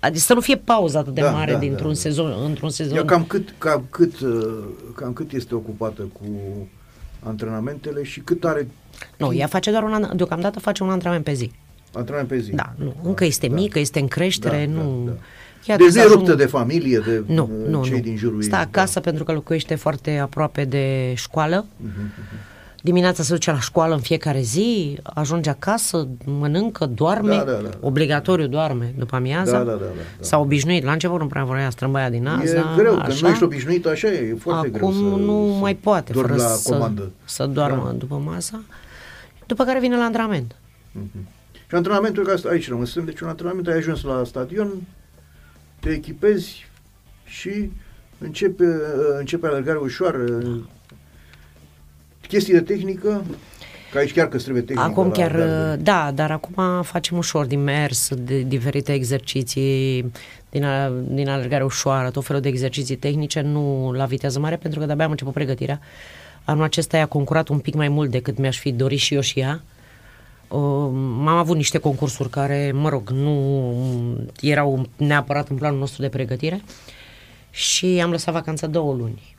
Adică 0.00 0.18
să 0.24 0.34
nu 0.34 0.40
fie 0.40 0.56
pauză 0.56 0.98
atât 0.98 1.14
de 1.14 1.20
Da, 1.20 1.30
mare 1.30 1.52
da, 1.52 1.58
dintr-un 1.58 1.86
da, 1.88 1.92
da. 1.94 1.98
sezon, 2.00 2.34
într-un 2.44 2.70
sezon. 2.70 2.96
Ea 2.96 3.04
cam 3.04 3.24
cât, 3.24 3.54
cam, 3.58 3.86
cât, 3.90 4.20
uh, 4.20 4.64
cam 4.94 5.12
cât 5.12 5.32
este 5.32 5.54
ocupată 5.54 6.02
cu 6.02 6.24
antrenamentele 7.22 8.02
și 8.02 8.20
cât 8.20 8.44
are 8.44 8.68
Nu, 9.16 9.32
ea 9.34 9.46
face 9.46 9.70
doar 9.70 9.82
un 9.82 9.92
an, 9.92 10.16
deocamdată 10.16 10.58
face 10.60 10.82
un 10.82 10.90
antrenament 10.90 11.24
pe 11.24 11.32
zi. 11.32 11.50
Antrenament 11.92 12.28
pe 12.28 12.38
zi. 12.38 12.50
Da, 12.50 12.72
nu, 12.76 12.94
încă 13.02 13.24
este 13.24 13.46
da. 13.48 13.54
mică, 13.54 13.78
este 13.78 13.98
în 14.00 14.08
creștere, 14.08 14.70
Da, 14.74 14.80
nu... 14.82 15.02
da, 15.04 15.10
da. 15.10 15.16
Ea 15.66 15.76
Deci 15.76 15.86
trebuie 15.86 15.90
nu 15.92 16.00
e 16.00 16.02
să 16.02 16.14
ruptă 16.14 16.30
ajungă- 16.32 16.42
de 16.44 16.50
familie, 16.50 16.98
de 16.98 17.22
Nu, 17.26 17.42
uh, 17.62 17.68
nu, 17.68 17.84
cei 17.84 17.92
nu. 17.96 18.02
din 18.02 18.16
jurul 18.16 18.42
Stă 18.42 18.54
ei. 18.56 18.62
acasă 18.62 19.00
pentru 19.00 19.24
că 19.24 19.32
locuiește 19.32 19.74
foarte 19.74 20.18
aproape 20.18 20.64
de 20.64 21.12
școală. 21.16 21.66
Mhm, 21.76 22.10
Dimineața 22.82 23.22
se 23.22 23.32
duce 23.32 23.50
la 23.50 23.60
școală 23.60 23.94
în 23.94 24.00
fiecare 24.00 24.40
zi, 24.40 24.98
ajunge 25.02 25.50
acasă, 25.50 26.08
mănâncă, 26.24 26.86
doarme, 26.86 27.36
Da, 27.36 27.42
da, 27.42 27.52
da. 27.52 27.70
obligatoriu 27.80 28.46
doarme 28.46 28.94
după 28.98 29.16
amiaza. 29.16 29.50
Da, 29.52 29.58
da, 29.58 29.64
da, 29.64 29.76
da, 29.76 29.84
da. 29.84 30.24
S-a 30.24 30.38
obișnuit. 30.38 30.84
La 30.84 30.92
început 30.92 31.20
nu 31.20 31.26
prea 31.26 31.44
vrea 31.44 31.70
strâmbaia 31.70 32.10
din 32.10 32.22
nas, 32.22 32.44
E 32.44 32.54
da, 32.54 32.74
greu, 32.76 32.98
așa. 32.98 33.06
că 33.08 33.14
nu 33.22 33.28
ești 33.28 33.42
obișnuit 33.42 33.86
așa, 33.86 34.08
e 34.08 34.36
foarte 34.40 34.66
Acum 34.66 34.90
greu 34.90 34.92
să 34.92 34.98
nu 35.24 35.48
să 35.52 35.58
mai 35.60 35.74
poate 35.74 36.12
dormi 36.12 36.28
fără 36.30 36.42
la 36.42 36.48
să, 36.48 36.72
comandă. 36.72 37.10
să 37.24 37.46
doarmă 37.46 37.82
Da. 37.86 37.92
după 37.92 38.22
masa. 38.24 38.60
După 39.46 39.64
care 39.64 39.80
vine 39.80 39.96
la 39.96 40.04
antrenament. 40.04 40.54
Și 41.68 41.74
antrenamentul, 41.74 42.24
că 42.24 42.30
asta, 42.30 42.48
aici 42.48 42.68
rămâsem, 42.68 43.04
deci 43.04 43.20
un 43.20 43.28
antrenament, 43.28 43.68
ai 43.68 43.76
ajuns 43.76 44.02
la 44.02 44.24
stadion, 44.24 44.72
te 45.80 45.90
echipezi 45.90 46.66
și 47.24 47.70
începe, 48.18 48.64
începe 49.18 49.46
alergarea 49.46 49.80
ușoară, 49.80 50.42
chestii 52.28 52.52
de 52.52 52.60
tehnică, 52.60 53.24
că 53.92 53.98
aici 53.98 54.12
chiar 54.12 54.28
că 54.28 54.34
îți 54.34 54.44
trebuie 54.44 54.64
tehnică. 54.64 54.88
Acum 54.88 55.06
la 55.06 55.12
chiar, 55.12 55.36
garduri. 55.36 55.82
da, 55.82 56.10
dar 56.14 56.30
acum 56.30 56.82
facem 56.82 57.16
ușor 57.16 57.46
din 57.46 57.62
mers, 57.62 58.14
de 58.14 58.40
diferite 58.40 58.92
exerciții, 58.92 60.12
din, 60.50 60.64
a, 60.64 60.92
din 61.08 61.28
alergare 61.28 61.64
ușoară, 61.64 62.10
tot 62.10 62.24
felul 62.24 62.42
de 62.42 62.48
exerciții 62.48 62.96
tehnice, 62.96 63.40
nu 63.40 63.92
la 63.92 64.04
viteză 64.04 64.38
mare, 64.38 64.56
pentru 64.56 64.80
că 64.80 64.86
de-abia 64.86 65.04
am 65.04 65.10
început 65.10 65.32
pregătirea. 65.32 65.80
Anul 66.44 66.62
acesta 66.62 66.96
i-a 66.96 67.06
concurat 67.06 67.48
un 67.48 67.58
pic 67.58 67.74
mai 67.74 67.88
mult 67.88 68.10
decât 68.10 68.38
mi-aș 68.38 68.58
fi 68.58 68.72
dorit 68.72 68.98
și 68.98 69.14
eu 69.14 69.20
și 69.20 69.40
ea. 69.40 69.62
Uh, 69.62 69.77
am 70.48 71.28
avut 71.28 71.56
niște 71.56 71.78
concursuri 71.78 72.30
care, 72.30 72.72
mă 72.74 72.88
rog, 72.88 73.10
nu 73.10 73.74
erau 74.40 74.86
neapărat 74.96 75.48
în 75.48 75.56
planul 75.56 75.78
nostru 75.78 76.02
de 76.02 76.08
pregătire 76.08 76.62
și 77.50 78.00
am 78.02 78.10
lăsat 78.10 78.34
vacanța 78.34 78.66
două 78.66 78.94
luni. 78.94 79.36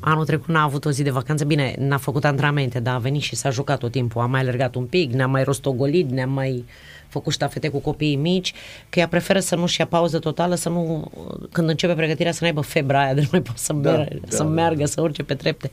Anul 0.00 0.24
trecut 0.24 0.48
n-a 0.48 0.62
avut 0.62 0.84
o 0.84 0.90
zi 0.90 1.02
de 1.02 1.10
vacanță, 1.10 1.44
bine, 1.44 1.74
n-a 1.78 1.96
făcut 1.96 2.24
antrenamente, 2.24 2.80
dar 2.80 2.94
a 2.94 2.98
venit 2.98 3.22
și 3.22 3.36
s-a 3.36 3.50
jucat 3.50 3.78
tot 3.78 3.90
timpul. 3.90 4.20
A 4.20 4.26
mai 4.26 4.40
alergat 4.40 4.74
un 4.74 4.84
pic, 4.84 5.12
ne-a 5.12 5.26
mai 5.26 5.44
rostogolit, 5.44 6.10
ne-a 6.10 6.26
mai 6.26 6.64
făcut 7.08 7.32
ștafete 7.32 7.68
cu 7.68 7.78
copiii 7.78 8.16
mici, 8.16 8.52
că 8.88 8.98
ea 8.98 9.08
preferă 9.08 9.38
să 9.40 9.56
nu-și 9.56 9.80
ia 9.80 9.86
pauză 9.86 10.18
totală, 10.18 10.54
să 10.54 10.68
nu, 10.68 11.10
când 11.52 11.68
începe 11.68 11.92
pregătirea, 11.94 12.32
să 12.32 12.38
nu 12.40 12.46
aibă 12.46 12.60
febra 12.60 13.02
aia, 13.02 13.14
de 13.14 13.20
nu 13.20 13.28
mai 13.30 13.42
poate 13.42 13.60
să, 13.60 13.72
Da, 13.72 13.90
merg, 13.96 14.20
da, 14.20 14.26
să 14.28 14.42
da, 14.42 14.48
meargă, 14.48 14.78
da. 14.80 14.86
să 14.86 15.00
urce 15.00 15.22
pe 15.22 15.34
trepte. 15.34 15.70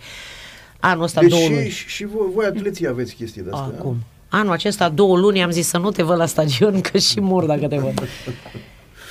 Anul 0.80 1.04
ăsta 1.04 1.22
Deci 1.22 1.30
două 1.30 1.42
și, 1.42 1.50
luni. 1.52 1.70
și, 1.70 1.88
și 1.88 2.06
voi, 2.06 2.28
voi 2.34 2.46
atleții 2.46 2.88
aveți 2.88 3.16
chestii 3.16 3.42
de 3.42 3.50
astea. 3.52 3.78
Acum. 3.80 3.98
Anul 4.36 4.52
acesta, 4.52 4.90
două 4.90 5.18
luni, 5.18 5.44
am 5.44 5.50
zis 5.50 5.68
să 5.68 5.78
nu 5.78 5.92
te 5.92 6.04
văd 6.04 6.18
la 6.18 6.26
stadion, 6.26 6.82
că 6.82 6.98
și 6.98 7.20
mor 7.20 7.46
dacă 7.46 7.68
te 7.68 7.78
văd. 7.78 8.08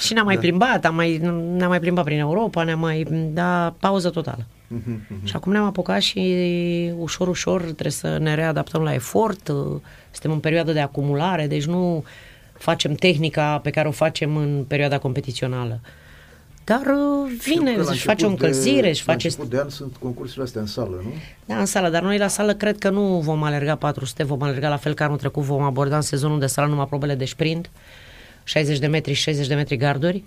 și 0.01 0.13
ne-am 0.13 0.25
mai 0.25 0.39
plimbat, 0.39 0.85
am 0.85 0.95
mai, 0.95 1.17
ne-am 1.57 1.69
mai 1.69 1.81
plimbat 1.81 2.05
prin 2.05 2.19
Europa, 2.19 2.63
ne-am 2.63 2.79
mai, 2.79 3.07
da, 3.33 3.75
pauză 3.81 4.11
totală. 4.11 4.47
Și 5.23 5.37
acum 5.37 5.53
ne-am 5.53 5.65
apucat 5.65 6.01
și 6.01 6.93
ușor, 6.99 7.29
ușor 7.29 7.61
trebuie 7.61 7.91
să 7.91 8.19
ne 8.19 8.35
readaptăm 8.35 8.83
la 8.83 8.95
efort, 8.95 9.47
suntem 10.11 10.31
în 10.31 10.39
perioadă 10.39 10.73
de 10.73 10.81
acumulare, 10.81 11.47
deci 11.47 11.65
nu 11.65 12.05
facem 12.53 12.95
tehnica 12.95 13.59
pe 13.59 13.71
care 13.71 13.89
o 13.89 13.91
facem 13.91 14.37
în 14.37 14.65
perioada 14.69 14.99
competițională. 14.99 15.81
Dar 16.65 16.81
uh, 16.81 17.33
vine, 17.45 17.71
Știu 17.71 17.81
că 17.81 17.83
la 17.87 17.91
își 17.91 18.03
face 18.03 18.25
o 18.25 18.29
început 18.29 18.39
de- 18.39 18.47
încălzire, 18.47 18.89
își 18.89 19.03
La 19.07 19.13
face... 19.13 19.27
început 19.27 19.51
de 19.51 19.59
an 19.59 19.69
sunt 19.69 19.97
concursurile 20.01 20.45
astea 20.45 20.61
în 20.61 20.67
sală, 20.67 21.01
nu? 21.05 21.13
Da, 21.45 21.59
în 21.59 21.67
sală, 21.67 21.89
dar 21.89 22.03
noi 22.03 22.19
la 22.19 22.29
sală 22.29 22.55
cred 22.55 22.79
că 22.79 22.91
nu 22.91 23.03
vom 23.21 23.43
alerga 23.43 23.75
400, 23.77 24.23
vom 24.25 24.43
alerga 24.43 24.69
la 24.69 24.77
fel 24.77 24.95
ca 24.95 25.05
anul 25.05 25.17
trecut, 25.17 25.43
vom 25.43 25.63
aborda 25.63 25.97
în 25.97 26.03
sezonul 26.03 26.39
de 26.39 26.47
sală 26.47 26.69
numai 26.69 26.87
probele 26.87 27.15
de 27.15 27.25
sprint, 27.25 27.71
60 28.45 28.79
de 28.79 28.87
metri 28.87 29.13
și 29.13 29.23
60 29.23 29.47
de 29.47 29.55
metri 29.55 29.77
garduri. 29.77 30.25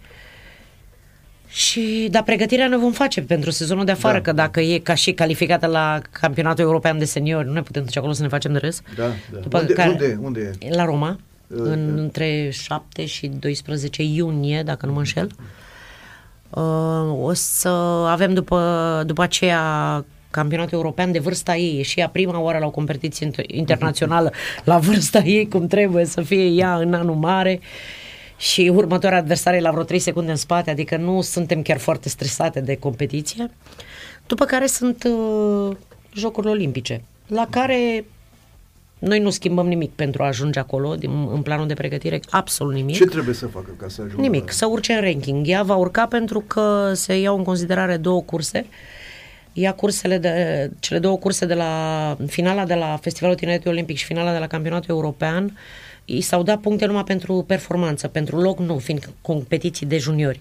Și, 1.47 2.07
dar 2.11 2.23
pregătirea 2.23 2.67
ne 2.67 2.77
vom 2.77 2.91
face 2.91 3.21
pentru 3.21 3.49
sezonul 3.51 3.85
de 3.85 3.91
afară, 3.91 4.13
Da, 4.13 4.19
da, 4.19 4.29
că 4.29 4.31
da. 4.35 4.41
dacă 4.43 4.59
e 4.61 4.77
ca 4.77 4.93
și 4.93 5.11
calificată 5.11 5.65
la 5.67 6.01
campionatul 6.11 6.63
european 6.63 6.97
de 6.97 7.05
seniori, 7.05 7.47
nu 7.47 7.53
ne 7.53 7.61
putem 7.61 7.83
duce 7.83 7.97
acolo 7.99 8.13
să 8.13 8.21
ne 8.21 8.27
facem 8.27 8.51
de 8.51 8.57
râs. 8.57 8.81
Da, 8.95 9.03
da. 9.33 9.39
După 9.39 9.59
unde, 9.59 9.73
care- 9.73 9.89
unde, 9.89 10.17
unde 10.21 10.51
e? 10.59 10.73
La 10.75 10.85
Roma, 10.85 11.19
Uh, 11.49 11.57
în, 11.59 11.89
uh. 11.93 11.99
între 12.01 12.49
7 12.51 13.05
și 13.05 13.27
12 13.27 14.03
iunie, 14.03 14.63
dacă 14.63 14.85
nu 14.85 14.91
mă 14.91 14.97
înșel. 14.97 15.25
Uh, 15.25 15.43
o 17.21 17.33
să 17.33 17.67
avem 18.07 18.33
după, 18.33 19.03
după 19.05 19.21
aceea 19.21 20.05
campionatul 20.31 20.77
european 20.77 21.11
de 21.11 21.19
vârsta 21.19 21.55
ei. 21.55 21.79
E 21.79 21.81
și 21.81 21.99
ea 21.99 22.09
prima 22.09 22.39
oară 22.39 22.57
la 22.57 22.65
o 22.65 22.69
competiție 22.69 23.29
inter- 23.29 23.47
internațională 23.47 24.31
la 24.63 24.77
vârsta 24.77 25.19
ei, 25.19 25.47
cum 25.47 25.67
trebuie 25.67 26.05
să 26.05 26.21
fie 26.21 26.45
ea 26.45 26.75
în 26.75 26.93
anul 26.93 27.15
mare. 27.15 27.59
Și 28.37 28.71
următoarea 28.75 29.17
adversară 29.17 29.55
e 29.55 29.59
la 29.59 29.71
vreo 29.71 29.83
3 29.83 29.99
secunde 29.99 30.31
în 30.31 30.37
spate, 30.37 30.69
adică 30.69 30.97
nu 30.97 31.21
suntem 31.21 31.61
chiar 31.61 31.77
foarte 31.77 32.09
stresate 32.09 32.59
de 32.59 32.75
competiție. 32.75 33.51
După 34.27 34.45
care 34.45 34.65
sunt 34.65 35.03
uh, 35.03 35.75
Jocurile 36.13 36.51
Olimpice, 36.51 37.01
la 37.27 37.47
care 37.49 38.05
noi 38.99 39.19
nu 39.19 39.29
schimbăm 39.29 39.67
nimic 39.67 39.91
pentru 39.91 40.23
a 40.23 40.25
ajunge 40.25 40.59
acolo, 40.59 40.95
din, 40.95 41.27
în 41.31 41.41
planul 41.41 41.67
de 41.67 41.73
pregătire, 41.73 42.19
absolut 42.29 42.73
nimic. 42.73 42.95
Ce 42.95 43.05
trebuie 43.05 43.35
să 43.35 43.47
facă 43.47 43.69
ca 43.77 43.87
să 43.87 44.01
ajungă? 44.01 44.21
Nimic, 44.21 44.51
să 44.51 44.65
urce 44.65 44.93
în 44.93 45.01
ranking. 45.01 45.47
Ea 45.47 45.63
va 45.63 45.75
urca 45.75 46.05
pentru 46.05 46.39
că 46.47 46.91
se 46.93 47.19
iau 47.19 47.37
în 47.37 47.43
considerare 47.43 47.97
două 47.97 48.21
curse. 48.21 48.65
Ia 49.53 49.73
cursele 49.73 50.17
de, 50.17 50.71
cele 50.79 50.99
două 50.99 51.17
curse 51.17 51.45
de 51.45 51.53
la 51.53 52.17
finala 52.27 52.65
de 52.65 52.73
la 52.73 52.97
Festivalul 53.01 53.37
Tineretului 53.37 53.73
Olimpic 53.73 53.97
și 53.97 54.05
finala 54.05 54.31
de 54.31 54.37
la 54.37 54.47
Campionatul 54.47 54.95
European 54.95 55.57
i 56.05 56.21
s-au 56.21 56.43
dat 56.43 56.59
puncte 56.59 56.85
numai 56.85 57.03
pentru 57.03 57.43
performanță, 57.47 58.07
pentru 58.07 58.41
loc 58.41 58.59
nu, 58.59 58.77
fiind 58.77 59.09
competiții 59.21 59.85
de 59.85 59.97
juniori. 59.97 60.39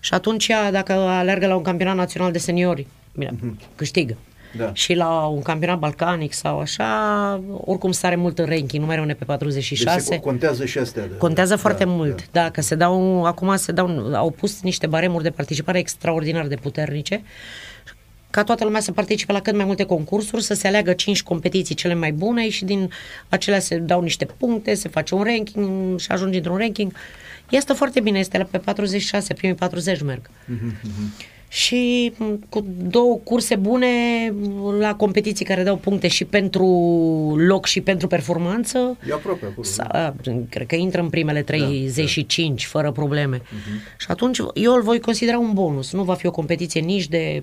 Și 0.00 0.14
atunci, 0.14 0.48
ea, 0.48 0.70
dacă 0.70 0.92
alergă 0.92 1.46
la 1.46 1.56
un 1.56 1.62
campionat 1.62 1.96
național 1.96 2.32
de 2.32 2.38
seniori, 2.38 2.86
bine, 3.14 3.34
câștigă. 3.76 4.16
Da. 4.56 4.70
Și 4.74 4.94
la 4.94 5.26
un 5.26 5.42
campionat 5.42 5.78
balcanic 5.78 6.32
sau 6.32 6.58
așa, 6.58 7.40
oricum 7.60 7.92
sare 7.92 8.16
mult 8.16 8.38
în 8.38 8.44
ranking, 8.44 8.80
nu 8.80 8.86
mai 8.86 8.94
rămâne 8.94 9.12
pe 9.12 9.18
Deci 9.18 9.28
46. 9.28 10.00
se 10.00 10.18
contează 10.18 10.64
și 10.64 10.78
astea. 10.78 11.06
De, 11.06 11.16
Contează 11.16 11.54
da, 11.54 11.60
foarte 11.60 11.84
da, 11.84 11.90
mult, 11.90 12.30
da. 12.30 12.50
că 12.50 12.60
se 12.60 12.74
dau, 12.74 13.24
acum 13.24 13.56
se 13.56 13.72
dau, 13.72 14.14
au 14.14 14.30
pus 14.30 14.62
niște 14.62 14.86
baremuri 14.86 15.22
de 15.22 15.30
participare 15.30 15.78
extraordinar 15.78 16.46
de 16.46 16.54
puternice, 16.54 17.22
ca 18.30 18.44
toată 18.44 18.64
lumea 18.64 18.80
să 18.80 18.92
participe 18.92 19.32
la 19.32 19.40
cât 19.40 19.56
mai 19.56 19.64
multe 19.64 19.84
concursuri, 19.84 20.42
să 20.42 20.54
se 20.54 20.66
aleagă 20.66 20.92
5 20.92 21.22
competiții 21.22 21.74
cele 21.74 21.94
mai 21.94 22.12
bune 22.12 22.48
și 22.48 22.64
din 22.64 22.90
acelea 23.28 23.58
se 23.58 23.76
dau 23.76 24.00
niște 24.00 24.24
puncte, 24.24 24.74
se 24.74 24.88
face 24.88 25.14
un 25.14 25.22
ranking 25.22 25.98
și 25.98 26.10
ajungi 26.10 26.36
într-un 26.36 26.56
ranking. 26.56 26.92
Este 27.48 27.72
foarte 27.72 28.00
bine, 28.00 28.18
este 28.18 28.38
la 28.38 28.44
pe 28.44 28.58
46, 28.58 29.34
primii 29.34 29.56
40 29.56 30.02
merg. 30.02 30.30
Și 31.48 32.12
m, 32.16 32.46
cu 32.48 32.66
două 32.90 33.20
curse 33.24 33.56
bune 33.56 33.86
la 34.78 34.94
competiții 34.94 35.44
care 35.44 35.62
dau 35.62 35.76
puncte 35.76 36.08
și 36.08 36.24
pentru 36.24 36.66
loc 37.36 37.66
și 37.66 37.80
pentru 37.80 38.06
performanță, 38.06 38.96
E 39.08 39.12
aproape 39.12 39.44
acolo. 39.44 39.62
Sa, 39.62 40.14
cred 40.48 40.66
că 40.66 40.74
intră 40.74 41.00
în 41.00 41.08
primele 41.08 41.42
35 41.42 42.62
da, 42.62 42.68
fără 42.68 42.92
probleme. 42.92 43.38
Uh-huh. 43.38 43.98
Și 43.98 44.06
atunci 44.08 44.38
eu 44.54 44.74
îl 44.74 44.82
voi 44.82 45.00
considera 45.00 45.38
un 45.38 45.52
bonus. 45.52 45.92
Nu 45.92 46.02
va 46.02 46.14
fi 46.14 46.26
o 46.26 46.30
competiție 46.30 46.80
nici 46.80 47.08
de 47.08 47.42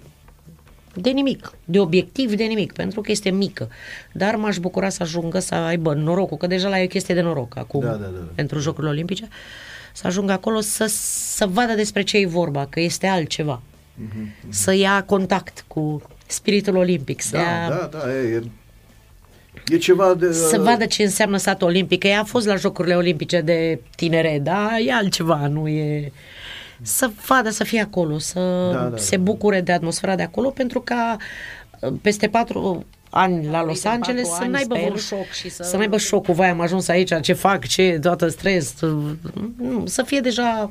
de 0.97 1.09
nimic, 1.09 1.51
de 1.65 1.79
obiectiv, 1.79 2.35
de 2.35 2.43
nimic, 2.43 2.71
pentru 2.73 3.01
că 3.01 3.11
este 3.11 3.29
mică. 3.29 3.69
Dar 4.11 4.35
m-aș 4.35 4.57
bucura 4.57 4.89
să 4.89 5.03
ajungă 5.03 5.39
să 5.39 5.55
aibă 5.55 5.93
norocul, 5.93 6.37
că 6.37 6.47
deja 6.47 6.69
la 6.69 6.79
e 6.79 6.83
o 6.83 6.87
chestie 6.87 7.15
de 7.15 7.21
noroc 7.21 7.57
acum, 7.57 7.81
Da, 7.81 7.87
da, 7.87 7.95
da, 7.95 8.07
da. 8.07 8.31
pentru 8.35 8.59
Jocurile 8.59 8.91
Olimpice, 8.91 9.27
să 9.93 10.07
ajungă 10.07 10.31
acolo 10.31 10.59
să, 10.59 10.85
să 11.35 11.47
vadă 11.47 11.73
despre 11.73 12.01
ce 12.01 12.17
e 12.17 12.25
vorba, 12.25 12.65
că 12.65 12.79
este 12.79 13.07
altceva. 13.07 13.61
Mhm, 13.95 14.33
Să 14.49 14.73
ia 14.73 15.03
contact 15.03 15.63
cu 15.67 16.01
spiritul 16.27 16.75
olimpic, 16.75 17.21
să 17.21 17.35
Da, 17.35 17.41
ia 17.41 17.69
da, 17.69 17.89
da, 17.97 18.13
e, 18.13 18.33
e, 18.33 18.41
e 19.73 19.77
ceva 19.77 20.13
de... 20.13 20.31
să 20.33 20.59
vadă 20.59 20.85
ce 20.85 21.03
înseamnă 21.03 21.37
sat 21.37 21.61
olimpic. 21.61 22.03
Ea 22.03 22.19
a 22.19 22.23
fost 22.23 22.45
la 22.47 22.55
Jocurile 22.55 22.95
Olimpice 22.95 23.41
de 23.41 23.79
tinere, 23.95 24.39
dar 24.43 24.69
e 24.85 24.91
altceva, 24.93 25.47
nu 25.47 25.67
e... 25.67 26.11
Să 26.81 27.09
vadă, 27.27 27.49
să 27.49 27.63
fie 27.63 27.81
acolo, 27.81 28.17
să 28.17 28.69
Da, 28.73 28.83
da, 28.83 28.97
se 28.97 29.15
da. 29.15 29.21
bucure 29.21 29.61
de 29.61 29.71
atmosfera 29.71 30.15
de 30.15 30.23
acolo, 30.23 30.49
pentru 30.49 30.79
ca 30.81 31.17
uh, 31.79 31.93
peste 32.01 32.27
patru 32.27 32.85
ani 33.09 33.47
la 33.47 33.63
Los 33.63 33.83
în 33.83 33.89
Angeles 33.91 34.21
patru 34.27 34.35
să 34.37 34.43
ani, 34.43 34.51
n-aibă 34.51 34.73
sper. 34.75 34.83
vreun 34.85 34.97
șoc 34.99 35.31
și 35.31 35.49
să... 35.49 35.63
să 35.63 35.77
n-aibă 35.77 35.97
șocul, 35.97 36.33
vai, 36.33 36.49
am 36.49 36.59
ajuns 36.59 36.87
aici, 36.87 37.11
ce 37.21 37.33
fac, 37.33 37.65
ce, 37.65 37.99
toată 38.01 38.27
stres. 38.27 38.73
Nu, 39.57 39.83
Să 39.85 40.03
fie 40.03 40.19
deja 40.19 40.69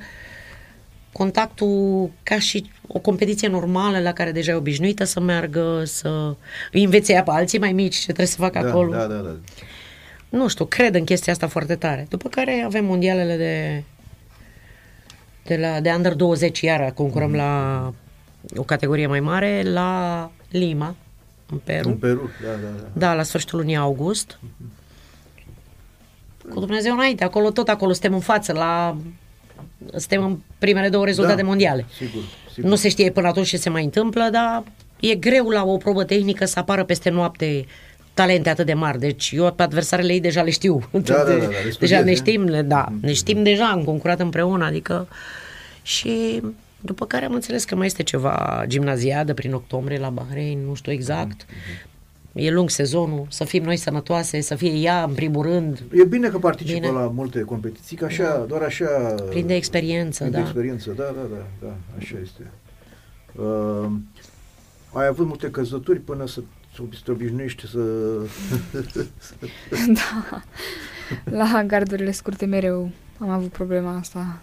contactul 1.18 2.10
ca 2.22 2.38
și 2.38 2.70
o 2.86 2.98
competiție 2.98 3.48
normală 3.48 3.98
la 4.00 4.12
care 4.12 4.32
deja 4.32 4.50
e 4.50 4.54
obișnuită 4.54 5.04
să 5.04 5.20
meargă, 5.20 5.82
să 5.84 6.34
îi 6.72 6.84
învețe 6.84 7.12
ea 7.12 7.22
pe 7.22 7.30
alții 7.30 7.58
mai 7.58 7.72
mici 7.72 7.94
ce 7.96 8.04
trebuie 8.04 8.26
să 8.26 8.36
facă 8.36 8.60
da, 8.62 8.68
acolo 8.68 8.90
Da, 8.92 9.06
da, 9.06 9.14
da. 9.14 9.36
nu 10.28 10.48
știu, 10.48 10.64
cred 10.64 10.94
în 10.94 11.04
chestia 11.04 11.32
asta 11.32 11.46
foarte 11.46 11.74
tare. 11.76 12.06
După 12.08 12.28
care 12.28 12.62
avem 12.66 12.84
mondialele 12.84 13.36
de 13.36 13.82
de, 15.46 15.56
la, 15.56 15.80
de 15.80 15.90
under 15.90 16.14
20, 16.14 16.60
iar 16.60 16.90
concurăm 16.92 17.28
Mhm. 17.28 17.36
la 17.36 17.92
o 18.56 18.62
categorie 18.62 19.06
mai 19.06 19.20
mare, 19.20 19.62
la 19.62 20.30
Lima, 20.50 20.96
în 21.50 21.58
Peru. 21.64 21.88
În 21.88 21.94
Peru, 21.96 22.30
da, 22.42 22.48
da, 22.48 22.68
da. 22.82 22.88
Da, 22.92 23.14
la 23.14 23.22
sfârșitul 23.22 23.58
lunii 23.58 23.76
august. 23.76 24.38
Cu 26.50 26.60
Dumnezeu 26.60 26.92
înainte, 26.92 27.24
acolo 27.24 27.50
tot 27.50 27.68
acolo 27.68 27.92
suntem 27.92 28.14
în 28.14 28.20
față, 28.20 28.52
la 28.52 28.96
suntem 29.90 30.24
în 30.24 30.38
primele 30.58 30.88
două 30.88 31.04
rezultate 31.04 31.40
Da, 31.40 31.46
mondiale. 31.46 31.86
Sigur, 31.96 32.22
sigur. 32.52 32.70
Nu 32.70 32.76
se 32.76 32.88
știe 32.88 33.10
până 33.10 33.28
atunci 33.28 33.48
ce 33.48 33.56
se 33.56 33.68
mai 33.70 33.84
întâmplă, 33.84 34.28
dar 34.32 34.62
e 35.00 35.14
greu 35.14 35.48
la 35.48 35.64
o 35.64 35.76
probă 35.76 36.04
tehnică 36.04 36.44
să 36.44 36.58
apară 36.58 36.84
peste 36.84 37.10
noapte 37.10 37.66
talente 38.14 38.48
atât 38.48 38.66
de 38.66 38.74
mari. 38.74 38.98
Deci 38.98 39.32
eu 39.36 39.52
pe 39.52 39.62
adversarele 39.62 40.12
ei 40.12 40.20
deja 40.20 40.42
le 40.42 40.50
știu. 40.50 40.88
da, 40.90 41.00
da, 41.00 41.22
da, 41.24 41.32
le 41.32 41.36
deja 41.46 41.70
studiezi, 41.70 42.04
ne 42.04 42.10
eh? 42.10 42.16
știm, 42.16 42.44
le- 42.44 42.62
da, 42.62 42.86
ne 43.00 43.12
știm 43.12 43.42
deja, 43.42 43.68
am 43.68 43.84
concurat 43.84 44.20
împreună, 44.20 44.64
adică 44.64 45.08
și 45.82 46.42
după 46.80 47.06
care 47.06 47.24
am 47.24 47.32
înțeles 47.34 47.64
că 47.64 47.76
mai 47.76 47.86
este 47.86 48.02
ceva 48.02 48.64
gimnaziadă 48.66 49.34
prin 49.34 49.52
octombrie 49.54 49.98
la 49.98 50.08
Bahrain, 50.08 50.58
nu 50.66 50.74
știu 50.74 50.92
exact. 50.92 51.46
E 52.34 52.50
lung 52.50 52.70
sezonul, 52.70 53.26
să 53.28 53.44
fim 53.44 53.62
noi 53.62 53.76
sănătoase, 53.76 54.40
să 54.40 54.54
fie 54.54 54.72
ea 54.72 55.02
în 55.02 55.14
primul 55.14 55.42
rând, 55.42 55.82
E 55.92 56.04
bine 56.04 56.28
că 56.28 56.38
participă 56.38 56.78
Bine. 56.78 56.92
la 56.92 57.12
multe 57.14 57.40
competiții, 57.40 57.96
că 57.96 58.04
așa, 58.04 58.44
doar 58.48 58.62
așa... 58.62 59.14
plin 59.30 59.46
de 59.46 59.54
experiență, 59.54 60.22
Plin 60.22 60.32
de 60.32 60.38
da. 60.38 60.44
experiență, 60.44 60.90
da, 60.90 61.04
da, 61.04 61.28
da, 61.30 61.66
da, 61.66 61.74
așa 61.98 62.16
este. 62.22 62.50
Uh, 63.36 63.90
ai 64.92 65.06
avut 65.06 65.26
multe 65.26 65.50
căzături 65.50 65.98
până 65.98 66.26
să 66.26 66.40
să 66.74 66.82
te 67.04 67.10
obișnuiești 67.10 67.66
să... 67.66 67.78
da. 69.98 70.42
La 71.24 71.64
gardurile 71.66 72.10
scurte 72.10 72.46
mereu 72.46 72.90
am 73.18 73.28
avut 73.28 73.50
problema 73.50 73.96
asta. 73.96 74.40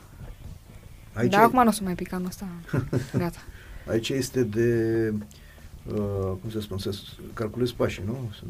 Aici, 1.13 1.31
Dar 1.31 1.41
acum 1.41 1.61
nu 1.61 1.67
o 1.67 1.71
să 1.71 1.83
mai 1.83 1.95
pic 1.95 2.13
anul 2.13 2.27
ăsta. 2.27 2.47
Gata. 3.17 3.39
aici 3.91 4.09
este 4.09 4.43
de... 4.43 5.13
Uh, 5.87 5.97
cum 6.41 6.49
să 6.51 6.59
spun, 6.59 6.77
să 6.77 6.89
calculezi 7.33 7.73
pașii, 7.73 8.03
nu? 8.05 8.17
Să, 8.35 8.41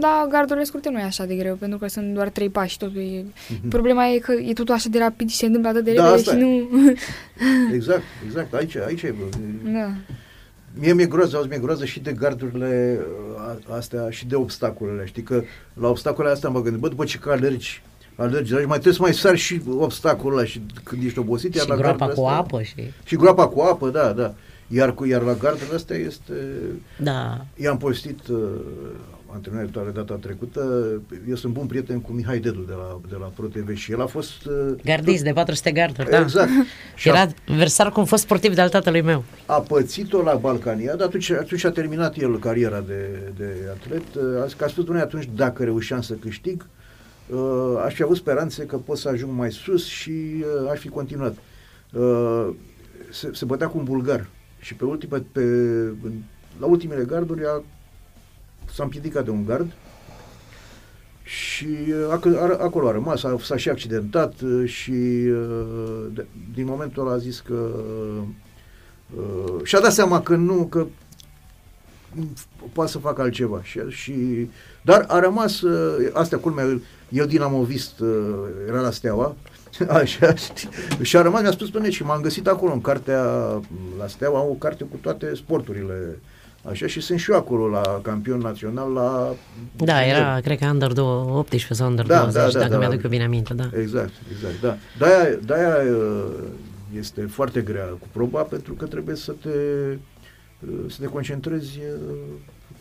Da, 0.00 0.26
gardurile 0.30 0.64
scurte 0.64 0.90
nu 0.90 0.98
e 0.98 1.02
așa 1.02 1.24
de 1.24 1.34
greu, 1.34 1.54
pentru 1.54 1.78
că 1.78 1.86
sunt 1.88 2.14
doar 2.14 2.28
trei 2.28 2.48
pași, 2.48 2.78
totul 2.78 3.00
e... 3.00 3.24
Problema 3.68 4.06
e 4.06 4.18
că 4.18 4.32
e 4.32 4.52
totul 4.52 4.74
așa 4.74 4.88
de 4.88 4.98
rapid 4.98 5.28
și 5.28 5.36
se 5.36 5.46
întâmplă 5.46 5.70
atât 5.70 5.84
de 5.84 5.92
Da, 5.92 6.02
repede 6.04 6.18
asta 6.20 6.32
și 6.32 6.38
e. 6.38 6.40
nu... 6.44 6.68
exact, 7.74 8.02
exact, 8.26 8.54
aici, 8.54 8.76
aici 8.76 9.02
e... 9.02 9.14
bă. 9.18 9.36
da. 9.72 9.90
Mie 10.80 10.92
mi-e 10.92 11.06
groază, 11.06 11.36
auzi, 11.36 11.48
mi-e 11.48 11.58
groază 11.58 11.84
și 11.84 12.00
de 12.00 12.12
gardurile 12.12 12.98
uh, 13.58 13.74
astea 13.76 14.10
și 14.10 14.26
de 14.26 14.34
obstacolele. 14.34 15.06
Știi 15.06 15.22
că 15.22 15.42
la 15.72 15.88
obstacolele 15.88 16.34
astea 16.34 16.48
mă 16.48 16.60
gândesc, 16.60 16.80
bă, 16.82 16.88
după 16.88 17.04
ce 17.04 17.18
că 17.18 17.30
alergi, 17.30 17.82
alergi, 18.16 18.50
alergi, 18.52 18.68
mai 18.68 18.78
trebuie 18.78 18.92
să 18.94 19.02
mai 19.02 19.14
sari 19.14 19.38
și 19.38 19.60
obstacolul 19.78 20.38
ăla 20.38 20.46
și 20.46 20.60
când 20.82 21.02
ești 21.04 21.18
obosit, 21.18 21.54
iar 21.54 21.64
Și 21.64 21.70
la 21.70 21.76
groapa 21.76 21.96
gardurile 22.06 22.22
cu 22.22 22.28
astea- 22.28 22.38
apă 22.38 22.62
și... 22.62 22.74
Și 23.04 23.16
groapa 23.16 23.48
cu 23.48 23.60
apă, 23.60 23.88
da, 23.90 24.12
da. 24.12 24.34
Iar, 24.68 24.94
cu, 24.94 25.06
iar 25.06 25.22
la 25.22 25.34
gardurile 25.34 25.74
astea 25.74 25.96
este... 25.96 26.32
Da, 27.02 27.44
I-am 27.56 27.76
postit 27.76 28.26
uh, 28.28 28.38
antrenorul 29.32 29.68
tale 29.68 29.90
data 29.90 30.14
trecută, 30.14 30.86
eu 31.28 31.34
sunt 31.34 31.52
bun 31.52 31.66
prieten 31.66 32.00
cu 32.00 32.12
Mihai 32.12 32.38
Dedu 32.38 32.60
de 32.60 32.72
la, 32.72 33.00
de 33.08 33.16
la 33.20 33.26
ProTV 33.26 33.76
și 33.76 33.92
el 33.92 34.00
a 34.00 34.06
fost... 34.06 34.44
Uh, 34.44 34.74
gardist 34.84 35.24
de 35.24 35.32
400 35.32 35.70
garduri, 35.70 36.10
da. 36.10 36.20
Exact. 36.20 36.50
Și 36.96 37.10
a, 37.10 37.12
Era 37.12 37.30
versar 37.56 37.92
cum 37.92 38.04
fost 38.04 38.22
sportiv 38.22 38.54
de 38.54 38.60
al 38.60 38.68
tatălui 38.68 39.00
meu. 39.00 39.24
a 39.46 39.60
pățit-o 39.60 40.22
la 40.22 40.34
Balcania, 40.34 40.96
dar 40.96 41.06
atunci, 41.06 41.30
atunci 41.30 41.64
a 41.64 41.70
terminat 41.70 42.16
el 42.16 42.38
cariera 42.38 42.80
de, 42.80 43.32
de 43.36 43.54
atlet. 43.70 44.02
A, 44.42 44.44
zis 44.44 44.54
că 44.54 44.64
a 44.64 44.68
spus, 44.68 44.84
"Doamne, 44.84 45.02
atunci 45.02 45.28
dacă 45.34 45.64
reușeam 45.64 46.00
să 46.00 46.14
câștig, 46.14 46.66
uh, 47.28 47.38
aș 47.84 47.94
fi 47.94 48.02
avut 48.02 48.16
speranțe 48.16 48.64
că 48.64 48.76
pot 48.76 48.96
să 48.98 49.08
ajung 49.08 49.32
mai 49.38 49.52
sus 49.52 49.86
și 49.86 50.10
uh, 50.62 50.70
aș 50.70 50.78
fi 50.78 50.88
continuat. 50.88 51.36
Uh, 51.92 52.48
se, 53.10 53.30
se 53.32 53.44
bătea 53.44 53.66
cu 53.66 53.78
un 53.78 53.84
bulgar 53.84 54.28
și 54.68 54.74
pe 54.74 54.84
ultime, 54.84 55.24
pe, 55.32 55.40
în- 56.02 56.22
la 56.60 56.66
ultimele 56.66 57.04
garduri 57.04 57.46
a, 57.46 57.62
s-a 58.74 58.82
împiedicat 58.82 59.24
de 59.24 59.30
un 59.30 59.44
gard 59.44 59.72
și 61.22 61.66
uh, 61.88 62.18
ac- 62.18 62.38
a, 62.38 62.62
acolo 62.64 62.88
a 62.88 62.92
rămas, 62.92 63.22
a, 63.22 63.36
s-a 63.42 63.56
și 63.56 63.68
accidentat 63.68 64.40
uh, 64.40 64.68
și 64.68 64.90
uh, 65.30 66.06
de, 66.14 66.26
din 66.54 66.64
momentul 66.66 67.02
ăla 67.06 67.14
a 67.14 67.18
zis 67.18 67.40
că 67.40 67.70
uh, 69.16 69.54
și-a 69.62 69.80
dat 69.80 69.92
seama 69.92 70.20
că 70.22 70.36
nu, 70.36 70.64
că 70.66 70.86
poate 72.72 72.90
să 72.90 72.98
facă 72.98 73.22
altceva. 73.22 73.62
Și, 73.62 73.80
și, 73.88 74.12
dar 74.82 75.04
a 75.08 75.18
rămas, 75.18 75.60
uh, 75.60 76.10
astea 76.12 76.38
culmea, 76.38 76.80
el 77.08 77.26
dinamovist 77.26 78.00
uh, 78.00 78.34
era 78.68 78.80
la 78.80 78.90
Steaua, 78.90 79.36
așa, 80.00 80.34
știi, 80.34 80.68
și 81.02 81.16
a 81.16 81.22
rămas, 81.22 81.40
mi-a 81.40 81.50
spus 81.50 81.70
pe 81.70 81.78
net 81.78 81.90
și 81.90 82.02
m-am 82.02 82.20
găsit 82.20 82.46
acolo 82.46 82.72
în 82.72 82.80
cartea, 82.80 83.22
la 83.98 84.06
Steaua, 84.06 84.40
o 84.40 84.52
carte 84.52 84.84
cu 84.84 84.96
toate 85.00 85.34
sporturile, 85.34 86.18
așa, 86.62 86.86
și 86.86 87.00
sunt 87.00 87.18
și 87.18 87.30
eu 87.30 87.36
acolo 87.36 87.68
la 87.68 88.00
campion 88.02 88.38
național 88.38 88.92
la... 88.92 89.34
Da, 89.76 90.04
era, 90.04 90.40
cred 90.40 90.58
că 90.58 90.66
under 90.66 90.90
18 90.96 91.74
sau 91.74 91.88
under 91.88 92.06
Da, 92.06 92.18
20, 92.18 92.34
da, 92.34 92.48
da, 92.50 92.58
dacă 92.58 92.70
da. 92.70 92.78
mi-aduc 92.78 93.02
eu 93.02 93.10
bine 93.10 93.24
aminte, 93.24 93.54
da. 93.54 93.70
Exact, 93.80 94.12
exact, 94.30 94.60
da. 94.60 94.76
De-aia, 94.98 95.38
de-aia 95.44 95.92
uh, 95.96 96.24
este 96.98 97.20
foarte 97.20 97.60
grea 97.60 97.84
cu 97.84 98.08
proba, 98.12 98.42
pentru 98.42 98.72
că 98.72 98.86
trebuie 98.86 99.16
să 99.16 99.34
te, 99.42 99.48
uh, 100.60 100.78
să 100.88 100.96
te 101.00 101.06
concentrezi 101.06 101.78
uh, 101.78 102.16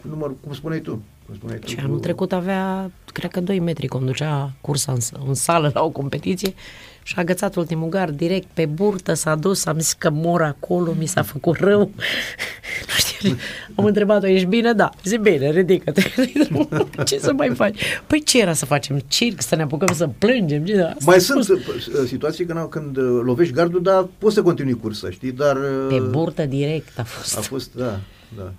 cu 0.02 0.08
număr, 0.08 0.32
cum 0.43 0.54
spuneai 0.54 0.80
tu. 0.82 1.02
Cum 1.26 1.36
spuneai 1.36 1.60
tu 1.60 1.68
Și 1.68 1.76
cu- 1.76 1.82
anul 1.84 2.00
trecut 2.00 2.32
avea, 2.32 2.91
cred 3.14 3.32
că 3.32 3.41
2 3.41 3.60
metri, 3.60 3.88
conducea 3.88 4.52
cursa 4.62 4.91
în, 4.91 5.00
în 5.28 5.34
sală 5.34 5.72
la 5.74 5.84
o 5.84 5.89
competiție 5.89 6.54
și 7.04 7.14
a 7.18 7.20
agățat 7.22 7.56
ultimul 7.56 7.89
gard 7.89 8.18
direct 8.18 8.48
pe 8.54 8.66
burtă, 8.66 9.14
s-a 9.14 9.36
dus, 9.36 9.66
am 9.66 9.80
zis 9.80 9.93
că 9.93 10.10
mor 10.10 10.41
acolo, 10.41 10.93
mi 10.98 11.06
s-a 11.06 11.22
făcut 11.22 11.58
rău. 11.58 11.80
nu 12.88 12.93
știu, 12.98 13.36
am 13.76 13.86
întrebat-o, 13.86 14.28
ești 14.28 14.45
bine? 14.48 14.74
Da. 14.74 14.89
Zic, 15.04 15.20
bine, 15.20 15.50
ridică-te. 15.52 16.02
ce 17.06 17.20
să 17.20 17.34
mai 17.34 17.50
faci? 17.56 17.80
Păi 18.08 18.24
ce 18.24 18.41
era 18.41 18.54
să 18.54 18.66
facem? 18.66 19.00
Circ, 19.08 19.41
să 19.41 19.56
ne 19.56 19.62
apucăm 19.62 19.95
să 19.95 20.10
plângem? 20.18 20.66
Ce? 20.66 20.82
Asta 20.82 20.98
Mai 21.06 21.16
a 21.16 21.20
sunt 21.20 21.45
fost. 21.45 21.50
uh, 21.88 22.06
situații 22.08 22.45
când, 22.45 22.70
când 22.70 22.98
uh, 22.98 23.20
lovești 23.24 23.54
gardul, 23.54 23.82
dar 23.82 24.08
poți 24.18 24.34
să 24.36 24.41
continui 24.41 24.74
cursa, 24.74 25.10
știi? 25.10 25.32
Dar 25.32 25.56
uh, 25.56 25.86
Pe 25.89 26.00
burtă 26.00 26.45
direct 26.45 27.00
a 27.00 27.04
fost. 27.04 27.38
a 27.38 27.41
fost, 27.41 27.74
da, 27.76 28.00
da. 28.38 28.52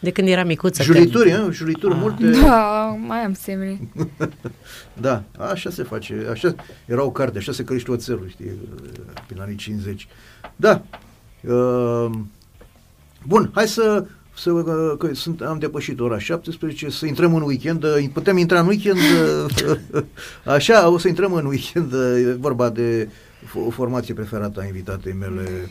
De 0.00 0.10
când 0.10 0.28
era 0.28 0.44
micuță. 0.44 0.82
Jurituri, 0.82 1.30
că... 1.30 1.48
jurituri 1.50 1.94
Ah. 1.94 2.00
multe. 2.00 2.30
Da, 2.30 2.96
mai 3.06 3.18
am 3.18 3.32
semne. 3.32 3.78
Da, 5.00 5.22
așa 5.38 5.70
se 5.70 5.82
face. 5.82 6.26
Așa 6.30 6.54
era 6.84 7.02
o 7.02 7.10
carte, 7.10 7.38
așa 7.38 7.52
se 7.52 7.64
crește 7.64 7.90
oțelul, 7.90 8.28
știi, 8.28 8.50
prin 9.26 9.40
anii 9.40 9.56
50. 9.56 10.08
Da. 10.56 10.82
Uh, 11.48 12.10
bun, 13.26 13.50
hai 13.54 13.68
să 13.68 14.06
să, 14.38 14.50
uh, 14.50 14.94
că 14.98 15.14
sunt, 15.14 15.40
am 15.40 15.58
depășit 15.58 16.00
ora 16.00 16.18
17, 16.18 16.90
să 16.90 17.06
intrăm 17.06 17.34
în 17.34 17.42
weekend, 17.42 17.84
uh, 17.84 18.04
putem 18.12 18.36
intra 18.36 18.60
în 18.60 18.66
weekend, 18.66 18.98
uh, 19.68 20.04
așa, 20.56 20.88
o 20.88 20.98
să 20.98 21.08
intrăm 21.08 21.32
în 21.32 21.46
weekend, 21.46 21.92
uh, 21.92 22.24
e 22.26 22.36
vorba 22.40 22.68
de 22.70 23.08
o 23.66 23.70
formație 23.70 24.14
preferată 24.14 24.60
a 24.60 24.64
invitatei 24.66 25.12
mele, 25.12 25.70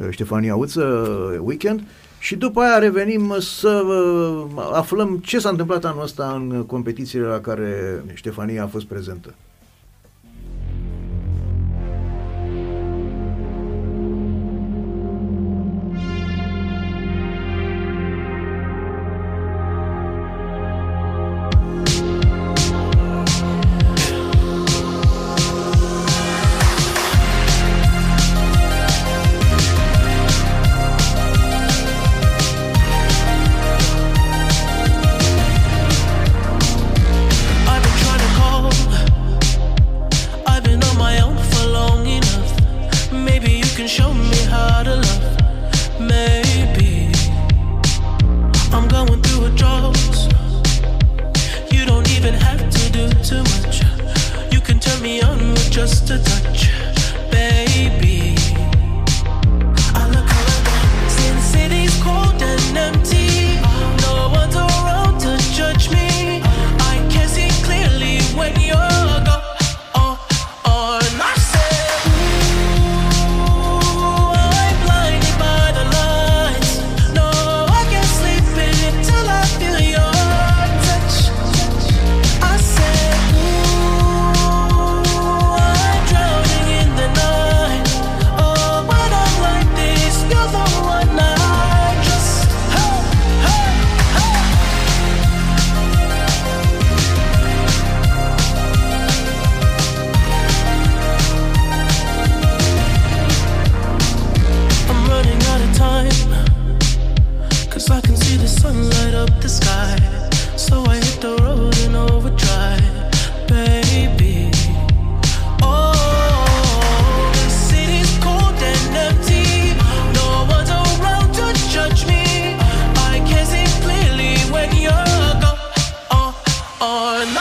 uh, 0.00 0.06
Ștefania 0.10 0.56
Uță, 0.56 0.82
uh, 0.82 1.38
weekend, 1.42 1.82
și 2.18 2.36
după 2.36 2.60
aia 2.60 2.78
revenim 2.78 3.36
să 3.38 3.82
uh, 3.86 4.70
aflăm 4.72 5.18
ce 5.18 5.38
s-a 5.38 5.48
întâmplat 5.48 5.84
anul 5.84 6.02
ăsta 6.02 6.32
în 6.32 6.64
competițiile 6.66 7.26
la 7.26 7.40
care 7.40 8.02
Ștefania 8.14 8.62
a 8.62 8.66
fost 8.66 8.86
prezentă. 8.86 9.34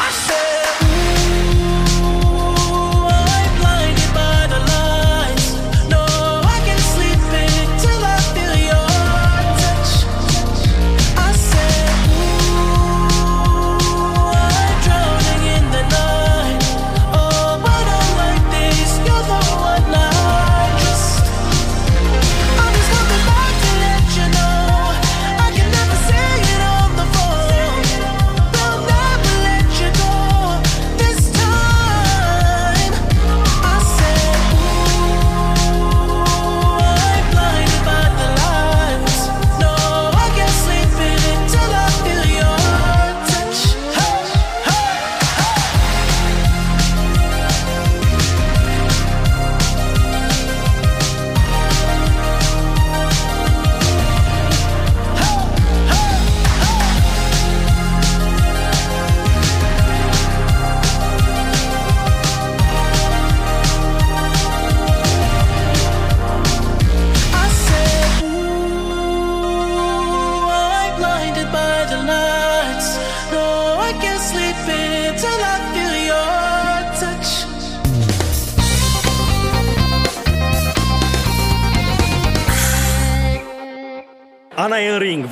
I 0.08 0.10
said 0.10 0.57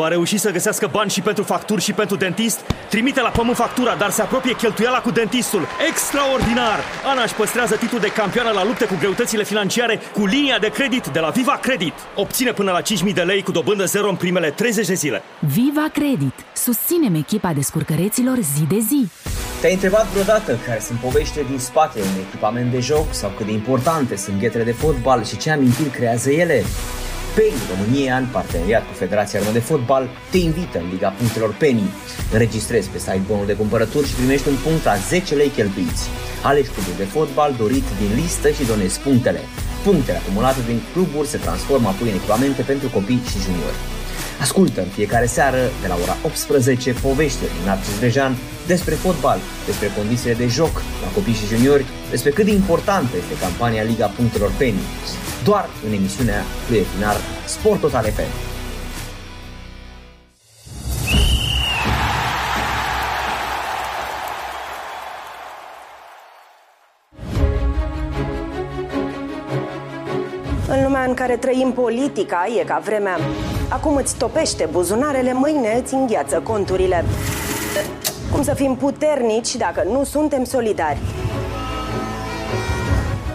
va 0.06 0.12
reuși 0.12 0.38
să 0.38 0.51
găsească 0.51 0.89
bani 0.91 1.10
și 1.10 1.22
pentru 1.22 1.43
facturi 1.43 1.82
și 1.82 1.93
pentru 1.93 2.16
dentist? 2.16 2.60
Trimite 2.89 3.22
la 3.22 3.30
pământ 3.30 3.56
factura, 3.56 3.95
dar 3.95 4.10
se 4.10 4.22
apropie 4.22 4.56
cheltuiala 4.56 4.99
cu 5.01 5.12
dentistul. 5.12 5.68
Extraordinar! 5.89 6.80
Ana 7.12 7.24
își 7.24 7.34
păstrează 7.34 7.76
titlul 7.76 8.01
de 8.01 8.08
campioană 8.08 8.51
la 8.51 8.64
lupte 8.64 8.86
cu 8.86 8.95
greutățile 8.99 9.43
financiare 9.43 9.99
cu 10.14 10.26
linia 10.26 10.58
de 10.60 10.70
credit 10.70 11.08
de 11.08 11.20
la 11.20 11.30
Viva 11.30 11.60
Credit. 11.62 11.93
Obține 12.16 12.51
până 12.51 12.72
la 12.72 12.82
5.000 12.82 13.14
de 13.14 13.22
lei 13.22 13.43
cu 13.43 13.51
dobândă 13.51 13.86
zero 13.86 14.10
în 14.10 14.16
primele 14.16 14.49
30 14.49 14.88
de 14.88 14.93
zile. 14.93 15.24
Viva 15.39 15.88
Credit. 15.93 16.34
Susținem 16.53 17.16
echipa 17.16 17.53
descurcăreților 17.53 18.38
zi 18.56 18.64
de 18.68 18.80
zi. 18.80 19.08
Te-ai 19.60 19.74
întrebat 19.74 20.06
vreodată 20.08 20.60
care 20.66 20.80
sunt 20.80 20.99
poveștile 20.99 21.45
din 21.49 21.60
spatele 21.60 22.03
unui 22.10 22.26
echipament 22.28 22.72
de 22.72 22.80
joc 22.80 23.06
sau 23.14 23.30
cât 23.38 23.45
de 23.45 23.51
importante 23.51 24.16
sunt 24.16 24.39
ghetele 24.39 24.64
de 24.64 24.72
fotbal 24.72 25.24
și 25.24 25.38
ce 25.38 25.51
amintiri 25.51 25.89
creează 25.89 26.30
ele? 26.30 26.64
Penny 27.36 27.62
România, 27.74 28.18
în 28.18 28.28
parteneriat 28.32 28.84
cu 28.88 28.94
Federația 28.94 29.40
Română 29.40 29.58
de 29.60 29.68
Fotbal, 29.70 30.04
te 30.32 30.38
invită 30.38 30.78
în 30.80 30.90
Liga 30.94 31.10
Punctelor 31.20 31.52
Penny. 31.64 31.90
Înregistrezi 32.32 32.90
pe 32.90 32.98
site 32.98 33.28
bonul 33.28 33.46
de 33.46 33.60
cumpărături 33.62 34.08
și 34.08 34.14
primești 34.20 34.48
un 34.48 34.58
punct 34.66 34.84
la 34.84 34.96
10 34.96 35.36
lei 35.36 35.50
cheltuiți. 35.58 36.04
Alegi 36.50 36.70
clubul 36.74 36.94
de 36.98 37.04
fotbal 37.04 37.52
dorit 37.58 37.88
din 38.02 38.12
listă 38.22 38.48
și 38.50 38.70
donezi 38.72 39.00
punctele. 39.00 39.42
Punctele 39.88 40.18
acumulate 40.18 40.62
din 40.70 40.80
cluburi 40.94 41.28
se 41.28 41.38
transformă 41.46 41.88
apoi 41.90 42.10
în 42.10 42.16
echipamente 42.16 42.62
pentru 42.72 42.88
copii 42.96 43.30
și 43.32 43.44
juniori. 43.46 43.80
Ascultă 44.46 44.80
în 44.82 44.92
fiecare 44.98 45.28
seară, 45.38 45.62
de 45.82 45.88
la 45.88 45.98
ora 46.04 46.16
18, 46.24 46.94
poveștile 47.06 47.50
din 47.56 47.66
Narcis 47.66 48.00
Rejan 48.00 48.34
despre 48.72 48.96
fotbal, 49.06 49.40
despre 49.66 49.88
condițiile 49.98 50.36
de 50.42 50.48
joc 50.48 50.76
la 51.04 51.10
copii 51.16 51.40
și 51.40 51.52
juniori, 51.54 51.86
despre 52.10 52.30
cât 52.30 52.46
de 52.46 52.52
importantă 52.62 53.14
este 53.18 53.44
campania 53.46 53.84
Liga 53.84 54.08
Punctelor 54.18 54.52
Penny. 54.58 54.86
Doar 55.46 55.70
în 55.86 55.93
emisiunea 55.93 56.43
lui 56.70 56.78
Efinar 56.78 57.16
Sport 57.46 57.80
Total 57.80 58.04
FM. 58.04 58.22
În 70.70 70.84
lumea 70.84 71.04
în 71.04 71.14
care 71.14 71.38
trăim 71.38 71.72
politica, 71.72 72.46
e 72.60 72.64
ca 72.64 72.82
vremea. 72.86 73.18
Acum 73.70 73.96
îți 73.96 74.18
topește 74.18 74.68
buzunarele, 74.72 75.34
mâine 75.34 75.80
îți 75.82 75.93
îngheață 75.93 76.39
conturile. 76.39 77.06
Cum 78.32 78.43
să 78.43 78.54
fim 78.54 78.76
puternici 78.76 79.56
dacă 79.56 79.84
nu 79.91 80.04
suntem 80.04 80.43
solidari? 80.43 81.00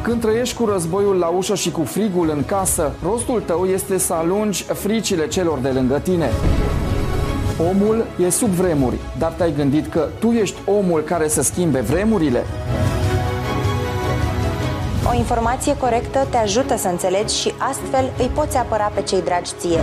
Când 0.03 0.21
trăiești 0.21 0.57
cu 0.57 0.65
războiul 0.65 1.17
la 1.17 1.27
ușă 1.27 1.55
și 1.55 1.71
cu 1.71 1.83
frigul 1.85 2.31
în 2.31 2.45
casă, 2.45 2.93
rostul 3.03 3.41
tău 3.41 3.65
este 3.65 3.99
să 3.99 4.13
alungi 4.13 4.63
fricile 4.63 5.29
celor 5.29 5.59
de 5.59 5.69
lângă 5.69 5.99
tine. 5.99 6.31
Omul 7.71 8.07
e 8.19 8.31
sub 8.31 8.49
vremuri, 8.49 8.97
dar 9.19 9.33
te-ai 9.33 9.53
gândit 9.53 9.87
că 9.87 10.09
tu 10.19 10.31
ești 10.31 10.61
omul 10.65 11.01
care 11.01 11.29
să 11.29 11.43
schimbe 11.43 11.81
vremurile? 11.81 12.45
O 15.13 15.17
informație 15.17 15.77
corectă 15.77 16.27
te 16.31 16.37
ajută 16.37 16.77
să 16.77 16.89
înțelegi 16.89 17.35
și 17.35 17.55
astfel 17.59 18.13
îi 18.19 18.31
poți 18.35 18.57
apăra 18.57 18.91
pe 18.95 19.03
cei 19.03 19.23
dragi 19.23 19.51
ție. 19.59 19.81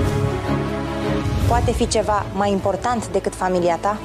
Poate 1.48 1.72
fi 1.72 1.88
ceva 1.88 2.26
mai 2.34 2.52
important 2.52 3.08
decât 3.08 3.36
familia 3.36 3.78
ta? 3.82 3.98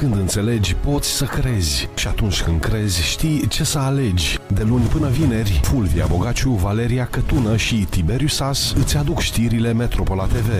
Când 0.00 0.14
înțelegi, 0.14 0.74
poți 0.74 1.08
să 1.08 1.24
crezi. 1.24 1.88
Și 1.94 2.06
atunci 2.08 2.42
când 2.42 2.60
crezi, 2.60 3.02
știi 3.02 3.46
ce 3.48 3.64
să 3.64 3.78
alegi. 3.78 4.38
De 4.46 4.62
luni 4.62 4.84
până 4.84 5.08
vineri, 5.08 5.60
Fulvia 5.62 6.06
Bogaciu, 6.06 6.50
Valeria 6.50 7.06
Cătună 7.06 7.56
și 7.56 7.86
Tiberiu 7.90 8.26
Sas 8.26 8.72
îți 8.76 8.96
aduc 8.96 9.20
știrile 9.20 9.72
Metropola 9.72 10.24
TV. 10.24 10.50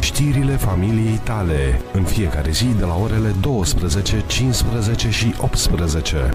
Știrile 0.00 0.52
familiei 0.52 1.20
tale. 1.22 1.80
În 1.92 2.04
fiecare 2.04 2.50
zi 2.50 2.66
de 2.78 2.84
la 2.84 2.96
orele 3.02 3.34
12, 3.40 4.24
15 4.26 5.10
și 5.10 5.34
18. 5.38 6.30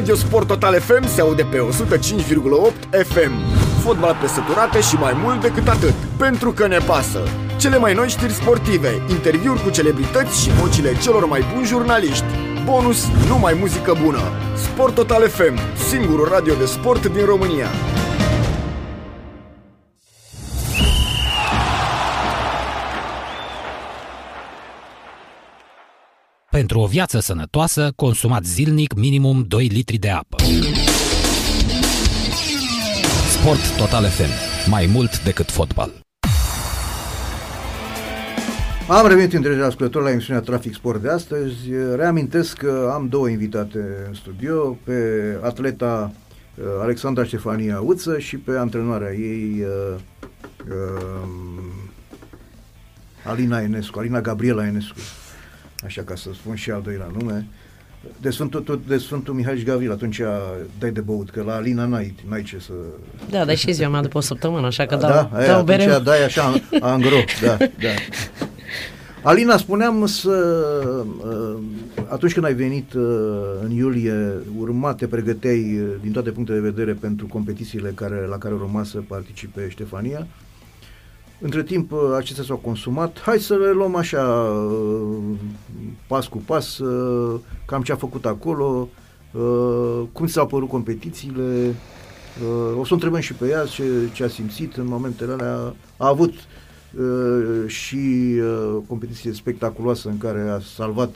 Radio 0.00 0.14
Sport 0.14 0.46
Total 0.46 0.80
FM 0.80 1.06
se 1.06 1.20
aude 1.20 1.42
pe 1.42 1.58
105,8 1.58 3.04
FM. 3.04 3.32
Fotbal 3.82 4.16
pe 4.20 4.26
săturate 4.26 4.80
și 4.80 4.94
mai 4.94 5.12
mult 5.22 5.40
decât 5.40 5.68
atât. 5.68 5.94
Pentru 6.16 6.52
că 6.52 6.66
ne 6.66 6.78
pasă. 6.78 7.20
Cele 7.56 7.78
mai 7.78 7.94
noi 7.94 8.08
știri 8.08 8.32
sportive, 8.32 9.02
interviuri 9.08 9.62
cu 9.62 9.70
celebrități 9.70 10.42
și 10.42 10.50
vocile 10.50 10.96
celor 11.02 11.26
mai 11.26 11.44
buni 11.54 11.66
jurnaliști. 11.66 12.24
Bonus, 12.64 13.06
numai 13.28 13.56
muzică 13.60 13.98
bună. 14.04 14.20
Sport 14.56 14.94
Total 14.94 15.28
FM, 15.28 15.58
singurul 15.88 16.28
radio 16.28 16.54
de 16.54 16.64
sport 16.64 17.06
din 17.06 17.24
România. 17.24 17.66
Pentru 26.60 26.78
o 26.80 26.86
viață 26.86 27.18
sănătoasă, 27.20 27.92
consumați 27.96 28.50
zilnic 28.50 28.94
minimum 28.94 29.44
2 29.48 29.66
litri 29.66 29.96
de 29.96 30.10
apă. 30.10 30.36
Sport 33.38 33.76
Total 33.76 34.04
FM. 34.04 34.30
Mai 34.70 34.86
mult 34.86 35.22
decât 35.22 35.50
fotbal. 35.50 35.90
Am 38.88 39.06
revenit 39.06 39.32
între 39.32 39.62
ascultători 39.62 40.04
la 40.04 40.10
emisiunea 40.10 40.42
Trafic 40.42 40.74
Sport 40.74 41.02
de 41.02 41.08
astăzi. 41.08 41.56
Reamintesc 41.96 42.56
că 42.56 42.90
am 42.94 43.08
două 43.08 43.28
invitate 43.28 43.78
în 44.06 44.14
studio, 44.14 44.78
pe 44.84 44.92
atleta 45.42 46.12
uh, 46.54 46.64
Alexandra 46.82 47.24
Ștefania 47.24 47.80
Uță 47.80 48.18
și 48.18 48.36
pe 48.36 48.52
antrenoarea 48.58 49.12
ei 49.12 49.62
uh, 49.62 50.00
uh, 50.68 51.28
Alina 53.24 53.60
Enescu, 53.60 53.98
Alina 53.98 54.20
Gabriela 54.20 54.66
Enescu 54.66 54.98
așa 55.84 56.02
ca 56.02 56.14
să 56.14 56.30
spun 56.34 56.54
și 56.54 56.70
al 56.70 56.82
doilea 56.82 57.10
nume, 57.18 57.46
de 58.20 58.30
Sfântul, 58.30 58.60
tot 58.60 58.86
de 58.86 58.96
Sfântul 58.96 59.34
Mihai 59.34 59.62
Gavril, 59.64 59.92
atunci 59.92 60.20
dai 60.78 60.90
de 60.90 61.00
băut, 61.00 61.30
că 61.30 61.42
la 61.42 61.54
Alina 61.54 61.84
n-ai, 61.84 62.14
n-ai 62.28 62.42
ce 62.42 62.58
să... 62.58 62.72
Da, 63.30 63.44
dar 63.44 63.56
și 63.56 63.72
ziua 63.72 63.88
mea 63.88 64.00
după 64.00 64.18
o 64.18 64.20
săptămână, 64.20 64.66
așa 64.66 64.86
că 64.86 64.96
da, 64.96 65.08
dau, 65.08 65.30
aia, 65.32 65.46
dau 65.46 65.60
atunci 65.60 65.76
bere. 65.78 65.98
dai 65.98 66.24
așa, 66.24 66.60
angro, 66.80 67.16
da, 67.42 67.56
da. 67.56 67.88
Alina, 69.22 69.56
spuneam 69.56 70.06
să, 70.06 70.64
uh, 71.24 71.58
atunci 72.08 72.32
când 72.32 72.44
ai 72.44 72.54
venit 72.54 72.92
uh, 72.92 73.02
în 73.62 73.70
iulie, 73.70 74.32
urma, 74.58 74.94
te 74.94 75.06
pregăteai 75.06 75.78
uh, 75.80 75.88
din 76.02 76.12
toate 76.12 76.30
punctele 76.30 76.58
de 76.58 76.68
vedere 76.68 76.92
pentru 76.92 77.26
competițiile 77.26 77.92
care, 77.94 78.26
la 78.28 78.38
care 78.38 78.54
urma 78.54 78.84
să 78.84 78.98
participe 79.08 79.68
Ștefania. 79.68 80.26
Între 81.42 81.62
timp, 81.62 81.92
acestea 82.16 82.44
s-au 82.44 82.56
consumat. 82.56 83.20
Hai 83.20 83.38
să 83.38 83.56
le 83.56 83.70
luăm 83.70 83.94
așa, 83.94 84.52
pas 86.06 86.26
cu 86.26 86.38
pas, 86.38 86.80
cam 87.66 87.82
ce 87.82 87.92
a 87.92 87.96
făcut 87.96 88.26
acolo, 88.26 88.88
cum 90.12 90.26
s-au 90.26 90.46
părut 90.46 90.68
competițiile. 90.68 91.74
O 92.78 92.84
să 92.84 92.88
o 92.90 92.94
întrebăm 92.94 93.20
și 93.20 93.34
pe 93.34 93.48
ea 93.48 93.64
ce, 93.64 93.84
ce 94.12 94.24
a 94.24 94.28
simțit 94.28 94.76
în 94.76 94.86
momentele 94.86 95.32
alea. 95.32 95.74
A 95.96 96.08
avut 96.08 96.34
și 97.66 98.34
competiție 98.86 99.32
spectaculoasă 99.32 100.08
în 100.08 100.18
care 100.18 100.48
a 100.48 100.60
salvat 100.60 101.14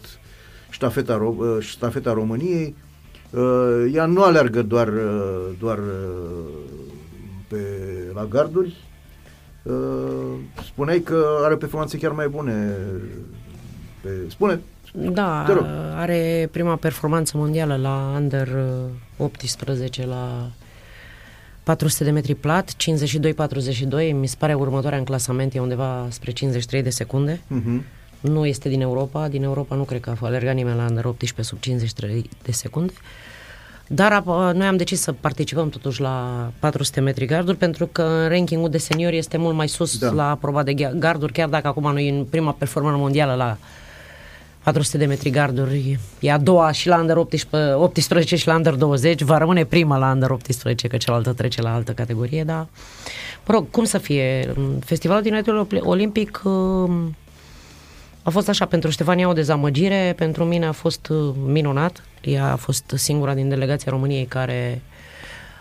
ștafeta, 0.71 1.35
ștafeta 1.61 2.13
României. 2.13 2.75
Ea 3.93 4.07
nu 4.07 4.23
aleargă 4.23 4.63
doar, 4.63 4.93
doar 5.59 5.81
pe, 7.49 7.59
la 8.15 8.25
garduri, 8.25 8.77
Uh, 8.77 8.94
spuneai 10.65 11.01
că 11.01 11.41
are 11.45 11.57
performanțe 11.57 11.99
chiar 11.99 12.13
mai 12.13 12.29
bune. 12.29 12.77
Pe... 14.01 14.09
Spune, 14.29 14.61
Da, 14.93 15.43
te 15.47 15.53
rog. 15.53 15.65
are 15.95 16.49
prima 16.53 16.77
performanță 16.77 17.37
mondială 17.37 17.77
la 17.77 18.13
Under 18.17 18.49
18 19.17 20.07
la 20.07 20.51
400 21.63 22.05
de 22.05 22.11
metri 22.11 22.35
plat, 22.35 22.77
52-42, 24.11 24.13
mi 24.13 24.27
se 24.27 24.37
pare 24.39 24.55
următoarea 24.55 24.99
în 24.99 25.05
clasament 25.05 25.55
e 25.55 25.61
undeva 25.61 26.07
spre 26.11 26.31
53 26.31 26.83
de 26.83 26.91
secunde. 26.91 27.37
Uh-huh. 27.37 27.83
Nu 28.21 28.47
este 28.47 28.69
din 28.69 28.81
Europa, 28.81 29.29
din 29.29 29.43
Europa 29.43 29.75
nu 29.75 29.83
cred 29.83 30.01
că 30.01 30.11
a 30.11 30.27
alergat 30.27 30.55
nimeni 30.55 30.77
la 30.77 30.87
Under 30.89 31.05
18 31.05 31.43
sub 31.43 31.61
53 31.61 32.31
de 32.43 32.53
secunde. 32.53 32.93
Dar 33.87 34.13
a, 34.13 34.53
noi 34.53 34.67
am 34.67 34.77
decis 34.77 35.01
să 35.01 35.13
participăm 35.13 35.69
totuși 35.69 36.01
la 36.01 36.47
400 36.59 37.01
metri 37.01 37.25
garduri 37.27 37.57
pentru 37.57 37.87
că 37.93 38.03
în 38.03 38.29
rankingul 38.29 38.71
de 38.71 38.79
seniori 38.79 39.17
este 39.17 39.37
mult 39.37 39.55
mai 39.55 39.69
sus 39.69 39.99
Da. 39.99 40.07
da. 40.09 40.15
la 40.15 40.39
proba 40.41 40.63
de 40.63 40.75
ghe- 40.75 40.93
garduri, 40.99 41.33
chiar 41.33 41.49
dacă 41.49 41.69
acum 41.69 41.93
nu 41.93 41.99
e 41.99 42.11
în 42.11 42.25
prima 42.25 42.53
performanță 42.53 42.99
mondială 42.99 43.35
la 43.35 43.57
400 44.63 44.99
de 44.99 45.05
metri 45.07 45.31
garduri, 45.31 45.99
e 46.21 46.33
a 46.33 46.39
doua 46.39 46.73
și 46.73 46.89
la 46.89 46.99
Under 46.99 47.17
18, 47.17 47.73
18 47.73 48.37
și 48.37 48.47
la 48.47 48.55
Under 48.55 48.75
20, 48.75 49.23
va 49.23 49.39
rămâne 49.39 49.65
prima 49.65 49.97
la 49.97 50.11
Under 50.11 50.31
18, 50.31 50.89
că 50.89 50.97
cealaltă 50.97 51.33
trece 51.33 51.63
la 51.63 51.75
altă 51.75 51.93
categorie, 51.93 52.45
dar 52.45 52.67
mă 53.47 53.55
rog, 53.55 53.71
cum 53.71 53.85
să 53.85 53.99
fie? 53.99 54.55
Festivalul 54.85 55.23
din 55.23 55.45
Olimpic 55.81 56.41
um, 56.45 57.17
A 58.23 58.31
fost 58.31 58.49
așa, 58.49 58.65
pentru 58.65 58.91
Ștefania 58.91 59.29
o 59.29 59.33
dezamăgire, 59.33 60.15
pentru 60.17 60.45
mine 60.45 60.67
a 60.67 60.73
fost 60.73 61.09
uh, 61.09 61.35
minunat. 61.47 62.03
Ea 62.25 62.53
a 62.53 62.57
fost 62.57 62.93
singura 62.95 63.35
din 63.35 63.49
delegația 63.49 63.93
României 63.93 64.25
care 64.25 64.83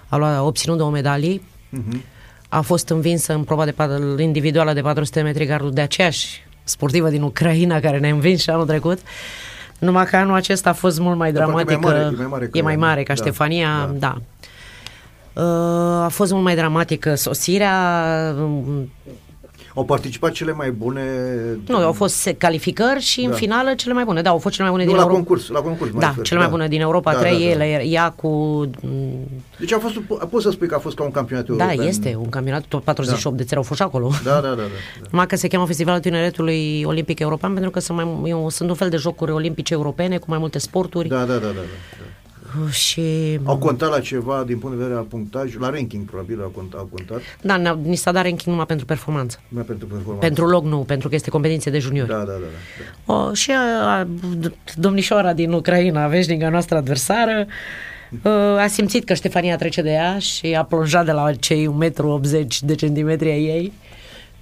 a, 0.07 0.15
luat, 0.17 0.35
a 0.37 0.43
obținut 0.43 0.77
două 0.77 0.89
medalii. 0.91 1.41
Mhm. 1.69 2.03
A 2.49 2.61
fost 2.61 2.89
învinsă 2.89 3.33
în 3.33 3.43
proba 3.43 3.65
de, 3.65 3.71
pat- 3.71 4.19
individuală 4.19 4.73
de 4.73 4.81
400 4.81 5.19
de 5.19 5.25
metri 5.25 5.45
gardul 5.45 5.71
de 5.71 5.81
aceeași 5.81 6.43
sportivă 6.63 7.09
din 7.09 7.21
Ucraina 7.21 7.79
care 7.79 7.99
ne-a 7.99 8.13
învins 8.13 8.41
și 8.41 8.49
anul 8.49 8.65
trecut. 8.65 8.99
Numai 9.79 10.05
că 10.05 10.15
anul 10.15 10.35
acesta 10.35 10.69
a 10.69 10.73
fost 10.73 10.99
mult 10.99 11.17
mai 11.17 11.31
Dar 11.31 11.45
parcă 11.45 11.59
e 11.61 11.63
dramatic. 11.63 11.83
mai 11.85 11.93
mare, 12.01 12.09
e 12.13 12.21
mai 12.21 12.25
mare 12.29 12.45
ca 12.47 12.57
e 12.57 12.61
mai 12.61 12.73
ea, 12.73 12.79
mare 12.79 13.03
ca 13.03 13.13
da, 13.13 13.21
Ștefania, 13.21 13.91
da. 13.97 14.17
Uh, 15.33 15.43
A 16.03 16.07
fost 16.11 16.31
mult 16.31 16.43
mai 16.43 16.55
dramatică 16.55 17.15
sosirea, 17.15 18.35
um, 18.39 18.91
Au 19.75 19.85
participat 19.85 20.31
cele 20.31 20.51
mai 20.53 20.71
bune... 20.71 21.01
nu, 21.67 21.75
au 21.77 21.91
fost 21.91 22.15
se- 22.15 22.33
calificări 22.33 22.99
și 23.01 23.21
în 23.21 23.29
Da. 23.29 23.35
finală 23.35 23.73
cele 23.73 23.93
mai 23.93 24.03
bune. 24.03 24.21
Da, 24.21 24.29
au 24.29 24.37
fost 24.37 24.55
cele 24.55 24.67
mai 24.69 24.75
bune 24.77 24.83
Nu, 24.83 24.89
din 24.89 24.97
la 24.99 25.05
Europa. 25.05 25.23
concurs, 25.23 25.49
la 25.49 25.59
concurs. 25.59 25.91
mă 25.91 25.99
Da, 25.99 26.07
refer, 26.07 26.23
cele 26.23 26.39
mai 26.39 26.49
bune 26.49 26.67
din 26.67 26.81
Europa, 26.81 27.13
Da, 27.13 27.19
trei 27.19 27.31
da, 27.31 27.37
da. 27.57 27.65
ele, 27.65 27.83
ea 27.85 28.09
cu... 28.11 28.27
mm, 28.81 29.27
Deci 29.59 29.71
a 29.73 29.79
fost, 29.79 29.93
poți 30.29 30.43
să 30.43 30.51
spui 30.51 30.67
că 30.67 30.75
a 30.75 30.79
fost 30.79 30.95
ca 30.95 31.03
un 31.03 31.11
campionat 31.11 31.45
Da, 31.45 31.51
european. 31.63 31.87
este 31.87 32.15
un 32.19 32.29
campionat, 32.29 32.63
tot 32.67 32.83
48 32.83 33.37
de 33.37 33.43
țări 33.43 33.55
au 33.55 33.63
fost 33.63 33.79
și 33.79 33.85
acolo. 33.85 34.11
Da, 34.23 34.31
da, 34.33 34.39
da. 34.41 34.55
da. 34.55 34.61
Numai 35.11 35.27
că 35.27 35.35
se 35.35 35.47
cheamă 35.47 35.65
Festivalul 35.65 35.99
Tineretului 36.01 36.83
Olimpic 36.85 37.19
European 37.19 37.53
pentru 37.53 37.71
că 37.71 37.79
sunt, 37.79 37.97
mai, 37.97 38.29
eu, 38.29 38.49
sunt 38.49 38.69
un 38.69 38.75
fel 38.75 38.89
de 38.89 38.97
jocuri 38.97 39.31
olimpice 39.31 39.73
europene 39.73 40.17
cu 40.17 40.25
mai 40.27 40.37
multe 40.37 40.59
sporturi 40.59 41.07
Da, 41.07 41.17
da, 41.17 41.23
da, 41.25 41.33
da. 41.33 41.37
da. 41.39 41.51
Și... 42.71 43.01
Au 43.43 43.57
contat 43.57 43.89
la 43.89 43.99
ceva 43.99 44.43
din 44.45 44.57
punct 44.59 44.75
de 44.77 44.81
vedere 44.83 44.99
al 44.99 45.05
punctaj, 45.05 45.55
la 45.59 45.69
ranking 45.69 46.05
probabil 46.05 46.41
au 46.41 46.49
contat, 46.49 46.79
au 46.79 46.89
contat 46.91 47.21
Da, 47.41 47.57
ne-a- 47.57 47.77
ni 47.83 47.95
s-a 47.95 48.11
dat 48.11 48.23
ranking 48.23 48.47
numai 48.49 48.65
pentru 48.65 48.85
performanță. 48.85 49.39
mai 49.47 49.63
pentru 49.63 49.87
performanță. 49.87 50.25
Pentru 50.27 50.45
loc 50.47 50.63
nu, 50.63 50.77
pentru 50.77 51.09
că 51.09 51.15
este 51.15 51.29
competiție 51.29 51.71
de 51.71 51.79
juniori. 51.79 52.09
Da, 52.09 52.17
da, 52.17 52.23
da. 52.23 52.31
da. 53.07 53.13
O, 53.13 53.33
și 53.33 53.51
a, 53.51 53.97
a, 53.99 54.07
domnișoara 54.75 55.33
din 55.33 55.51
Ucraina, 55.51 56.07
veșnica 56.07 56.49
noastră 56.49 56.77
adversară, 56.77 57.45
a, 58.23 58.29
a 58.61 58.67
simțit 58.67 59.05
că 59.05 59.13
Ștefania 59.13 59.55
trece 59.57 59.81
de 59.81 59.89
ea 59.89 60.19
și 60.19 60.45
a 60.45 60.63
plonjat 60.63 61.05
de 61.05 61.11
la 61.11 61.33
cei 61.33 61.67
1,80 61.67 61.71
m 61.71 62.21
de 62.61 62.75
centimetri 62.75 63.29
ai 63.29 63.43
ei. 63.43 63.73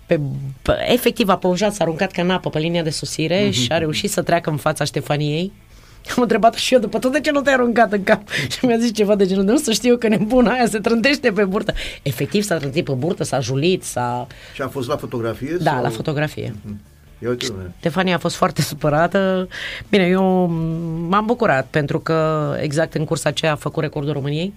Pe, 0.05 0.19
pe, 0.61 0.71
efectiv 0.87 1.29
a 1.29 1.37
plonjat, 1.37 1.73
s-a 1.73 1.83
aruncat 1.83 2.11
ca 2.11 2.21
în 2.21 2.29
apă 2.29 2.49
pe 2.49 2.59
linia 2.59 2.83
de 2.83 2.89
sosire 2.89 3.41
Mhm. 3.43 3.51
și 3.51 3.71
a 3.71 3.77
reușit 3.77 4.11
să 4.11 4.21
treacă 4.21 4.49
în 4.49 4.57
fața 4.57 4.83
Ștefaniei. 4.83 5.51
Am 6.15 6.21
întrebat 6.21 6.53
și 6.53 6.73
eu 6.73 6.79
după 6.79 6.99
tot 6.99 7.11
de 7.11 7.19
ce 7.19 7.31
nu 7.31 7.41
te-ai 7.41 7.55
aruncat 7.55 7.91
în 7.91 8.03
cap? 8.03 8.29
Și 8.51 8.65
mi-a 8.65 8.77
zis 8.77 8.93
ceva 8.93 9.15
de 9.15 9.25
genul, 9.25 9.45
de 9.45 9.51
nu 9.51 9.57
să 9.57 9.71
știu 9.71 9.97
că 9.97 10.07
nebuna 10.07 10.51
aia 10.51 10.67
se 10.67 10.79
trântește 10.79 11.31
pe 11.31 11.43
burtă. 11.43 11.73
Efectiv 12.01 12.43
s-a 12.43 12.57
trântit 12.57 12.85
pe 12.85 12.91
burtă, 12.91 13.23
s-a 13.23 13.39
julit, 13.39 13.83
s-a... 13.83 14.27
Și 14.53 14.61
a 14.61 14.67
fost 14.67 14.87
la 14.87 14.97
fotografie? 14.97 15.57
Da, 15.59 15.71
sau? 15.71 15.81
la 15.81 15.89
fotografie. 15.89 16.55
Ia 17.23 17.29
uite, 17.29 17.45
domnule. 17.47 17.71
Stefania 17.79 18.15
a 18.15 18.17
fost 18.17 18.35
foarte 18.35 18.61
supărată. 18.61 19.47
Bine, 19.89 20.05
eu 20.05 20.47
m-am 21.09 21.25
bucurat 21.25 21.67
pentru 21.69 21.99
că 21.99 22.49
exact 22.61 22.93
în 22.93 23.05
cursa 23.05 23.29
aceea 23.29 23.51
a 23.51 23.55
făcut 23.55 23.83
recordul 23.83 24.13
României 24.13 24.53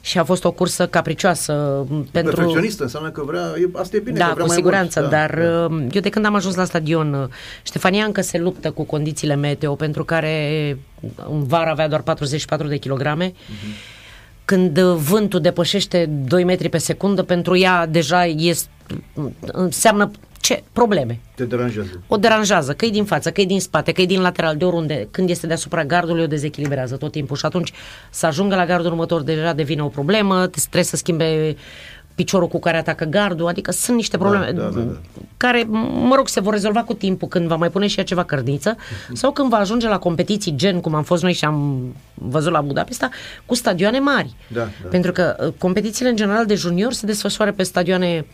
și 0.00 0.18
a 0.18 0.24
fost 0.24 0.44
o 0.44 0.52
cursă 0.52 0.86
capricioasă 0.86 1.86
pentru... 2.10 2.34
Perfecționistă 2.34 2.82
înseamnă 2.82 3.10
că 3.10 3.22
vrea, 3.26 3.52
e, 3.58 3.68
asta 3.72 3.96
e 3.96 4.00
bine, 4.00 4.18
da, 4.18 4.26
că 4.26 4.32
vrea 4.32 4.42
cu 4.42 4.48
mai 4.48 4.56
siguranță, 4.56 5.00
mult. 5.00 5.10
Da, 5.10 5.16
dar 5.16 5.38
da. 5.38 5.74
uh, 5.74 5.86
eu 5.92 6.00
de 6.00 6.08
când 6.08 6.24
am 6.24 6.34
ajuns 6.34 6.54
la 6.54 6.64
stadion, 6.64 7.14
uh, 7.14 7.28
Ștefania 7.62 8.04
încă 8.04 8.20
se 8.20 8.38
luptă 8.38 8.70
cu 8.70 8.82
condițiile 8.82 9.34
meteo, 9.34 9.74
pentru 9.74 10.04
care 10.04 10.78
în 11.30 11.44
vară 11.44 11.70
avea 11.70 11.88
doar 11.88 12.02
44 12.02 12.66
de 12.66 12.76
kilograme. 12.76 13.32
Când 14.44 14.78
uh, 14.78 14.94
vântul 14.96 15.40
depășește 15.40 16.06
2 16.06 16.44
metri 16.44 16.68
pe 16.68 16.78
secundă, 16.78 17.22
pentru 17.22 17.56
ea 17.56 17.86
deja 17.86 18.24
este, 18.24 18.68
înseamnă 19.52 20.10
ce? 20.40 20.62
Probleme. 20.72 21.20
Te 21.34 21.44
deranjează. 21.44 22.02
O 22.06 22.16
deranjează, 22.16 22.72
că 22.72 22.84
e 22.84 22.90
din 22.90 23.04
față, 23.04 23.30
că 23.30 23.40
e 23.40 23.44
din 23.44 23.60
spate, 23.60 23.92
că 23.92 24.00
e 24.00 24.06
din 24.06 24.20
lateral, 24.20 24.56
de 24.56 24.64
oriunde. 24.64 25.08
Când 25.10 25.30
este 25.30 25.46
deasupra 25.46 25.84
gardului, 25.84 26.22
o 26.22 26.26
dezechilibrează 26.26 26.96
tot 26.96 27.12
timpul 27.12 27.36
și 27.36 27.46
atunci 27.46 27.72
să 28.10 28.26
ajungă 28.26 28.54
la 28.54 28.66
gardul 28.66 28.90
următor 28.90 29.22
deja 29.22 29.52
devine 29.52 29.82
o 29.82 29.88
problemă, 29.88 30.46
trebuie 30.46 30.84
să 30.84 30.96
schimbe 30.96 31.56
piciorul 32.14 32.48
cu 32.48 32.58
care 32.58 32.76
atacă 32.76 33.04
gardul, 33.04 33.46
adică 33.46 33.70
sunt 33.70 33.96
niște 33.96 34.18
probleme 34.18 34.50
da, 34.50 34.62
da, 34.62 34.80
da. 34.80 34.96
care, 35.36 35.62
mă 36.08 36.14
rog, 36.16 36.28
se 36.28 36.40
vor 36.40 36.52
rezolva 36.52 36.82
cu 36.82 36.94
timpul 36.94 37.28
când 37.28 37.46
va 37.46 37.56
mai 37.56 37.70
pune 37.70 37.86
și 37.86 37.98
ea 37.98 38.04
ceva 38.04 38.24
cărniță 38.24 38.76
sau 39.12 39.32
când 39.32 39.48
va 39.48 39.56
ajunge 39.56 39.88
la 39.88 39.98
competiții 39.98 40.56
gen 40.56 40.80
cum 40.80 40.94
am 40.94 41.02
fost 41.02 41.22
noi 41.22 41.32
și 41.32 41.44
am 41.44 41.82
văzut 42.14 42.52
la 42.52 42.60
Budapesta 42.60 43.08
cu 43.46 43.54
stadioane 43.54 43.98
mari. 43.98 44.34
Da, 44.48 44.60
da. 44.60 44.88
Pentru 44.88 45.12
că 45.12 45.36
uh, 45.40 45.52
competițiile 45.58 46.10
în 46.10 46.16
general 46.16 46.46
de 46.46 46.54
junior 46.54 46.92
se 46.92 47.06
desfășoară 47.06 47.52
pe 47.52 47.62
stadioane 47.62 48.26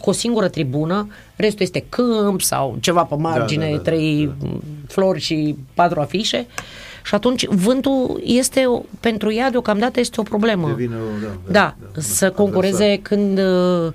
cu 0.00 0.08
o 0.10 0.12
singură 0.12 0.48
tribună, 0.48 1.08
restul 1.36 1.62
este 1.64 1.84
câmp 1.88 2.40
sau 2.40 2.76
ceva 2.80 3.04
pe 3.04 3.14
margine, 3.14 3.64
da, 3.64 3.70
da, 3.70 3.76
da, 3.76 3.82
trei 3.82 4.32
flori 4.88 5.20
și 5.20 5.56
patru 5.74 6.00
afișe. 6.00 6.46
Și 7.04 7.14
atunci 7.14 7.46
vântul 7.46 8.20
este, 8.24 8.66
o- 8.66 8.82
pentru 9.00 9.32
ea 9.32 9.50
deocamdată 9.50 10.00
este 10.00 10.20
o 10.20 10.22
problemă. 10.22 10.68
Devine 10.68 10.94
o, 10.96 11.20
da, 11.50 11.50
Da, 11.52 12.00
să 12.00 12.30
concureze 12.30 12.98
când, 13.02 13.38
uh, 13.38 13.92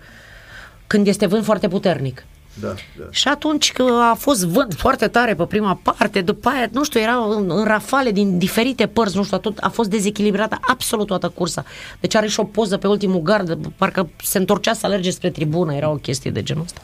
când 0.87 1.07
este 1.07 1.25
vânt 1.25 1.43
foarte 1.43 1.67
puternic. 1.67 2.23
Da, 2.61 2.73
da. 2.97 3.03
Și 3.09 3.27
atunci 3.27 3.71
că 3.71 3.83
a 4.11 4.13
fost 4.13 4.45
vânt 4.45 4.73
foarte 4.73 5.07
tare 5.07 5.35
pe 5.35 5.43
prima 5.43 5.79
parte, 5.83 6.21
după 6.21 6.49
aia, 6.49 6.67
nu 6.71 6.83
știu, 6.83 6.99
era 6.99 7.15
în, 7.15 7.51
în 7.51 7.63
rafale 7.63 8.11
din 8.11 8.37
diferite 8.37 8.87
părți, 8.87 9.15
nu 9.15 9.23
știu, 9.23 9.37
tot, 9.37 9.57
a 9.57 9.69
fost 9.69 9.89
dezechilibrată 9.89 10.57
absolut 10.61 11.07
toată 11.07 11.29
cursa. 11.29 11.63
Deci 11.99 12.15
are 12.15 12.27
și 12.27 12.39
o 12.39 12.43
poză 12.43 12.77
pe 12.77 12.87
ultimul 12.87 13.21
gard, 13.21 13.57
parcă 13.77 14.09
se 14.23 14.37
întorcea 14.37 14.73
să 14.73 14.85
alerge 14.85 15.09
spre 15.09 15.29
tribună, 15.29 15.73
era 15.73 15.89
o 15.89 15.95
chestie 15.95 16.31
de 16.31 16.43
genul 16.43 16.63
ăsta. 16.63 16.81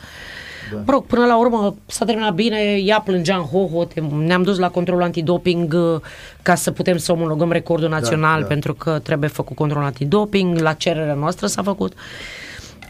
Da. 0.71 0.77
Mă 0.77 0.91
rog, 0.91 1.05
până 1.05 1.25
la 1.25 1.37
urmă 1.37 1.75
s-a 1.85 2.05
terminat 2.05 2.33
bine, 2.33 2.57
ea 2.83 2.99
plângea 2.99 3.35
în 3.35 3.43
hoho, 3.43 3.87
ne-am 4.17 4.43
dus 4.43 4.57
la 4.57 4.69
controlul 4.69 5.03
antidoping 5.03 5.73
uh, 5.73 6.01
ca 6.41 6.55
să 6.55 6.71
putem 6.71 6.97
să 6.97 7.11
omologăm 7.11 7.51
recordul 7.51 7.89
național 7.89 8.41
da. 8.41 8.47
pentru 8.47 8.73
că 8.73 8.99
trebuie 8.99 9.29
făcut 9.29 9.55
controlul 9.55 9.85
antidoping, 9.85 10.59
la 10.59 10.73
cererea 10.73 11.13
noastră 11.13 11.47
s-a 11.47 11.63
făcut. 11.63 11.93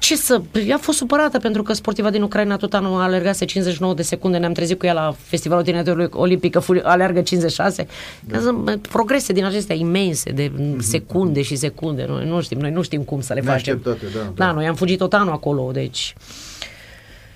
Ce 0.05 0.15
să... 0.15 0.41
Ea 0.67 0.75
a 0.75 0.77
fost 0.77 0.97
supărată 0.97 1.39
pentru 1.39 1.63
că 1.63 1.73
sportiva 1.73 2.09
din 2.09 2.21
Ucraina 2.21 2.57
tot 2.57 2.73
anul 2.73 3.01
alergase 3.01 3.45
59 3.45 3.93
de 3.93 4.01
secunde, 4.01 4.37
ne-am 4.37 4.51
trezit 4.51 4.79
cu 4.79 4.85
ea 4.85 4.93
la 4.93 5.15
Festivalul 5.17 5.63
Tineretului 5.63 6.07
Olimpic, 6.11 6.51
că 6.51 6.59
fu- 6.59 6.81
alergă 6.83 7.21
56. 7.21 7.87
Da. 8.19 8.39
Sunt 8.39 8.87
progrese 8.87 9.33
din 9.33 9.45
acestea 9.45 9.75
imense, 9.75 10.31
de 10.31 10.51
secunde 10.79 11.41
și 11.41 11.55
secunde. 11.55 12.05
Noi 12.07 12.25
nu 12.27 12.41
știm, 12.41 12.59
noi 12.59 12.71
nu 12.71 12.81
știm 12.81 13.01
cum 13.01 13.21
să 13.21 13.33
le 13.33 13.41
facem. 13.41 13.81
Neașteptate, 13.83 14.17
da, 14.17 14.45
Da, 14.45 14.51
noi 14.51 14.67
am 14.67 14.75
fugit 14.75 14.97
tot 14.97 15.13
anul 15.13 15.33
acolo, 15.33 15.71
deci... 15.71 16.15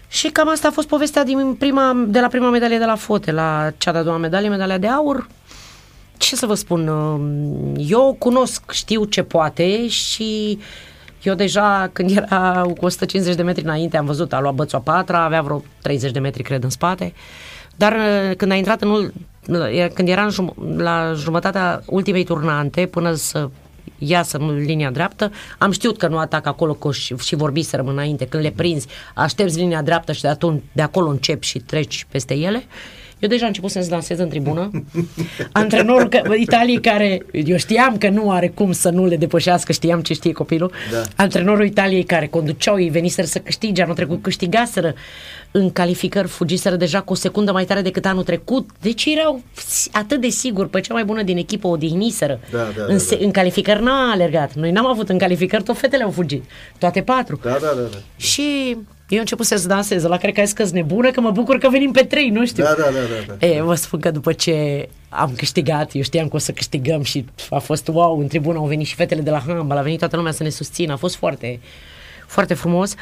Și 0.07 0.27
cam 0.27 0.49
asta 0.49 0.67
a 0.67 0.71
fost 0.71 0.87
povestea 0.87 1.23
din 1.23 1.55
prima, 1.59 2.05
de 2.07 2.19
la 2.19 2.27
prima 2.27 2.49
medalie 2.49 2.77
de 2.77 2.85
la 2.85 2.95
fote, 2.95 3.31
la 3.31 3.71
cea 3.77 3.91
de-a 3.91 4.03
doua 4.03 4.17
medalie, 4.17 4.49
medalia 4.49 4.77
de 4.77 4.87
aur. 4.87 5.27
Ce 6.17 6.35
să 6.35 6.45
vă 6.45 6.53
spun, 6.53 6.87
um, 6.87 7.73
eu 7.77 8.15
cunosc, 8.19 8.71
știu 8.71 9.03
ce 9.03 9.23
poate 9.23 9.87
și 9.87 10.59
eu 11.23 11.33
deja 11.33 11.89
când 11.93 12.09
era 12.17 12.65
cu 12.77 12.85
150 12.85 13.35
de 13.35 13.43
metri 13.43 13.63
înainte 13.63 13.97
am 13.97 14.05
văzut, 14.05 14.33
a 14.33 14.39
luat 14.39 14.53
bățul 14.53 14.77
a 14.77 14.81
patra, 14.81 15.23
avea 15.23 15.41
vreo 15.41 15.63
30 15.81 16.11
de 16.11 16.19
metri, 16.19 16.43
cred, 16.43 16.63
în 16.63 16.69
spate. 16.69 17.13
Dar 17.75 17.91
uh, 17.93 18.35
când 18.35 18.51
a 18.51 18.55
intrat 18.55 18.81
în, 18.81 18.89
ul- 18.89 19.13
uh, 19.47 19.87
când 19.93 20.07
era 20.07 20.23
în 20.23 20.29
jum- 20.29 20.77
la 20.77 21.13
jumătatea 21.15 21.81
ultimei 21.85 22.23
turnante, 22.23 22.85
până 22.85 23.13
să 23.13 23.49
iasă 23.97 24.37
în 24.37 24.55
linia 24.55 24.91
dreaptă, 24.91 25.31
am 25.57 25.71
știut 25.71 25.97
că 25.97 26.07
nu 26.07 26.17
atac 26.17 26.45
acolo, 26.45 26.73
că 26.73 26.91
și, 26.91 27.15
și 27.15 27.35
vorbiserăm 27.35 27.87
înainte, 27.87 28.25
când 28.25 28.43
le 28.43 28.51
prinzi, 28.51 28.87
aștepți 29.15 29.57
linia 29.57 29.81
dreaptă 29.81 30.11
și 30.11 30.21
de, 30.21 30.27
atunci, 30.27 30.63
de 30.71 30.81
acolo 30.81 31.09
începi 31.09 31.45
și 31.45 31.59
treci 31.59 32.05
peste 32.11 32.33
ele. 32.33 32.63
Eu 33.19 33.29
deja 33.29 33.41
am 33.41 33.47
început 33.47 33.71
să-mi 33.71 33.85
dansez 33.85 34.19
în 34.19 34.29
tribună. 34.29 34.69
Antrenorul 35.51 36.09
că, 36.09 36.21
Italiei 36.35 36.81
care, 36.81 37.25
eu 37.31 37.57
știam 37.57 37.97
că 37.97 38.09
nu 38.09 38.31
are 38.31 38.47
cum 38.47 38.71
să 38.71 38.89
nu 38.89 39.05
le 39.05 39.17
depășească, 39.17 39.71
știam 39.71 40.01
ce 40.01 40.13
știe 40.13 40.31
copilul. 40.31 40.71
Da. 40.91 41.01
Antrenorul 41.15 41.65
Italiei 41.65 42.03
care 42.03 42.27
conduceau, 42.27 42.79
ei 42.79 42.89
veniseră 42.89 43.27
să 43.27 43.39
câștige 43.39 43.81
anul 43.81 43.95
trecut, 43.95 44.21
câștigaseră 44.21 44.93
în 45.51 45.71
calificări, 45.71 46.27
fugiseră 46.27 46.75
deja 46.75 47.01
cu 47.01 47.11
o 47.11 47.15
secundă 47.15 47.51
mai 47.51 47.65
tare 47.65 47.81
decât 47.81 48.05
anul 48.05 48.23
trecut. 48.23 48.69
Deci 48.81 49.05
erau 49.05 49.41
atât 49.91 50.21
de 50.21 50.29
sigur, 50.29 50.67
pe 50.67 50.79
cea 50.79 50.93
mai 50.93 51.03
bună 51.03 51.23
din 51.23 51.37
echipă 51.37 51.67
o 51.67 51.69
odihniseră. 51.69 52.39
Da, 52.51 52.57
da, 52.57 52.83
în, 52.87 52.97
da, 52.97 52.97
se, 52.97 53.17
în 53.21 53.31
calificări 53.31 53.83
n-a 53.83 54.11
alergat. 54.11 54.53
Noi 54.53 54.71
n-am 54.71 54.87
avut 54.87 55.09
în 55.09 55.17
calificări, 55.17 55.63
tot 55.63 55.77
fetele 55.77 56.03
au 56.03 56.11
fugit. 56.11 56.43
Toate 56.77 57.01
patru. 57.01 57.39
Da, 57.43 57.49
da, 57.49 57.57
da. 57.59 57.81
da. 57.91 57.97
Și 58.15 58.77
eu 59.09 59.19
început 59.19 59.45
să 59.45 59.67
dansez, 59.67 60.03
la 60.03 60.17
care 60.17 60.31
că 60.31 60.39
ai 60.39 60.45
zis 60.45 60.55
că 60.55 60.65
nebună, 60.71 61.11
că 61.11 61.21
mă 61.21 61.31
bucur 61.31 61.57
că 61.57 61.69
venim 61.69 61.91
pe 61.91 62.03
trei, 62.03 62.29
nu 62.29 62.45
știu. 62.45 62.63
Da, 62.63 62.75
da, 62.77 62.83
da, 62.83 62.89
da, 63.27 63.33
da. 63.39 63.47
E, 63.47 63.61
vă 63.61 63.75
spun 63.75 63.99
că 63.99 64.11
după 64.11 64.33
ce 64.33 64.89
am 65.09 65.33
câștigat, 65.37 65.93
eu 65.93 66.01
știam 66.01 66.27
că 66.27 66.35
o 66.35 66.39
să 66.39 66.51
câștigăm 66.51 67.03
și 67.03 67.25
a 67.49 67.57
fost 67.57 67.87
wow, 67.87 68.19
în 68.19 68.27
tribună 68.27 68.57
au 68.57 68.65
venit 68.65 68.87
și 68.87 68.95
fetele 68.95 69.21
de 69.21 69.29
la 69.29 69.39
handbal, 69.39 69.77
a 69.77 69.81
venit 69.81 69.99
toată 69.99 70.15
lumea 70.15 70.31
să 70.31 70.43
ne 70.43 70.49
susțină, 70.49 70.93
a 70.93 70.95
fost 70.95 71.15
foarte, 71.15 71.59
foarte 72.27 72.53
frumos. 72.53 72.91
Uh, 72.91 72.97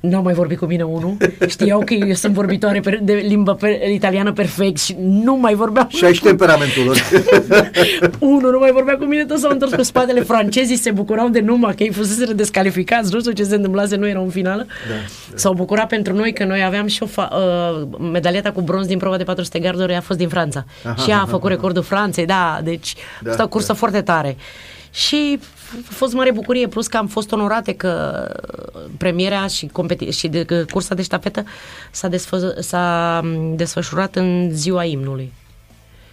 n-au 0.00 0.22
mai 0.22 0.34
vorbit 0.34 0.58
cu 0.58 0.64
mine 0.64 0.82
unul. 0.82 1.16
Știau 1.48 1.82
că 1.84 1.94
eu 1.94 2.12
sunt 2.12 2.32
vorbitoare 2.32 2.80
per- 2.80 2.98
de 3.02 3.12
limbă 3.12 3.54
per- 3.54 3.88
italiană 3.92 4.32
perfect 4.32 4.78
și 4.80 4.96
nu 4.98 5.36
mai 5.36 5.54
vorbeau. 5.54 5.86
Și 5.88 6.04
ai 6.04 6.14
și 6.14 6.22
temperamentul 6.22 6.84
lor. 6.84 6.96
Unul 8.18 8.50
nu 8.50 8.58
mai 8.58 8.70
vorbea 8.72 8.96
cu 8.96 9.04
mine, 9.04 9.24
toți 9.24 9.40
s-au 9.40 9.50
întors 9.50 9.72
cu 9.74 9.82
spatele. 9.82 10.20
Francezii 10.20 10.76
se 10.76 10.90
bucurau 10.90 11.28
de 11.28 11.40
numai 11.40 11.74
că 11.74 11.82
ei 11.82 11.92
fuseseră 11.92 12.32
descalificați, 12.32 13.12
nu 13.14 13.20
știu 13.20 13.32
ce 13.32 13.42
se 13.44 13.54
întâmplase, 13.54 13.96
nu 13.96 14.08
erau 14.08 14.22
în 14.24 14.30
finală. 14.30 14.66
Da, 14.88 14.94
S-au 15.34 15.52
bucurat 15.52 15.88
pentru 15.88 16.14
noi 16.14 16.32
că 16.32 16.44
noi 16.44 16.64
aveam 16.64 16.86
și 16.86 17.02
o 17.02 17.06
fa- 17.06 17.28
uh, 17.32 17.88
medaliata 18.12 18.50
cu 18.52 18.60
bronz 18.60 18.86
din 18.86 18.98
prova 18.98 19.16
de 19.16 19.24
400 19.24 19.58
garduri, 19.58 19.94
a 19.94 20.00
fost 20.00 20.18
din 20.18 20.28
Franța. 20.28 20.64
Aha, 20.84 21.02
și 21.02 21.10
ea 21.10 21.16
a 21.16 21.18
aha, 21.18 21.26
făcut 21.28 21.44
aha. 21.44 21.54
recordul 21.54 21.82
Franței, 21.82 22.26
da, 22.26 22.60
deci 22.64 22.94
Da, 22.94 23.00
da, 23.22 23.30
asta 23.30 23.42
o 23.42 23.48
cursă 23.48 23.72
da. 23.72 23.78
foarte 23.78 24.00
tare. 24.00 24.36
Și 24.90 25.38
a 25.74 25.92
fost 25.92 26.12
mare 26.12 26.32
bucurie, 26.32 26.68
plus 26.68 26.86
că 26.86 26.96
am 26.96 27.06
fost 27.06 27.32
onorate 27.32 27.72
că 27.72 28.24
premierea 28.96 29.46
și, 29.46 29.66
competi- 29.66 30.10
și 30.16 30.28
de, 30.28 30.44
că 30.44 30.64
cursa 30.70 30.94
de 30.94 31.02
ștafetă 31.02 31.44
s-a, 31.90 32.08
desfă- 32.08 32.58
s-a 32.58 33.20
m, 33.24 33.56
desfășurat 33.56 34.16
în 34.16 34.48
ziua 34.52 34.84
imnului. 34.84 35.32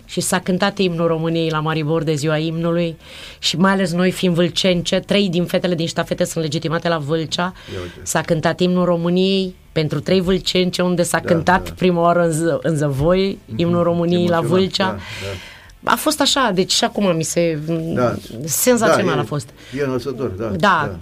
Și 0.08 0.22
s-a 0.22 0.40
cântat 0.40 0.78
imnul 0.78 1.08
României 1.08 1.50
la 1.50 1.60
Maribor 1.60 2.04
de 2.04 2.14
ziua 2.14 2.38
imnului 2.38 2.98
și 3.40 3.58
mai 3.58 3.72
ales 3.72 3.92
noi 3.94 4.12
fiind 4.12 4.36
vâlcence, 4.36 5.00
trei 5.00 5.30
din 5.30 5.46
fetele 5.46 5.76
din 5.76 5.88
ștafete 5.88 6.24
sunt 6.24 6.44
legitimate 6.44 6.88
la 6.88 6.98
Vâlcea. 6.98 7.54
Ia 7.74 7.80
uite. 7.82 8.00
S-a 8.04 8.22
cântat 8.22 8.60
imnul 8.60 8.86
României 8.86 9.56
pentru 9.72 10.00
trei 10.00 10.22
vâlcence 10.22 10.82
unde 10.82 11.04
s-a 11.04 11.20
Da, 11.20 11.28
cântat 11.34 11.64
da. 11.68 11.74
prima 11.78 12.02
oară 12.02 12.24
în, 12.24 12.32
ză, 12.32 12.60
în 12.62 12.76
Zăvoi, 12.76 13.38
imnul 13.56 13.84
României 13.84 14.28
la 14.28 14.38
Emoționant, 14.38 14.48
Vâlcea. 14.48 14.86
Da, 14.86 14.98
A 15.86 15.96
fost 15.96 16.22
așa, 16.22 16.52
deci 16.54 16.72
și 16.72 16.84
acum 16.84 17.16
mi 17.16 17.24
se... 17.24 17.60
da. 17.94 18.16
Senzațional 18.46 19.14
da, 19.14 19.20
a 19.20 19.24
e- 19.24 19.26
fost. 19.28 19.50
E 19.80 19.84
înălțător, 19.84 20.30
da. 20.30 20.48
Da, 20.48 21.00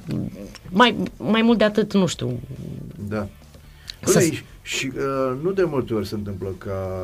Mai, 0.70 0.96
mai 1.18 1.42
mult 1.42 1.58
de 1.58 1.64
atât, 1.64 1.94
nu 1.94 2.06
știu. 2.06 2.40
Da. 3.10 3.28
Să- 4.04 4.20
Bine, 4.20 4.32
și, 4.34 4.44
și 4.62 4.92
uh, 4.96 5.38
nu 5.44 5.52
de 5.52 5.64
multe 5.64 5.94
ori 5.94 6.08
se 6.08 6.16
întâmplă 6.16 6.48
ca 6.58 7.04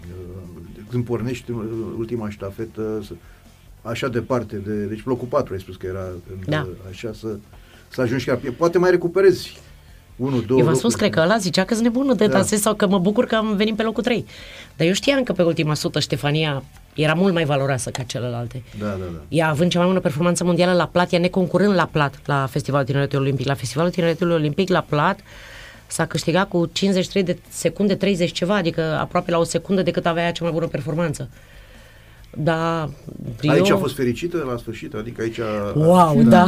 uh, 0.00 0.82
când 0.90 1.04
pornești 1.04 1.50
în 1.50 1.68
ultima 1.98 2.30
ștafetă 2.30 3.02
să, 3.06 3.12
așa 3.82 4.08
departe 4.08 4.56
de... 4.56 4.72
Deci 4.84 5.04
locul 5.04 5.26
4 5.26 5.52
ai 5.52 5.60
spus 5.60 5.76
că 5.76 5.86
era 5.86 6.04
când, 6.28 6.44
Da. 6.46 6.60
uh, 6.60 6.74
așa 6.90 7.12
să, 7.20 7.26
să 7.88 8.00
ajungi 8.00 8.24
chiar... 8.24 8.40
Poate 8.56 8.78
mai 8.78 8.90
recuperezi 8.90 9.56
unul, 10.16 10.44
două 10.46 10.58
Eu 10.60 10.64
v-am 10.66 10.74
spus, 10.74 10.92
locuri. 10.92 11.10
cred 11.10 11.12
că 11.24 11.30
ăla 11.30 11.38
zicea 11.38 11.64
că 11.64 11.72
sunt 11.74 11.86
nebună 11.86 12.14
de 12.14 12.26
Da. 12.26 12.32
dansez 12.32 12.60
sau 12.60 12.74
că 12.74 12.86
mă 12.86 12.98
bucur 12.98 13.24
că 13.26 13.34
am 13.34 13.56
venit 13.56 13.76
pe 13.76 13.82
locul 13.82 14.02
3. 14.02 14.26
Dar 14.76 14.86
eu 14.86 14.92
știam 14.92 15.22
că 15.22 15.32
pe 15.32 15.42
ultima 15.42 15.74
sută 15.74 16.00
Ștefania 16.00 16.62
era 16.94 17.14
mult 17.14 17.32
mai 17.34 17.44
valoroasă 17.44 17.90
ca 17.90 18.02
celelalte. 18.02 18.62
Da, 18.78 18.86
da, 18.86 18.94
da. 19.12 19.20
Ea 19.28 19.48
având 19.48 19.70
cea 19.70 19.78
mai 19.78 19.88
bună 19.88 20.00
performanță 20.00 20.44
mondială 20.44 20.72
la 20.72 20.86
plat, 20.86 21.12
ea 21.12 21.18
neconcurând 21.18 21.74
la 21.74 21.88
plat 21.92 22.14
la 22.24 22.46
Festivalul 22.50 22.86
Tineretului 22.86 23.24
Olimpic. 23.24 23.46
La 23.46 23.54
Festivalul 23.54 23.90
Tineretului 23.92 24.34
Olimpic 24.34 24.68
la 24.68 24.84
plat 24.88 25.18
s-a 25.86 26.06
câștigat 26.06 26.48
cu 26.48 26.70
53 26.72 27.22
de 27.22 27.38
secunde 27.48 27.94
30 27.94 28.32
ceva, 28.32 28.54
adică 28.56 28.82
aproape 29.00 29.30
la 29.30 29.38
o 29.38 29.44
secundă 29.44 29.82
decât 29.82 30.06
avea 30.06 30.24
ea 30.24 30.32
cea 30.32 30.44
mai 30.44 30.52
bună 30.52 30.66
performanță. 30.66 31.28
Da, 32.36 32.88
Aici 33.48 33.68
eu... 33.68 33.76
a 33.76 33.78
fost 33.78 33.94
fericită 33.94 34.44
la 34.50 34.56
sfârșit, 34.56 34.94
adică 34.94 35.22
aici... 35.22 35.38
a- 35.38 35.72
Wow, 35.74 36.22
da. 36.22 36.46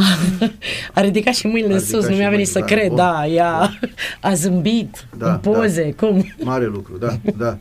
A 0.95 1.01
ridicat 1.01 1.35
și 1.35 1.47
mâinile 1.47 1.73
A 1.73 1.77
în 1.77 1.81
ridicat 1.81 2.01
sus, 2.01 2.05
și 2.09 2.11
nu 2.13 2.17
mi-a 2.21 2.31
venit 2.31 2.49
să 2.49 2.59
mâinile, 2.59 2.77
da, 2.77 2.81
cred, 2.81 2.89
bun. 2.89 2.97
da, 2.97 3.27
ea 3.27 3.79
a 4.21 4.35
zâmbit 4.35 5.07
Da, 5.19 5.31
în 5.33 5.39
poze, 5.39 5.93
cum? 5.93 6.35
Mare 6.43 6.65
lucru, 6.67 6.97
da, 6.97 7.17
da. 7.37 7.59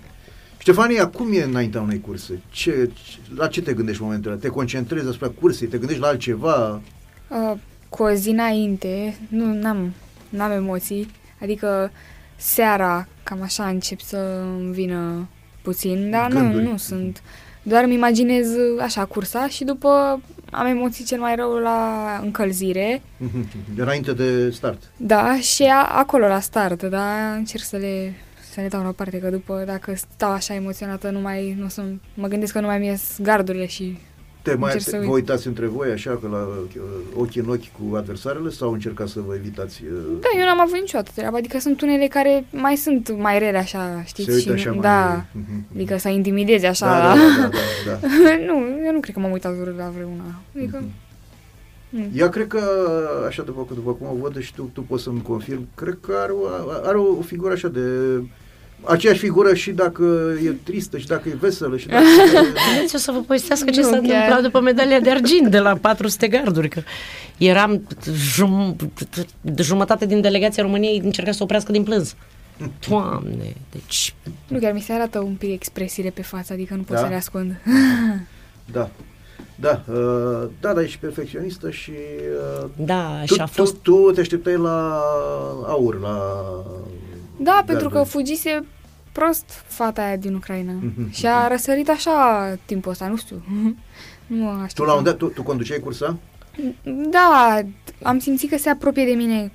Ștefania, 0.66 1.08
cum 1.08 1.34
e 1.34 1.44
înaintea 1.44 1.82
unei 1.82 2.02
curse? 2.02 2.42
Ce, 2.50 2.90
la 3.36 3.48
ce 3.48 3.62
te 3.62 3.74
gândești 3.74 4.02
în 4.02 4.08
momentul 4.08 4.32
ăla? 4.32 4.40
Te 4.40 4.48
concentrezi 4.48 5.08
asupra 5.08 5.28
cursei? 5.28 5.68
Te 5.68 5.78
gândești 5.78 6.02
la 6.02 6.08
altceva? 6.08 6.82
Uh, 7.28 7.52
cu 7.90 8.04
o 8.04 8.12
zi 8.14 8.30
înainte, 8.30 9.18
nu 9.28 9.54
n-am, 9.54 9.94
n-am 10.30 10.52
emoții, 10.52 11.12
adică 11.42 11.92
seara, 12.36 13.08
cam 13.24 13.42
așa 13.42 13.68
încep 13.68 14.00
să 14.00 14.44
îmi 14.60 14.74
vină 14.74 15.28
puțin, 15.62 16.10
dar 16.10 16.32
nu, 16.32 16.40
Gânduri. 16.40 16.64
nu 16.64 16.78
sunt. 16.78 17.22
Doar 17.64 17.84
îmi 17.84 17.94
imaginez 17.94 18.48
uh, 18.48 18.82
așa 18.82 19.06
cursa 19.06 19.48
și 19.48 19.64
după 19.64 20.22
am 20.52 20.66
emoții 20.66 21.06
cel 21.06 21.20
mai 21.20 21.36
rău 21.36 21.52
la 21.54 22.20
încălzire. 22.24 23.02
Înainte 23.78 24.14
de 24.14 24.50
start. 24.50 24.82
Da, 24.98 25.40
și 25.40 25.64
a, 25.64 25.84
acolo 25.84 26.28
la 26.28 26.40
start, 26.40 26.84
dar 26.84 27.36
încerc 27.36 27.64
să 27.64 27.78
le, 27.78 28.14
să 28.56 28.62
le 28.62 28.68
dau 28.68 28.84
la 28.84 28.90
parte, 28.92 29.20
că 29.20 29.30
după, 29.30 29.64
dacă 29.66 29.94
stau 29.96 30.32
așa 30.32 30.54
emoționată, 30.54 31.10
nu 31.10 31.20
mai, 31.20 31.56
nu 31.60 31.68
sunt, 31.68 32.02
mă 32.14 32.28
gândesc 32.28 32.54
că 32.54 32.60
nu 32.60 32.66
mai 32.66 32.80
mi-ies 32.80 33.18
gardurile 33.22 33.66
și 33.66 33.98
Te 34.42 34.54
mai 34.54 34.64
încerc 34.74 34.84
să 34.84 34.90
te, 34.90 34.98
uit. 34.98 35.06
vă 35.08 35.14
uitați 35.14 35.48
între 35.48 35.66
voi 35.66 35.92
așa, 35.92 36.20
că 36.22 36.28
la 36.32 36.38
uh, 36.38 36.82
ochi 37.16 37.36
în 37.36 37.50
ochi 37.50 37.72
cu 37.90 37.96
adversarele 37.96 38.50
sau 38.50 38.72
încercați 38.72 39.12
să 39.12 39.20
vă 39.28 39.36
evitați? 39.36 39.82
uh, 39.84 40.00
Da, 40.22 40.28
eu 40.40 40.46
n-am 40.46 40.60
avut 40.62 40.80
niciodată 40.80 41.12
treaba, 41.16 41.38
adică 41.38 41.60
sunt 41.60 41.82
unele 41.82 42.08
care 42.08 42.46
mai 42.52 42.76
sunt 42.76 43.16
mai 43.18 43.40
rele 43.40 43.58
așa, 43.58 44.04
știți? 44.06 44.30
Se 44.30 44.34
uită 44.36 44.56
și 44.56 44.68
așa 44.68 44.70
nu, 44.70 44.76
mai- 44.76 44.84
Da, 44.84 45.26
Mhm. 45.32 45.66
adică 45.74 45.98
să 45.98 46.10
intimidezi 46.10 46.66
așa. 46.66 46.86
Da, 46.86 47.00
da, 47.02 47.16
da, 47.42 47.50
da, 47.86 47.92
da, 48.08 48.08
nu, 48.48 48.54
eu 48.86 48.92
nu 48.94 49.00
cred 49.00 49.14
că 49.14 49.20
m-am 49.20 49.32
uitat 49.32 49.54
urât 49.62 49.78
la 49.78 49.92
vreuna. 49.96 50.24
Adică, 50.56 50.78
Mhm. 50.82 50.90
nu. 51.90 52.10
Ea 52.16 52.30
cred 52.30 52.48
că, 52.48 52.60
așa 53.28 53.42
după, 53.44 53.68
după 53.74 53.92
cum 53.94 54.08
o 54.08 54.16
văd 54.22 54.40
și 54.42 54.54
tu, 54.54 54.70
tu 54.74 54.82
poți 54.82 55.04
să-mi 55.04 55.22
confirm, 55.22 55.68
cred 55.76 55.98
că 56.02 56.14
are 56.22 56.32
o, 56.32 56.46
are 56.84 56.98
o 56.98 57.22
figură 57.22 57.54
așa 57.54 57.68
de... 57.68 57.82
Aceeași 58.88 59.20
figură 59.20 59.54
și 59.54 59.72
dacă 59.72 60.34
e 60.46 60.50
tristă, 60.64 60.98
și 60.98 61.08
dacă 61.08 61.30
e 61.30 61.36
veselă, 61.40 61.78
și 61.78 61.88
dacă... 61.88 62.04
Vedeți, 62.76 62.96
o 62.96 62.98
să 62.98 63.12
vă 63.12 63.18
povestească 63.20 63.70
ce 63.70 63.80
Nu, 63.82 63.86
s-a 63.86 63.90
chiar. 63.92 64.02
întâmplat 64.04 64.42
după 64.42 64.60
medalia 64.60 65.00
de 65.00 65.10
argint 65.12 65.48
de 65.48 65.60
la 65.60 65.76
400 65.82 66.28
garduri, 66.28 66.70
că 66.70 66.82
eram 67.38 67.88
jum, 68.14 68.76
jumătate 69.56 70.06
din 70.06 70.22
delegația 70.22 70.64
României 70.64 71.02
încerca 71.04 71.32
să 71.32 71.44
oprească 71.44 71.72
din 71.72 71.84
plâns. 71.84 72.16
Doamne, 72.90 73.56
deci 73.72 74.14
nu, 74.48 74.60
chiar 74.60 74.72
mi 74.74 74.82
se 74.82 74.94
arată 74.94 75.20
un 75.20 75.34
pic 75.34 75.52
expresiile 75.54 76.10
pe 76.10 76.22
față, 76.22 76.54
adică 76.54 76.74
nu 76.74 76.82
pot 76.82 76.96
Da? 76.96 77.02
să 77.02 77.08
le 77.10 77.16
ascund. 77.16 77.56
Da. 78.72 78.90
Da, 79.60 79.82
uh, 79.92 80.48
da, 80.60 80.74
dar 80.74 80.84
ești 80.84 80.98
perfecționistă 80.98 81.70
și 81.72 81.92
uh, 82.62 82.66
Da, 82.76 83.22
tu, 83.26 83.34
și 83.34 83.40
a 83.42 83.46
fost- 83.46 83.76
tu, 83.82 84.06
tu 84.06 84.12
te 84.12 84.20
așteptai 84.20 84.58
la 84.58 85.02
aur, 85.68 86.00
la... 86.02 86.18
Da, 87.38 87.64
pentru 87.66 87.88
că 87.90 87.94
garduri. 87.94 88.10
fugise 88.16 88.66
prost 89.20 89.46
fata 89.68 90.02
aia 90.02 90.16
din 90.16 90.34
Ucraina. 90.36 90.72
Mhm, 90.72 91.12
și 91.12 91.26
a 91.28 91.48
răsărit 91.48 91.90
așa 91.90 92.58
timpul 92.66 92.92
ăsta, 92.92 93.08
nu 93.08 93.16
știu. 93.16 93.42
nu 94.28 94.44
mă 94.44 94.50
Tu 94.58 94.62
așteptam. 94.64 94.86
la 94.86 94.94
un 94.94 95.04
dat, 95.04 95.18
tu, 95.18 95.26
tu 95.28 95.44
conduceai 95.44 95.80
cursa? 95.80 96.18
Da, 97.10 97.60
am 98.04 98.20
simțit 98.20 98.50
că 98.50 98.58
se 98.58 98.70
apropie 98.70 99.06
de 99.06 99.12
mine. 99.12 99.52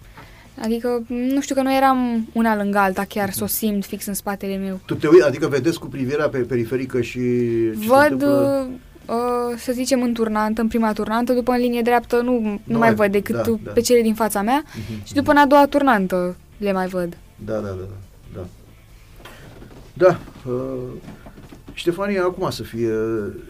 Adică, 0.63 1.03
nu 1.09 1.41
știu 1.41 1.55
că 1.55 1.63
nu 1.63 1.75
eram 1.75 2.29
una 2.33 2.57
lângă 2.57 2.79
alta, 2.79 3.05
chiar 3.09 3.31
să 3.31 3.45
o 3.45 3.47
simt 3.47 3.85
fix 3.85 4.07
în 4.07 4.15
spatele 4.15 4.57
meu. 4.57 4.81
Tu 4.85 4.95
te 4.95 5.07
uiți, 5.09 5.27
adică 5.27 5.47
vedeți 5.49 5.79
cu 5.79 5.87
privirea 5.87 6.29
pe 6.29 6.39
periferică 6.39 7.01
și 7.01 7.19
ce 7.19 7.77
se 7.81 7.87
Văd, 7.87 7.99
întâmplă? 8.11 8.69
uh, 9.07 9.57
să 9.59 9.73
zicem, 9.73 10.03
în 10.03 10.13
turnantă, 10.13 10.61
în 10.61 10.69
prima 10.69 10.93
turnantă, 10.93 11.33
după 11.33 11.53
în 11.53 11.59
linie 11.59 11.83
dreaptă 11.83 12.21
nu, 12.21 12.33
nu, 12.41 12.61
Nu 12.65 12.79
mai 12.79 12.79
mai- 12.79 12.95
văd 12.95 13.13
decât 13.13 13.35
da, 13.35 13.41
tu- 13.41 13.61
da. 13.65 13.71
pe 13.71 13.81
cele 13.81 14.01
din 14.03 14.15
fața 14.15 14.43
mea 14.43 14.63
Mhm. 14.67 15.05
și 15.07 15.15
după 15.15 15.31
în 15.31 15.37
a 15.37 15.47
doua 15.47 15.67
turnantă 15.67 16.37
le 16.59 16.73
mai 16.73 16.87
văd. 16.87 17.17
Da, 17.45 17.53
da, 17.55 17.61
da, 17.61 17.67
da. 17.69 17.95
Da, 20.01 20.07
da 20.07 20.19
uh, 20.51 20.79
Ștefania, 21.73 22.23
acum 22.23 22.51
să 22.51 22.63
fie, 22.63 22.93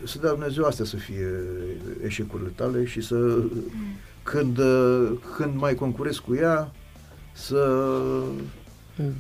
să 0.05 0.19
dea 0.21 0.31
Dumnezeu 0.31 0.65
astea 0.65 0.85
să 0.85 0.97
fie 0.97 1.27
eșecurile 2.05 2.53
tale 2.55 2.85
și 2.85 3.01
să, 3.01 3.39
când, 4.23 4.59
uh, 4.59 5.11
când 5.37 5.55
mai 5.57 5.75
concurezi 5.75 6.21
cu 6.21 6.35
ea, 6.35 6.73
să 7.33 7.91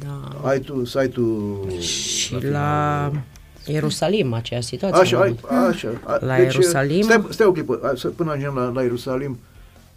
Da. 0.04 0.40
ai 0.48 0.60
tu, 0.60 0.84
să 0.84 0.98
ai 0.98 1.08
tu 1.08 1.58
și 1.80 2.44
la 2.46 3.12
Ierusalim 3.66 4.32
aceeași 4.32 4.66
situație. 4.66 5.00
Așa, 5.00 5.16
am 5.16 5.22
ai, 5.22 5.36
avut. 5.42 5.68
așa. 5.74 5.88
A, 6.04 6.18
La 6.24 6.36
Ierusalim. 6.36 7.02
Stai, 7.02 7.24
stai 7.30 7.46
o 7.46 7.52
clipă, 7.52 7.80
a, 7.82 7.92
să- 7.96 8.08
până 8.08 8.30
ajungem 8.30 8.54
la, 8.54 8.68
la 8.68 8.82
Ierusalim. 8.82 9.38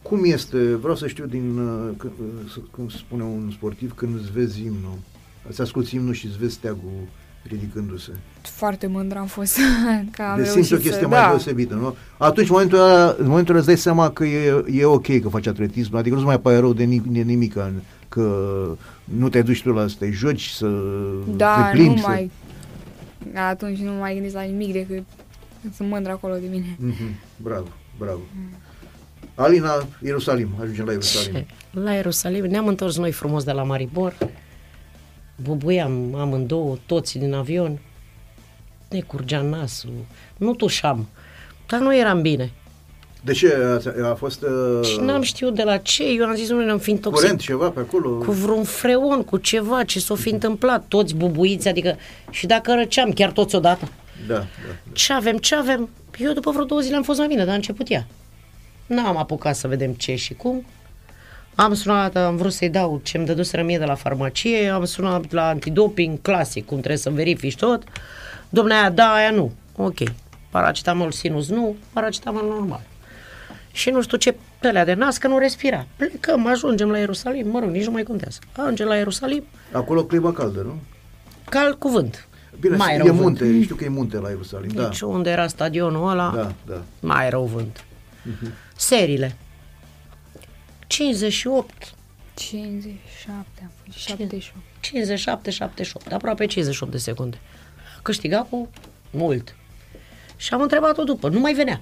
Cum 0.01 0.23
este, 0.23 0.75
vreau 0.75 0.95
să 0.95 1.07
știu 1.07 1.25
din, 1.25 1.57
uh, 1.57 1.89
c- 1.97 2.03
uh, 2.19 2.51
să- 2.53 2.59
cum 2.71 2.89
spune 2.89 3.23
un 3.23 3.51
sportiv, 3.55 3.93
când 3.95 4.19
îți 4.19 4.31
vezi 4.31 4.59
imnul, 4.65 4.97
îți 5.49 5.61
asculti 5.61 5.95
imnul 5.95 6.13
și 6.13 6.25
îți 6.25 6.37
vezi 6.37 6.53
steagul 6.53 6.91
ridicându-se. 7.47 8.11
Foarte 8.41 8.87
mândră 8.87 9.19
am 9.19 9.25
fost 9.25 9.57
că 10.15 10.21
am 10.21 10.35
Deci 10.37 10.45
reușit 10.45 10.51
simți 10.65 10.73
o 10.73 10.75
să... 10.77 10.81
chestie 10.81 11.07
da. 11.07 11.19
mai 11.19 11.27
deosebită, 11.29 11.73
nu? 11.73 11.95
Atunci, 12.17 12.47
în 12.47 12.51
momentul 12.53 12.77
ăla, 12.79 13.15
în 13.17 13.27
momentul 13.27 13.49
ăla 13.49 13.57
îți 13.57 13.67
dai 13.67 13.77
seama 13.77 14.09
că 14.11 14.23
e, 14.25 14.63
e 14.71 14.85
ok 14.85 15.19
că 15.21 15.29
faci 15.29 15.47
atletism, 15.47 15.95
adică 15.95 16.15
nu-ți 16.15 16.27
mai 16.27 16.39
pare 16.39 16.57
rău 16.57 16.73
de, 16.73 16.83
ni- 16.83 17.01
de 17.07 17.21
nimic, 17.21 17.55
că 18.09 18.75
nu 19.03 19.29
te 19.29 19.41
duci 19.41 19.61
tu 19.61 19.71
la 19.71 19.87
să 19.87 19.95
te 19.99 20.11
joci, 20.11 20.47
să 20.49 20.67
Da, 21.35 21.69
te 21.71 21.77
plimbi. 21.77 21.95
nu 21.99 22.01
mai... 22.07 22.31
Atunci 23.49 23.77
nu 23.77 23.91
mai 23.91 24.13
gândesc 24.13 24.33
la 24.35 24.41
nimic 24.41 24.73
decât 24.73 25.03
sunt 25.75 25.89
mândră 25.89 26.11
acolo 26.11 26.33
de 26.33 26.47
mine. 26.51 26.75
Să... 26.79 26.85
Mhm, 26.85 27.15
bravo, 27.37 27.67
bravo. 27.97 28.19
Alina, 29.35 29.87
Ierusalim, 30.03 30.47
ajungem 30.61 30.85
la 30.85 30.91
Ierusalim. 30.91 31.45
La 31.83 31.91
Ierusalim 31.93 32.45
ne-am 32.45 32.67
întors 32.67 32.97
noi 32.97 33.11
frumos 33.11 33.43
de 33.43 33.51
la 33.51 33.63
Maribor, 33.63 34.15
bubuiam 35.35 36.15
amândouă, 36.15 36.77
toți 36.85 37.17
din 37.17 37.33
avion, 37.33 37.79
ne 38.89 39.01
curgea 39.01 39.41
nasul, 39.41 39.93
nu 40.37 40.53
tușam, 40.53 41.07
dar 41.67 41.79
nu 41.79 41.95
eram 41.95 42.21
bine. 42.21 42.51
De 43.23 43.31
ce? 43.31 43.55
A, 44.03 44.09
a 44.09 44.15
fost 44.15 44.41
uh, 44.41 44.85
Și 44.87 44.99
n-am 44.99 45.21
știut 45.21 45.55
de 45.55 45.63
la 45.63 45.77
ce, 45.77 46.03
eu 46.03 46.25
am 46.25 46.35
zis, 46.35 46.49
nu 46.49 46.57
am 46.57 46.65
fi 46.65 46.69
curent 46.69 46.87
intoxicat 46.87 47.37
ceva 47.37 47.69
pe 47.69 47.79
acolo? 47.79 48.09
cu 48.09 48.31
vreun 48.31 48.63
freon, 48.63 49.23
cu 49.23 49.37
ceva, 49.37 49.83
ce 49.83 49.99
s-o 49.99 50.15
fi 50.15 50.29
întâmplat, 50.29 50.85
toți 50.87 51.15
bubuiți, 51.15 51.67
adică 51.67 51.97
și 52.29 52.45
dacă 52.45 52.73
răceam 52.73 53.11
chiar 53.11 53.31
toți 53.31 53.55
odată. 53.55 53.89
Da, 54.27 54.33
da. 54.33 54.45
Ce 54.91 55.13
avem, 55.13 55.37
ce 55.37 55.55
avem? 55.55 55.89
Eu 56.17 56.33
după 56.33 56.51
vreo 56.51 56.63
două 56.63 56.81
zile 56.81 56.95
am 56.95 57.03
fost 57.03 57.19
la 57.19 57.27
mine, 57.27 57.43
dar 57.43 57.53
a 57.53 57.55
început 57.55 57.89
ea. 57.89 58.07
N-am 58.85 59.17
apucat 59.17 59.55
să 59.55 59.67
vedem 59.67 59.91
ce 59.91 60.15
și 60.15 60.33
cum. 60.33 60.65
Am 61.55 61.73
sunat, 61.73 62.15
am 62.15 62.35
vrut 62.35 62.53
să-i 62.53 62.69
dau 62.69 62.99
ce 63.03 63.17
îmi 63.17 63.25
dăduseră 63.25 63.63
mie 63.63 63.77
de 63.77 63.85
la 63.85 63.95
farmacie, 63.95 64.69
am 64.69 64.85
sunat 64.85 65.31
la 65.31 65.47
antidoping 65.47 66.21
clasic, 66.21 66.65
cum 66.65 66.77
trebuie 66.77 66.97
să 66.97 67.09
verifici 67.09 67.55
tot. 67.55 67.83
Domnule, 68.49 68.75
aia 68.77 68.89
da, 68.89 69.13
aia 69.13 69.31
nu. 69.31 69.51
Ok. 69.75 69.97
Paracetamol 70.49 71.11
sinus 71.11 71.49
nu, 71.49 71.75
paracetamol 71.93 72.45
normal. 72.47 72.81
Și 73.71 73.89
nu 73.89 74.01
știu 74.01 74.17
ce 74.17 74.35
pelea 74.59 74.85
de 74.85 74.93
nas, 74.93 75.17
că 75.17 75.27
nu 75.27 75.37
respira. 75.37 75.85
Plecăm, 75.95 76.47
ajungem 76.47 76.89
la 76.89 76.97
Ierusalim, 76.97 77.49
mă 77.49 77.59
rog, 77.59 77.69
nici 77.69 77.85
nu 77.85 77.91
mai 77.91 78.03
contează. 78.03 78.39
Ajungem 78.57 78.87
la 78.87 78.95
Ierusalim, 78.95 79.43
Acolo 79.71 80.03
climă 80.03 80.31
caldă, 80.31 80.61
nu? 80.61 80.73
cald 81.49 81.73
cuvânt. 81.75 82.27
Bine, 82.59 82.75
mai 82.75 82.93
e 82.93 82.97
rău 82.97 83.13
munte, 83.13 83.43
vânt. 83.43 83.63
știu 83.63 83.75
că 83.75 83.83
e 83.83 83.87
munte 83.89 84.17
la 84.17 84.29
Ierusalim, 84.29 84.69
da. 84.73 84.83
Deci 84.83 85.01
unde 85.01 85.29
era 85.29 85.47
stadionul 85.47 86.09
ăla, 86.09 86.31
Da, 86.35 86.51
da. 86.73 86.81
mai 86.99 87.29
rău 87.29 87.43
vânt. 87.45 87.83
Mhm. 88.23 88.51
Seriile. 88.75 89.35
58, 90.93 91.93
57 92.33 93.45
am 93.61 93.71
fost, 93.83 93.97
78. 93.97 94.55
57, 94.79 95.51
78, 95.51 96.11
aproape 96.11 96.45
58 96.45 96.91
de 96.91 96.97
secunde. 96.97 97.39
A 97.97 97.99
câștigat 98.01 98.49
cu 98.49 98.69
mult. 99.09 99.55
Și 100.35 100.53
am 100.53 100.61
întrebat-o 100.61 101.03
după, 101.03 101.29
nu 101.29 101.39
mai 101.39 101.53
venea. 101.53 101.81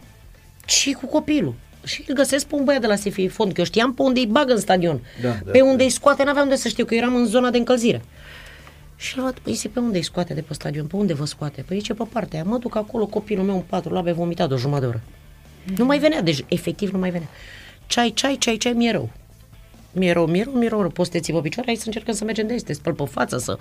Și 0.65 0.91
cu 0.91 1.05
copilul. 1.05 1.53
Și 1.83 2.03
îl 2.07 2.15
găsesc 2.15 2.45
pe 2.45 2.55
un 2.55 2.63
băiat 2.63 2.81
de 2.81 2.87
la 2.87 2.95
SFI 2.95 3.27
Fond, 3.27 3.53
că 3.53 3.59
eu 3.59 3.65
știam 3.65 3.93
pe 3.93 4.01
unde 4.01 4.19
îi 4.19 4.25
bagă 4.25 4.53
în 4.53 4.59
stadion. 4.59 5.01
Da, 5.21 5.29
da, 5.29 5.51
pe 5.51 5.61
unde 5.61 5.83
îi 5.83 5.89
scoate, 5.89 6.23
n-aveam 6.23 6.49
de 6.49 6.55
să 6.55 6.67
știu, 6.67 6.85
că 6.85 6.95
eram 6.95 7.15
în 7.15 7.25
zona 7.25 7.49
de 7.49 7.57
încălzire. 7.57 8.01
Și 8.95 9.17
îl 9.17 9.23
văd, 9.23 9.39
păi 9.39 9.53
zic, 9.53 9.71
pe 9.71 9.79
unde 9.79 9.97
îi 9.97 10.03
scoate 10.03 10.33
de 10.33 10.41
pe 10.41 10.53
stadion? 10.53 10.87
Pe 10.87 10.95
unde 10.95 11.13
vă 11.13 11.25
scoate? 11.25 11.61
Păi 11.61 11.77
zice, 11.77 11.93
pe 11.93 12.03
partea 12.11 12.39
aia. 12.39 12.49
Mă 12.49 12.57
duc 12.57 12.75
acolo, 12.75 13.05
copilul 13.05 13.45
meu 13.45 13.55
în 13.55 13.61
patru 13.61 13.93
labe, 13.93 14.11
vomitat 14.11 14.47
de 14.47 14.53
o 14.53 14.57
jumătate 14.57 14.85
de 14.85 14.91
oră. 14.91 15.01
Nu 15.77 15.85
mai 15.85 15.99
venea, 15.99 16.21
deci 16.21 16.43
efectiv 16.47 16.91
nu 16.91 16.99
mai 16.99 17.09
venea. 17.09 17.27
Ceai, 17.91 18.11
ceai, 18.13 18.37
ceai, 18.37 18.57
ceai, 18.57 18.73
mi-e 18.73 18.91
rău. 18.91 19.09
Mi-e 19.91 20.11
rău, 20.11 20.25
mi-e 20.25 20.43
rău, 20.43 20.53
mi-e 20.53 20.67
rău, 20.69 20.89
poți 20.89 21.09
să 21.09 21.15
te 21.17 21.21
ții 21.23 21.33
pe 21.33 21.39
picioare, 21.39 21.67
hai 21.67 21.75
să 21.77 21.83
încercăm 21.85 22.13
să 22.13 22.23
mergem 22.23 22.45
de 22.45 22.51
aici, 22.51 22.61
să 22.61 22.65
te 22.67 22.73
spăl 22.73 22.93
pe 22.93 23.03
față, 23.05 23.37
să 23.37 23.57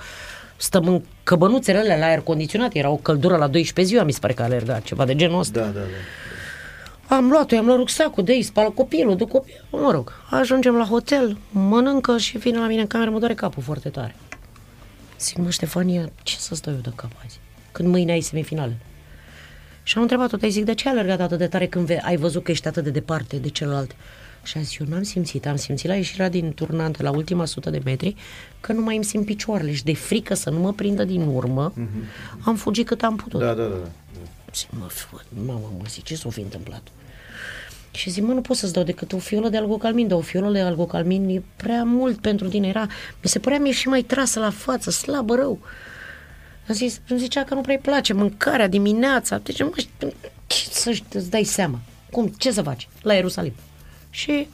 stăm 0.56 0.86
în 0.88 1.02
căbănuțele 1.22 1.78
alea 1.78 1.96
la 1.96 2.04
aer 2.06 2.20
condiționat, 2.20 2.74
era 2.74 2.90
o 2.90 2.96
căldură 2.96 3.36
la 3.36 3.46
12 3.46 3.94
ziua, 3.94 4.04
mi 4.06 4.12
se 4.12 4.18
pare 4.20 4.32
că 4.32 4.42
alerga, 4.42 4.78
ceva 4.80 5.04
de 5.04 5.14
genul 5.16 5.38
ăsta. 5.38 5.60
Da, 5.60 5.66
da, 5.66 5.80
da. 5.80 7.16
Am 7.16 7.28
luat-o, 7.30 7.54
i-am 7.54 7.64
luat 7.66 7.76
rucsacul 7.78 8.24
de 8.24 8.32
aici, 8.32 8.44
spală 8.44 8.70
copilul, 8.70 9.16
duc 9.16 9.28
copil, 9.28 9.64
mă 9.70 9.90
rog, 9.90 10.12
ajungem 10.30 10.76
la 10.76 10.84
hotel, 10.84 11.36
mănâncă 11.50 12.18
și 12.18 12.38
vine 12.38 12.58
la 12.58 12.66
mine 12.66 12.80
în 12.80 12.86
cameră, 12.86 13.10
mă 13.10 13.18
doare 13.18 13.34
capul 13.34 13.62
foarte 13.62 13.88
tare. 13.88 14.14
Zic, 15.20 15.36
mă, 15.36 15.50
Ștefania, 15.50 16.10
ce 16.22 16.36
să 16.38 16.54
stau 16.54 16.72
eu 16.72 16.78
de 16.78 16.90
cap 16.94 17.10
azi? 17.24 17.38
Când 17.72 17.88
mâine 17.88 18.12
ai 18.12 18.20
semifinale. 18.20 18.76
Și 19.82 19.96
am 19.96 20.02
întrebat-o, 20.02 20.36
te 20.36 20.48
zic, 20.48 20.64
de 20.64 20.74
ce 20.74 20.88
ai 20.88 20.94
alergat 20.94 21.20
atât 21.20 21.38
de 21.38 21.46
tare 21.46 21.66
când 21.66 21.86
ve- 21.86 22.00
ai 22.04 22.16
văzut 22.16 22.44
că 22.44 22.50
ești 22.50 22.68
atât 22.68 22.84
de 22.84 22.90
departe 22.90 23.36
de 23.36 23.48
celălalt? 23.48 23.90
Și 24.42 24.58
a 24.58 24.60
zis, 24.60 24.78
eu 24.78 24.86
n-am 24.88 25.02
simțit, 25.02 25.46
am 25.46 25.56
simțit 25.56 25.88
la 25.88 25.94
ieșirea 25.96 26.28
din 26.28 26.52
turnante, 26.52 27.02
la 27.02 27.10
ultima 27.10 27.44
sută 27.44 27.70
de 27.70 27.80
metri, 27.84 28.14
că 28.60 28.72
nu 28.72 28.80
mai 28.82 28.94
îmi 28.94 29.04
simt 29.04 29.24
picioarele 29.24 29.72
și 29.72 29.84
de 29.84 29.94
frică 29.94 30.34
să 30.34 30.50
nu 30.50 30.58
mă 30.58 30.72
prindă 30.72 31.04
din 31.04 31.20
urmă, 31.22 31.72
am 32.40 32.56
fugit 32.56 32.86
cât 32.86 33.02
am 33.02 33.16
putut. 33.16 33.40
Da, 33.40 33.54
da, 33.54 33.62
da. 33.62 33.76
Zic, 34.54 34.68
mă, 34.70 34.86
fă- 34.88 35.24
mamă, 35.46 35.72
mă, 35.78 35.84
zic, 35.88 36.04
ce 36.04 36.14
s-o 36.16 36.30
fi 36.30 36.40
întâmplat? 36.40 36.82
Și 37.90 38.10
zic, 38.10 38.22
mă, 38.22 38.32
nu 38.32 38.40
pot 38.40 38.56
să-ți 38.56 38.72
dau 38.72 38.82
decât 38.82 39.12
o 39.12 39.18
fiolă 39.18 39.48
de 39.48 39.56
algocalmin, 39.56 40.08
dar 40.08 40.18
o 40.18 40.20
fiolă 40.20 40.52
de 40.52 40.60
algocalmin 40.60 41.28
e 41.28 41.42
prea 41.56 41.84
mult 41.84 42.20
pentru 42.20 42.48
tine. 42.48 42.68
Era, 42.68 42.86
mi 43.22 43.28
se 43.28 43.38
părea 43.38 43.58
mie 43.58 43.72
și 43.72 43.88
mai 43.88 44.02
trasă 44.02 44.38
la 44.40 44.50
față, 44.50 44.90
slabă 44.90 45.34
rău. 45.34 45.58
Am 46.68 46.74
zis, 46.74 47.00
îmi 47.08 47.18
zicea 47.18 47.44
că 47.44 47.54
nu 47.54 47.60
prea-i 47.60 47.78
place 47.78 48.12
mâncarea 48.12 48.68
dimineața. 48.68 49.38
Deci, 49.38 49.62
mă, 49.62 49.70
ce 50.46 50.64
să 50.70 51.00
îți 51.12 51.30
dai 51.30 51.44
seama? 51.44 51.78
Cum, 52.10 52.26
ce 52.38 52.50
să 52.52 52.62
faci? 52.62 52.88
La 53.02 53.14
Ierusalim. 53.14 53.52
Și 54.10 54.48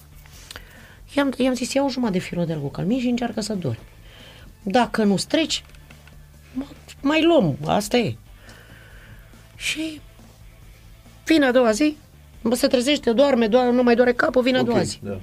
i-am, 1.16 1.32
i-am 1.36 1.54
zis, 1.54 1.72
ia 1.72 1.84
o 1.84 1.88
jumătate 1.88 2.18
de 2.18 2.24
fiolă 2.24 2.44
de 2.46 2.52
algocalmin 2.52 3.00
și 3.00 3.06
încearcă 3.06 3.40
să 3.40 3.54
dormi. 3.54 3.78
Dacă 4.62 5.04
nu 5.04 5.16
streci, 5.16 5.64
mă- 6.54 6.64
mai 7.02 7.22
luăm, 7.24 7.56
asta 7.66 7.96
e. 7.96 8.16
Și 9.56 10.00
vine 11.24 11.44
a 11.46 11.52
doua 11.52 11.70
zi, 11.70 11.96
bă, 12.42 12.54
se 12.54 12.66
trezește, 12.66 13.12
doarme, 13.12 13.46
doar, 13.46 13.68
nu 13.70 13.82
mai 13.82 13.94
doare 13.94 14.12
capul, 14.12 14.42
vine 14.42 14.58
a 14.58 14.62
doua 14.62 14.82
zi. 14.82 14.98
Da. 15.02 15.20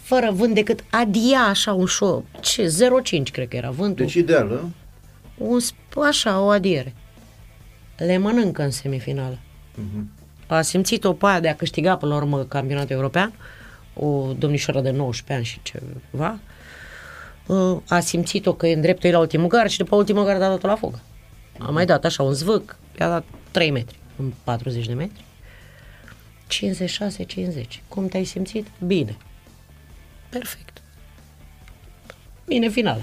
Fără 0.00 0.30
vânt 0.30 0.54
decât 0.54 0.84
adia 0.90 1.40
așa 1.40 1.72
un 1.72 1.86
șo, 1.86 2.22
ce, 2.40 2.66
0,5 2.66 3.30
cred 3.32 3.48
că 3.48 3.56
era 3.56 3.70
vântul. 3.70 4.04
Deci 4.04 4.14
ideal, 4.14 4.48
da? 4.48 4.68
Un, 5.44 5.60
sp- 5.60 6.06
așa, 6.06 6.40
o 6.40 6.48
adiere. 6.48 6.94
Le 7.96 8.16
mănâncă 8.18 8.62
în 8.62 8.70
semifinală. 8.70 9.38
Mhm. 9.74 10.10
A 10.46 10.60
simțit-o 10.60 11.12
pe 11.12 11.26
aia 11.26 11.40
de 11.40 11.48
a 11.48 11.54
câștiga 11.54 11.96
până 11.96 12.12
la 12.12 12.18
urmă 12.18 12.44
campionatul 12.44 12.96
european, 12.96 13.32
o 13.94 14.32
domnișoară 14.38 14.80
de 14.80 14.90
19 14.90 15.32
ani 15.32 15.44
și 15.44 15.60
ceva, 15.62 16.38
Uh, 17.46 17.80
a 17.88 18.00
simțit-o 18.00 18.54
că 18.54 18.66
e 18.66 18.74
în 18.74 18.80
dreptul 18.80 19.04
ei 19.04 19.12
la 19.12 19.18
ultimul 19.18 19.48
gar 19.48 19.70
și 19.70 19.78
după 19.78 19.96
ultimul 19.96 20.24
gar 20.24 20.34
a 20.34 20.38
dat-o 20.38 20.66
la 20.66 20.74
fugă. 20.74 21.00
A 21.58 21.70
mai 21.70 21.86
dat 21.86 22.04
așa 22.04 22.22
un 22.22 22.32
zvâc, 22.32 22.76
i-a 23.00 23.08
dat 23.08 23.24
3 23.50 23.70
metri 23.70 23.98
în 24.16 24.32
40 24.44 24.86
de 24.86 24.94
metri. 24.94 25.24
56-50. 27.64 27.66
Cum 27.88 28.08
te-ai 28.08 28.24
simțit? 28.24 28.66
Bine. 28.86 29.16
Perfect. 30.28 30.82
Bine, 32.46 32.68
finală. 32.68 33.02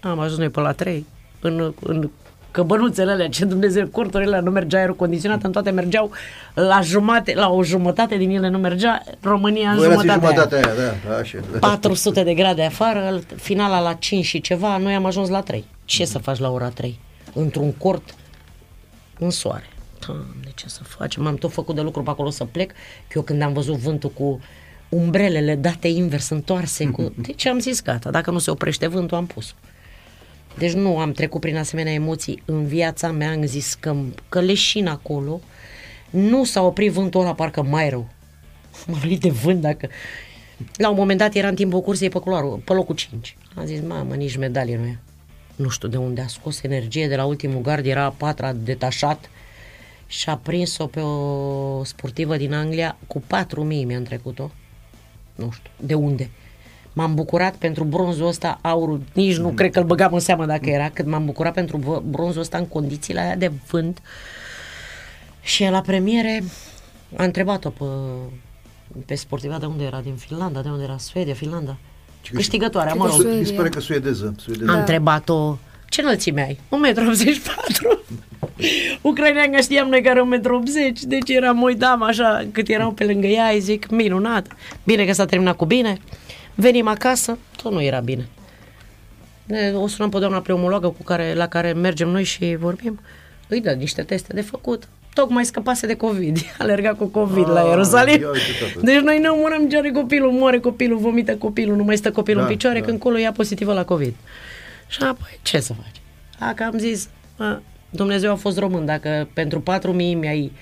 Am 0.00 0.18
ajuns 0.18 0.38
noi 0.38 0.48
pe 0.48 0.60
la 0.60 0.72
3, 0.72 1.06
în, 1.40 1.74
în 1.80 2.10
căbănuțele 2.52 3.10
alea, 3.10 3.28
ce 3.28 3.44
Dumnezeu, 3.44 3.86
corturile 3.86 4.28
alea, 4.28 4.40
nu 4.40 4.50
mergea 4.50 4.78
aerul 4.78 4.96
condiționat, 4.96 5.42
în 5.42 5.52
toate 5.52 5.70
mergeau 5.70 6.10
la 6.54 6.80
jumate, 6.80 7.34
la 7.34 7.50
o 7.50 7.62
jumătate 7.62 8.16
din 8.16 8.30
ele 8.30 8.48
nu 8.48 8.58
mergea, 8.58 9.02
România 9.20 9.70
în 9.70 9.76
Voi 9.76 9.86
erați 9.86 10.06
în 10.06 10.12
jumătatea 10.12 10.58
aia. 10.58 10.64
jumătatea 10.66 10.84
aia, 10.84 10.94
da, 11.08 11.16
așa. 11.16 11.38
da. 11.52 11.58
400 11.58 12.22
de 12.22 12.34
grade 12.34 12.62
afară, 12.62 13.20
finala 13.36 13.80
la 13.80 13.92
5 13.92 14.24
și 14.24 14.40
ceva, 14.40 14.76
noi 14.76 14.94
am 14.94 15.04
ajuns 15.04 15.28
la 15.28 15.40
3. 15.40 15.64
Ce 15.84 16.04
să 16.04 16.18
faci 16.18 16.38
la 16.38 16.50
ora 16.50 16.68
3? 16.68 17.00
Într-un 17.34 17.72
cort 17.72 18.14
în 19.18 19.30
soare. 19.30 19.68
Doamne, 20.06 20.52
ce 20.54 20.68
să 20.68 20.80
facem? 20.84 21.22
M-am 21.22 21.34
tot 21.34 21.52
făcut 21.52 21.74
de 21.74 21.80
lucru 21.80 22.02
pe 22.02 22.10
acolo 22.10 22.30
să 22.30 22.44
plec, 22.44 22.70
că 23.08 23.12
eu 23.14 23.22
când 23.22 23.42
am 23.42 23.52
văzut 23.52 23.74
vântul 23.74 24.10
cu 24.10 24.40
umbrelele 24.88 25.54
date 25.54 25.88
invers, 25.88 26.28
întoarse 26.28 26.86
cu... 26.86 27.12
Deci 27.26 27.46
am 27.46 27.58
zis, 27.58 27.82
gata, 27.82 28.10
dacă 28.10 28.30
nu 28.30 28.38
se 28.38 28.50
oprește 28.50 28.86
vântul, 28.86 29.16
am 29.16 29.26
pus. 29.26 29.54
Deci 30.58 30.72
nu 30.72 30.98
am 30.98 31.12
trecut 31.12 31.40
prin 31.40 31.56
asemenea 31.56 31.92
emoții 31.92 32.42
în 32.44 32.66
viața 32.66 33.10
mea, 33.10 33.30
am 33.30 33.44
zis 33.44 33.74
că, 33.74 33.96
că 34.28 34.40
leșin 34.40 34.86
acolo, 34.86 35.40
nu 36.10 36.44
s-a 36.44 36.62
oprit 36.62 36.92
vântul 36.92 37.20
ăla, 37.20 37.34
parcă 37.34 37.62
mai 37.62 37.88
rău. 37.88 38.08
M-a 38.86 38.98
venit 38.98 39.20
de 39.20 39.30
vânt 39.30 39.60
dacă... 39.60 39.88
La 40.76 40.88
un 40.88 40.96
moment 40.96 41.18
dat 41.18 41.34
era 41.34 41.48
în 41.48 41.54
timpul 41.54 41.80
cursei 41.80 42.08
pe 42.08 42.18
culoarul, 42.18 42.62
pe 42.64 42.72
locul 42.72 42.94
5. 42.94 43.36
Am 43.54 43.64
zis, 43.64 43.80
mamă, 43.86 44.14
nici 44.14 44.36
medalie 44.36 44.76
nu 44.76 44.84
e. 44.84 44.98
Nu 45.56 45.68
știu 45.68 45.88
de 45.88 45.96
unde 45.96 46.20
a 46.20 46.26
scos 46.26 46.62
energie 46.62 47.08
de 47.08 47.16
la 47.16 47.24
ultimul 47.24 47.60
gard, 47.60 47.86
era 47.86 48.04
a 48.04 48.10
patra 48.10 48.52
detașat 48.52 49.30
și 50.06 50.28
a 50.28 50.36
prins-o 50.36 50.86
pe 50.86 51.00
o 51.00 51.84
sportivă 51.84 52.36
din 52.36 52.52
Anglia 52.52 52.98
cu 53.06 53.20
4.000 53.20 53.24
mi-am 53.64 54.02
trecut-o. 54.02 54.50
Nu 55.34 55.50
știu, 55.50 55.70
de 55.76 55.94
unde. 55.94 56.30
M-am 56.92 57.14
bucurat 57.14 57.54
pentru 57.54 57.84
bronzul 57.84 58.26
ăsta, 58.26 58.58
aurul, 58.62 59.00
nici 59.12 59.36
nu 59.36 59.48
cred 59.48 59.72
că 59.72 59.78
îl 59.78 59.84
băgam 59.84 60.12
în 60.12 60.20
seamă 60.20 60.46
dacă 60.46 60.68
era, 60.70 60.90
cât 60.90 61.06
m-am 61.06 61.24
bucurat 61.24 61.52
pentru 61.54 61.76
vă- 61.76 62.02
bronzul 62.10 62.40
ăsta 62.40 62.58
în 62.58 62.66
condițiile 62.66 63.20
aia 63.20 63.36
de 63.36 63.50
vânt. 63.70 63.98
Și 65.42 65.64
la 65.64 65.80
premiere 65.80 66.44
a 67.16 67.24
întrebat-o 67.24 67.68
pe, 67.70 67.84
pe 69.06 69.14
sportiva 69.14 69.58
de 69.58 69.66
unde 69.66 69.84
era, 69.84 70.00
din 70.00 70.14
Finlanda, 70.14 70.60
de 70.60 70.68
unde 70.68 70.82
era, 70.82 70.96
Suedia, 70.98 71.34
Finlanda. 71.34 71.76
Câștigătoarea, 72.32 72.94
mă 72.94 73.06
rog. 73.06 73.26
Mi 73.38 73.44
se 73.46 73.52
pare 73.52 73.68
că 73.68 73.80
suedeză. 73.80 74.34
suedeză. 74.38 74.70
A 74.70 74.78
întrebat-o, 74.78 75.58
ce 75.88 76.00
înălțime 76.00 76.42
ai? 76.42 76.58
1,84 76.94 77.00
m. 77.82 77.98
Ucraineanga 79.08 79.58
știam 79.58 79.88
noi 79.88 80.02
că 80.02 80.08
are 80.08 80.20
1,80 80.20 80.24
m, 80.24 81.08
deci 81.08 81.28
eram, 81.28 81.62
uitam 81.62 82.02
așa, 82.02 82.46
cât 82.52 82.68
erau 82.68 82.92
pe 82.92 83.04
lângă 83.04 83.26
ea, 83.26 83.48
îi 83.48 83.60
zic, 83.60 83.88
minunat, 83.90 84.46
bine 84.84 85.04
că 85.04 85.12
s-a 85.12 85.24
terminat 85.24 85.56
cu 85.56 85.64
bine. 85.64 85.98
Venim 86.54 86.86
acasă, 86.88 87.38
tot 87.62 87.72
nu 87.72 87.82
era 87.82 88.00
bine. 88.00 88.28
Ne, 89.44 89.72
o 89.74 89.86
sunăm 89.86 90.10
pe 90.10 90.18
doamna 90.18 90.40
pneumologă 90.40 90.88
cu 90.88 91.02
care, 91.02 91.34
la 91.34 91.48
care 91.48 91.72
mergem 91.72 92.08
noi 92.08 92.24
și 92.24 92.56
vorbim. 92.60 93.00
Îi 93.48 93.60
dă 93.60 93.70
niște 93.70 94.02
teste 94.02 94.32
de 94.34 94.40
făcut. 94.40 94.88
Tocmai 95.14 95.44
scăpase 95.44 95.86
de 95.86 95.94
COVID. 95.94 96.38
Alerga 96.58 96.94
cu 96.94 97.04
COVID 97.06 97.48
la 97.48 97.60
Ah, 97.60 97.66
Ierusalim. 97.68 98.20
ia 98.20 98.26
uite, 98.28 98.40
tată. 98.74 98.84
Deci 98.86 99.00
noi 99.00 99.18
ne 99.18 99.28
omorăm, 99.28 99.68
ce 99.68 99.76
are 99.76 99.90
copilul, 99.90 100.30
moare 100.30 100.58
copilul, 100.58 100.98
vomită 100.98 101.36
copilul, 101.36 101.76
nu 101.76 101.84
mai 101.84 101.96
stă 101.96 102.10
copilul 102.10 102.40
Da, 102.42 102.46
în 102.48 102.52
picioare, 102.54 102.78
da. 102.80 102.84
când 102.86 102.98
colo 102.98 103.16
ia 103.16 103.32
pozitivă 103.32 103.72
la 103.72 103.84
COVID. 103.84 104.14
Și 104.88 105.02
apoi, 105.02 105.38
ce 105.42 105.60
să 105.60 105.72
faci? 105.72 106.00
Dacă 106.38 106.62
am 106.72 106.78
zis, 106.78 107.08
mă, 107.38 107.60
Dumnezeu 107.90 108.32
a 108.32 108.34
fost 108.34 108.58
român, 108.58 108.84
dacă 108.84 109.28
pentru 109.32 109.60
4.000 109.60 109.92
mi-ai 109.94 110.52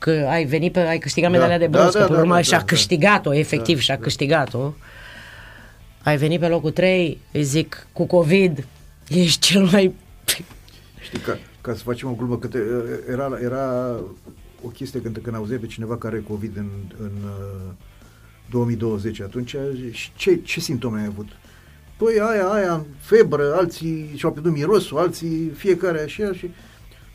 că 0.00 0.26
ai 0.28 0.44
venit 0.44 0.72
pe, 0.72 0.80
ai 0.80 0.98
câștigat 0.98 1.30
medalia 1.30 1.58
Da, 1.58 1.64
de 1.64 1.70
bronz, 1.70 1.92
da, 1.92 1.92
că 1.92 1.98
da, 1.98 2.04
până 2.04 2.16
la 2.16 2.22
urmă 2.22 2.34
da, 2.34 2.40
și-a 2.40 2.58
da, 2.58 2.64
câștigat-o, 2.64 3.34
efectiv, 3.34 3.76
Da, 3.76 3.82
și-a 3.82 3.96
da. 3.96 4.02
câștigat-o. 4.02 4.72
Ai 6.02 6.16
venit 6.16 6.40
pe 6.40 6.46
locul 6.46 6.70
3, 6.70 7.20
îi 7.32 7.42
zic, 7.42 7.86
cu 7.92 8.06
COVID, 8.06 8.66
ești 9.08 9.40
cel 9.40 9.62
mai... 9.64 9.94
Știi, 11.00 11.18
ca, 11.18 11.38
ca 11.60 11.74
să 11.74 11.82
facem 11.82 12.08
o 12.10 12.14
glumă, 12.14 12.38
că 12.38 12.46
te, 12.46 12.58
era, 13.10 13.38
era 13.42 13.96
o 14.62 14.68
chestie 14.68 15.00
când, 15.00 15.18
când 15.22 15.36
auzeai 15.36 15.58
pe 15.58 15.66
cineva 15.66 15.96
care 15.96 16.14
are 16.14 16.24
COVID 16.28 16.56
în, 16.56 16.68
în 16.98 17.12
uh, 17.24 17.72
2020, 18.50 19.20
atunci 19.20 19.56
și 19.90 20.10
ce, 20.16 20.36
ce 20.36 20.60
simptome 20.60 21.00
ai 21.00 21.06
avut? 21.06 21.28
Păi 21.96 22.20
aia, 22.20 22.46
aia, 22.46 22.84
febră, 22.98 23.54
alții 23.54 24.10
și-au 24.16 24.32
pierdut 24.32 24.52
mirosul, 24.52 24.98
alții 24.98 25.52
fiecare 25.56 26.02
așa 26.02 26.32
și 26.32 26.50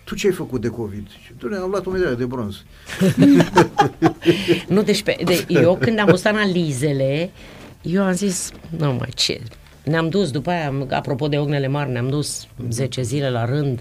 tu 0.06 0.16
ce 0.16 0.28
ai 0.28 0.34
făcut 0.34 0.62
de 0.62 0.68
COVID? 0.68 1.08
Și 1.24 1.32
doamne, 1.40 1.58
am 1.58 1.70
luat 1.70 1.86
o 1.86 1.90
medalie 1.90 2.16
de 2.16 2.26
bronz. 2.26 2.64
Nu, 4.68 4.82
deci 4.84 5.04
pe, 5.04 5.18
de, 5.24 5.46
eu 5.48 5.76
când 5.82 6.00
am 6.00 6.06
văzut 6.06 6.26
analizele, 6.26 7.30
eu 7.82 8.04
am 8.04 8.12
zis, 8.14 8.52
nu 8.78 8.94
mai 8.94 9.10
ce, 9.16 9.42
ne-am 9.84 10.10
dus 10.10 10.32
după 10.32 10.50
aia, 10.50 10.74
apropo 10.90 11.28
de 11.28 11.38
ognele 11.38 11.68
mari, 11.68 11.92
ne-am 11.92 12.10
dus 12.10 12.48
10 12.70 13.02
zile 13.02 13.30
la 13.30 13.46
rând, 13.46 13.80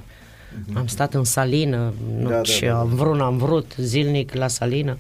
am 0.75 0.87
stat 0.87 1.15
în 1.15 1.25
salină, 1.25 1.93
nu, 2.21 2.29
Da, 2.29 2.35
da, 2.35 2.41
ce 2.41 2.67
da, 2.67 2.73
da. 2.73 2.79
am 2.79 2.89
vrut, 2.89 3.17
n-am 3.17 3.37
vrut, 3.37 3.73
zilnic 3.77 4.35
la 4.35 4.49
salină, 4.49 4.99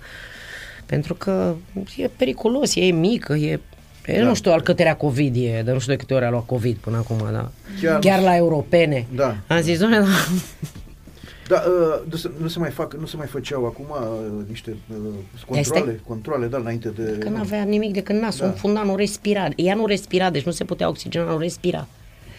pentru 0.86 1.14
că 1.14 1.55
e 1.96 2.10
periculos, 2.16 2.74
e 2.74 2.80
mică, 2.84 3.34
e 3.34 3.60
eu 4.06 4.22
Da. 4.22 4.28
nu 4.28 4.34
știu 4.34 4.52
al 4.52 4.60
câtelea 4.60 4.96
COVID 4.96 5.34
e, 5.36 5.62
dar 5.64 5.74
nu 5.74 5.80
știu 5.80 5.92
de 5.92 5.98
câte 5.98 6.14
ori 6.14 6.24
a 6.24 6.30
luat 6.30 6.46
COVID 6.46 6.76
până 6.76 6.96
acum, 6.96 7.16
da. 7.32 7.51
Chiar- 7.82 7.98
Chiar, 8.01 8.20
la 8.20 8.36
europene. 8.36 9.06
Da. 9.14 9.36
Am 9.46 9.60
zis, 9.60 9.78
doamne, 9.78 9.98
da, 9.98 10.06
Da, 11.48 11.62
uh, 11.66 12.00
nu, 12.10 12.16
se, 12.16 12.30
nu, 12.40 12.48
se 12.48 12.58
mai 12.58 12.70
fac, 12.70 12.94
nu 12.94 13.06
se 13.06 13.16
mai 13.16 13.26
făceau 13.26 13.64
acum 13.64 13.84
uh, 13.90 14.44
niște 14.48 14.76
uh, 14.90 14.96
controle, 15.48 15.80
Teste? 15.80 16.00
controle, 16.06 16.46
da, 16.46 16.56
înainte 16.58 16.88
de... 16.88 17.16
că 17.18 17.28
n-avea 17.28 17.62
nimic 17.62 17.92
decât 17.92 18.20
nasul 18.20 18.38
Da. 18.40 18.44
da. 18.46 18.50
înfundat, 18.52 18.84
nu 18.84 18.96
respira. 18.96 19.48
Ea 19.56 19.74
nu 19.74 19.86
respira, 19.86 20.30
deci 20.30 20.42
nu 20.42 20.52
se 20.52 20.64
putea 20.64 20.88
oxigena, 20.88 21.24
nu 21.30 21.38
respira. 21.38 21.86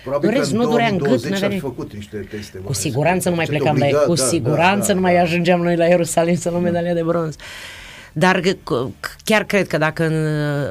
Probabil 0.03 0.29
În 0.29 0.35
rest, 0.35 0.49
că 0.51 0.55
în 0.57 0.61
nu 0.63 0.69
durea 0.69 0.85
în 0.87 0.97
gât, 0.97 1.03
2020 1.07 1.31
n-avea 1.31 1.47
ar 1.47 1.53
fi 1.53 1.57
nimic. 1.59 1.75
făcut 1.75 1.93
niște 1.93 2.27
teste. 2.29 2.57
Cu 2.57 2.73
siguranță 2.73 3.29
nu 3.29 3.35
mai 3.35 3.45
Sunt 3.45 3.57
plecam 3.57 3.77
la 3.77 3.83
obligat, 3.85 4.05
cu 4.05 4.13
da, 4.13 4.23
siguranță 4.23 4.87
da, 4.87 4.93
nu 4.93 4.99
da, 4.99 5.05
mai 5.05 5.15
da. 5.15 5.21
ajungeam 5.21 5.61
noi 5.61 5.75
la 5.75 5.85
Ierusalim 5.85 6.35
să 6.35 6.49
luăm 6.49 6.61
medalia 6.61 6.93
de 6.93 7.03
bronz. 7.03 7.35
Dar 8.13 8.39
g- 8.41 8.53
c- 8.53 8.91
chiar 9.23 9.43
cred 9.43 9.67
că 9.67 9.77
dacă 9.77 10.05
în 10.05 10.13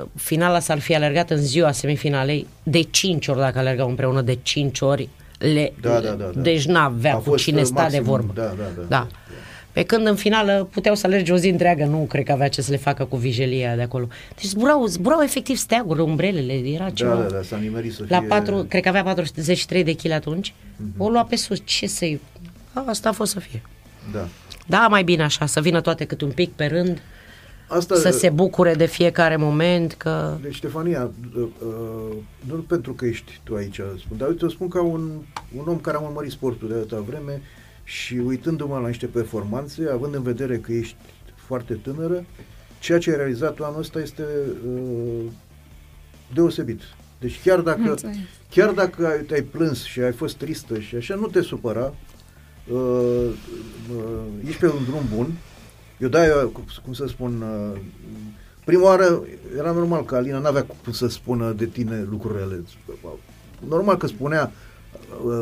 uh, 0.03 0.07
finala 0.15 0.59
s-ar 0.59 0.79
fi 0.79 0.95
alergat 0.95 1.31
în 1.31 1.37
ziua 1.37 1.73
semifinalei, 1.73 2.47
de 2.63 2.83
5 2.83 3.29
ori 3.29 3.39
dacă 3.39 3.59
alergau 3.59 3.89
împreună, 3.89 4.21
de 4.21 4.39
5 4.43 4.81
ori, 4.81 5.09
le, 5.39 5.73
Da, 5.81 6.01
da, 6.01 6.11
da, 6.11 6.31
da. 6.35 6.41
deci 6.41 6.65
n-avea 6.67 7.13
A 7.13 7.17
cu 7.17 7.23
fost, 7.23 7.43
cine 7.45 7.61
uh, 7.61 7.67
sta 7.67 7.75
de 7.75 7.83
maxim, 7.83 8.03
vorbă. 8.03 8.33
Da, 8.35 8.43
da, 8.43 8.65
da. 8.77 8.83
Da. 8.89 9.07
Pe 9.73 9.83
când 9.83 10.07
în 10.07 10.15
finală 10.15 10.69
puteau 10.73 10.95
să 10.95 11.07
alerge 11.07 11.33
o 11.33 11.37
zi 11.37 11.49
întreagă, 11.49 11.85
nu 11.85 12.07
cred 12.09 12.25
că 12.25 12.33
avea 12.33 12.49
ce 12.49 12.63
să 12.63 12.71
le 12.71 12.77
facă 12.77 13.05
cu 13.05 13.17
vijelia 13.17 13.77
de 13.77 13.83
acolo. 13.83 14.09
Deci 14.35 14.45
zburau, 14.45 14.87
zburau 14.87 15.21
efectiv 15.23 15.57
steaguri, 15.57 16.01
umbrelele, 16.01 16.53
era 16.53 16.91
ceva. 16.91 17.15
Da, 17.15 17.21
da, 17.21 17.29
da, 17.35 17.43
s-a 17.43 17.57
nimerit 17.57 17.93
să 17.93 18.05
La 18.09 18.19
fie... 18.19 18.27
4, 18.29 18.65
cred 18.69 18.83
că 18.83 18.89
avea 18.89 19.03
433 19.03 19.85
de 19.85 19.95
kg 19.95 20.11
atunci. 20.11 20.55
Mhm. 20.77 21.01
O 21.03 21.09
lua 21.09 21.25
pe 21.25 21.37
sus, 21.37 21.59
ce 21.65 21.87
să-i... 21.87 22.21
Asta 22.87 23.09
a 23.09 23.13
fost 23.13 23.33
să 23.33 23.41
fie. 23.41 23.63
Da. 24.13 24.29
Da, 24.67 24.87
mai 24.89 25.05
bine 25.05 25.23
așa, 25.23 25.47
să 25.47 25.61
vină 25.61 25.81
toate 25.81 26.05
cât 26.05 26.21
un 26.21 26.31
pic 26.31 26.53
pe 26.53 26.67
rând, 26.67 27.03
Asta, 27.69 27.95
să 27.95 28.11
se 28.11 28.31
bucure 28.31 28.75
de 28.75 28.87
fiecare 28.87 29.37
moment, 29.37 29.93
că... 29.93 30.37
Deci, 30.43 30.55
Ștefania, 30.55 31.11
uh, 31.37 31.43
uh, 31.43 32.17
nu 32.47 32.55
pentru 32.55 32.93
că 32.93 33.05
ești 33.05 33.41
tu 33.43 33.55
aici, 33.55 33.81
spun, 33.99 34.17
dar 34.17 34.29
uite, 34.29 34.45
o 34.45 34.49
spun 34.49 34.69
ca 34.69 34.83
un, 34.83 35.11
un 35.57 35.65
om 35.67 35.79
care 35.79 35.97
a 35.97 36.01
urmărit 36.01 36.31
sportul 36.31 36.69
de 36.69 36.75
atâta 36.75 37.01
vreme 37.01 37.43
și 37.85 38.15
uitându-mă 38.15 38.79
la 38.79 38.87
niște 38.87 39.07
performanțe, 39.07 39.89
având 39.93 40.15
în 40.15 40.23
vedere 40.23 40.59
că 40.59 40.73
ești 40.73 40.97
foarte 41.35 41.75
tânără, 41.75 42.25
ceea 42.79 42.99
ce 42.99 43.11
ai 43.11 43.17
realizat 43.17 43.55
tu 43.55 43.65
anul 43.65 43.79
ăsta 43.79 44.01
este 44.01 44.25
uh, 44.67 45.25
deosebit. 46.35 46.81
Deci 47.21 47.41
chiar 47.45 47.61
dacă, 47.61 47.81
Mulțumesc. 47.81 48.19
chiar 48.51 48.71
dacă 48.71 49.07
ai, 49.07 49.23
te-ai 49.23 49.43
plâns 49.43 49.85
și 49.85 50.01
ai 50.01 50.13
fost 50.13 50.37
tristă 50.37 50.79
și 50.79 50.97
așa, 50.97 51.15
nu 51.15 51.27
te 51.27 51.41
supăra, 51.41 51.95
uh, 52.73 52.77
uh, 53.97 54.23
ești 54.47 54.61
pe 54.61 54.67
un 54.67 54.85
drum 54.85 55.03
bun. 55.15 55.33
Eu 55.99 56.09
da, 56.09 56.27
eu, 56.27 56.65
cum 56.85 56.93
să 56.93 57.07
spun, 57.07 57.43
uh, 57.43 57.81
prima 58.65 58.85
oară 58.85 59.23
era 59.59 59.71
normal 59.71 60.05
că 60.05 60.15
Alina 60.15 60.39
n-avea 60.39 60.67
cum 60.85 60.93
să 60.93 61.07
spună 61.07 61.53
de 61.53 61.67
tine 61.67 62.07
lucrurile. 62.11 62.63
Normal 63.69 63.97
că 63.97 64.07
spunea 64.07 64.53
uh, 65.25 65.33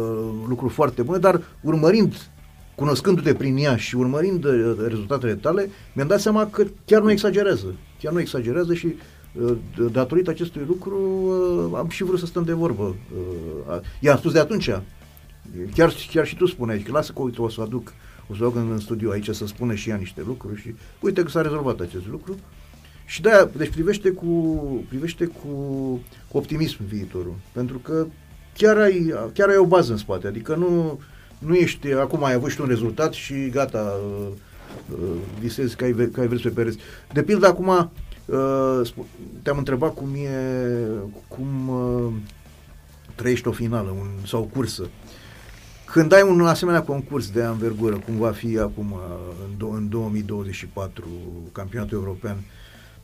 lucruri 0.49 0.73
foarte 0.73 1.03
bune, 1.03 1.19
dar 1.19 1.43
urmărind, 1.61 2.31
cunoscându-te 2.75 3.35
prin 3.35 3.57
ea 3.57 3.77
și 3.77 3.97
urmărind 3.97 4.45
uh, 4.45 4.77
rezultatele 4.89 5.35
tale, 5.35 5.71
mi-am 5.93 6.09
dat 6.09 6.21
seama 6.21 6.47
că 6.47 6.65
chiar 6.85 7.03
nu 7.03 7.11
exagerează. 7.11 7.75
Chiar 8.01 8.13
nu 8.13 8.21
exagerează 8.21 8.75
și 8.75 8.95
uh, 9.41 9.57
datorită 9.93 10.31
acestui 10.31 10.65
lucru 10.67 10.99
uh, 11.73 11.79
am 11.79 11.89
și 11.89 12.05
vrut 12.05 12.19
să 12.19 12.27
stăm 12.27 12.45
de 12.45 12.53
vorbă. 12.53 12.83
Uh, 12.83 13.81
I-am 14.01 14.17
spus 14.17 14.33
de 14.33 14.39
atunci, 14.39 14.71
chiar, 15.75 15.93
chiar 16.11 16.27
și 16.27 16.37
tu 16.37 16.47
spuneai 16.47 16.79
că 16.79 16.93
lasă 16.93 17.13
că 17.13 17.23
uite, 17.23 17.41
o 17.41 17.49
să 17.49 17.61
aduc 17.61 17.93
o 18.31 18.35
să 18.35 18.45
o 18.45 18.47
aduc 18.47 18.57
în, 18.57 18.71
în 18.71 18.79
studio 18.79 19.11
aici 19.11 19.31
să 19.31 19.47
spună 19.47 19.75
și 19.75 19.91
ea 19.91 19.97
niște 19.97 20.23
lucruri 20.27 20.61
și 20.61 20.75
uite 21.01 21.23
că 21.23 21.29
s-a 21.29 21.41
rezolvat 21.41 21.81
acest 21.81 22.07
lucru. 22.11 22.37
Și 23.07 23.23
de 23.23 23.51
deci 23.57 23.71
privește 23.71 24.11
cu, 24.11 24.27
privește 24.89 25.25
cu, 25.27 25.49
cu 26.29 26.37
optimism 26.37 26.85
viitorul. 26.87 27.35
Pentru 27.53 27.79
că 27.79 28.07
chiar 28.57 28.77
ai, 28.77 29.15
chiar 29.33 29.49
ai 29.49 29.57
o 29.57 29.67
bază 29.67 29.93
în 29.93 29.99
spate. 29.99 30.27
Adică 30.27 30.55
nu, 30.55 31.01
nu 31.39 31.55
ești, 31.55 31.93
acum 31.93 32.25
ai 32.25 32.33
avut 32.33 32.51
și 32.51 32.57
tu 32.57 32.63
un 32.63 32.69
rezultat 32.69 33.13
și 33.13 33.49
gata, 33.49 33.99
uh, 34.21 34.29
uh, 34.91 35.17
visezi 35.41 35.77
că 35.77 35.85
ai, 35.85 35.93
ve- 35.93 36.09
că 36.09 36.21
ai 36.21 36.27
vrut 36.27 36.43
pe 36.43 36.49
pereți. 36.49 36.79
De 37.13 37.23
pildă, 37.23 37.47
acum 37.47 37.69
uh, 37.69 38.81
sp- 38.85 39.07
te-am 39.43 39.59
întrebat 39.59 39.95
cum 39.95 40.15
e, 40.15 40.77
cum 41.29 41.69
uh, 41.69 42.13
trăiești 43.15 43.49
o 43.49 43.53
finală 43.53 43.91
un, 43.91 44.09
sau 44.27 44.41
o 44.41 44.45
cursă. 44.45 44.89
Când 45.93 46.13
ai 46.13 46.23
un 46.23 46.47
asemenea 46.47 46.83
concurs 46.83 47.31
de 47.31 47.43
anvergură, 47.43 47.97
cum 47.97 48.17
va 48.17 48.31
fi 48.31 48.59
acum 48.59 48.93
uh, 48.93 48.99
în, 49.45 49.57
do- 49.57 49.77
în 49.77 49.89
2024 49.89 51.05
campionatul 51.53 51.99
european, 51.99 52.37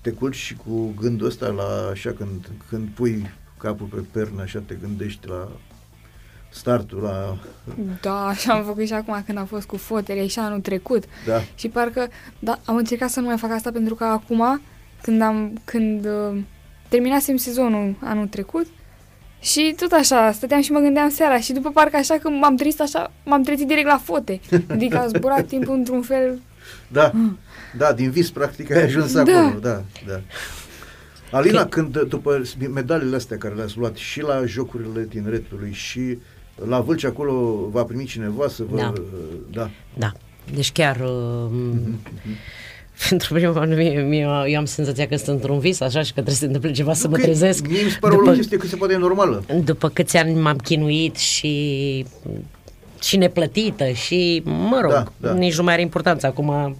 te 0.01 0.11
culci 0.11 0.35
și 0.35 0.57
cu 0.57 0.95
gândul 1.01 1.27
ăsta 1.27 1.47
la 1.47 1.89
așa 1.93 2.11
când, 2.11 2.51
când 2.69 2.89
pui 2.89 3.31
capul 3.59 3.87
pe 3.87 4.05
pernă, 4.13 4.43
așa 4.43 4.63
te 4.67 4.75
gândești 4.75 5.29
la 5.29 5.49
startul, 6.51 6.99
la... 7.03 7.39
Da, 8.01 8.27
așa 8.27 8.53
am 8.53 8.65
făcut 8.65 8.87
și 8.87 8.93
acum 8.93 9.23
când 9.27 9.39
am 9.39 9.47
fost 9.47 9.67
cu 9.67 9.77
fotele 9.77 10.27
și 10.27 10.39
anul 10.39 10.61
trecut. 10.61 11.05
Da. 11.27 11.41
Și 11.55 11.69
parcă, 11.69 12.09
da, 12.39 12.59
am 12.65 12.77
încercat 12.77 13.11
să 13.11 13.21
nu 13.21 13.27
mai 13.27 13.39
fac 13.39 13.51
asta 13.51 13.71
pentru 13.71 13.95
că 13.95 14.05
acum, 14.05 14.61
când 15.03 15.23
am, 15.23 15.61
când 15.65 16.07
uh, 16.07 16.41
terminasem 16.89 17.37
sezonul 17.37 17.95
anul 18.01 18.27
trecut, 18.27 18.67
și 19.41 19.75
tot 19.81 19.93
așa, 19.93 20.33
stăteam 20.33 20.61
și 20.63 20.73
mă 20.73 20.79
gândeam 20.81 21.11
seara 21.11 21.41
și 21.41 21.53
după 21.53 21.71
parcă 21.71 21.97
așa 21.97 22.15
când 22.19 22.41
m-am 22.41 22.57
trezit 22.57 22.81
așa, 22.81 23.11
m-am 23.25 23.43
trezit 23.43 23.67
direct 23.67 23.87
la 23.87 23.99
fote. 24.05 24.41
Adică 24.69 24.99
a 24.99 25.07
zburat 25.07 25.47
timpul 25.53 25.75
într-un 25.75 26.03
fel 26.03 26.39
Da, 26.89 27.13
da, 27.77 27.93
din 27.93 28.11
vis 28.11 28.31
practic 28.31 28.71
ai 28.71 28.83
ajuns 28.83 29.13
Da. 29.13 29.21
acolo, 29.21 29.59
da, 29.61 29.83
da. 30.07 30.21
Alina, 31.31 31.67
când 31.67 32.01
după 32.03 32.43
medalele 32.73 33.17
astea 33.17 33.39
care 33.39 33.55
le-ați 33.55 33.79
luat 33.79 33.97
și 33.97 34.21
la 34.21 34.45
Jocurile 34.47 35.03
Tineretului 35.05 35.73
și 35.73 36.19
la 36.69 36.81
Vâlci 36.81 37.05
acolo 37.05 37.69
va 37.71 37.83
primi 37.85 38.05
cineva 38.05 38.49
să 38.49 38.63
vă... 38.71 38.77
Da. 38.77 38.93
da. 39.51 39.71
Da. 39.99 40.13
Deci 40.55 40.73
chiar... 40.73 40.97
Uh, 41.01 41.49
Mhm, 41.51 41.99
Pentru 43.09 43.33
prima 43.35 43.53
oară, 43.57 43.75
mie, 43.75 44.01
mie, 44.01 44.27
eu 44.47 44.59
am 44.59 44.65
senzația 44.65 45.07
că 45.09 45.17
sunt 45.17 45.29
într-un 45.29 45.59
vis, 45.59 45.81
așa, 45.81 45.99
și 46.03 46.07
că 46.07 46.13
trebuie 46.13 46.35
să 46.35 46.41
se 46.41 46.47
întâmple 46.47 46.71
ceva 46.73 46.93
să 46.95 47.09
mă 47.09 47.17
Că 47.17 47.23
trezesc. 47.23 47.67
Mie 47.69 47.83
mi 47.83 47.91
se 47.91 47.99
pare 48.01 48.15
o 48.15 48.19
chestie 48.19 48.57
cât 48.57 48.69
se 48.69 48.77
poate 48.77 48.97
normală. 48.97 49.45
după 49.65 49.89
câți 49.89 50.17
ani 50.17 50.35
m-am 50.41 50.57
chinuit 50.57 51.17
și 51.17 52.07
și 53.03 53.17
neplătită 53.17 53.89
și, 53.89 54.43
mă 54.45 54.79
rog, 54.83 54.91
Da, 54.93 55.05
da. 55.17 55.33
nici 55.33 55.57
nu 55.57 55.63
mai 55.63 55.73
are 55.73 55.83
importanță 55.83 56.27
acum. 56.27 56.77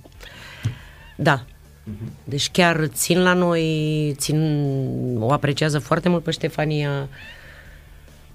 Da. 1.17 1.45
Mhm. 1.85 2.13
Deci 2.25 2.51
chiar 2.51 2.87
țin 2.87 3.23
la 3.23 3.33
noi, 3.33 4.15
țin, 4.17 4.61
o 5.19 5.33
apreciază 5.33 5.79
foarte 5.79 6.09
mult 6.09 6.23
pe 6.23 6.31
Ștefania. 6.31 7.09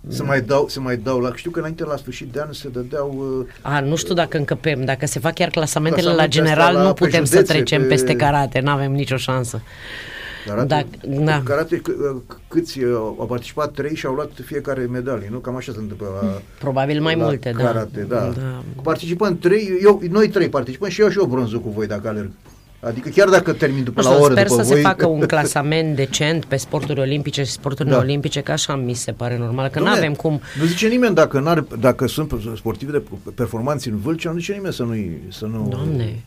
Se 0.08 0.24
mai 0.24 0.42
dau, 0.42 0.68
se 0.68 0.80
mai 0.80 0.98
dau 0.98 1.20
la... 1.20 1.32
Știu 1.36 1.52
că 1.52 1.60
înainte 1.60 1.84
la 1.86 1.96
sfârșit 1.98 2.32
de 2.32 2.40
an 2.42 2.54
se 2.54 2.70
dădeau... 2.70 3.38
Uh, 3.40 3.46
A, 3.62 3.80
nu 3.80 3.96
știu 3.96 4.14
dacă 4.14 4.38
încăpem, 4.38 4.86
dacă 4.86 5.06
se 5.06 5.20
fac 5.20 5.34
chiar 5.34 5.50
clasamentele 5.50 6.08
la 6.08 6.14
Clasamentele 6.14 6.42
astea 6.44 6.56
general, 6.56 6.82
la- 6.84 6.88
nu 6.88 6.94
pe 6.94 7.06
putem 7.06 7.24
să 7.26 7.36
județe, 7.36 7.54
trecem 7.54 7.82
pe- 7.82 7.88
peste 7.88 8.16
karate, 8.16 8.60
nu 8.60 8.70
avem 8.70 8.92
nicio 8.92 9.18
șansă. 9.18 9.62
Karate, 10.48 10.66
Dacă- 10.68 10.88
da. 11.24 11.42
karate 11.46 11.78
c- 11.78 12.14
uh, 12.16 12.22
câți 12.48 12.80
uh, 12.84 12.94
au 12.96 13.26
participat? 13.30 13.72
Trei 13.72 13.96
și 13.96 14.06
au 14.06 14.14
luat 14.14 14.30
fiecare 14.46 14.82
medalie, 14.92 15.28
nu? 15.32 15.38
Cam 15.38 15.56
așa 15.56 15.72
se 15.72 15.80
întâmplă 15.80 16.08
la 16.22 16.28
Probabil 16.60 17.02
mai 17.02 17.16
la 17.18 17.24
multe, 17.24 17.52
da. 17.58 17.64
karate, 17.64 18.06
da. 18.10 18.20
Da. 18.20 18.64
Participăm 18.82 19.38
trei, 19.38 19.80
eu, 19.84 20.02
noi 20.10 20.28
trei 20.30 20.50
participăm 20.50 20.90
și 20.90 21.02
eu 21.02 21.10
și 21.10 21.18
eu 21.18 21.26
bronzul 21.26 21.60
cu 21.62 21.70
voi 21.70 21.88
dacă 21.88 22.08
alerg. 22.08 22.30
Adică 22.86 23.10
chiar 23.10 23.30
dacă 23.30 23.54
termin 23.54 23.84
după 23.84 24.02
Nu 24.02 24.08
la 24.08 24.14
știu, 24.14 24.24
o 24.24 24.26
oră 24.26 24.34
sper 24.34 24.48
după 24.48 24.62
să 24.62 24.68
voi... 24.68 24.76
se 24.76 24.82
facă 24.82 25.06
un 25.08 25.20
clasament 25.20 25.96
decent 25.96 26.46
pe 26.46 26.56
sporturi 26.56 27.00
olimpice 27.00 27.44
și 27.44 27.52
sporturi 27.52 27.90
Da. 27.90 27.96
neolimpice, 27.96 28.42
că 28.42 28.52
așa 28.52 28.76
mi 28.76 28.94
se 28.94 29.12
pare 29.12 29.38
normal, 29.38 29.68
că 29.68 29.80
nu 29.80 29.86
Dom'le, 29.86 29.98
avem 29.98 30.14
cum. 30.14 30.42
Nu 30.60 30.66
zice 30.66 30.88
nimeni 30.88 31.16
dacă, 31.16 31.40
n-ar, 31.40 31.60
dacă 31.60 32.08
sunt 32.08 32.34
sportivi 32.56 32.92
de 32.92 33.04
performanți 33.36 33.88
în 33.88 33.98
Vâlcea, 33.98 34.32
nu 34.32 34.40
zice 34.40 34.54
nimeni 34.54 34.74
să 34.74 34.84
nu 34.84 34.96
să 35.30 35.46
nu 35.46 35.68
Doamne. 35.70 36.24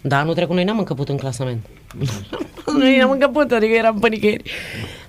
Da, 0.00 0.18
anul 0.18 0.34
trecut 0.34 0.54
noi 0.54 0.64
n-am 0.64 0.78
încăput 0.78 1.08
în 1.08 1.16
clasament. 1.16 1.66
noi 2.78 2.98
n-am 2.98 3.10
încăput, 3.10 3.50
adică 3.50 3.74
eram 3.74 3.98
pe 3.98 4.08
nicăieri. 4.08 4.50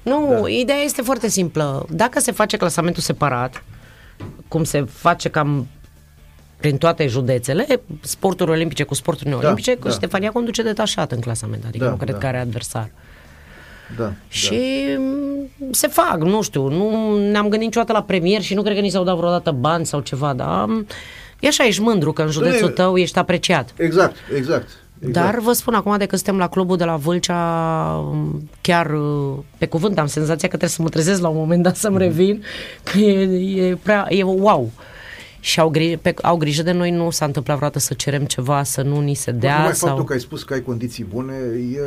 Nu, 0.02 0.40
da. 0.42 0.50
ideea 0.50 0.78
este 0.78 1.02
foarte 1.02 1.30
simplă. 1.30 1.86
Dacă 1.90 2.20
se 2.20 2.32
face 2.32 2.58
clasamentul 2.58 3.02
separat, 3.02 3.64
cum 4.48 4.64
se 4.64 4.86
face 4.92 5.30
cam 5.30 5.68
prin 6.62 6.78
toate 6.78 7.08
județele, 7.08 7.66
sporturi 8.02 8.52
olimpice 8.52 8.84
cu 8.84 8.94
sporturi 8.94 9.30
neolimpice, 9.30 9.74
Da, 9.76 9.80
da. 9.84 9.90
Ștefania 9.90 10.32
conduce 10.32 10.62
detașat 10.64 11.12
în 11.12 11.20
clasament, 11.20 11.64
adică 11.68 11.84
Da, 11.84 11.90
nu 11.90 11.96
cred 11.96 12.12
da. 12.14 12.18
că 12.18 12.26
are 12.26 12.38
adversar. 12.40 12.90
Da, 13.98 14.12
Și 14.28 14.60
da. 15.58 15.66
se 15.72 15.88
fac, 15.88 16.18
nu 16.18 16.42
știu, 16.42 16.68
nu 16.68 17.18
ne-am 17.30 17.42
gândit 17.48 17.60
niciodată 17.68 17.92
la 17.94 18.04
premier 18.04 18.42
și 18.42 18.54
nu 18.54 18.62
cred 18.62 18.76
că 18.76 18.82
ni 18.82 18.90
s-au 18.90 19.04
dat 19.04 19.16
vreodată 19.18 19.52
bani 19.52 19.86
sau 19.86 20.00
ceva, 20.00 20.34
dar 20.34 20.66
m, 20.66 20.86
e 21.40 21.48
așa, 21.48 21.66
ești 21.66 21.82
mândru 21.82 22.12
că 22.14 22.22
în 22.22 22.30
județul 22.30 22.68
e- 22.68 22.72
tău 22.72 22.98
ești 22.98 23.18
apreciat. 23.18 23.74
Exact, 23.78 24.16
exact. 24.36 24.70
exact. 25.00 25.14
Dar 25.14 25.40
vă 25.40 25.52
spun 25.52 25.74
acum 25.74 25.98
de 25.98 26.06
că 26.06 26.16
suntem 26.16 26.38
la 26.38 26.50
clubul 26.50 26.78
de 26.78 26.84
la 26.84 26.96
Vâlcea, 26.96 27.36
m, 27.96 28.50
chiar 28.62 28.92
uh, 28.94 29.34
pe 29.58 29.66
cuvânt 29.66 30.00
am 30.00 30.08
senzația 30.08 30.48
că 30.48 30.58
trebuie 30.58 30.70
să 30.70 30.82
mă 30.82 30.90
trezesc 30.90 31.22
la 31.22 31.28
un 31.28 31.38
moment 31.38 31.64
dat 31.64 31.72
Mhm. 31.72 31.82
să-mi 31.82 31.98
revin, 31.98 32.44
că 32.84 32.98
e, 32.98 33.66
e 33.68 33.76
prea, 33.84 34.06
e 34.10 34.24
wow. 34.24 34.72
Și 35.44 35.60
au, 35.60 35.72
gri- 35.72 36.02
pe, 36.02 36.14
au 36.22 36.38
grijă 36.38 36.64
de 36.64 36.72
noi, 36.72 36.92
nu 36.92 37.10
s-a 37.10 37.26
întâmplat 37.26 37.56
vreodată 37.58 37.80
să 37.80 37.94
cerem 37.94 38.26
ceva, 38.26 38.64
să 38.64 38.82
nu 38.82 39.00
ni 39.00 39.14
se 39.14 39.32
dea. 39.32 39.58
Numai 39.58 39.76
sau... 39.76 39.88
faptul 39.88 40.06
că 40.06 40.14
ai 40.14 40.20
spus 40.20 40.44
că 40.44 40.54
ai 40.54 40.62
condiții 40.62 41.04
bune, 41.04 41.34
e... 41.74 41.80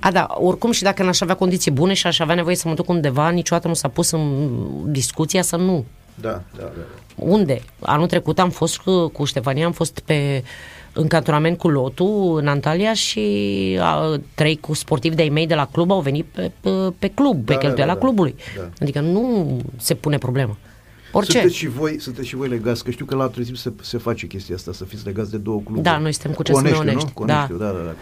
A, 0.00 0.10
da, 0.10 0.26
oricum 0.38 0.70
și 0.70 0.82
dacă 0.82 1.02
n-aș 1.02 1.20
avea 1.20 1.34
condiții 1.34 1.70
bune 1.70 1.92
și 1.92 2.06
aș 2.06 2.18
avea 2.18 2.34
nevoie 2.34 2.56
să 2.56 2.68
mă 2.68 2.74
duc 2.74 2.88
undeva, 2.88 3.28
niciodată 3.28 3.68
nu 3.68 3.74
s-a 3.74 3.88
pus 3.88 4.10
în 4.10 4.50
discuția 4.86 5.42
să 5.42 5.56
nu. 5.56 5.84
Da, 6.20 6.42
da, 6.56 6.62
da. 6.62 6.70
Unde? 7.14 7.62
Anul 7.80 8.06
trecut 8.06 8.38
am 8.38 8.50
fost 8.50 8.78
cu, 8.78 9.08
cu 9.08 9.24
Ștefania, 9.24 9.66
am 9.66 9.72
fost 9.72 9.98
pe 9.98 10.42
în 10.92 11.06
cantonament 11.06 11.58
cu 11.58 11.68
Lotu 11.68 12.04
în 12.36 12.46
Antalya 12.46 12.92
și 12.94 13.22
a, 13.80 14.20
trei 14.34 14.56
cu 14.56 14.74
sportivi 14.74 15.14
de-ai 15.14 15.28
mei 15.28 15.46
de 15.46 15.54
la 15.54 15.68
club 15.72 15.90
au 15.90 16.00
venit 16.00 16.24
pe, 16.24 16.50
pe, 16.60 16.70
pe 16.98 17.08
club, 17.08 17.44
pe 17.44 17.52
Da, 17.52 17.58
cheltuiala 17.58 17.92
da, 17.92 17.98
da. 17.98 18.04
clubului. 18.04 18.34
Da. 18.56 18.68
Adică 18.80 19.00
nu 19.00 19.46
se 19.76 19.94
pune 19.94 20.18
problemă. 20.18 20.56
Orice. 21.18 21.32
Sunteți 21.32 21.56
și 21.56 21.68
voi, 21.68 22.00
sunteți 22.00 22.26
și 22.28 22.36
voi 22.36 22.48
legați, 22.48 22.84
că 22.84 22.90
știu 22.90 23.04
că 23.04 23.14
la 23.14 23.22
altul 23.22 23.44
timp 23.44 23.56
se, 23.56 23.72
se 23.82 23.98
face 23.98 24.26
chestia 24.26 24.54
asta, 24.54 24.72
să 24.72 24.84
fiți 24.84 25.04
legați 25.04 25.30
de 25.30 25.36
două 25.36 25.60
cluburi. 25.60 25.82
Da, 25.84 25.98
noi 25.98 26.12
suntem 26.12 26.32
cu 26.32 26.42
CS 26.42 26.50
Coneștiu, 26.50 26.82
Neonești, 26.82 27.06
nu? 27.08 27.12
Coneștiu, 27.14 27.56
da, 27.56 27.64
da, 27.66 27.72
da. 27.84 27.94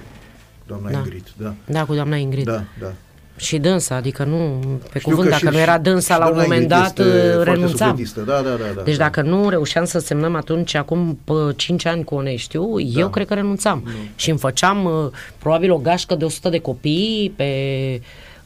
Doamna 0.66 0.90
Da. 0.90 0.98
Ingrid, 0.98 1.24
da. 1.36 1.54
Da, 1.66 1.84
cu 1.84 1.94
doamna 1.94 2.16
Ingrid. 2.16 2.44
Da, 2.44 2.62
da. 2.80 2.92
Și 3.38 3.58
dânsa, 3.58 3.94
adică 3.94 4.24
nu, 4.24 4.60
pe 4.92 4.98
Știu 4.98 5.10
cuvânt, 5.10 5.28
că 5.28 5.34
dacă 5.34 5.46
și- 5.46 5.52
nu 5.54 5.58
era 5.60 5.74
și- 5.74 5.80
dânsa 5.80 6.14
și 6.14 6.20
la 6.20 6.26
un 6.26 6.32
doamna 6.34 6.42
moment 6.54 6.70
Ingrid 6.70 6.78
dat, 6.78 6.98
este 6.98 7.32
foarte 7.32 7.50
renunțam. 7.50 7.88
sufletistă, 7.88 8.20
Da, 8.20 8.32
da, 8.42 8.50
da, 8.50 8.64
da. 8.76 8.82
Deci 8.82 8.96
da. 8.96 9.02
dacă 9.02 9.22
nu 9.22 9.48
reușeam 9.48 9.84
să 9.84 9.98
semnăm 9.98 10.34
atunci, 10.34 10.74
acum 10.74 11.18
pă, 11.24 11.52
5 11.56 11.86
ani 11.86 12.04
cu 12.04 12.14
Oneștiu, 12.14 12.74
Da. 12.92 13.00
eu 13.00 13.08
cred 13.10 13.26
că 13.26 13.34
renunțam. 13.34 13.88
Și 14.14 14.30
îmi 14.30 14.38
făceam 14.38 14.84
uh, 14.84 14.92
probabil 15.38 15.70
o 15.72 15.78
gașcă 15.78 16.14
de 16.14 16.24
100 16.24 16.48
de 16.48 16.58
copii 16.58 17.32
pe 17.36 17.50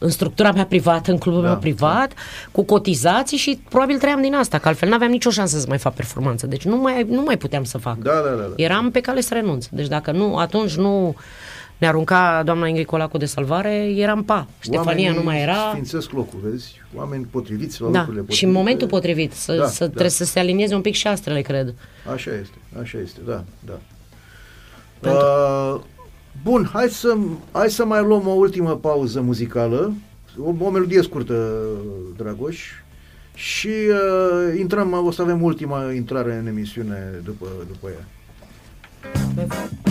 în 0.03 0.09
structura 0.11 0.53
mea 0.53 0.65
privată, 0.67 1.11
în 1.11 1.19
clubul 1.19 1.43
Da, 1.43 1.49
meu 1.49 1.59
privat, 1.59 2.13
cu 2.53 2.63
cotizații 2.65 3.37
și 3.37 3.61
probabil 3.69 3.99
trăiam 3.99 4.21
din 4.23 4.35
asta, 4.35 4.59
că 4.59 4.69
altfel 4.69 4.89
n-aveam 4.89 5.11
nicio 5.11 5.31
șansă 5.31 5.59
să 5.59 5.65
mai 5.69 5.79
fac 5.79 5.95
performanță. 5.95 6.47
Deci 6.47 6.65
nu 6.65 6.77
mai, 6.77 7.07
nu 7.09 7.23
mai 7.23 7.37
puteam 7.37 7.65
să 7.65 7.79
fac. 7.79 7.97
Da, 7.99 8.11
da, 8.13 8.31
da. 8.31 8.43
da. 8.43 8.53
Eram 8.57 8.91
pe 8.91 9.01
cale 9.01 9.21
să 9.21 9.35
renunț. 9.35 9.67
Deci 9.67 9.87
dacă 9.89 10.11
nu, 10.13 10.37
atunci 10.37 10.75
nu 10.77 11.15
ne 11.79 11.87
arunca 11.87 12.43
doamna 12.45 12.67
Ingrid 12.67 12.87
Colacu 12.87 13.19
de 13.19 13.25
salvare, 13.25 13.75
eram 13.97 14.23
pa. 14.25 14.47
Ștefania 14.61 14.87
Oamenii 14.87 15.17
nu 15.19 15.23
mai 15.23 15.41
era. 15.43 15.69
Sfințesc 15.71 16.11
locul, 16.13 16.39
vezi? 16.51 16.81
Oameni 16.95 17.25
potriviți 17.31 17.81
la 17.81 17.87
Da, 17.89 17.99
locurile 17.99 18.21
potrivite. 18.21 18.35
și 18.35 18.45
în 18.45 18.51
momentul 18.53 18.89
potrivit, 18.89 19.33
să, 19.33 19.55
Da, 19.55 19.67
să 19.67 19.85
da. 19.85 19.89
trebuie 19.91 20.11
să 20.11 20.25
se 20.25 20.39
alinieze 20.39 20.75
un 20.75 20.81
pic 20.81 20.95
și 20.95 21.07
astrele, 21.07 21.41
cred. 21.41 21.75
Așa 22.15 22.31
este, 22.41 22.57
așa 22.83 22.99
este, 23.03 23.21
da, 23.27 23.45
da. 23.67 23.79
Uh, 25.11 25.17
bun, 26.43 26.69
hai 26.73 26.89
să, 26.89 27.17
hai 27.53 27.71
să 27.71 27.85
mai 27.85 28.03
luăm 28.03 28.27
o 28.27 28.31
ultimă 28.31 28.77
pauză 28.77 29.21
muzicală, 29.21 29.93
o, 30.39 30.55
o 30.65 30.71
melodie 30.71 31.03
scurtă, 31.03 31.59
Dragoș, 32.17 32.59
și 33.35 33.69
uh, 33.69 34.59
intrăm, 34.59 34.93
o 34.93 35.11
să 35.11 35.23
avem 35.23 35.43
ultima 35.43 35.93
intrare 35.93 36.35
în 36.35 36.47
emisiune 36.47 37.21
după, 37.25 37.47
după 37.69 37.89
ea. 37.89 38.07
You 39.37 39.90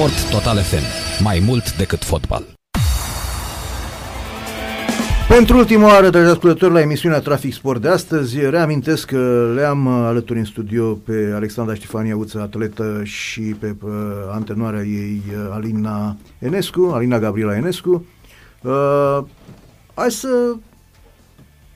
Sport 0.00 0.30
Total 0.30 0.56
FM. 0.56 0.82
Mai 1.22 1.42
mult 1.46 1.76
decât 1.76 2.04
fotbal. 2.04 2.44
Pentru 5.28 5.56
ultima 5.56 5.86
oară, 5.86 6.10
dragi 6.10 6.30
ascultători, 6.30 6.72
la 6.72 6.80
emisiunea 6.80 7.20
Trafic 7.20 7.52
Sport 7.52 7.80
de 7.80 7.88
astăzi, 7.88 8.40
reamintesc 8.40 9.06
că 9.06 9.52
le-am 9.54 9.86
uh, 9.86 9.92
alături 9.92 10.38
în 10.38 10.44
studio 10.44 10.92
pe 10.92 11.32
Alexandra 11.34 11.74
Ștefania 11.74 12.16
Uță, 12.16 12.40
atletă, 12.40 13.00
și 13.04 13.40
pe 13.40 13.76
uh, 13.82 13.90
antenoarea 14.32 14.82
ei, 14.82 15.22
uh, 15.28 15.50
Alina 15.52 16.16
Enescu, 16.38 16.90
Alina 16.94 17.18
Gabriela 17.18 17.56
Enescu. 17.56 18.06
Uh, 18.62 19.18
hai 19.94 20.10
să 20.10 20.28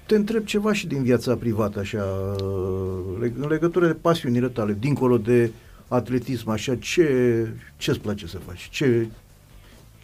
te 0.07 0.15
întreb 0.15 0.45
ceva 0.45 0.73
și 0.73 0.87
din 0.87 1.03
viața 1.03 1.35
privată, 1.35 1.79
așa, 1.79 2.05
uh, 2.43 3.25
leg- 3.25 3.41
în 3.41 3.49
legătură 3.49 3.87
de 3.87 3.97
pasiunile 4.01 4.49
tale, 4.49 4.77
dincolo 4.81 5.19
de 5.19 5.51
atletism, 5.89 6.49
așa, 6.51 6.77
ce, 6.77 7.49
ce-ți 7.77 8.01
place 8.01 8.27
să 8.27 8.39
faci? 8.47 8.69
Ce, 8.71 9.07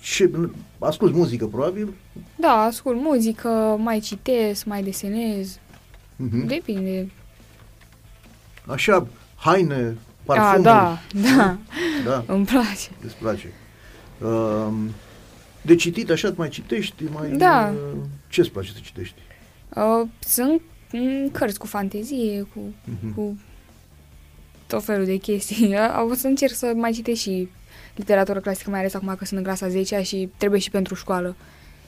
ce, 0.00 0.30
asculti 0.78 1.16
muzică, 1.16 1.46
probabil? 1.46 1.88
Da, 2.36 2.52
ascult 2.52 2.96
muzică, 3.00 3.76
mai 3.78 4.00
citesc, 4.00 4.64
mai 4.64 4.82
desenez. 4.82 5.58
Mhm. 6.16 6.46
Depinde. 6.46 7.10
Așa, 8.66 9.06
haine, 9.36 9.96
A, 9.96 10.22
parfumuri. 10.24 10.62
da, 10.62 10.98
da. 11.22 11.56
da. 12.04 12.24
Îmi 12.34 12.44
place. 12.44 12.90
Îți 13.04 13.14
place. 13.16 13.52
Um, 14.22 14.90
de 15.62 15.74
citit, 15.74 16.10
așa, 16.10 16.32
mai 16.36 16.48
citești? 16.48 17.04
Mai, 17.12 17.30
Da. 17.30 17.72
uh, 17.92 17.98
Ce-ți 18.28 18.50
place 18.50 18.70
să 18.72 18.78
citești? 18.82 19.14
Uh, 19.74 20.08
sunt 20.18 20.60
mm, 20.92 21.28
cărți 21.32 21.58
cu 21.58 21.66
fantezie, 21.66 22.42
cu, 22.54 22.60
Mhm. 22.84 23.14
cu 23.14 23.38
tot 24.70 24.84
felul 24.84 25.04
de 25.04 25.16
chestii. 25.16 25.74
O 26.10 26.14
să 26.14 26.26
încerc 26.26 26.54
să 26.54 26.72
mai 26.74 26.90
citesc 26.92 27.20
și 27.20 27.48
literatură 27.96 28.40
clasică, 28.40 28.70
mai 28.70 28.78
ales 28.78 28.94
acum 28.94 29.14
că 29.18 29.24
sunt 29.24 29.38
în 29.38 29.44
clasa 29.44 29.68
10 29.68 30.02
și 30.02 30.28
trebuie 30.36 30.60
și 30.60 30.70
pentru 30.70 30.94
școală. 30.94 31.34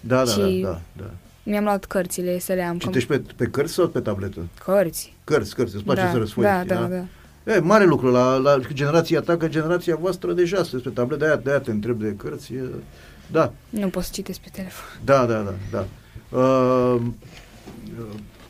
Da, 0.00 0.24
da, 0.24 0.30
Și- 0.30 0.60
da, 0.64 0.68
da, 0.68 0.80
da. 0.96 1.10
Mi-am 1.44 1.64
luat 1.64 1.84
cărțile 1.84 2.38
să 2.38 2.52
le 2.52 2.62
am. 2.62 2.76
că- 2.78 2.84
Citești 2.86 3.08
pe, 3.08 3.22
pe 3.36 3.44
cărți 3.46 3.72
sau 3.72 3.88
pe 3.88 4.00
tabletă? 4.00 4.40
Cărți. 4.64 5.14
Cărți, 5.24 5.54
cărți, 5.54 5.74
îți 5.74 5.84
place 5.84 6.00
Da, 6.02 6.10
să 6.10 6.16
răsfoi. 6.18 6.44
da, 6.44 6.64
da, 6.64 6.74
da. 7.44 7.52
E, 7.52 7.58
mare 7.58 7.84
lucru 7.84 8.10
la, 8.10 8.36
la 8.36 8.58
generația 8.72 9.20
ta, 9.20 9.36
că 9.36 9.48
generația 9.48 9.96
voastră 9.96 10.32
deja 10.32 10.56
sunteți 10.62 10.82
pe 10.82 10.90
tabletă, 10.90 11.24
de-aia, 11.24 11.36
de-aia 11.36 11.60
te 11.60 11.70
întreb 11.70 12.00
de 12.00 12.14
cărți. 12.16 12.52
e, 12.54 12.64
Da, 13.30 13.52
Nu 13.70 13.88
pot 13.88 14.02
să 14.02 14.10
citesc 14.12 14.38
pe 14.40 14.48
telefon. 14.52 14.86
da, 15.04 15.26
da, 15.26 15.38
da. 15.42 15.54
da. 15.70 15.86
Uh, 16.38 17.00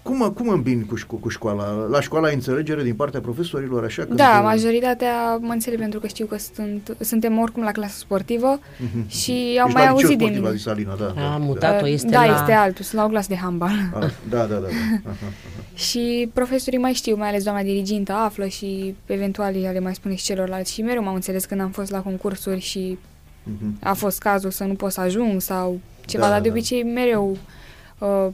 cum, 0.02 0.32
cum 0.36 0.48
îmbini 0.48 0.84
cu, 0.86 0.98
șco- 0.98 1.20
cu 1.20 1.28
școala? 1.28 1.86
La 1.90 2.00
școala 2.00 2.26
ai 2.26 2.34
înțelegere 2.34 2.82
din 2.82 2.94
partea 2.94 3.20
profesorilor, 3.20 3.84
așa? 3.84 4.04
Când 4.04 4.16
Da, 4.16 4.36
te- 4.36 4.42
majoritatea 4.42 5.36
mă 5.36 5.52
înțeleg 5.52 5.78
pentru 5.78 6.00
că 6.00 6.06
știu 6.06 6.26
că 6.26 6.36
sunt, 6.54 6.96
suntem 7.00 7.38
oricum 7.38 7.62
la 7.62 7.70
clasă 7.72 7.96
sportivă 7.98 8.58
Mhm. 8.78 9.08
și 9.08 9.58
am 9.60 9.66
Ești 9.66 9.72
mai 9.72 9.72
la 9.72 9.78
liceu 9.78 9.90
auzit 9.90 10.08
sportiv, 10.18 10.36
din... 10.36 10.46
a 10.46 10.52
zis 10.52 10.66
Alina, 10.66 10.94
da. 10.94 11.04
da, 11.16 11.26
A 11.26 11.30
da. 11.30 11.36
mutat-o, 11.36 11.88
este 11.88 12.08
da, 12.08 12.24
la... 12.26 12.34
este 12.40 12.52
altul, 12.52 12.84
sunt 12.84 13.00
la 13.00 13.06
o 13.06 13.10
clasă 13.10 13.26
de 13.28 13.36
handbal. 13.36 13.70
Ah, 13.94 14.10
da, 14.28 14.38
da, 14.38 14.44
da. 14.46 14.54
da. 14.60 14.66
Aha, 14.66 15.02
aha. 15.04 15.32
și 15.74 16.30
profesorii 16.32 16.78
mai 16.78 16.92
știu, 16.92 17.16
mai 17.16 17.28
ales 17.28 17.42
doamna 17.44 17.62
dirigintă 17.62 18.12
află 18.12 18.46
și 18.46 18.94
eventual 19.06 19.54
ea 19.56 19.70
le 19.70 19.80
mai 19.80 19.94
spune 19.94 20.14
și 20.14 20.24
celorlalți 20.24 20.72
și 20.72 20.82
mereu 20.82 21.02
m-am 21.02 21.14
înțeles 21.14 21.44
când 21.44 21.60
am 21.60 21.70
fost 21.70 21.90
la 21.90 22.00
concursuri 22.00 22.60
și 22.60 22.98
Mhm. 23.44 23.76
a 23.82 23.92
fost 23.92 24.18
cazul 24.18 24.50
să 24.50 24.64
nu 24.64 24.74
pot 24.74 24.92
să 24.92 25.00
ajung 25.00 25.40
sau 25.40 25.80
ceva, 26.06 26.24
Da, 26.24 26.30
dar 26.30 26.40
de 26.40 26.48
da. 26.48 26.54
obicei 26.54 26.82
mereu 26.82 27.36
uh, 27.98 28.26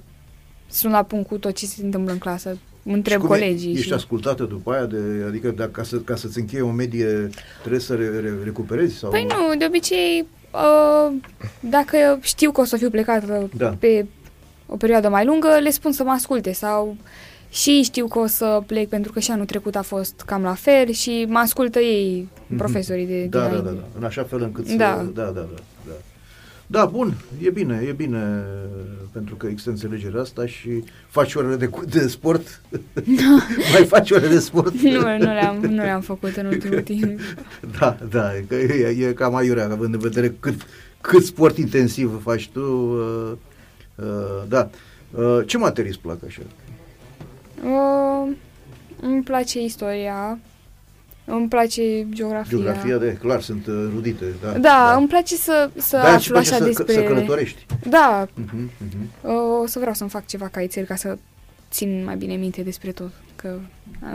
sunt 0.70 0.92
la 0.92 1.02
punct 1.02 1.28
cu 1.28 1.38
tot 1.38 1.54
ce 1.54 1.66
se 1.66 1.84
întâmplă 1.84 2.12
în 2.12 2.18
clasă. 2.18 2.56
Întreb 2.84 3.20
Și 3.20 3.26
cum 3.26 3.34
e- 3.34 3.38
colegii. 3.38 3.72
Ești 3.72 3.86
și... 3.86 3.92
ascultată 3.92 4.44
după 4.44 4.72
aia? 4.72 4.84
De, 4.84 4.98
adică 5.26 5.50
dacă, 5.50 5.70
ca, 5.70 5.82
să, 5.82 5.96
ca 5.96 6.16
să-ți 6.16 6.38
încheie 6.38 6.62
o 6.62 6.70
medie 6.70 7.30
trebuie 7.60 7.80
să 7.80 7.94
re, 7.94 8.08
re, 8.08 8.32
recuperezi? 8.44 8.96
Sau... 8.96 9.10
Păi 9.10 9.26
nu, 9.28 9.56
de 9.58 9.64
obicei, 9.68 10.26
uh, 10.52 11.12
dacă 11.60 12.18
știu 12.20 12.50
că 12.50 12.60
o 12.60 12.64
să 12.64 12.76
fiu 12.76 12.90
plecată 12.90 13.50
Da. 13.56 13.76
pe 13.78 14.06
o 14.66 14.76
perioadă 14.76 15.08
mai 15.08 15.24
lungă, 15.24 15.48
le 15.62 15.70
spun 15.70 15.92
să 15.92 16.02
mă 16.02 16.10
asculte 16.10 16.52
sau 16.52 16.96
și 17.50 17.82
știu 17.82 18.06
că 18.06 18.18
o 18.18 18.26
să 18.26 18.62
plec 18.66 18.88
pentru 18.88 19.12
că 19.12 19.20
și 19.20 19.30
anul 19.30 19.44
trecut 19.46 19.76
a 19.76 19.82
fost 19.82 20.22
cam 20.26 20.42
la 20.42 20.54
fel 20.54 20.90
și 20.90 21.24
mă 21.28 21.38
ascultă 21.38 21.78
ei, 21.78 22.28
Mhm. 22.46 22.56
profesorii 22.56 23.06
de 23.06 23.24
Da, 23.30 23.38
da, 23.38 23.44
dinainte. 23.46 23.70
da, 23.70 23.76
da. 23.76 23.86
În 23.98 24.04
așa 24.04 24.22
fel 24.22 24.42
încât 24.42 24.66
să... 24.66 24.74
Da. 24.74 25.06
Da, 25.14 25.22
da, 25.22 25.30
da. 25.30 25.40
da. 25.54 25.62
Da, 26.70 26.84
bun, 26.84 27.14
e 27.42 27.50
bine, 27.50 27.84
e 27.88 27.92
bine 27.92 28.44
pentru 29.12 29.34
că 29.34 29.46
există 29.46 29.70
înțelegerea 29.70 30.20
asta 30.20 30.46
și 30.46 30.84
faci 31.06 31.34
orele 31.34 31.56
de, 31.56 31.66
cu- 31.66 31.84
de 31.84 32.08
sport. 32.08 32.60
Mai 33.72 33.84
faci 33.86 34.10
ore 34.10 34.28
de 34.28 34.38
sport? 34.38 34.74
nu, 34.74 34.90
nu 35.00 35.18
le-am, 35.18 35.56
nu 35.60 35.82
le-am 35.82 36.00
făcut 36.00 36.36
în 36.36 36.46
ultimul 36.46 36.80
timp. 36.92 37.20
Da, 37.78 37.96
da, 38.10 38.36
e, 38.36 38.44
că 38.48 38.54
e, 38.54 39.06
e 39.06 39.12
cam 39.12 39.34
aiurea, 39.34 39.64
având 39.70 39.94
în 39.94 40.00
vedere 40.00 40.34
cât, 40.40 40.54
cât 41.00 41.24
sport 41.24 41.56
intensiv 41.56 42.22
faci 42.22 42.48
tu. 42.48 42.60
Uh, 42.60 43.32
uh, 43.94 44.42
da. 44.48 44.70
Uh, 45.18 45.40
ce 45.46 45.58
materii 45.58 45.90
îți 45.90 46.00
plac 46.00 46.18
așa? 46.26 46.42
Uh, 47.64 48.32
îmi 49.00 49.22
place 49.22 49.62
istoria, 49.62 50.38
îmi 51.30 51.48
place 51.48 52.06
geografia. 52.10 52.58
Geografia, 52.58 52.96
de 52.96 53.16
clar, 53.20 53.40
sunt 53.40 53.66
uh, 53.66 53.74
rudite. 53.94 54.24
Da, 54.42 54.50
Da, 54.52 54.58
da, 54.58 54.94
îmi 54.96 55.06
place 55.08 55.34
să, 55.36 55.70
să 55.76 55.96
Da, 55.96 56.06
îți 56.06 56.14
aflu 56.16 56.32
place 56.32 56.48
așa 56.48 56.56
să, 56.58 56.64
despre... 56.64 56.92
să 56.92 57.02
călătorești. 57.02 57.66
Da, 57.88 58.28
Mhm, 58.34 58.70
mhm. 58.78 59.10
uh, 59.20 59.60
o 59.62 59.66
să 59.66 59.78
vreau 59.78 59.94
să-mi 59.94 60.10
fac 60.10 60.26
ceva 60.26 60.48
caițel 60.52 60.84
ca 60.84 60.94
să 60.96 61.18
țin 61.70 62.02
mai 62.04 62.16
bine 62.16 62.34
minte 62.34 62.62
despre 62.62 62.90
tot, 62.90 63.10
că 63.36 63.58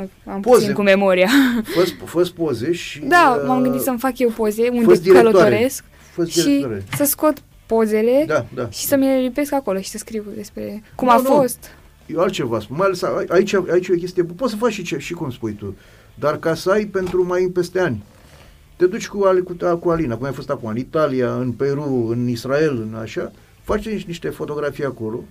uh, 0.01 0.07
am 0.25 0.41
Poze. 0.41 0.57
puțin 0.59 0.73
cu 0.73 0.81
memoria. 0.81 1.27
Fă-ți, 1.75 1.95
fă 2.05 2.31
poze 2.35 2.71
și... 2.71 2.99
da, 2.99 3.37
uh, 3.41 3.47
m-am 3.47 3.61
gândit 3.61 3.81
să-mi 3.81 3.99
fac 3.99 4.19
eu 4.19 4.29
poze 4.29 4.67
unde 4.69 4.85
fă-ți 4.85 5.01
directoare. 5.01 5.31
călătoresc 5.37 5.83
Fă-ți 6.11 6.31
și 6.31 6.43
directoare. 6.45 6.83
să 6.95 7.03
scot 7.03 7.43
pozele 7.65 8.23
Da, 8.27 8.45
da. 8.55 8.69
și 8.69 8.85
să 8.85 8.95
mi 8.95 9.05
le 9.05 9.17
lipesc 9.19 9.53
acolo 9.53 9.79
și 9.79 9.89
să 9.89 9.97
scriu 9.97 10.23
despre 10.35 10.83
cum 10.95 11.07
Nu, 11.07 11.13
a 11.13 11.17
nu. 11.17 11.23
fost. 11.23 11.57
Eu 12.05 12.19
altceva 12.19 12.59
spun, 12.59 12.75
mai 12.77 12.85
ales 12.85 13.01
a- 13.03 13.23
aici, 13.29 13.53
aici 13.71 13.87
e 13.87 13.93
o 13.93 13.97
chestie, 13.97 14.23
poți 14.23 14.51
să 14.51 14.57
faci 14.57 14.71
și, 14.71 14.83
ce, 14.83 14.97
și 14.97 15.13
cum 15.13 15.31
spui 15.31 15.51
tu, 15.53 15.75
dar 16.15 16.37
ca 16.37 16.53
să 16.53 16.71
ai 16.71 16.85
pentru 16.85 17.25
mai 17.25 17.49
peste 17.53 17.79
ani. 17.79 18.03
Te 18.75 18.85
duci 18.85 19.07
cu, 19.07 19.23
Ale- 19.23 19.39
cu, 19.39 19.55
cu 19.79 19.89
Alina, 19.89 20.15
cum 20.15 20.25
ai 20.25 20.33
fost 20.33 20.49
acum, 20.49 20.69
în 20.69 20.77
Italia, 20.77 21.35
în 21.35 21.51
Peru, 21.51 22.07
în 22.09 22.27
Israel, 22.27 22.87
în 22.91 22.99
așa, 22.99 23.31
faci 23.61 23.85
niște, 23.85 24.07
niște 24.07 24.29
fotografii 24.29 24.85
acolo 24.85 25.23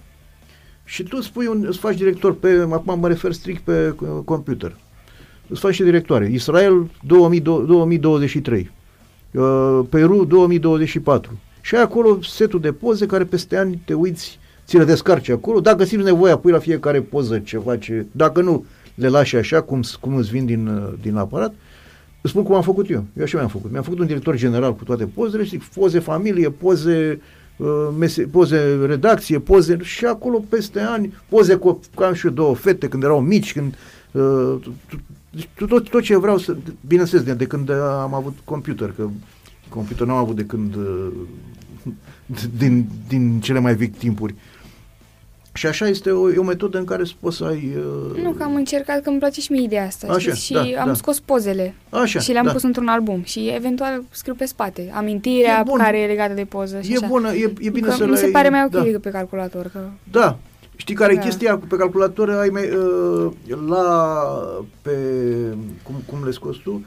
și 0.85 1.03
tu 1.03 1.21
spui 1.21 1.47
un, 1.47 1.65
îți 1.69 1.79
faci 1.79 1.97
director 1.97 2.35
pe, 2.35 2.67
acum 2.71 2.99
mă 2.99 3.09
refer 3.09 3.33
strict 3.33 3.63
pe 3.63 3.95
uh, 4.01 4.09
computer. 4.25 4.77
Îți 5.49 5.61
faci 5.61 5.75
și 5.75 5.83
directoare. 5.83 6.31
Israel 6.33 6.91
2000, 7.07 7.41
2023, 7.41 8.71
uh, 9.33 9.81
Peru 9.89 10.25
2024. 10.25 11.39
Și 11.61 11.75
ai 11.75 11.83
acolo 11.83 12.23
setul 12.23 12.61
de 12.61 12.73
poze 12.73 13.07
care 13.07 13.25
peste 13.25 13.57
ani 13.57 13.83
te 13.85 13.95
uiți, 13.95 14.39
ți 14.67 14.77
le 14.77 14.85
descarci 14.85 15.29
acolo. 15.29 15.61
Dacă 15.61 15.85
simți 15.85 16.05
nevoia, 16.05 16.37
pui 16.37 16.53
la 16.53 16.59
fiecare 16.59 17.01
poză 17.01 17.39
ceva 17.39 17.77
ce... 17.77 18.07
Dacă 18.13 18.41
nu, 18.41 18.65
le 18.95 19.09
lași 19.09 19.37
așa 19.37 19.63
cum, 19.63 19.81
cum 20.01 20.15
îți 20.15 20.31
vin 20.31 20.47
din, 20.47 20.67
uh, 20.67 20.93
din 21.01 21.17
aparat. 21.17 21.55
Îți 22.21 22.31
spun 22.33 22.43
cum 22.43 22.55
am 22.55 22.63
făcut 22.63 22.91
eu. 22.91 23.05
Eu 23.17 23.23
așa 23.23 23.37
mi-am 23.37 23.49
făcut. 23.49 23.71
Mi-am 23.71 23.83
făcut 23.83 23.99
un 23.99 24.07
director 24.07 24.37
general 24.37 24.75
cu 24.75 24.85
toate 24.85 25.07
pozele 25.07 25.45
și 25.45 25.61
poze 25.75 25.99
familie, 25.99 26.51
poze 26.51 27.21
uh, 27.57 27.89
mese, 27.99 28.23
poze 28.23 28.85
redacție, 28.87 29.39
poze 29.39 29.79
și 29.83 30.05
acolo 30.05 30.45
peste 30.49 30.81
ani, 30.81 31.15
poze 31.29 31.55
cu, 31.55 31.81
cu 31.95 32.03
am 32.03 32.15
și 32.15 32.27
eu 32.27 32.33
două 32.33 32.55
fete 32.55 32.89
când 32.89 33.03
erau 33.03 33.21
mici, 33.21 33.53
când 33.53 33.75
uh, 34.13 34.55
deci 35.31 35.49
tot, 35.55 35.69
tot, 35.69 35.89
tot 35.89 36.03
ce 36.03 36.17
vreau 36.17 36.39
să, 36.39 36.57
bineînțeles, 36.87 37.25
de, 37.25 37.35
de 37.35 37.47
când 37.47 37.71
am 38.03 38.15
avut 38.15 38.37
computer, 38.45 38.93
că 38.97 39.09
computer 39.69 40.07
n-am 40.07 40.17
avut 40.17 40.37
de 40.37 40.45
când 40.45 40.75
uh, 40.75 41.13
din, 42.59 42.89
din 43.09 43.41
cele 43.41 43.59
mai 43.59 43.75
vechi 43.75 43.97
timpuri. 43.97 44.35
Și 45.55 45.67
așa 45.67 45.87
este 45.89 46.11
o, 46.11 46.31
e 46.33 46.37
o 46.37 46.43
metodă 46.43 46.79
în 46.79 46.85
care 46.85 47.03
poți 47.21 47.37
să 47.37 47.45
ai... 47.45 47.73
Uh, 48.13 48.23
Nu, 48.23 48.31
că 48.31 48.43
am 48.43 48.55
încercat, 48.55 49.03
că 49.03 49.09
îmi 49.09 49.19
place 49.19 49.41
și 49.41 49.53
mie 49.53 49.63
ideea 49.63 49.87
asta. 49.87 50.07
Așa, 50.07 50.19
știți? 50.19 50.45
și 50.45 50.53
da, 50.53 50.61
am 50.81 50.87
da. 50.87 50.95
scos 50.95 51.21
pozele 51.21 51.75
Așa, 51.91 52.19
și 52.21 52.33
le-am 52.33 52.45
da. 52.47 52.53
pus 52.53 52.63
într-un 52.63 52.89
album 52.89 53.23
și 53.23 53.49
eventual 53.55 54.03
scriu 54.11 54.35
pe 54.35 54.45
spate. 54.45 54.91
Amintirea 54.95 55.59
E 55.59 55.63
bun. 55.67 55.79
care 55.79 55.99
e 56.01 56.07
legată 56.07 56.33
de 56.35 56.45
poză 56.45 56.81
și 56.81 56.93
E 56.93 56.97
așa. 56.97 57.07
bună, 57.07 57.33
e, 57.35 57.53
e 57.59 57.71
bine 57.71 57.87
că 57.89 57.93
să 57.95 58.05
mi 58.05 58.11
le 58.11 58.17
se 58.17 58.25
ai- 58.25 58.31
pare 58.31 58.49
mai 58.49 58.63
ok 58.65 58.71
da. 58.71 58.83
decât 58.83 59.01
pe 59.03 59.11
calculator. 59.11 59.67
Că... 59.73 59.81
Da. 60.11 60.39
Știi 60.77 60.95
care 60.95 61.13
e 61.13 61.17
Da. 61.17 61.23
chestia? 61.23 61.61
Pe 61.69 61.77
calculator 61.77 62.31
ai 62.31 62.49
mai, 62.49 62.69
uh, 62.71 63.33
la, 63.69 64.15
pe, 64.83 64.91
cum, 65.83 65.95
cum 66.07 66.25
le 66.25 66.31
scoți 66.31 66.59
tu, 66.65 66.85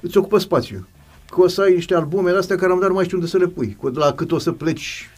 îți 0.00 0.16
ocupă 0.18 0.38
spațiu. 0.38 0.86
Că 1.30 1.40
o 1.40 1.48
să 1.48 1.60
ai 1.60 1.74
niște 1.74 1.94
albume 1.94 2.30
de 2.30 2.36
astea 2.36 2.56
care 2.56 2.72
am 2.72 2.78
dat 2.80 2.88
nu 2.88 2.94
mai 2.94 3.04
știu 3.04 3.16
unde 3.16 3.28
să 3.28 3.36
le 3.38 3.46
pui. 3.46 3.76
Că 3.82 3.90
La 3.94 4.12
cât 4.12 4.32
o 4.32 4.38
să 4.38 4.52
pleci 4.52 5.10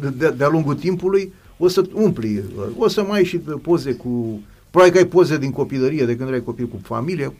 de- 0.00 0.08
de- 0.16 0.34
de-a 0.36 0.48
lungul 0.48 0.74
timpului, 0.74 1.32
o 1.58 1.68
să 1.68 1.82
umpli. 1.92 2.42
O 2.78 2.88
să 2.88 3.02
mai 3.02 3.18
ai 3.18 3.24
și 3.24 3.36
poze 3.38 3.92
cu... 3.92 4.40
Probabil 4.70 4.94
că 4.94 4.98
ai 5.04 5.06
poze 5.10 5.38
din 5.38 5.50
copilărie, 5.50 6.04
de 6.04 6.16
când 6.16 6.28
erai 6.28 6.42
copil 6.42 6.66
cu 6.66 6.80
familie. 6.82 7.32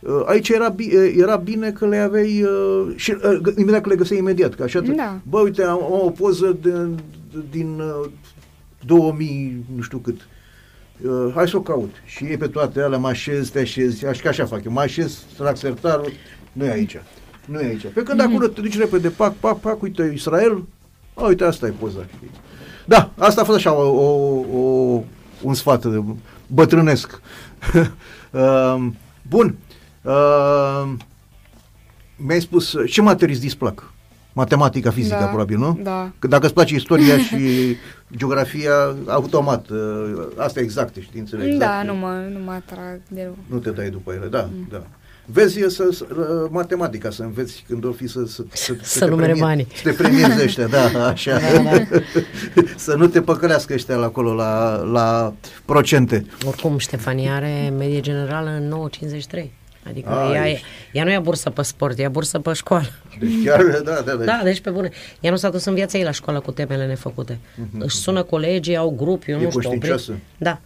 Uh, 0.00 0.22
Aici 0.26 0.48
era, 0.48 0.68
bi- 0.68 0.94
uh, 0.96 1.14
era 1.16 1.36
bine 1.36 1.70
că 1.70 1.86
le 1.86 1.96
aveai 1.96 2.42
uh, 2.42 2.92
și 2.96 3.10
uh, 3.10 3.40
g- 3.50 3.56
imediat 3.58 3.82
că 3.82 3.88
le 3.88 3.96
găseai 3.96 4.18
imediat. 4.18 4.54
Că 4.54 4.62
așa 4.62 4.80
te- 4.80 4.90
Da. 4.92 5.20
Bă, 5.28 5.38
uite, 5.40 5.62
am, 5.62 5.82
am 5.82 6.00
o 6.04 6.10
poză 6.10 6.56
de, 6.62 6.70
de, 6.70 7.38
din 7.50 7.80
uh, 7.80 8.08
2000, 8.86 9.64
nu 9.76 9.82
știu 9.82 9.98
cât. 9.98 10.20
Uh, 11.02 11.32
hai 11.34 11.48
să 11.48 11.56
o 11.56 11.60
caut. 11.60 11.90
Și 12.06 12.24
ei 12.24 12.36
pe 12.36 12.46
toate 12.46 12.80
alea 12.80 12.98
mă 12.98 13.08
așez, 13.08 13.48
te 13.50 13.58
așezi, 13.58 14.06
așa, 14.06 14.20
că 14.22 14.28
așa 14.28 14.44
fac 14.46 14.64
eu, 14.64 14.72
mă 14.72 14.80
așez, 14.80 15.18
trag 15.36 15.56
sertarul, 15.56 16.12
nu 16.52 16.64
e 16.64 16.70
aici. 16.70 17.00
Nu 17.46 17.60
e 17.60 17.64
aici. 17.66 17.86
Pe 17.94 18.02
când 18.02 18.20
acolo 18.20 18.46
te 18.46 18.60
duci 18.60 18.78
repede, 18.78 19.08
pac, 19.08 19.34
pac, 19.34 19.60
pac, 19.60 19.82
uite, 19.82 20.10
Israel, 20.14 20.64
a, 21.14 21.26
uite, 21.26 21.44
asta 21.44 21.66
e 21.66 21.72
poza. 21.78 22.06
Da, 22.90 23.10
asta 23.18 23.40
a 23.40 23.44
fost 23.44 23.58
așa 23.58 23.72
o, 23.72 23.82
o, 23.82 24.40
o, 24.58 25.02
un 25.42 25.54
sfat 25.54 25.86
de 25.86 26.02
bătrânesc. 26.46 27.20
uh, 28.32 28.86
bun. 29.32 29.56
Uh, 30.02 30.92
mi-ai 32.16 32.40
spus, 32.40 32.74
ce 32.86 33.02
materii 33.02 33.34
îți 33.34 33.42
displac? 33.42 33.92
Matematica, 34.32 34.90
fizica, 34.90 35.18
Da, 35.18 35.26
probabil, 35.26 35.58
nu? 35.58 35.78
da. 35.82 36.10
Că 36.18 36.26
dacă 36.26 36.44
îți 36.44 36.54
place 36.54 36.74
istoria 36.74 37.18
și 37.18 37.76
geografia, 38.16 38.72
automat, 39.06 39.68
uh, 39.68 40.26
asta 40.36 40.60
e 40.60 40.62
exacte, 40.62 41.00
științele 41.00 41.44
exacte. 41.44 41.64
Da, 41.64 41.82
nu 41.92 41.98
mă, 41.98 42.28
nu 42.32 42.38
mă 42.44 42.50
atrag 42.52 43.00
deloc. 43.08 43.36
Nu 43.46 43.58
te 43.58 43.70
dai 43.70 43.90
după 43.90 44.12
ele, 44.12 44.26
da, 44.26 44.48
da. 44.70 44.82
Vezi 45.32 45.58
să, 45.68 45.88
să, 45.92 46.06
uh, 46.10 46.48
matematica, 46.50 47.10
să 47.10 47.22
înveți 47.22 47.64
când 47.68 47.84
o 47.84 47.92
fi 47.92 48.06
să, 48.08 48.24
să, 48.26 48.42
să, 48.52 48.74
Să 48.82 48.98
te 48.98 49.04
numere 49.10 49.26
premie- 49.26 49.42
banii. 49.42 49.66
Să 49.74 49.82
te 49.82 49.90
premiezi 50.02 50.42
ăștia, 50.44 50.66
da, 50.66 51.06
așa. 51.08 51.38
Da, 51.38 51.62
da. 51.62 51.84
să 52.76 52.94
nu 52.94 53.06
te 53.06 53.20
păcălească 53.22 53.72
ăștia 53.74 53.96
la 53.96 54.04
acolo, 54.04 54.34
la, 54.34 54.76
la 54.76 55.34
procente. 55.64 56.26
Oricum, 56.46 56.78
Ștefania 56.78 57.34
are 57.34 57.72
medie 57.78 58.00
generală 58.00 58.50
în 58.50 58.90
9,53. 59.40 59.44
Adică 59.88 60.08
A, 60.08 60.32
ea, 60.34 60.48
e, 60.48 60.52
ești. 60.52 60.64
ea 60.92 61.04
nu 61.04 61.10
ia 61.10 61.20
bursă 61.20 61.50
pe 61.50 61.62
sport, 61.62 61.98
ia 61.98 62.08
bursă 62.08 62.38
pe 62.38 62.52
școală. 62.52 62.86
Deci 63.20 63.44
chiar, 63.44 63.62
da, 63.64 64.00
da, 64.04 64.12
da. 64.14 64.24
Da, 64.24 64.40
deci 64.44 64.60
pe 64.60 64.70
bune. 64.70 64.90
Ea 65.20 65.30
nu 65.30 65.36
s-a 65.36 65.50
dus 65.50 65.64
în 65.64 65.74
viața 65.74 65.98
ei 65.98 66.04
la 66.04 66.10
școală 66.10 66.40
cu 66.40 66.50
temele 66.52 66.86
nefăcute. 66.86 67.38
Mhm. 67.54 67.80
Își 67.80 67.96
sună 67.96 68.22
colegii, 68.22 68.76
au 68.76 68.90
grup, 68.98 69.22
eu 69.26 69.38
E 69.38 69.42
nu 69.42 69.48
știu. 69.50 69.60
au 69.60 69.68
conștiincioasă. 69.68 70.12
pri- 70.12 70.38
Da. 70.38 70.60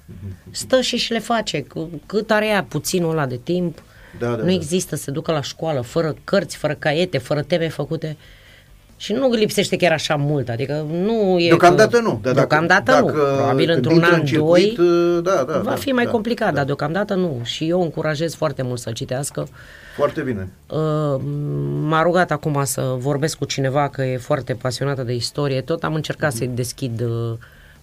Stă 0.50 0.80
și 0.80 0.96
și 0.96 1.12
le 1.12 1.18
face. 1.18 1.62
C- 1.62 2.06
Cât 2.06 2.30
are 2.30 2.46
ea 2.46 2.64
puținul 2.68 3.10
ăla 3.10 3.26
de 3.26 3.40
timp. 3.42 3.78
Da, 4.18 4.26
da, 4.28 4.36
nu 4.36 4.44
da. 4.44 4.52
există 4.52 4.96
să 4.96 5.02
se 5.02 5.10
ducă 5.10 5.32
la 5.32 5.40
școală 5.42 5.80
fără 5.80 6.14
cărți, 6.24 6.56
fără 6.56 6.76
caiete, 6.78 7.18
fără 7.18 7.42
teme 7.42 7.68
făcute. 7.68 8.16
Și 8.96 9.12
nu 9.12 9.30
lipsește 9.30 9.76
chiar 9.76 9.92
așa 9.92 10.16
mult, 10.16 10.48
adică 10.48 10.86
nu 10.90 11.38
e... 11.38 11.48
Deocamdată 11.48 11.96
că... 11.96 12.02
nu. 12.02 12.20
Dar 12.22 12.34
deocamdată 12.34 12.98
nu. 13.00 13.06
Probabil 13.06 13.64
când 13.64 13.76
într-un 13.76 13.94
intră 13.94 14.12
an, 14.12 14.18
în 14.20 14.26
circuit, 14.26 14.76
doi, 14.76 14.86
uh, 14.86 15.22
da, 15.22 15.44
da, 15.48 15.58
va 15.58 15.70
da, 15.70 15.76
fi 15.76 15.90
mai 15.92 16.04
da, 16.04 16.10
complicat, 16.10 16.54
dar 16.54 16.64
deocamdată 16.64 17.14
nu. 17.14 17.40
Și 17.42 17.68
eu 17.68 17.82
încurajez 17.82 18.34
foarte 18.34 18.62
mult 18.62 18.80
să 18.80 18.90
citească. 18.92 19.48
Foarte 19.96 20.20
bine. 20.20 20.48
Uh, 20.70 21.20
m-a 21.80 22.02
rugat 22.02 22.30
acum 22.30 22.60
să 22.64 22.94
vorbesc 22.98 23.36
cu 23.38 23.44
cineva 23.44 23.88
că 23.88 24.02
e 24.02 24.16
foarte 24.16 24.54
pasionată 24.54 25.02
de 25.02 25.14
istorie. 25.14 25.60
Tot 25.60 25.84
am 25.84 25.94
încercat 25.94 26.32
să-i 26.32 26.50
deschid 26.54 27.00
uh, 27.00 27.32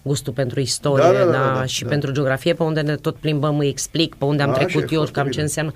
gustul 0.02 0.32
pentru 0.32 0.60
istorie 0.60 1.04
Mhm. 1.04 1.12
Da, 1.14 1.24
da, 1.24 1.30
da, 1.30 1.38
da, 1.52 1.58
da, 1.58 1.64
și 1.64 1.82
da. 1.82 1.88
pentru 1.88 2.12
geografie, 2.12 2.54
pe 2.54 2.62
unde 2.62 2.80
ne 2.80 2.94
tot 2.96 3.16
plimbăm, 3.16 3.58
îi 3.58 3.68
explic 3.68 4.14
pe 4.14 4.24
unde 4.24 4.42
am 4.42 4.48
A, 4.48 4.52
așa 4.52 4.64
trecut 4.64 4.82
e, 4.90 4.94
eu, 4.94 4.98
foarte 4.98 5.14
cam 5.18 5.24
ce 5.24 5.30
bine. 5.30 5.42
înseamnă. 5.42 5.72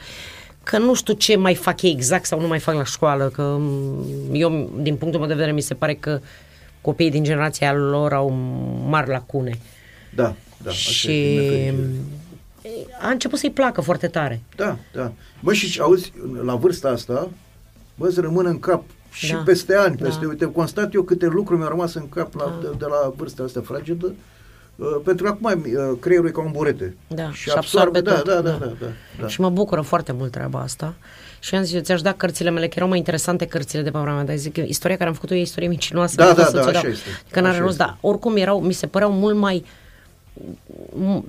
Că 0.67 0.79
nu 0.79 0.95
știu 0.95 1.15
ce 1.15 1.37
mai 1.37 1.55
fac 1.55 1.83
ei 1.83 1.91
exact 1.91 2.25
sau 2.25 2.41
nu 2.41 2.47
mai 2.47 2.59
fac 2.59 2.75
la 2.75 2.85
școală, 2.85 3.29
că 3.29 3.57
mm, 3.59 4.05
eu, 4.33 4.71
din 4.81 4.97
punctul 4.97 5.21
meu 5.21 5.29
de 5.29 5.35
vedere, 5.35 5.53
mi 5.53 5.61
se 5.61 5.75
pare 5.75 5.95
că 5.95 6.21
copiii 6.81 7.11
din 7.11 7.25
generația 7.25 7.75
lor 7.75 8.13
au 8.13 8.31
mari 8.89 9.11
lacune. 9.11 9.59
Da, 10.15 10.35
da. 10.63 10.71
așa 10.71 10.91
și 10.91 11.11
e, 11.11 11.29
din 11.29 11.41
nefericire. 11.41 11.85
a 13.01 13.09
început 13.09 13.39
să-i 13.39 13.51
placă 13.51 13.81
foarte 13.81 14.07
tare. 14.07 14.43
Da, 14.57 14.79
da. 14.93 15.13
Bă, 15.41 15.53
și 15.53 15.81
auzi, 15.81 16.13
la 16.45 16.55
vârsta 16.55 16.89
asta, 16.89 17.29
bă, 17.95 18.07
îți 18.07 18.21
rămân 18.21 18.47
în 18.47 18.59
cap 18.59 18.85
și 19.13 19.33
Da. 19.33 19.43
peste 19.45 19.75
ani, 19.75 19.97
peste, 19.97 20.21
Da. 20.23 20.29
uite, 20.29 20.45
constat 20.45 20.95
eu 20.95 21.03
câte 21.03 21.27
lucruri 21.27 21.59
mi-au 21.59 21.71
rămas 21.71 21.95
în 21.95 22.09
cap 22.09 22.35
la, 22.35 22.59
de, 22.63 22.69
de 22.79 22.85
la 22.85 23.13
vârsta 23.17 23.43
asta 23.43 23.61
fragedă, 23.65 24.07
uh, 24.07 24.15
pentru 25.05 25.25
că 25.25 25.31
acum 25.31 25.63
uh, 25.67 25.97
creierul 26.01 26.29
e 26.29 26.31
ca 26.31 26.41
un 26.41 26.51
burete. 26.53 26.97
Da, 27.09 27.31
și, 27.33 27.43
și 27.43 27.51
absorbe 27.57 28.01
da, 28.01 28.15
tot, 28.15 28.25
da, 28.25 28.35
da, 28.35 28.41
da. 28.41 28.51
da, 28.51 28.73
da, 28.81 28.87
da. 29.21 29.27
Și 29.29 29.41
mă 29.41 29.51
bucură 29.51 29.81
foarte 29.81 30.13
mult 30.13 30.31
treaba 30.31 30.61
asta. 30.61 30.95
Și 31.41 31.55
am 31.55 31.63
zis, 31.63 31.75
eu 31.75 31.81
ți-aș 31.81 32.01
da 32.01 32.13
cărțile 32.13 32.51
mele, 32.51 32.67
că 32.67 32.73
erau 32.77 32.89
mai 32.89 32.99
interesante 32.99 33.47
cărțile 33.47 33.83
de 33.83 33.91
pe 33.91 33.99
vremea 33.99 34.15
mea, 34.15 34.25
dar 34.25 34.37
zic, 34.37 34.57
istoria 34.57 34.97
care 34.97 35.09
am 35.09 35.15
făcut-o 35.15 35.35
e 35.35 35.41
istorie 35.41 35.69
mincinoasă. 35.69 36.15
Da, 36.17 36.25
nu 36.27 36.33
da, 36.35 36.43
pot 36.43 36.45
să 36.51 36.57
da, 36.57 36.63
ți-o 36.63 36.71
dau, 36.71 36.81
așa 36.81 36.89
este. 36.91 37.09
Că 37.31 37.41
n-are 37.41 37.53
Așa 37.55 37.63
rost, 37.63 37.73
este. 37.81 37.85
dar 37.85 37.97
oricum 38.01 38.37
erau, 38.37 38.61
mi 38.61 38.73
se 38.73 38.87
păreau 38.87 39.13
mult 39.13 39.37
mai 39.37 39.65
m- 40.91 41.23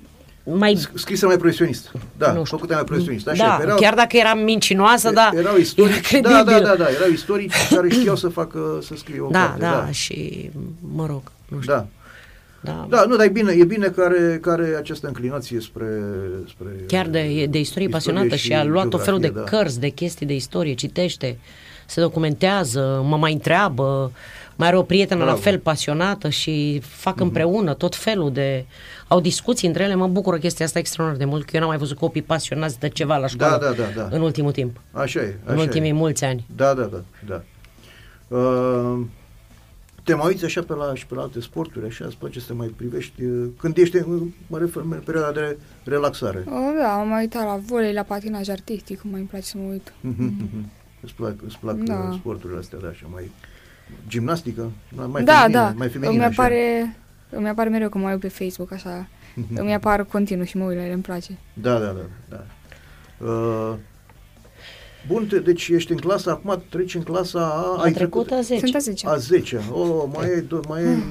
mai 0.44 0.88
Scrisă 0.94 1.26
mai 1.26 1.38
profesionist. 1.38 1.92
Da, 2.18 2.32
nu 2.32 2.44
făcută 2.44 2.74
mai 2.74 2.84
profesionist. 2.84 3.28
Așa, 3.28 3.46
da, 3.48 3.56
că 3.56 3.62
erau, 3.64 3.78
chiar 3.78 3.94
dacă 3.94 4.18
era 4.18 4.34
mincinoasă, 4.34 5.12
da, 5.12 5.30
erau 5.34 5.56
istorii, 5.58 5.94
era 6.12 6.22
da, 6.22 6.30
credibilă. 6.30 6.60
da, 6.60 6.76
da, 6.76 6.84
da, 6.84 6.90
erau 6.90 7.10
istorii 7.10 7.52
care 7.70 7.90
știau 7.90 8.16
să 8.16 8.28
facă, 8.28 8.80
să 8.82 8.94
scrie 8.98 9.20
o 9.20 9.30
Da, 9.30 9.40
carte. 9.40 9.60
da, 9.60 9.92
și 9.92 10.50
mă 10.96 11.06
rog, 11.06 11.22
nu 11.48 11.62
știu. 11.62 11.74
Da. 11.74 11.86
Da. 12.72 12.86
Da, 12.90 13.06
nu, 13.08 13.16
dar 13.16 13.26
e 13.26 13.30
bine, 13.30 13.52
e 13.52 13.64
bine 13.66 13.88
că 13.88 14.02
are, 14.02 14.38
că 14.42 14.50
are 14.50 14.76
această 14.78 15.08
înclinație 15.08 15.60
spre, 15.60 15.86
spre 16.50 16.68
Chiar 16.88 17.08
de, 17.08 17.20
e 17.20 17.46
de 17.48 17.60
istorie 17.60 17.88
pasionată 17.88 18.36
și, 18.36 18.54
a 18.54 18.64
luat 18.64 18.88
tot 18.88 19.04
felul 19.04 19.20
de 19.20 19.26
geografie, 19.26 19.52
da. 19.58 19.58
cărți, 19.64 19.80
de 19.80 19.88
chestii 19.90 20.26
de 20.26 20.34
istorie, 20.36 20.74
citește, 20.74 21.38
se 21.86 22.02
documentează, 22.02 23.04
mă 23.08 23.18
mai 23.18 23.34
întreabă, 23.34 24.12
mai 24.56 24.68
are 24.68 24.78
o 24.78 24.82
prietenă 24.82 25.20
Bravo. 25.24 25.36
la 25.36 25.42
fel 25.44 25.60
pasionată 25.60 26.30
și 26.30 26.82
fac 26.84 27.14
Mhm. 27.16 27.24
împreună 27.24 27.74
tot 27.74 27.96
felul 27.96 28.32
de... 28.32 28.66
Au 29.08 29.20
discuții 29.20 29.68
între 29.68 29.84
ele, 29.84 29.96
mă 29.96 30.08
bucură 30.08 30.38
chestia 30.38 30.66
asta 30.66 30.80
extraordinar 30.80 31.26
de 31.26 31.32
mult, 31.32 31.46
că 31.46 31.50
eu 31.54 31.60
n-am 31.60 31.70
mai 31.70 31.78
văzut 31.78 31.98
copii 31.98 32.22
pasionați 32.22 32.80
de 32.80 32.90
ceva 32.90 33.18
la 33.18 33.28
școală 33.28 33.58
Da, 33.62 33.66
da, 33.70 33.74
da, 33.96 34.02
da. 34.02 34.16
în 34.16 34.22
ultimul 34.22 34.52
timp. 34.52 34.80
Așa 34.92 35.20
e. 35.20 35.38
în 35.46 35.54
așa 35.54 35.62
ultimii 35.62 35.90
e. 35.90 35.94
mulți 35.94 36.24
ani. 36.24 36.46
Da, 36.56 36.74
da, 36.74 36.90
da. 36.92 37.02
da. 37.28 37.42
Uh, 38.38 39.00
te 40.08 40.14
mai 40.16 40.28
uiți 40.28 40.46
așa 40.46 40.62
pe 40.62 40.74
la, 40.74 40.96
și 40.96 41.06
pe 41.06 41.16
la 41.16 41.22
alte 41.22 41.40
sporturi, 41.40 41.86
așa, 41.86 42.06
îți 42.06 42.18
place 42.18 42.40
să 42.40 42.48
te 42.48 42.54
mai 42.54 42.68
privești, 42.68 43.24
uh, 43.24 43.48
când 43.60 43.78
ești, 43.78 43.98
în- 43.98 44.32
mă 44.48 44.58
refer 44.58 44.84
în 44.84 45.02
perioada 45.06 45.32
de 45.32 45.58
relaxare. 45.84 46.44
O, 46.48 46.80
da, 46.82 46.94
am 46.94 47.08
mai 47.08 47.22
uitat 47.22 47.44
la 47.44 47.60
volei, 47.66 47.94
la 47.94 48.02
patinaj 48.02 48.50
artistic, 48.50 49.04
mai 49.04 49.20
îmi 49.20 49.30
place 49.30 49.46
să 49.46 49.58
mă 49.58 49.64
uit. 49.72 49.94
îți 51.02 51.14
plac, 51.14 51.34
îți 51.46 51.58
plac 51.60 51.76
Da. 51.76 52.08
uh, 52.12 52.18
sporturile 52.20 52.60
astea, 52.60 52.78
da, 52.82 52.88
așa, 52.88 53.06
mai 53.12 53.32
gimnastică, 54.08 54.72
mai 55.08 55.24
da, 55.24 55.34
feminină, 55.34 55.60
da, 55.60 55.74
mai 55.78 55.88
feminină, 55.90 56.12
îmi 56.14 56.24
așa. 56.24 56.42
apare, 56.42 56.96
îmi 57.30 57.48
apare 57.50 57.70
mereu 57.70 57.90
că 57.90 57.98
mă 57.98 58.10
uit 58.12 58.20
pe 58.20 58.28
Facebook, 58.28 58.72
așa, 58.72 59.08
îmi 59.56 59.74
apar 59.74 60.04
continuu 60.04 60.46
și 60.46 60.58
mă 60.58 60.64
uit 60.64 60.78
la 60.78 60.84
ele, 60.84 60.94
îmi 60.94 61.02
place. 61.02 61.38
Da, 61.54 61.80
da, 61.80 61.86
da. 61.86 62.06
da. 62.30 62.44
Uh, 63.26 63.76
bun, 65.08 65.26
te, 65.26 65.40
deci 65.40 65.68
ești 65.68 65.92
în 65.92 65.98
clasa, 65.98 66.32
acum 66.32 66.64
treci 66.70 66.96
în 66.96 67.02
clasa 67.02 67.40
A, 67.40 67.84
Am 67.84 67.92
trecut 67.92 68.32
a 68.32 68.42
10. 68.42 68.60
Sunt 68.60 68.76
a 68.76 68.78
10 68.78 69.08
A 69.08 69.16
10 69.16 69.62
Oh, 69.72 70.04
mai 70.14 70.26
ai, 70.34 70.42
do- 70.42 70.68
mai 70.68 70.80
ai... 70.84 71.04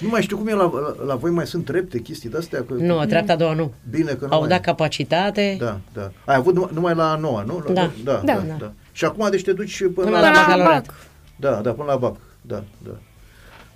Nu 0.00 0.08
mai 0.08 0.22
știu 0.22 0.36
cum 0.36 0.46
e 0.46 0.52
la, 0.52 0.70
la, 0.98 1.04
la 1.06 1.14
voi, 1.14 1.30
mai 1.30 1.46
sunt 1.46 1.64
trepte, 1.64 1.98
chestii 1.98 2.28
de-astea? 2.30 2.64
Că, 2.68 2.74
Nu, 2.74 3.04
treapta 3.04 3.32
a 3.32 3.36
doua 3.36 3.54
nu. 3.54 3.72
Bine 3.90 4.12
că 4.12 4.24
nu 4.26 4.32
Au 4.32 4.40
mai 4.40 4.48
dat 4.48 4.60
capacitate. 4.60 5.56
Da, 5.60 5.80
da. 5.92 6.10
Ai 6.24 6.36
avut 6.36 6.54
numai, 6.54 6.70
numai 6.74 6.94
la 6.94 7.10
a 7.12 7.16
noua, 7.16 7.42
nu? 7.42 7.62
La- 7.66 7.72
Da. 7.72 7.90
da, 8.04 8.12
Da. 8.24 8.32
da, 8.34 8.40
da, 8.48 8.54
Da. 8.58 8.72
Și 8.92 9.04
acum 9.04 9.30
deci 9.30 9.42
te 9.42 9.52
duci 9.52 9.78
până, 9.78 9.90
Până 9.94 10.10
la 10.10 10.30
bacalaureat. 10.34 10.94
Da, 11.36 11.50
da, 11.50 11.70
până 11.70 11.90
la 11.90 11.96
bac. 11.96 12.16
Da, 12.42 12.64
da. 12.84 12.90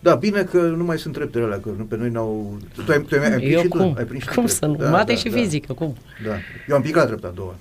Da, 0.02 0.14
bine 0.14 0.42
că 0.42 0.58
nu 0.60 0.84
mai 0.84 0.98
sunt 0.98 1.14
treptele 1.14 1.44
alea, 1.44 1.60
că 1.60 1.68
nu- 1.76 1.84
pe 1.84 1.96
noi 1.96 2.08
n-au... 2.10 2.56
Tu 2.86 2.92
ai, 2.92 3.00
tu 3.02 3.14
ai, 3.20 3.24
ai 3.24 3.30
prins 3.36 3.52
Eu 3.52 3.60
și 3.60 3.68
tu? 3.68 3.76
cum? 3.76 3.94
Ai 3.98 4.04
prins 4.04 4.22
și 4.22 4.28
tu 4.28 4.34
Cum 4.34 4.44
trepte. 4.44 4.64
să 4.64 4.66
nu? 4.84 4.90
Mate 4.90 5.14
și 5.16 5.30
fizică, 5.30 5.72
cum? 5.72 5.96
Da. 6.26 6.32
Eu 6.68 6.76
am 6.76 6.82
picat 6.82 7.06
trepta 7.06 7.26
a 7.26 7.30
doua. 7.34 7.54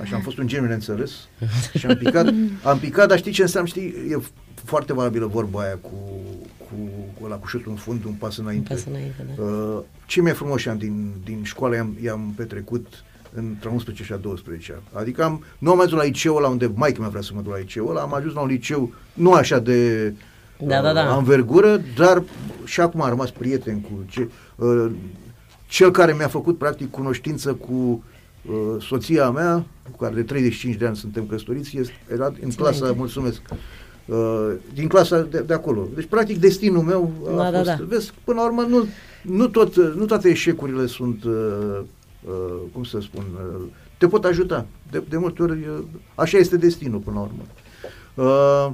Așa, 0.00 0.14
am 0.14 0.20
fost 0.20 0.38
un 0.38 0.46
geniu 0.46 0.66
neînțeles 0.68 1.10
și 1.78 1.86
am 1.86 1.96
picat, 1.96 2.34
am 2.62 2.78
picat, 2.78 3.08
dar 3.08 3.18
știi 3.18 3.32
ce 3.32 3.42
înseamnă, 3.42 3.68
știi, 3.68 3.86
e 4.10 4.18
foarte 4.64 4.92
valabilă 4.92 5.26
vorba 5.26 5.60
aia 5.60 5.76
cu, 5.80 5.90
cu, 6.58 6.74
cu 7.18 7.24
ăla 7.24 7.36
cu 7.36 7.46
șutul 7.46 7.70
în 7.70 7.76
fund, 7.76 8.04
un 8.04 8.12
pas 8.12 8.36
înainte. 8.36 8.72
Un 8.72 8.78
pas 8.78 8.86
înainte, 8.86 9.26
da. 9.36 9.42
Uh, 9.42 9.82
cei 10.06 10.22
mai 10.22 10.32
frumoși 10.32 10.68
ani 10.68 10.78
din, 10.78 11.12
din 11.24 11.42
școală 11.42 11.74
i-am, 11.74 11.96
i-am 12.02 12.32
petrecut 12.36 12.86
între 13.34 13.68
11 13.68 14.04
și 14.04 14.12
a 14.12 14.16
12 14.16 14.72
ani. 14.72 14.82
Adică 14.92 15.24
am, 15.24 15.44
nu 15.58 15.70
am 15.70 15.80
ajuns 15.80 16.00
la 16.00 16.06
liceul 16.06 16.40
la 16.40 16.48
unde 16.48 16.70
maică 16.74 17.00
mea 17.00 17.08
vrea 17.08 17.22
să 17.22 17.30
mă 17.34 17.40
duc 17.40 17.52
la 17.52 17.58
liceul 17.58 17.90
ăla, 17.90 18.00
am 18.00 18.14
ajuns 18.14 18.34
la 18.34 18.40
un 18.40 18.48
liceu 18.48 18.92
nu 19.12 19.32
așa 19.32 19.58
de 19.58 20.12
Da, 20.58 20.82
da, 20.82 20.92
da. 20.92 21.14
anvergură, 21.14 21.80
dar 21.96 22.22
și 22.64 22.80
acum 22.80 23.02
am 23.02 23.08
rămas 23.08 23.30
prieten 23.30 23.80
cu 23.80 24.04
ce, 24.08 24.28
uh, 24.56 24.90
cel 25.66 25.90
care 25.90 26.14
mi-a 26.14 26.28
făcut 26.28 26.58
practic 26.58 26.90
cunoștință 26.90 27.54
cu 27.54 27.72
uh, 27.72 27.98
soția 28.80 29.30
mea, 29.30 29.64
cu 29.90 29.96
care 29.96 30.14
de 30.14 30.22
35 30.22 30.76
de 30.76 30.86
ani 30.86 30.96
suntem 30.96 31.26
căsătoriți, 31.26 31.78
este, 31.78 31.92
era 32.12 32.32
în 32.42 32.50
clasa, 32.50 32.78
înainte. 32.78 32.98
mulțumesc, 32.98 33.40
uh, 34.06 34.52
din 34.74 34.88
clasa 34.88 35.22
de, 35.22 35.40
de 35.40 35.54
acolo. 35.54 35.88
Deci, 35.94 36.06
practic, 36.06 36.38
destinul 36.38 36.82
meu 36.82 37.12
a 37.28 37.36
Da, 37.36 37.50
da, 37.50 37.56
fost, 37.56 37.68
da. 37.70 37.84
vezi, 37.88 38.12
până 38.24 38.40
la 38.40 38.46
urmă, 38.46 38.62
nu, 38.62 38.86
nu, 39.22 39.48
tot, 39.48 39.76
nu 39.76 40.04
toate 40.04 40.28
eșecurile 40.28 40.86
sunt, 40.86 41.24
uh, 41.24 41.80
uh, 42.28 42.60
cum 42.72 42.84
să 42.84 43.00
spun, 43.00 43.24
uh, 43.34 43.62
te 43.98 44.06
pot 44.06 44.24
ajuta. 44.24 44.66
De, 44.90 45.02
de 45.08 45.16
multe 45.16 45.42
ori, 45.42 45.52
uh, 45.52 45.84
așa 46.14 46.38
este 46.38 46.56
destinul, 46.56 47.00
până 47.00 47.16
la 47.16 47.22
urmă. 47.22 47.42
Uh, 48.14 48.72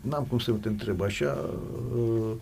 N-am 0.00 0.24
cum 0.28 0.38
să 0.38 0.50
nu 0.50 0.56
te 0.56 0.68
întreb 0.68 1.02
așa. 1.02 1.44
Uh, 1.96 2.32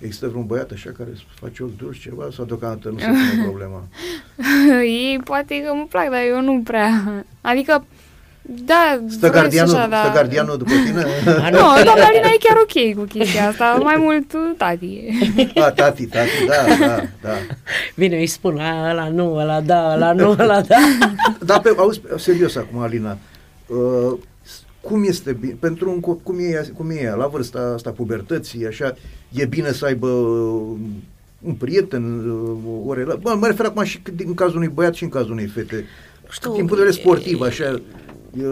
există 0.00 0.28
vreun 0.28 0.46
băiat 0.46 0.70
așa 0.70 0.90
care 0.98 1.10
să 1.16 1.22
face 1.40 1.62
ochi 1.62 1.76
dulci 1.76 2.00
ceva 2.00 2.28
sau 2.34 2.44
deocamdată 2.44 2.88
nu 2.88 2.98
se 2.98 3.06
pune 3.30 3.42
problema? 3.42 3.82
Ei 4.82 5.20
poate 5.24 5.62
că 5.62 5.70
îmi 5.70 5.86
plac, 5.90 6.10
dar 6.10 6.20
eu 6.28 6.40
nu 6.40 6.60
prea. 6.64 7.24
Adică 7.40 7.84
Da, 8.64 9.00
Stă 9.08 9.18
vreți 9.18 9.32
gardianul, 9.40 9.74
așa, 9.74 9.86
da. 9.88 10.02
stă 10.04 10.12
gardianul 10.14 10.56
după 10.58 10.70
tine? 10.84 11.04
Nu, 11.56 11.58
doamna 11.84 12.04
Alina 12.04 12.28
e 12.34 12.36
chiar 12.40 12.56
ok 12.62 12.94
cu 12.96 13.02
chestia 13.18 13.48
asta, 13.48 13.78
mai 13.82 13.96
mult 13.98 14.32
uh, 14.32 14.40
tati. 14.56 14.98
A, 15.54 15.70
tati, 15.70 16.06
tati, 16.06 16.28
da, 16.46 16.86
da, 16.86 17.02
da. 17.22 17.34
Bine, 17.94 18.16
îi 18.16 18.26
spun, 18.26 18.58
"A, 18.58 18.90
ăla 18.90 19.08
nu, 19.08 19.34
ăla 19.34 19.60
da, 19.60 19.92
ăla 19.94 20.12
nu, 20.12 20.28
ăla 20.38 20.60
da. 20.60 20.76
Dar 21.40 21.60
pe, 21.60 21.74
auzi, 21.76 22.00
serios 22.16 22.56
acum, 22.56 22.78
Alina, 22.80 23.18
uh, 23.66 24.18
cum 24.88 25.04
este 25.04 25.32
bine, 25.32 25.56
pentru 25.60 25.90
un, 25.90 25.98
co- 26.00 26.22
cum 26.22 26.38
e, 26.38 26.70
cum 26.76 26.90
e 26.90 26.94
ea, 27.00 27.14
la 27.14 27.26
vârsta 27.26 27.72
asta 27.74 27.90
pubertății, 27.90 28.66
așa, 28.66 28.94
e 29.32 29.44
bine 29.46 29.72
să 29.72 29.84
aibă 29.84 30.06
uh, 30.08 30.76
un 31.42 31.54
prieten, 31.54 32.28
uh, 32.30 32.86
o 32.86 32.92
relație, 32.94 33.20
bă, 33.22 33.34
mă 33.40 33.46
refer 33.46 33.66
acum 33.66 33.82
și 33.84 33.98
cât 33.98 34.16
din 34.16 34.34
cazul 34.34 34.56
unui 34.56 34.68
băiat 34.68 34.94
și 34.94 35.02
în 35.02 35.08
cazul 35.08 35.32
unei 35.32 35.46
fete, 35.46 35.84
Știu, 36.30 36.50
din 36.52 36.58
punct 36.66 36.76
de 36.76 36.82
vedere 36.84 37.00
sportiv, 37.02 37.40
așa, 37.40 37.64
e, 38.38 38.42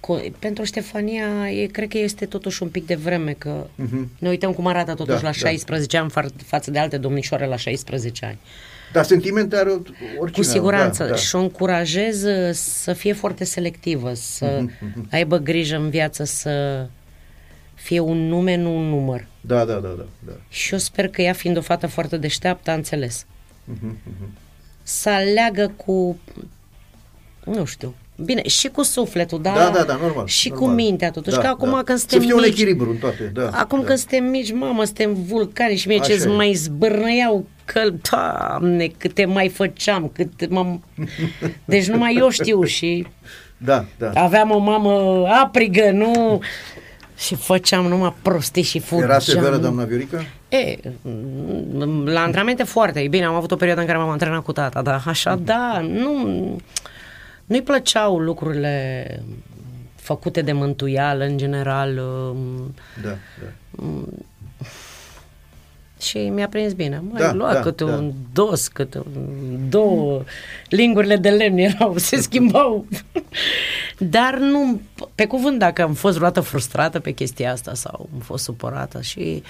Co- 0.00 0.32
Pentru 0.38 0.64
Ștefania, 0.64 1.50
e, 1.50 1.66
cred 1.66 1.88
că 1.88 1.98
este 1.98 2.26
totuși 2.26 2.62
un 2.62 2.68
pic 2.68 2.86
de 2.86 2.94
vreme, 2.94 3.34
că 3.38 3.66
Mhm. 3.74 4.08
ne 4.18 4.28
uităm 4.28 4.52
cum 4.52 4.66
arată 4.66 4.90
totuși 4.94 5.16
Da, 5.22 5.28
la 5.28 5.34
da. 5.40 5.48
16 5.48 5.96
ani 5.96 6.10
fa- 6.10 6.44
față 6.46 6.70
de 6.70 6.78
alte 6.78 6.96
domnișoare 6.96 7.46
la 7.46 7.56
16 7.56 8.24
ani. 8.26 8.38
Dar 8.92 9.04
sentimente 9.04 9.56
are 9.56 9.70
oricine. 9.70 10.30
Cu 10.30 10.42
siguranță 10.42 11.02
da, 11.02 11.08
da. 11.08 11.16
și 11.16 11.36
o 11.36 11.38
încurajez 11.38 12.22
uh, 12.22 12.50
să 12.52 12.92
fie 12.92 13.12
foarte 13.12 13.44
selectivă, 13.44 14.14
să 14.14 14.58
Mhm, 14.60 14.72
mhm. 14.94 15.08
aibă 15.12 15.36
grijă 15.38 15.76
în 15.76 15.90
viață 15.90 16.24
să 16.24 16.86
fie 17.74 18.00
un 18.00 18.26
nume, 18.28 18.56
nu 18.56 18.76
un 18.76 18.88
număr. 18.88 19.26
Da, 19.40 19.64
da, 19.64 19.74
da, 19.74 19.88
da. 19.88 20.04
da. 20.18 20.32
Și 20.48 20.72
eu 20.72 20.78
sper 20.78 21.08
că 21.08 21.22
ea, 21.22 21.32
fiind 21.32 21.56
o 21.56 21.60
fată 21.60 21.86
foarte 21.86 22.16
deșteaptă, 22.16 22.70
a 22.70 22.74
înțeles. 22.74 23.26
Mhm, 23.64 23.96
mhm. 24.04 24.30
Să 24.82 25.08
aleagă 25.08 25.72
cu, 25.76 26.18
nu 27.44 27.64
știu, 27.64 27.94
bine, 28.24 28.48
și 28.48 28.68
cu 28.68 28.82
sufletul, 28.82 29.40
da? 29.42 29.52
Da, 29.54 29.70
da, 29.74 29.82
da, 29.82 29.98
normal, 30.02 30.26
Și 30.26 30.48
normal. 30.48 30.68
cu 30.68 30.74
mintea, 30.74 31.10
totuși, 31.10 31.36
Da, 31.36 31.42
că 31.42 31.46
acum 31.48 31.70
da. 31.70 31.82
când 31.82 31.98
Să 31.98 32.06
suntem 32.08 32.20
fie 32.28 32.34
un 32.36 32.40
mici, 32.44 32.50
echilibru 32.50 32.90
în 32.90 32.96
toate, 32.96 33.30
da. 33.34 33.48
Acum 33.52 33.80
da. 33.80 33.84
când 33.86 33.98
suntem 33.98 34.24
mici, 34.24 34.52
mamă, 34.52 34.84
suntem 34.84 35.14
vulcani 35.14 35.76
și 35.76 35.88
mie 35.88 35.98
Așa 35.98 36.08
ce 36.16 36.22
e. 36.22 36.26
mai 36.26 36.52
zbârnăiau 36.52 37.46
că, 37.64 37.82
doamne, 38.10 38.86
câte 38.98 39.24
mai 39.24 39.48
făceam, 39.48 40.10
cât 40.14 40.48
m-am... 40.50 40.82
Deci 41.64 41.86
numai 41.86 42.14
eu 42.18 42.28
știu 42.28 42.62
și 42.62 43.06
Da, 43.56 43.84
da. 43.98 44.10
aveam 44.14 44.50
o 44.50 44.58
mamă 44.58 45.24
aprigă, 45.42 45.90
nu... 45.90 46.40
Și 47.16 47.34
făceam 47.34 47.86
numai 47.86 48.14
prostii 48.22 48.62
și 48.62 48.78
fugeam. 48.78 49.08
Era 49.10 49.18
severă, 49.18 49.56
doamna 49.56 49.84
Viorica? 49.84 50.24
E, 50.48 50.76
m- 50.80 52.04
la 52.04 52.20
antrenamente 52.20 52.62
foarte 52.62 53.06
bine, 53.10 53.24
am 53.24 53.34
avut 53.34 53.50
o 53.50 53.56
perioadă 53.56 53.80
în 53.80 53.86
care 53.86 53.98
m-am 53.98 54.08
antrenat 54.08 54.42
cu 54.42 54.52
tata, 54.52 54.82
dar 54.82 55.02
așa, 55.06 55.34
da, 55.44 55.80
nu, 55.88 56.56
nu-i 57.44 57.62
plăceau 57.62 58.18
lucrurile 58.18 59.06
făcute 59.94 60.42
de 60.42 60.52
mântuială 60.52 61.24
în 61.24 61.36
general 61.36 61.98
um, 61.98 62.74
Da, 63.02 63.08
da. 63.08 63.48
mm, 63.70 64.26
și 66.00 66.18
mi-a 66.18 66.48
prins 66.48 66.72
bine. 66.72 67.02
Mai 67.10 67.20
Da, 67.20 67.26
da, 67.26 67.32
lua 67.32 67.52
da, 67.52 67.60
câte 67.60 67.84
da. 67.84 67.94
un 67.94 68.12
dos, 68.32 68.68
câte 68.68 68.98
un, 68.98 69.58
două 69.68 70.22
lingurile 70.68 71.16
de 71.16 71.30
lemn 71.30 71.58
erau, 71.58 71.96
se 72.08 72.16
schimbau. 72.16 72.86
Dar 73.98 74.38
nu, 74.38 74.80
pe 75.14 75.26
cuvânt, 75.26 75.58
dacă 75.58 75.82
am 75.82 75.94
fost 75.94 76.16
vreodată 76.16 76.40
frustrată 76.40 77.00
pe 77.00 77.10
chestia 77.10 77.52
asta 77.52 77.74
sau 77.74 78.08
am 78.14 78.20
fost 78.20 78.44
supărată 78.44 79.00
și 79.00 79.42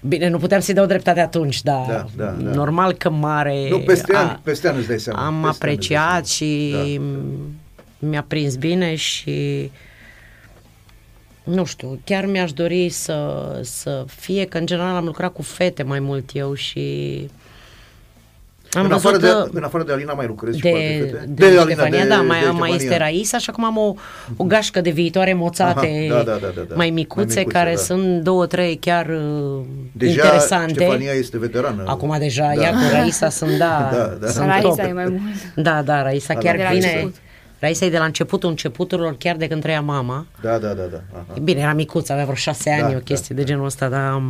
bine, 0.00 0.28
nu 0.28 0.38
puteam 0.38 0.60
să-i 0.60 0.74
dau 0.74 0.86
dreptate 0.86 1.20
atunci, 1.20 1.62
dar 1.62 1.86
Da, 1.86 2.06
da, 2.16 2.24
da. 2.24 2.50
normal 2.50 2.92
că 2.92 3.10
mare 3.10 3.68
Nu, 3.70 3.78
peste 3.78 4.16
a- 4.16 4.18
ani, 4.20 4.40
peste 4.42 4.68
ani 4.68 4.78
îți 4.78 4.86
dai 4.88 4.98
seama. 4.98 5.26
am 5.26 5.42
peste 5.42 5.66
ani 5.66 5.74
îți 5.76 5.88
dai 5.88 5.98
apreciat 5.98 6.26
și 6.26 6.70
Da, 6.72 6.78
da. 6.78 8.06
mi-a 8.08 8.24
prins 8.28 8.56
bine 8.56 8.94
și 8.94 9.70
nu 11.44 11.64
știu, 11.64 12.00
chiar 12.04 12.26
mi-aș 12.26 12.52
dori 12.52 12.88
să, 12.88 13.44
să 13.62 14.04
fie, 14.08 14.44
că 14.44 14.58
în 14.58 14.66
general 14.66 14.94
am 14.96 15.04
lucrat 15.04 15.32
cu 15.32 15.42
fete 15.42 15.82
mai 15.82 16.00
mult 16.00 16.30
eu 16.32 16.54
și 16.54 17.16
am 18.76 18.82
în, 18.84 18.88
văzut 18.88 19.04
afară 19.06 19.16
că 19.18 19.48
de, 19.52 19.58
în 19.58 19.62
afară 19.64 19.84
de 19.84 19.92
Alina 19.92 20.12
mai 20.12 20.26
lucrezi 20.26 20.60
de, 20.60 20.68
și 20.68 20.74
cu 20.74 20.80
alte 20.80 21.10
fete? 21.10 21.24
de, 21.28 21.44
Alina, 21.46 21.60
Ștefania, 21.62 22.06
da, 22.06 22.16
mai, 22.16 22.26
mai 22.26 22.38
Ștefania. 22.40 22.74
este 22.74 22.96
Raisa 22.96 23.38
și 23.38 23.50
acum 23.50 23.64
am 23.64 23.76
o, 23.76 23.94
o 24.36 24.44
gașcă 24.44 24.80
de 24.80 24.90
viitoare 24.90 25.34
moțate 25.34 26.08
Aha, 26.10 26.22
da, 26.22 26.30
da, 26.30 26.38
da, 26.40 26.52
da, 26.54 26.60
da. 26.68 26.74
mai 26.74 26.90
micuțe, 26.90 27.24
Mai 27.24 27.34
micuțe, 27.38 27.58
care 27.58 27.70
da. 27.74 27.80
sunt 27.80 28.22
două, 28.22 28.46
trei 28.46 28.76
chiar 28.76 29.06
uh, 29.06 29.64
Deja 29.92 30.12
interesante. 30.24 30.72
Ștefania 30.72 31.12
este 31.12 31.38
veterană. 31.38 31.82
Acum 31.86 32.16
deja, 32.18 32.52
Da. 32.56 32.62
ea 32.62 32.70
cu 32.70 32.78
Raisa 32.92 33.28
sunt, 33.28 33.58
da, 33.58 33.88
Da, 33.92 34.16
da. 34.20 34.26
sunt 34.28 34.46
Raisa 34.46 34.68
top. 34.68 34.78
e 34.78 34.92
mai 34.92 35.04
mult. 35.04 35.20
Da, 35.54 35.82
da, 35.82 36.02
Raisa 36.02 36.34
Da, 36.34 36.40
chiar 36.40 36.56
de 36.56 36.62
la 36.62 36.68
vine... 36.68 36.86
început. 36.86 37.14
Raisa 37.58 37.84
e 37.84 37.90
de 37.90 37.98
la 37.98 38.04
începutul 38.04 38.48
începuturilor, 38.50 39.16
chiar 39.18 39.36
de 39.36 39.46
când 39.48 39.62
trăia 39.62 39.80
mama. 39.80 40.26
Da, 40.40 40.58
da, 40.58 40.68
da, 40.68 40.82
da. 40.92 41.00
Aha. 41.12 41.38
Bine, 41.42 41.60
era 41.60 41.72
micuță, 41.72 42.12
avea 42.12 42.24
vreo 42.24 42.36
șase 42.36 42.70
ani, 42.70 42.92
Da, 42.92 42.96
o 42.96 43.00
chestie 43.00 43.34
de 43.34 43.44
genul 43.44 43.64
ăsta, 43.64 43.88
dar... 43.88 44.22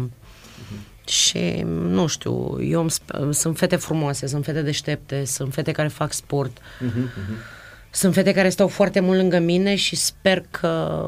um, 1.07 1.13
Și, 1.13 1.63
nu 1.67 2.07
știu, 2.07 2.63
eu 2.63 2.81
îmi 2.81 2.91
sp- 2.91 3.31
sunt 3.31 3.59
fete 3.59 3.77
frumoase, 3.77 4.27
sunt 4.27 4.45
fete 4.45 4.63
deștepte, 4.63 5.25
sunt 5.25 5.53
fete 5.53 5.73
care 5.73 5.89
fac 5.89 6.13
sport, 6.13 6.57
Mhm, 6.81 6.99
mhm. 6.99 7.35
sunt 7.91 8.15
fete 8.15 8.33
care 8.33 8.49
stau 8.49 8.69
foarte 8.69 9.01
mult 9.01 9.17
lângă 9.19 9.39
mine 9.39 9.75
și 9.75 9.97
sper 9.97 10.43
că 10.51 11.05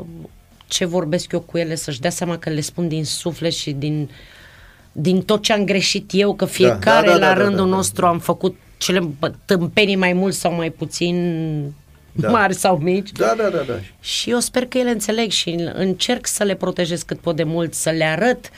ce 0.67 0.85
vorbesc 0.85 1.33
eu 1.33 1.41
cu 1.41 1.59
ele 1.59 1.75
să-și 1.75 2.01
dea 2.01 2.11
seama 2.11 2.39
că 2.39 2.51
le 2.51 2.61
spun 2.61 2.89
din 2.89 3.05
suflet 3.05 3.53
și 3.53 3.71
din, 3.73 4.11
din 4.93 5.23
tot 5.23 5.43
ce 5.43 5.53
am 5.53 5.65
greșit 5.65 6.11
eu, 6.15 6.35
că 6.35 6.45
fiecare 6.45 7.07
da, 7.07 7.13
da, 7.13 7.19
la 7.19 7.35
da, 7.35 7.43
rândul 7.43 7.65
da, 7.65 7.71
da. 7.71 7.77
nostru 7.77 8.07
am 8.07 8.19
făcut 8.19 8.57
cele 8.77 9.01
bă, 9.19 9.33
tâmpenii 9.45 9.97
mai 9.97 10.13
mult 10.13 10.35
sau 10.35 10.53
mai 10.53 10.71
puțin 10.71 11.73
Da. 12.13 12.29
mari 12.31 12.55
sau 12.55 12.77
mici. 12.79 13.13
Da, 13.13 13.35
da, 13.37 13.49
da, 13.49 13.63
da. 13.67 13.75
Și 14.01 14.31
eu 14.31 14.39
sper 14.39 14.67
că 14.67 14.79
ele 14.79 14.91
înțeleg 14.91 15.31
și 15.31 15.69
încerc 15.75 16.27
să 16.27 16.43
le 16.45 16.55
protejez 16.55 17.03
cât 17.03 17.19
pot 17.19 17.37
de 17.37 17.43
mult, 17.43 17.75
să 17.75 17.91
le 17.91 18.05
arăt 18.05 18.51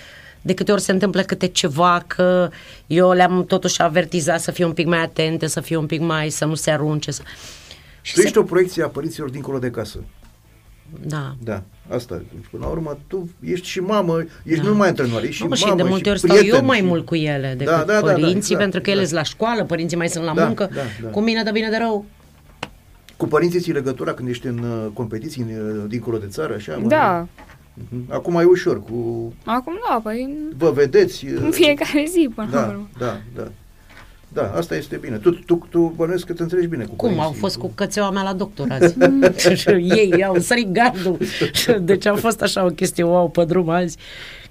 de 0.43 0.55
câte 0.55 0.73
ori 0.73 0.81
se 0.81 0.93
întâmplă 0.93 1.23
câte 1.23 1.47
ceva, 1.47 2.05
că 2.07 2.49
eu 2.87 3.13
le-am 3.13 3.45
totuși 3.45 3.83
avertizat 3.83 4.41
să 4.41 4.51
fie 4.51 4.65
un 4.65 4.73
pic 4.73 4.87
mai 4.87 5.03
atente, 5.03 5.47
să 5.47 5.61
fie 5.61 5.77
un 5.77 5.87
pic 5.87 6.01
mai, 6.01 6.29
să 6.31 6.45
nu 6.45 6.55
se 6.55 6.71
arunce. 6.71 7.11
Să... 7.11 7.23
Și 8.03 8.15
Tu 8.15 8.21
să- 8.21 8.27
ești 8.27 8.39
o 8.39 8.43
proiecție 8.43 8.83
a 8.83 8.89
părinților 8.89 9.31
dincolo 9.31 9.59
de 9.59 9.71
casă. 9.71 9.99
Da. 11.07 11.35
Da, 11.45 11.63
asta. 11.89 12.15
Deci, 12.17 12.45
Până 12.51 12.65
la 12.65 12.71
urmă, 12.71 12.99
tu 13.07 13.31
ești 13.45 13.67
și 13.69 13.81
mamă, 13.81 14.19
ești 14.45 14.57
Da. 14.61 14.63
nu 14.63 14.69
numai 14.69 14.89
antrenor, 14.89 15.23
ești 15.23 15.35
și 15.35 15.43
Mamă, 15.43 15.55
mamă 15.61 15.71
și 15.71 15.83
de 15.83 15.89
multe 15.89 16.11
ori 16.11 16.19
stau 16.19 16.37
prieten 16.37 16.59
eu 16.61 16.65
mai 16.67 16.79
și- 16.79 16.85
mult 16.85 17.07
cu 17.07 17.15
ele 17.15 17.55
decât 17.59 17.75
Da, 17.75 17.79
da, 17.79 17.93
da, 17.93 18.01
da, 18.01 18.13
părinții, 18.13 18.37
exact, 18.37 18.59
pentru 18.61 18.81
că 18.81 18.91
ele 18.91 19.01
exact. 19.01 19.27
sunt 19.27 19.39
la 19.41 19.47
școală, 19.47 19.65
părinții 19.67 19.97
mai 19.97 20.09
sunt 20.09 20.25
la 20.25 20.35
Da, 20.35 20.45
muncă. 20.45 20.69
da, 20.75 20.81
da. 21.03 21.09
Cu 21.09 21.21
mine 21.21 21.43
de 21.43 21.51
bine 21.51 21.69
de 21.71 21.77
rău. 21.77 22.05
Cu 23.17 23.27
părinții 23.27 23.61
ții 23.61 23.73
legătura 23.73 24.13
când 24.13 24.29
ești 24.29 24.47
în 24.47 24.59
uh, 24.59 24.91
competiții 24.93 25.43
în, 25.43 25.49
uh, 25.79 25.85
dincolo 25.89 26.19
de 26.19 26.27
țară, 26.27 26.55
așa? 26.55 26.77
mă? 26.77 26.89
Da. 26.89 27.19
Mhm. 27.35 27.49
Acum 28.09 28.35
e 28.35 28.43
ușor, 28.45 28.83
cu... 28.83 29.33
Acum 29.45 29.73
da, 29.89 30.01
păi 30.03 30.37
Vă 30.57 30.71
vedeți... 30.71 31.27
uh, 31.27 31.41
în 31.43 31.51
fiecare 31.51 32.05
zi 32.09 32.29
până 32.35 32.49
la 32.53 32.61
Da, 32.61 32.67
urmă. 32.69 32.89
da, 32.99 33.21
da. 33.35 33.49
Da, 34.33 34.53
asta 34.57 34.77
este 34.77 34.97
bine. 34.97 35.17
Tu, 35.17 35.31
tu, 35.31 35.67
tu 35.71 35.93
bănuiesc 35.97 36.27
că 36.27 36.33
te 36.33 36.43
înțelegi 36.43 36.67
bine 36.67 36.85
cu 36.85 36.95
Cum? 36.95 37.09
Au 37.09 37.15
părinții. 37.17 37.41
fost 37.41 37.57
cu 37.57 37.73
cățeaua 37.75 38.11
mea 38.11 38.23
la 38.23 38.33
doctor 38.33 38.67
azi. 38.71 38.97
Și 39.61 39.69
Ei 39.99 40.25
au 40.25 40.39
sărit 40.39 40.69
gardul. 40.73 41.19
Deci 41.81 42.07
a 42.07 42.15
fost 42.15 42.43
așa 42.43 42.65
o 42.65 42.69
chestie 42.69 43.05
wow 43.05 43.29
pe 43.31 43.45
drum 43.45 43.69
azi. 43.69 43.97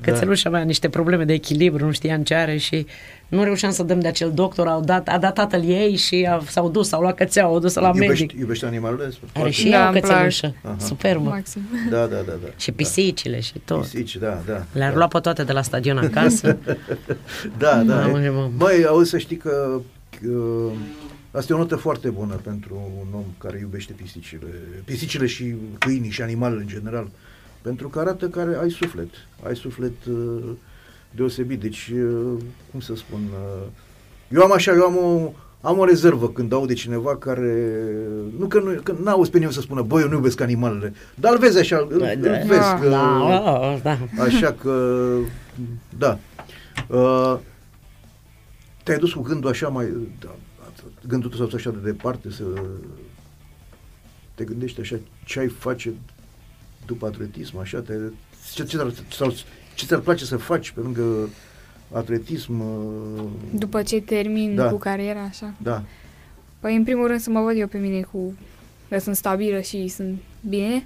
Cățelușa 0.01 0.49
mea 0.49 0.61
niște 0.61 0.89
probleme 0.89 1.23
de 1.23 1.34
echilibru, 1.34 1.85
nu 1.85 1.91
știam 1.91 2.23
ce 2.23 2.34
are 2.34 2.57
și 2.57 2.85
nu 3.27 3.43
reușeam 3.43 3.71
să 3.71 3.84
dăm 3.84 3.99
de 3.99 4.07
acel 4.07 4.31
doctor. 4.34 4.67
Au 4.67 4.81
dat, 4.81 5.07
a 5.07 5.17
dat 5.17 5.34
tatăl 5.34 5.63
ei 5.63 5.95
și 5.95 6.27
a, 6.30 6.41
s-au 6.47 6.69
dus, 6.69 6.91
au 6.91 7.01
luat 7.01 7.15
cățeaua, 7.15 7.53
au 7.53 7.59
dus 7.59 7.73
la 7.73 7.91
medic. 7.91 8.01
Iubești, 8.03 8.39
iubești 8.39 8.65
animalele? 8.65 9.03
Are 9.03 9.13
Foarte 9.34 9.51
și 9.51 9.63
bine. 9.63 9.76
ea 9.76 9.85
o 9.85 9.89
îmi 9.91 9.99
plac. 9.99 10.11
cățelușă. 10.11 10.55
Aha. 10.63 10.76
Superbă. 10.80 11.30
Maxim. 11.30 11.61
Da, 11.89 11.97
da, 11.99 12.15
da, 12.15 12.31
da. 12.43 12.47
Și 12.57 12.71
pisicile 12.71 13.39
și 13.39 13.53
tot. 13.65 13.81
Pisici, 13.81 14.15
da, 14.17 14.41
da. 14.47 14.63
Le-ar 14.71 14.91
da. 14.91 14.97
lua 14.97 15.07
pe 15.07 15.19
toate 15.19 15.43
de 15.43 15.51
la 15.51 15.61
stadion 15.61 15.97
acasă. 15.97 16.57
Da, 17.57 17.76
da. 17.84 17.95
Mamă, 17.95 18.21
e- 18.21 18.30
mamă. 18.30 18.51
Măi, 18.57 18.85
auzi 18.85 19.09
să 19.09 19.17
știi 19.17 19.38
că 19.38 19.81
uh, 20.30 20.71
asta 21.31 21.53
e 21.53 21.55
o 21.55 21.59
notă 21.59 21.76
foarte 21.76 22.09
bună 22.09 22.34
pentru 22.43 22.91
un 22.99 23.07
om 23.13 23.23
care 23.38 23.57
iubește 23.59 23.93
pisicile. 23.93 24.47
Pisicile 24.85 25.26
și 25.26 25.53
câinii 25.77 26.09
și 26.09 26.21
animalele 26.21 26.61
în 26.61 26.67
general. 26.67 27.09
Pentru 27.61 27.90
că 27.90 27.99
arată 27.99 28.27
că 28.27 28.40
are, 28.40 28.57
ai 28.61 28.72
suflet. 28.72 29.10
Ai 29.44 29.56
suflet 29.56 30.06
uh, 30.06 30.49
deosebit. 31.11 31.60
Deci, 31.60 31.91
uh, 31.94 32.38
cum 32.72 32.80
să 32.80 32.95
spun... 32.95 33.19
Uh, 33.19 33.68
eu 34.30 34.41
am 34.41 34.52
așa, 34.52 34.73
eu 34.73 34.84
am 34.84 34.98
o, 34.98 35.34
am 35.61 35.77
o 35.77 35.86
rezervă 35.86 36.30
când 36.30 36.53
aud 36.53 36.68
de 36.68 36.73
cineva 36.73 37.18
care... 37.18 37.84
Nu 38.38 38.48
că 38.48 38.60
nu 38.60 38.81
că 38.84 38.95
n-auzi 39.03 39.30
pe 39.30 39.38
nimeni 39.38 39.56
să 39.56 39.61
spună, 39.61 39.81
băi, 39.81 40.02
eu 40.02 40.07
nu 40.07 40.14
iubesc 40.15 40.41
animalele. 40.41 40.94
Dar 41.15 41.31
îl 41.31 41.38
vezi 41.38 41.57
așa, 41.57 41.88
îl, 41.90 42.02
îl 42.02 42.18
Da, 42.22 42.31
vezi 42.31 42.48
da, 42.48 42.80
că... 42.81 42.90
Da, 42.90 43.80
da. 43.84 44.23
Așa 44.23 44.52
că, 44.53 45.15
da. 45.98 46.19
Uh, 46.88 47.40
te-ai 48.84 48.98
dus 48.98 49.14
cu 49.14 49.22
gândul 49.22 49.49
așa 49.49 49.68
mai, 49.68 49.94
da, 50.19 50.36
gândul 51.07 51.30
tău 51.30 51.40
s-a 51.40 51.45
dus 51.45 51.53
așa 51.53 51.69
de 51.69 51.91
departe 51.91 52.31
să 52.31 52.44
te 54.36 54.44
gândești 54.44 54.80
așa 54.81 54.99
ce 55.26 55.40
ai 55.40 55.48
face 55.48 55.94
după 56.90 57.06
atletism, 57.06 57.57
așa, 57.57 57.80
te, 57.80 57.94
ce, 58.53 58.64
ce, 58.64 58.78
ți-ar- 58.78 58.94
sau 59.11 59.34
ce 59.76 59.86
ți-ar 59.86 59.99
place 59.99 60.26
să 60.26 60.38
faci 60.38 60.72
pe 60.72 60.80
lângă 60.80 61.30
atletism, 61.91 62.60
uh, 62.60 63.24
După 63.53 63.82
ce 63.84 64.02
termin 64.02 64.56
Da. 64.56 64.70
cu 64.70 64.78
cariera, 64.78 65.22
așa. 65.22 65.53
da, 65.57 65.84
Păi, 66.60 66.76
în 66.76 66.84
primul 66.84 67.07
rând, 67.07 67.20
să 67.20 67.30
mă 67.30 67.41
văd 67.41 67.57
eu 67.57 67.68
pe 67.68 67.78
mine 67.78 68.02
cu... 68.02 68.34
că 68.90 68.99
sunt 68.99 69.16
stabilă 69.16 69.60
și 69.61 69.88
sunt 69.88 70.18
bine 70.49 70.86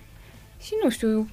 și 0.62 0.72
nu 0.84 0.90
știu, 0.90 1.28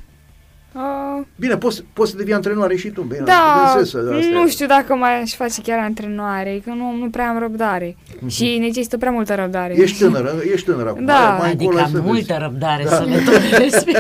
uh, 0.75 1.27
Bine, 1.37 1.57
poți, 1.57 1.85
poți 1.93 2.11
să 2.11 2.17
devii 2.17 2.33
antrenoare 2.33 2.77
și 2.77 2.89
tu. 2.89 3.03
Bine, 3.03 3.23
da, 3.25 3.53
bineînțeles, 3.73 4.05
asta 4.15 4.29
nu 4.33 4.43
e. 4.45 4.49
știu 4.49 4.67
dacă 4.67 4.95
mai 4.95 5.21
aș 5.21 5.35
face 5.35 5.61
chiar 5.63 5.79
antrenoare, 5.79 6.61
că 6.65 6.71
nu, 6.71 6.93
nu 6.97 7.11
prea 7.11 7.29
am 7.29 7.39
răbdare 7.39 7.97
și 8.27 8.57
necesită 8.61 8.99
prea 8.99 9.11
multă 9.11 9.35
răbdare. 9.35 9.73
Mhm. 9.73 9.83
Ești 9.83 9.99
tânără, 9.99 10.35
ești 10.53 10.67
tânără 10.67 10.89
acum. 10.89 11.05
Da. 11.05 11.37
Mai 11.39 11.49
Adică 11.51 11.63
încolo 11.63 11.79
am 11.79 11.91
să 11.91 11.97
vezi. 11.97 12.05
multă 12.07 12.37
răbdare 12.41 12.85
Da. 12.85 12.91
să 12.97 13.03
le 13.05 13.19
doresc. 13.51 13.85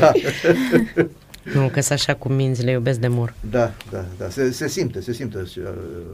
Da. 0.00 0.12
nu, 1.54 1.68
că 1.72 1.80
sunt 1.80 1.98
așa 1.98 2.14
cu 2.14 2.28
minți, 2.28 2.62
le 2.64 2.70
iubesc 2.70 2.98
de 2.98 3.08
mor. 3.08 3.34
Da, 3.50 3.70
da, 3.90 4.04
da, 4.18 4.28
se, 4.28 4.50
se 4.50 4.68
simte, 4.68 5.00
se 5.00 5.12
simte 5.12 5.38
uh, 5.38 5.44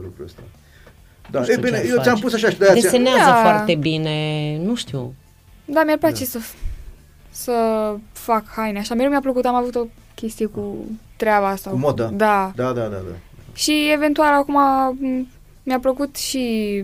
lucrul 0.03 0.25
ăsta. 0.25 0.41
Da, 1.31 1.39
Nu 1.39 1.45
e 1.45 1.49
știu 1.49 1.61
bine, 1.63 1.77
ce 1.81 1.87
eu 1.87 1.95
faci. 1.95 2.03
ți-am 2.03 2.19
pus 2.19 2.33
așa 2.33 2.49
și 2.49 2.57
de-aia 2.57 2.73
ți-am- 2.73 2.91
Desenează 2.91 3.29
Da. 3.29 3.41
foarte 3.41 3.75
bine, 3.75 4.13
nu 4.63 4.75
știu. 4.75 5.13
Da, 5.65 5.83
mi-ar 5.85 5.97
place 5.97 6.25
să, 6.25 6.39
să 7.43 7.93
fac 8.11 8.43
haine. 8.55 8.79
Așa, 8.79 8.95
mereu 8.95 9.09
mi-a 9.11 9.19
plăcut, 9.19 9.45
am 9.45 9.55
avut 9.55 9.75
o 9.75 9.85
chestie 10.15 10.45
cu 10.45 10.75
treaba 11.15 11.47
asta. 11.47 11.69
Cu 11.69 11.75
moda. 11.77 12.05
Da. 12.13 12.51
Da, 12.55 12.63
da, 12.65 12.81
da, 12.81 12.87
da. 12.87 13.15
Și 13.53 13.89
eventual 13.93 14.33
acum 14.33 14.55
m, 14.99 15.27
mi-a 15.63 15.79
plăcut 15.79 16.15
și 16.17 16.83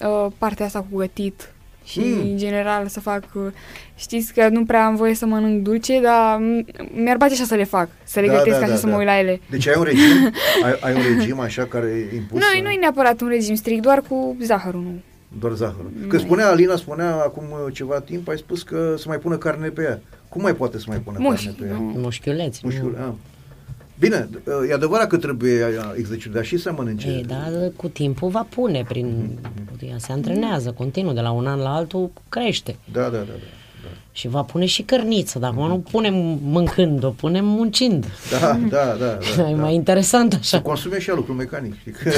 uh, 0.00 0.26
partea 0.38 0.66
asta 0.66 0.86
cu 0.90 0.96
gătit 0.96 1.52
și 1.84 2.00
Mm. 2.00 2.20
în 2.20 2.36
general 2.36 2.86
să 2.88 3.00
fac, 3.00 3.22
uh, 3.34 3.42
știți 3.96 4.32
că 4.34 4.48
nu 4.48 4.64
prea 4.64 4.84
am 4.86 4.96
voie 4.96 5.14
să 5.14 5.26
mănânc 5.26 5.62
dulce, 5.62 6.00
dar 6.00 6.38
m- 6.40 6.90
mi-ar 6.94 7.16
place 7.16 7.32
așa 7.34 7.44
să 7.44 7.54
le 7.54 7.64
fac, 7.64 7.88
să 8.04 8.20
le 8.20 8.26
Da, 8.26 8.32
gătesc 8.36 8.58
da, 8.58 8.62
așa 8.64 8.72
da, 8.72 8.76
să 8.78 8.86
da. 8.86 8.92
mă 8.92 8.98
uit 8.98 9.06
la 9.06 9.18
ele. 9.18 9.40
Deci 9.50 9.66
ai 9.68 9.74
un 9.76 9.82
regim, 9.82 10.32
ai, 10.64 10.76
ai 10.80 10.94
un 10.94 11.16
regim 11.16 11.40
așa 11.40 11.64
care 11.64 11.86
e 11.86 12.14
impus? 12.16 12.40
Nu, 12.40 12.62
nu 12.62 12.70
e 12.70 12.78
neapărat 12.78 13.20
un 13.20 13.28
regim 13.28 13.54
strict, 13.54 13.82
doar 13.82 14.00
cu 14.08 14.36
zahărul, 14.42 14.80
nu. 14.80 15.00
Doar 15.38 15.52
zahărul. 15.52 15.90
Nu 16.00 16.06
Că 16.06 16.16
e. 16.16 16.18
spunea, 16.18 16.48
Alina 16.50 16.76
spunea 16.76 17.14
acum 17.14 17.44
uh, 17.50 17.72
ceva 17.74 18.00
timp, 18.00 18.28
ai 18.28 18.38
spus 18.38 18.62
că 18.62 18.94
să 18.98 19.04
mai 19.08 19.18
pună 19.18 19.36
carne 19.36 19.68
pe 19.68 19.82
ea. 19.82 20.00
Cum 20.28 20.42
mai 20.42 20.54
poate 20.54 20.78
să 20.78 20.84
mai 20.88 20.98
pună 20.98 21.18
Mușchi, 21.20 21.44
carne 21.44 21.58
pe 21.60 21.66
ea? 21.66 21.78
nu. 21.78 21.92
Mușchiuleți. 22.00 22.60
Mușchiul, 22.64 22.96
a. 23.00 23.14
Bine, 23.98 24.28
uh, 24.44 24.68
e 24.70 24.72
adevărat 24.72 25.06
că 25.08 25.16
trebuie 25.16 25.64
uh, 25.64 25.92
exercițiul, 25.96 26.34
dar 26.34 26.44
și 26.44 26.56
să 26.56 26.72
mănânce. 26.76 27.08
Ei, 27.08 27.24
dar 27.24 27.72
cu 27.76 27.88
timpul 27.88 28.28
va 28.28 28.46
pune 28.54 28.84
prin... 28.88 29.38
Ea 29.80 29.98
se 29.98 30.12
antrenează 30.12 30.70
continuu, 30.72 31.12
de 31.12 31.20
la 31.20 31.30
un 31.30 31.46
an 31.46 31.58
la 31.58 31.74
altul 31.74 32.10
crește. 32.28 32.76
Da, 32.92 33.02
da, 33.02 33.08
da. 33.08 33.16
da. 33.16 33.32
Și 34.12 34.28
va 34.28 34.42
pune 34.42 34.66
și 34.66 34.82
cărniță, 34.82 35.38
dar 35.38 35.50
acum 35.50 35.66
nu 35.66 35.78
punem 35.78 36.14
mâncând, 36.42 37.04
o 37.04 37.10
punem 37.10 37.44
muncind. 37.44 38.06
Da, 38.30 38.58
da, 38.68 38.96
da. 38.98 39.18
da, 39.36 39.48
e 39.50 39.54
da. 39.54 39.60
mai 39.60 39.74
interesant 39.74 40.32
așa. 40.32 40.42
Să 40.42 40.60
consume 40.60 41.00
și 41.00 41.10
lucru 41.10 41.32
mecanic. 41.32 41.78
Știi? 41.78 41.92
Că, 42.02 42.10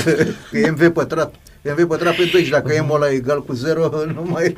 că 0.50 0.58
e 0.58 0.70
MV 0.70 0.88
pătrat. 0.88 1.34
E 1.62 1.72
MV 1.72 1.86
pătrat 1.86 2.16
pe 2.16 2.28
2 2.32 2.44
și 2.44 2.50
dacă 2.50 2.72
e 2.72 2.86
ăla 2.90 3.10
egal 3.10 3.44
cu 3.44 3.52
0, 3.52 3.90
nu, 4.14 4.26
mai, 4.30 4.56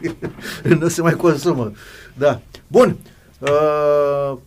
nu 0.78 0.88
se 0.88 1.02
mai 1.02 1.14
consumă. 1.14 1.72
Da. 2.14 2.40
Bun. 2.66 2.96
Uh, 3.38 4.38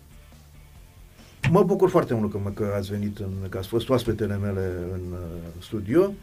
mă 1.51 1.63
bucur 1.63 1.89
foarte 1.89 2.13
mult 2.13 2.31
că, 2.31 2.39
mă, 2.43 2.49
că 2.49 2.73
ați 2.77 2.89
venit, 2.89 3.17
în, 3.17 3.49
că 3.49 3.57
ați 3.57 3.67
fost 3.67 3.89
oaspetele 3.89 4.37
mele 4.37 4.71
în 4.93 5.01
uh, 5.11 5.17
studio. 5.61 6.13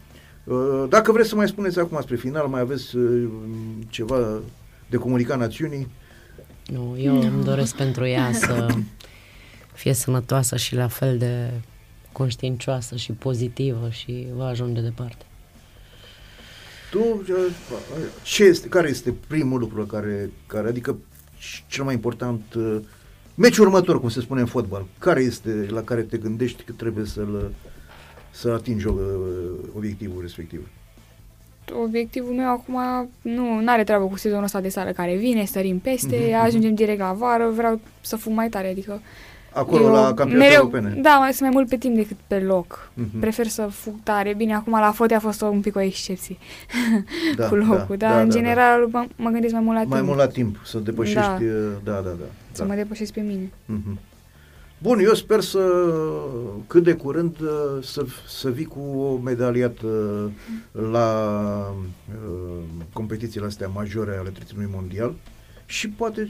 Uh, 0.43 0.83
dacă 0.89 1.11
vreți 1.11 1.29
să 1.29 1.35
mai 1.35 1.47
spuneți 1.47 1.79
acum 1.79 2.01
spre 2.01 2.15
final, 2.15 2.47
mai 2.47 2.61
aveți 2.61 2.95
uh, 2.95 3.29
ceva 3.89 4.39
de 4.89 4.97
comunicat 4.97 5.37
națiunii? 5.37 5.87
Nu, 6.65 6.95
eu 6.99 7.21
îmi 7.21 7.43
doresc 7.43 7.75
pentru 7.75 8.05
ea 8.05 8.33
să 8.45 8.67
fie 9.73 9.93
sănătoasă 9.93 10.57
și 10.57 10.75
la 10.75 10.87
fel 10.87 11.17
de 11.17 11.51
conștiincioasă 12.11 12.95
și 12.95 13.11
pozitivă 13.11 13.89
și 13.89 14.27
va 14.35 14.45
ajunge 14.45 14.81
departe. 14.81 15.25
Tu, 16.91 16.99
uh, 16.99 17.51
ce 18.23 18.43
este, 18.43 18.67
care 18.67 18.89
este 18.89 19.13
primul 19.27 19.59
lucru 19.59 19.79
la 19.79 19.85
care, 19.85 20.31
care 20.47 20.67
adică 20.67 20.97
cel 21.67 21.83
mai 21.83 21.93
important 21.93 22.53
uh, 22.53 22.77
meciul 23.35 23.65
următor, 23.65 23.99
cum 23.99 24.09
se 24.09 24.21
spune 24.21 24.39
în 24.39 24.45
fotbal, 24.45 24.85
care 24.99 25.21
este 25.21 25.65
la 25.69 25.83
care 25.83 26.01
te 26.01 26.17
gândești 26.17 26.63
că 26.63 26.71
trebuie 26.71 27.05
să-l 27.05 27.51
să 28.31 28.49
atingi 28.49 28.87
uh, 28.87 28.95
obiectivul 29.75 30.21
respectiv? 30.21 30.67
Obiectivul 31.83 32.33
meu 32.33 32.49
acum 32.49 33.09
nu 33.21 33.61
are 33.65 33.83
treabă 33.83 34.05
cu 34.05 34.17
sezonul 34.17 34.43
ăsta 34.43 34.61
de 34.61 34.69
sală 34.69 34.91
care 34.91 35.15
vine, 35.15 35.45
sărim 35.45 35.79
peste, 35.79 36.15
Mhm, 36.31 36.43
ajungem 36.43 36.73
direct 36.73 36.99
la 36.99 37.13
vară, 37.17 37.49
vreau 37.55 37.79
să 38.01 38.15
fug 38.15 38.33
mai 38.33 38.49
tare, 38.49 38.69
adică 38.69 39.01
Acolo, 39.53 39.87
la 39.89 40.01
campionatele 40.03 40.37
mereu, 40.37 40.59
europene. 40.59 41.01
Da, 41.01 41.15
mai, 41.17 41.29
sunt 41.29 41.41
mai 41.41 41.49
mult 41.49 41.69
pe 41.69 41.77
timp 41.77 41.95
decât 41.95 42.17
pe 42.27 42.39
loc. 42.39 42.91
Mhm. 42.93 43.19
Prefer 43.19 43.47
să 43.47 43.61
fug 43.71 43.93
tare. 44.03 44.33
Bine, 44.33 44.53
acum 44.55 44.79
la 44.79 44.91
fote 44.91 45.13
a 45.13 45.19
fost 45.19 45.41
o, 45.41 45.45
un 45.45 45.61
pic 45.61 45.75
o 45.75 45.79
excepție 45.79 46.37
Da, 47.35 47.47
cu 47.49 47.55
locul, 47.55 47.97
da, 47.97 48.07
dar 48.07 48.15
da, 48.15 48.21
în 48.21 48.29
da, 48.29 48.35
general 48.35 48.87
mă, 48.91 49.05
mă 49.15 49.29
gândesc 49.29 49.53
mai 49.53 49.61
mult 49.61 49.75
la 49.77 49.83
Mai 49.83 49.97
timp. 49.97 50.05
mult 50.07 50.17
la 50.19 50.27
timp, 50.27 50.57
să 50.65 50.77
depășești, 50.77 51.19
Da. 51.19 51.37
uh, 51.41 51.71
da, 51.83 51.91
da, 51.91 51.99
da. 52.01 52.25
Să 52.51 52.61
da. 52.63 52.67
mă 52.67 52.75
depășesc 52.75 53.13
pe 53.13 53.21
mine. 53.21 53.51
Mhm. 53.65 53.99
Bun, 54.77 54.99
eu 54.99 55.13
sper 55.13 55.41
să 55.41 55.59
cât 56.67 56.83
de 56.83 56.93
curând 56.93 57.35
uh, 57.41 57.83
să, 57.83 58.05
să 58.27 58.49
vii 58.49 58.65
cu 58.65 58.79
o 58.79 59.17
medaliată 59.23 59.87
la 60.91 61.09
uh, 62.09 62.63
competițiile 62.93 63.45
astea 63.45 63.67
majore 63.67 64.17
ale 64.19 64.29
triținului 64.29 64.69
mondial 64.73 65.13
și 65.65 65.89
poate 65.89 66.29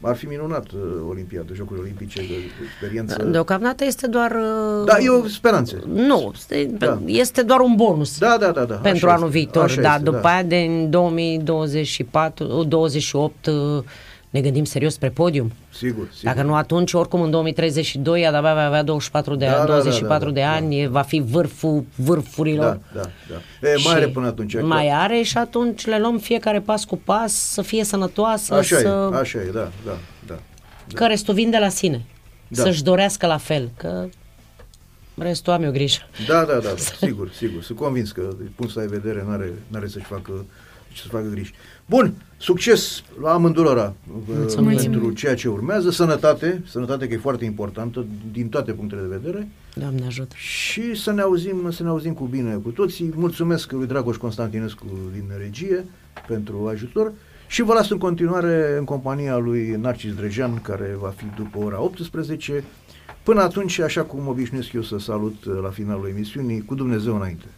ar 0.00 0.16
fi 0.16 0.26
minunat 0.26 0.70
uh, 0.72 0.80
Olimpiadă, 1.08 1.54
Jocurile 1.54 1.84
Olimpice 1.84 2.20
de 2.20 2.34
experiență. 2.64 3.22
Deocamdată 3.22 3.84
este 3.84 4.06
doar... 4.06 4.30
uh, 4.30 4.84
Da, 4.86 4.96
eu 4.98 5.26
speranțe. 5.26 5.82
Nu, 5.86 6.32
este, 6.34 6.70
Da. 6.78 6.98
este 7.06 7.42
doar 7.42 7.60
un 7.60 7.74
bonus 7.74 8.18
Da, 8.18 8.36
da, 8.40 8.50
da, 8.50 8.64
da. 8.64 8.74
pentru 8.74 9.06
așa 9.06 9.14
anul 9.16 9.26
este, 9.28 9.38
viitor, 9.38 9.62
așa 9.62 9.80
dar 9.80 9.92
este, 9.92 10.04
după 10.04 10.20
da. 10.22 10.28
aia 10.28 10.42
din 10.42 10.90
2024, 10.90 12.64
28 12.68 13.46
uh, 13.46 13.54
ne 14.34 14.40
gândim 14.40 14.64
serios 14.64 14.92
spre 14.92 15.10
podium. 15.10 15.52
Sigur, 15.70 16.08
sigur. 16.14 16.34
Dacă 16.34 16.42
nu 16.46 16.54
atunci, 16.54 16.92
oricum 16.92 17.20
în 17.20 17.30
2032 17.30 18.22
ea 18.22 18.30
de-abia 18.30 18.54
va 18.54 18.64
avea 18.64 18.82
24 18.82 19.34
de, 19.34 19.44
Da, 19.44 19.50
da, 19.50 19.58
da, 19.58 19.64
24 19.66 20.26
da, 20.28 20.32
de 20.34 20.40
da, 20.40 20.52
ani, 20.52 20.80
e- 20.80 20.88
va 20.88 21.02
fi 21.02 21.20
vârful 21.20 21.84
vârfurilor. 21.96 22.80
Da, 22.94 23.00
da, 23.00 23.10
da. 23.60 23.68
E, 23.68 23.74
mai 23.84 23.94
are 23.94 24.08
până 24.08 24.26
atunci. 24.26 24.60
Mai 24.60 24.88
are 24.88 25.22
și 25.22 25.38
atunci 25.38 25.86
le 25.86 25.98
luăm 25.98 26.18
fiecare 26.18 26.60
pas 26.60 26.84
cu 26.84 26.96
pas, 26.96 27.32
să 27.32 27.62
fie 27.62 27.84
sănătoasă, 27.84 28.54
Așa 28.54 28.76
să... 28.76 29.10
e, 29.12 29.16
așa 29.16 29.38
e, 29.38 29.50
da, 29.52 29.70
da, 29.86 29.98
da. 30.26 30.38
că 30.94 31.06
restul 31.06 31.34
vin 31.34 31.50
de 31.50 31.58
la 31.58 31.68
sine. 31.68 32.04
Da. 32.48 32.62
Să-și 32.62 32.82
dorească 32.82 33.26
la 33.26 33.36
fel, 33.38 33.70
că 33.76 34.08
restul 35.18 35.52
am 35.52 35.62
eu 35.62 35.70
grijă. 35.70 36.00
Da, 36.26 36.44
da, 36.44 36.58
da, 36.58 36.74
sigur, 37.00 37.30
sigur. 37.30 37.62
Sunt 37.62 37.78
convins 37.78 38.12
că 38.12 38.20
din 38.20 38.50
punctul 38.56 38.66
ăsta 38.66 38.80
de 38.80 39.00
vedere 39.02 39.24
n-are, 39.28 39.52
n-are 39.68 39.86
să-și 39.88 40.04
facă, 40.04 40.44
să 40.96 41.08
facă 41.08 41.26
griji. 41.30 41.52
Bun, 41.86 42.14
succes 42.36 43.02
la 43.20 43.32
amândurora 43.32 43.94
uh, 44.08 44.22
Mulțumim. 44.26 44.76
pentru 44.76 45.10
ceea 45.10 45.34
ce 45.34 45.48
urmează, 45.48 45.90
sănătate, 45.90 46.62
sănătate 46.66 47.08
că 47.08 47.14
e 47.14 47.18
foarte 47.18 47.44
importantă 47.44 48.06
din 48.32 48.48
toate 48.48 48.72
punctele 48.72 49.00
de 49.00 49.16
vedere 49.20 49.48
Doamne 49.74 50.06
ajută. 50.06 50.34
și 50.36 50.94
să 50.94 51.12
ne 51.12 51.20
auzim, 51.20 51.70
să 51.70 51.82
ne 51.82 51.88
auzim 51.88 52.12
cu 52.12 52.24
bine 52.24 52.54
cu 52.54 52.70
toții. 52.70 53.12
Mulțumesc 53.16 53.72
lui 53.72 53.86
Dragoș 53.86 54.16
Constantinescu 54.16 54.84
din 55.12 55.24
regie 55.38 55.84
pentru 56.26 56.66
ajutor 56.68 57.12
și 57.46 57.62
vă 57.62 57.72
las 57.72 57.90
în 57.90 57.98
continuare 57.98 58.76
în 58.78 58.84
compania 58.84 59.36
lui 59.36 59.76
Narcis 59.80 60.14
Drejan, 60.14 60.60
care 60.62 60.96
va 61.00 61.08
fi 61.16 61.24
după 61.36 61.58
ora 61.58 61.80
18. 61.80 62.64
Până 63.22 63.40
atunci, 63.40 63.78
așa 63.78 64.02
cum 64.02 64.28
obișnuiesc 64.28 64.72
eu 64.72 64.82
să 64.82 64.98
salut 64.98 65.44
uh, 65.44 65.58
la 65.62 65.68
finalul 65.68 66.08
emisiunii, 66.08 66.62
cu 66.64 66.74
Dumnezeu 66.74 67.14
înainte. 67.14 67.44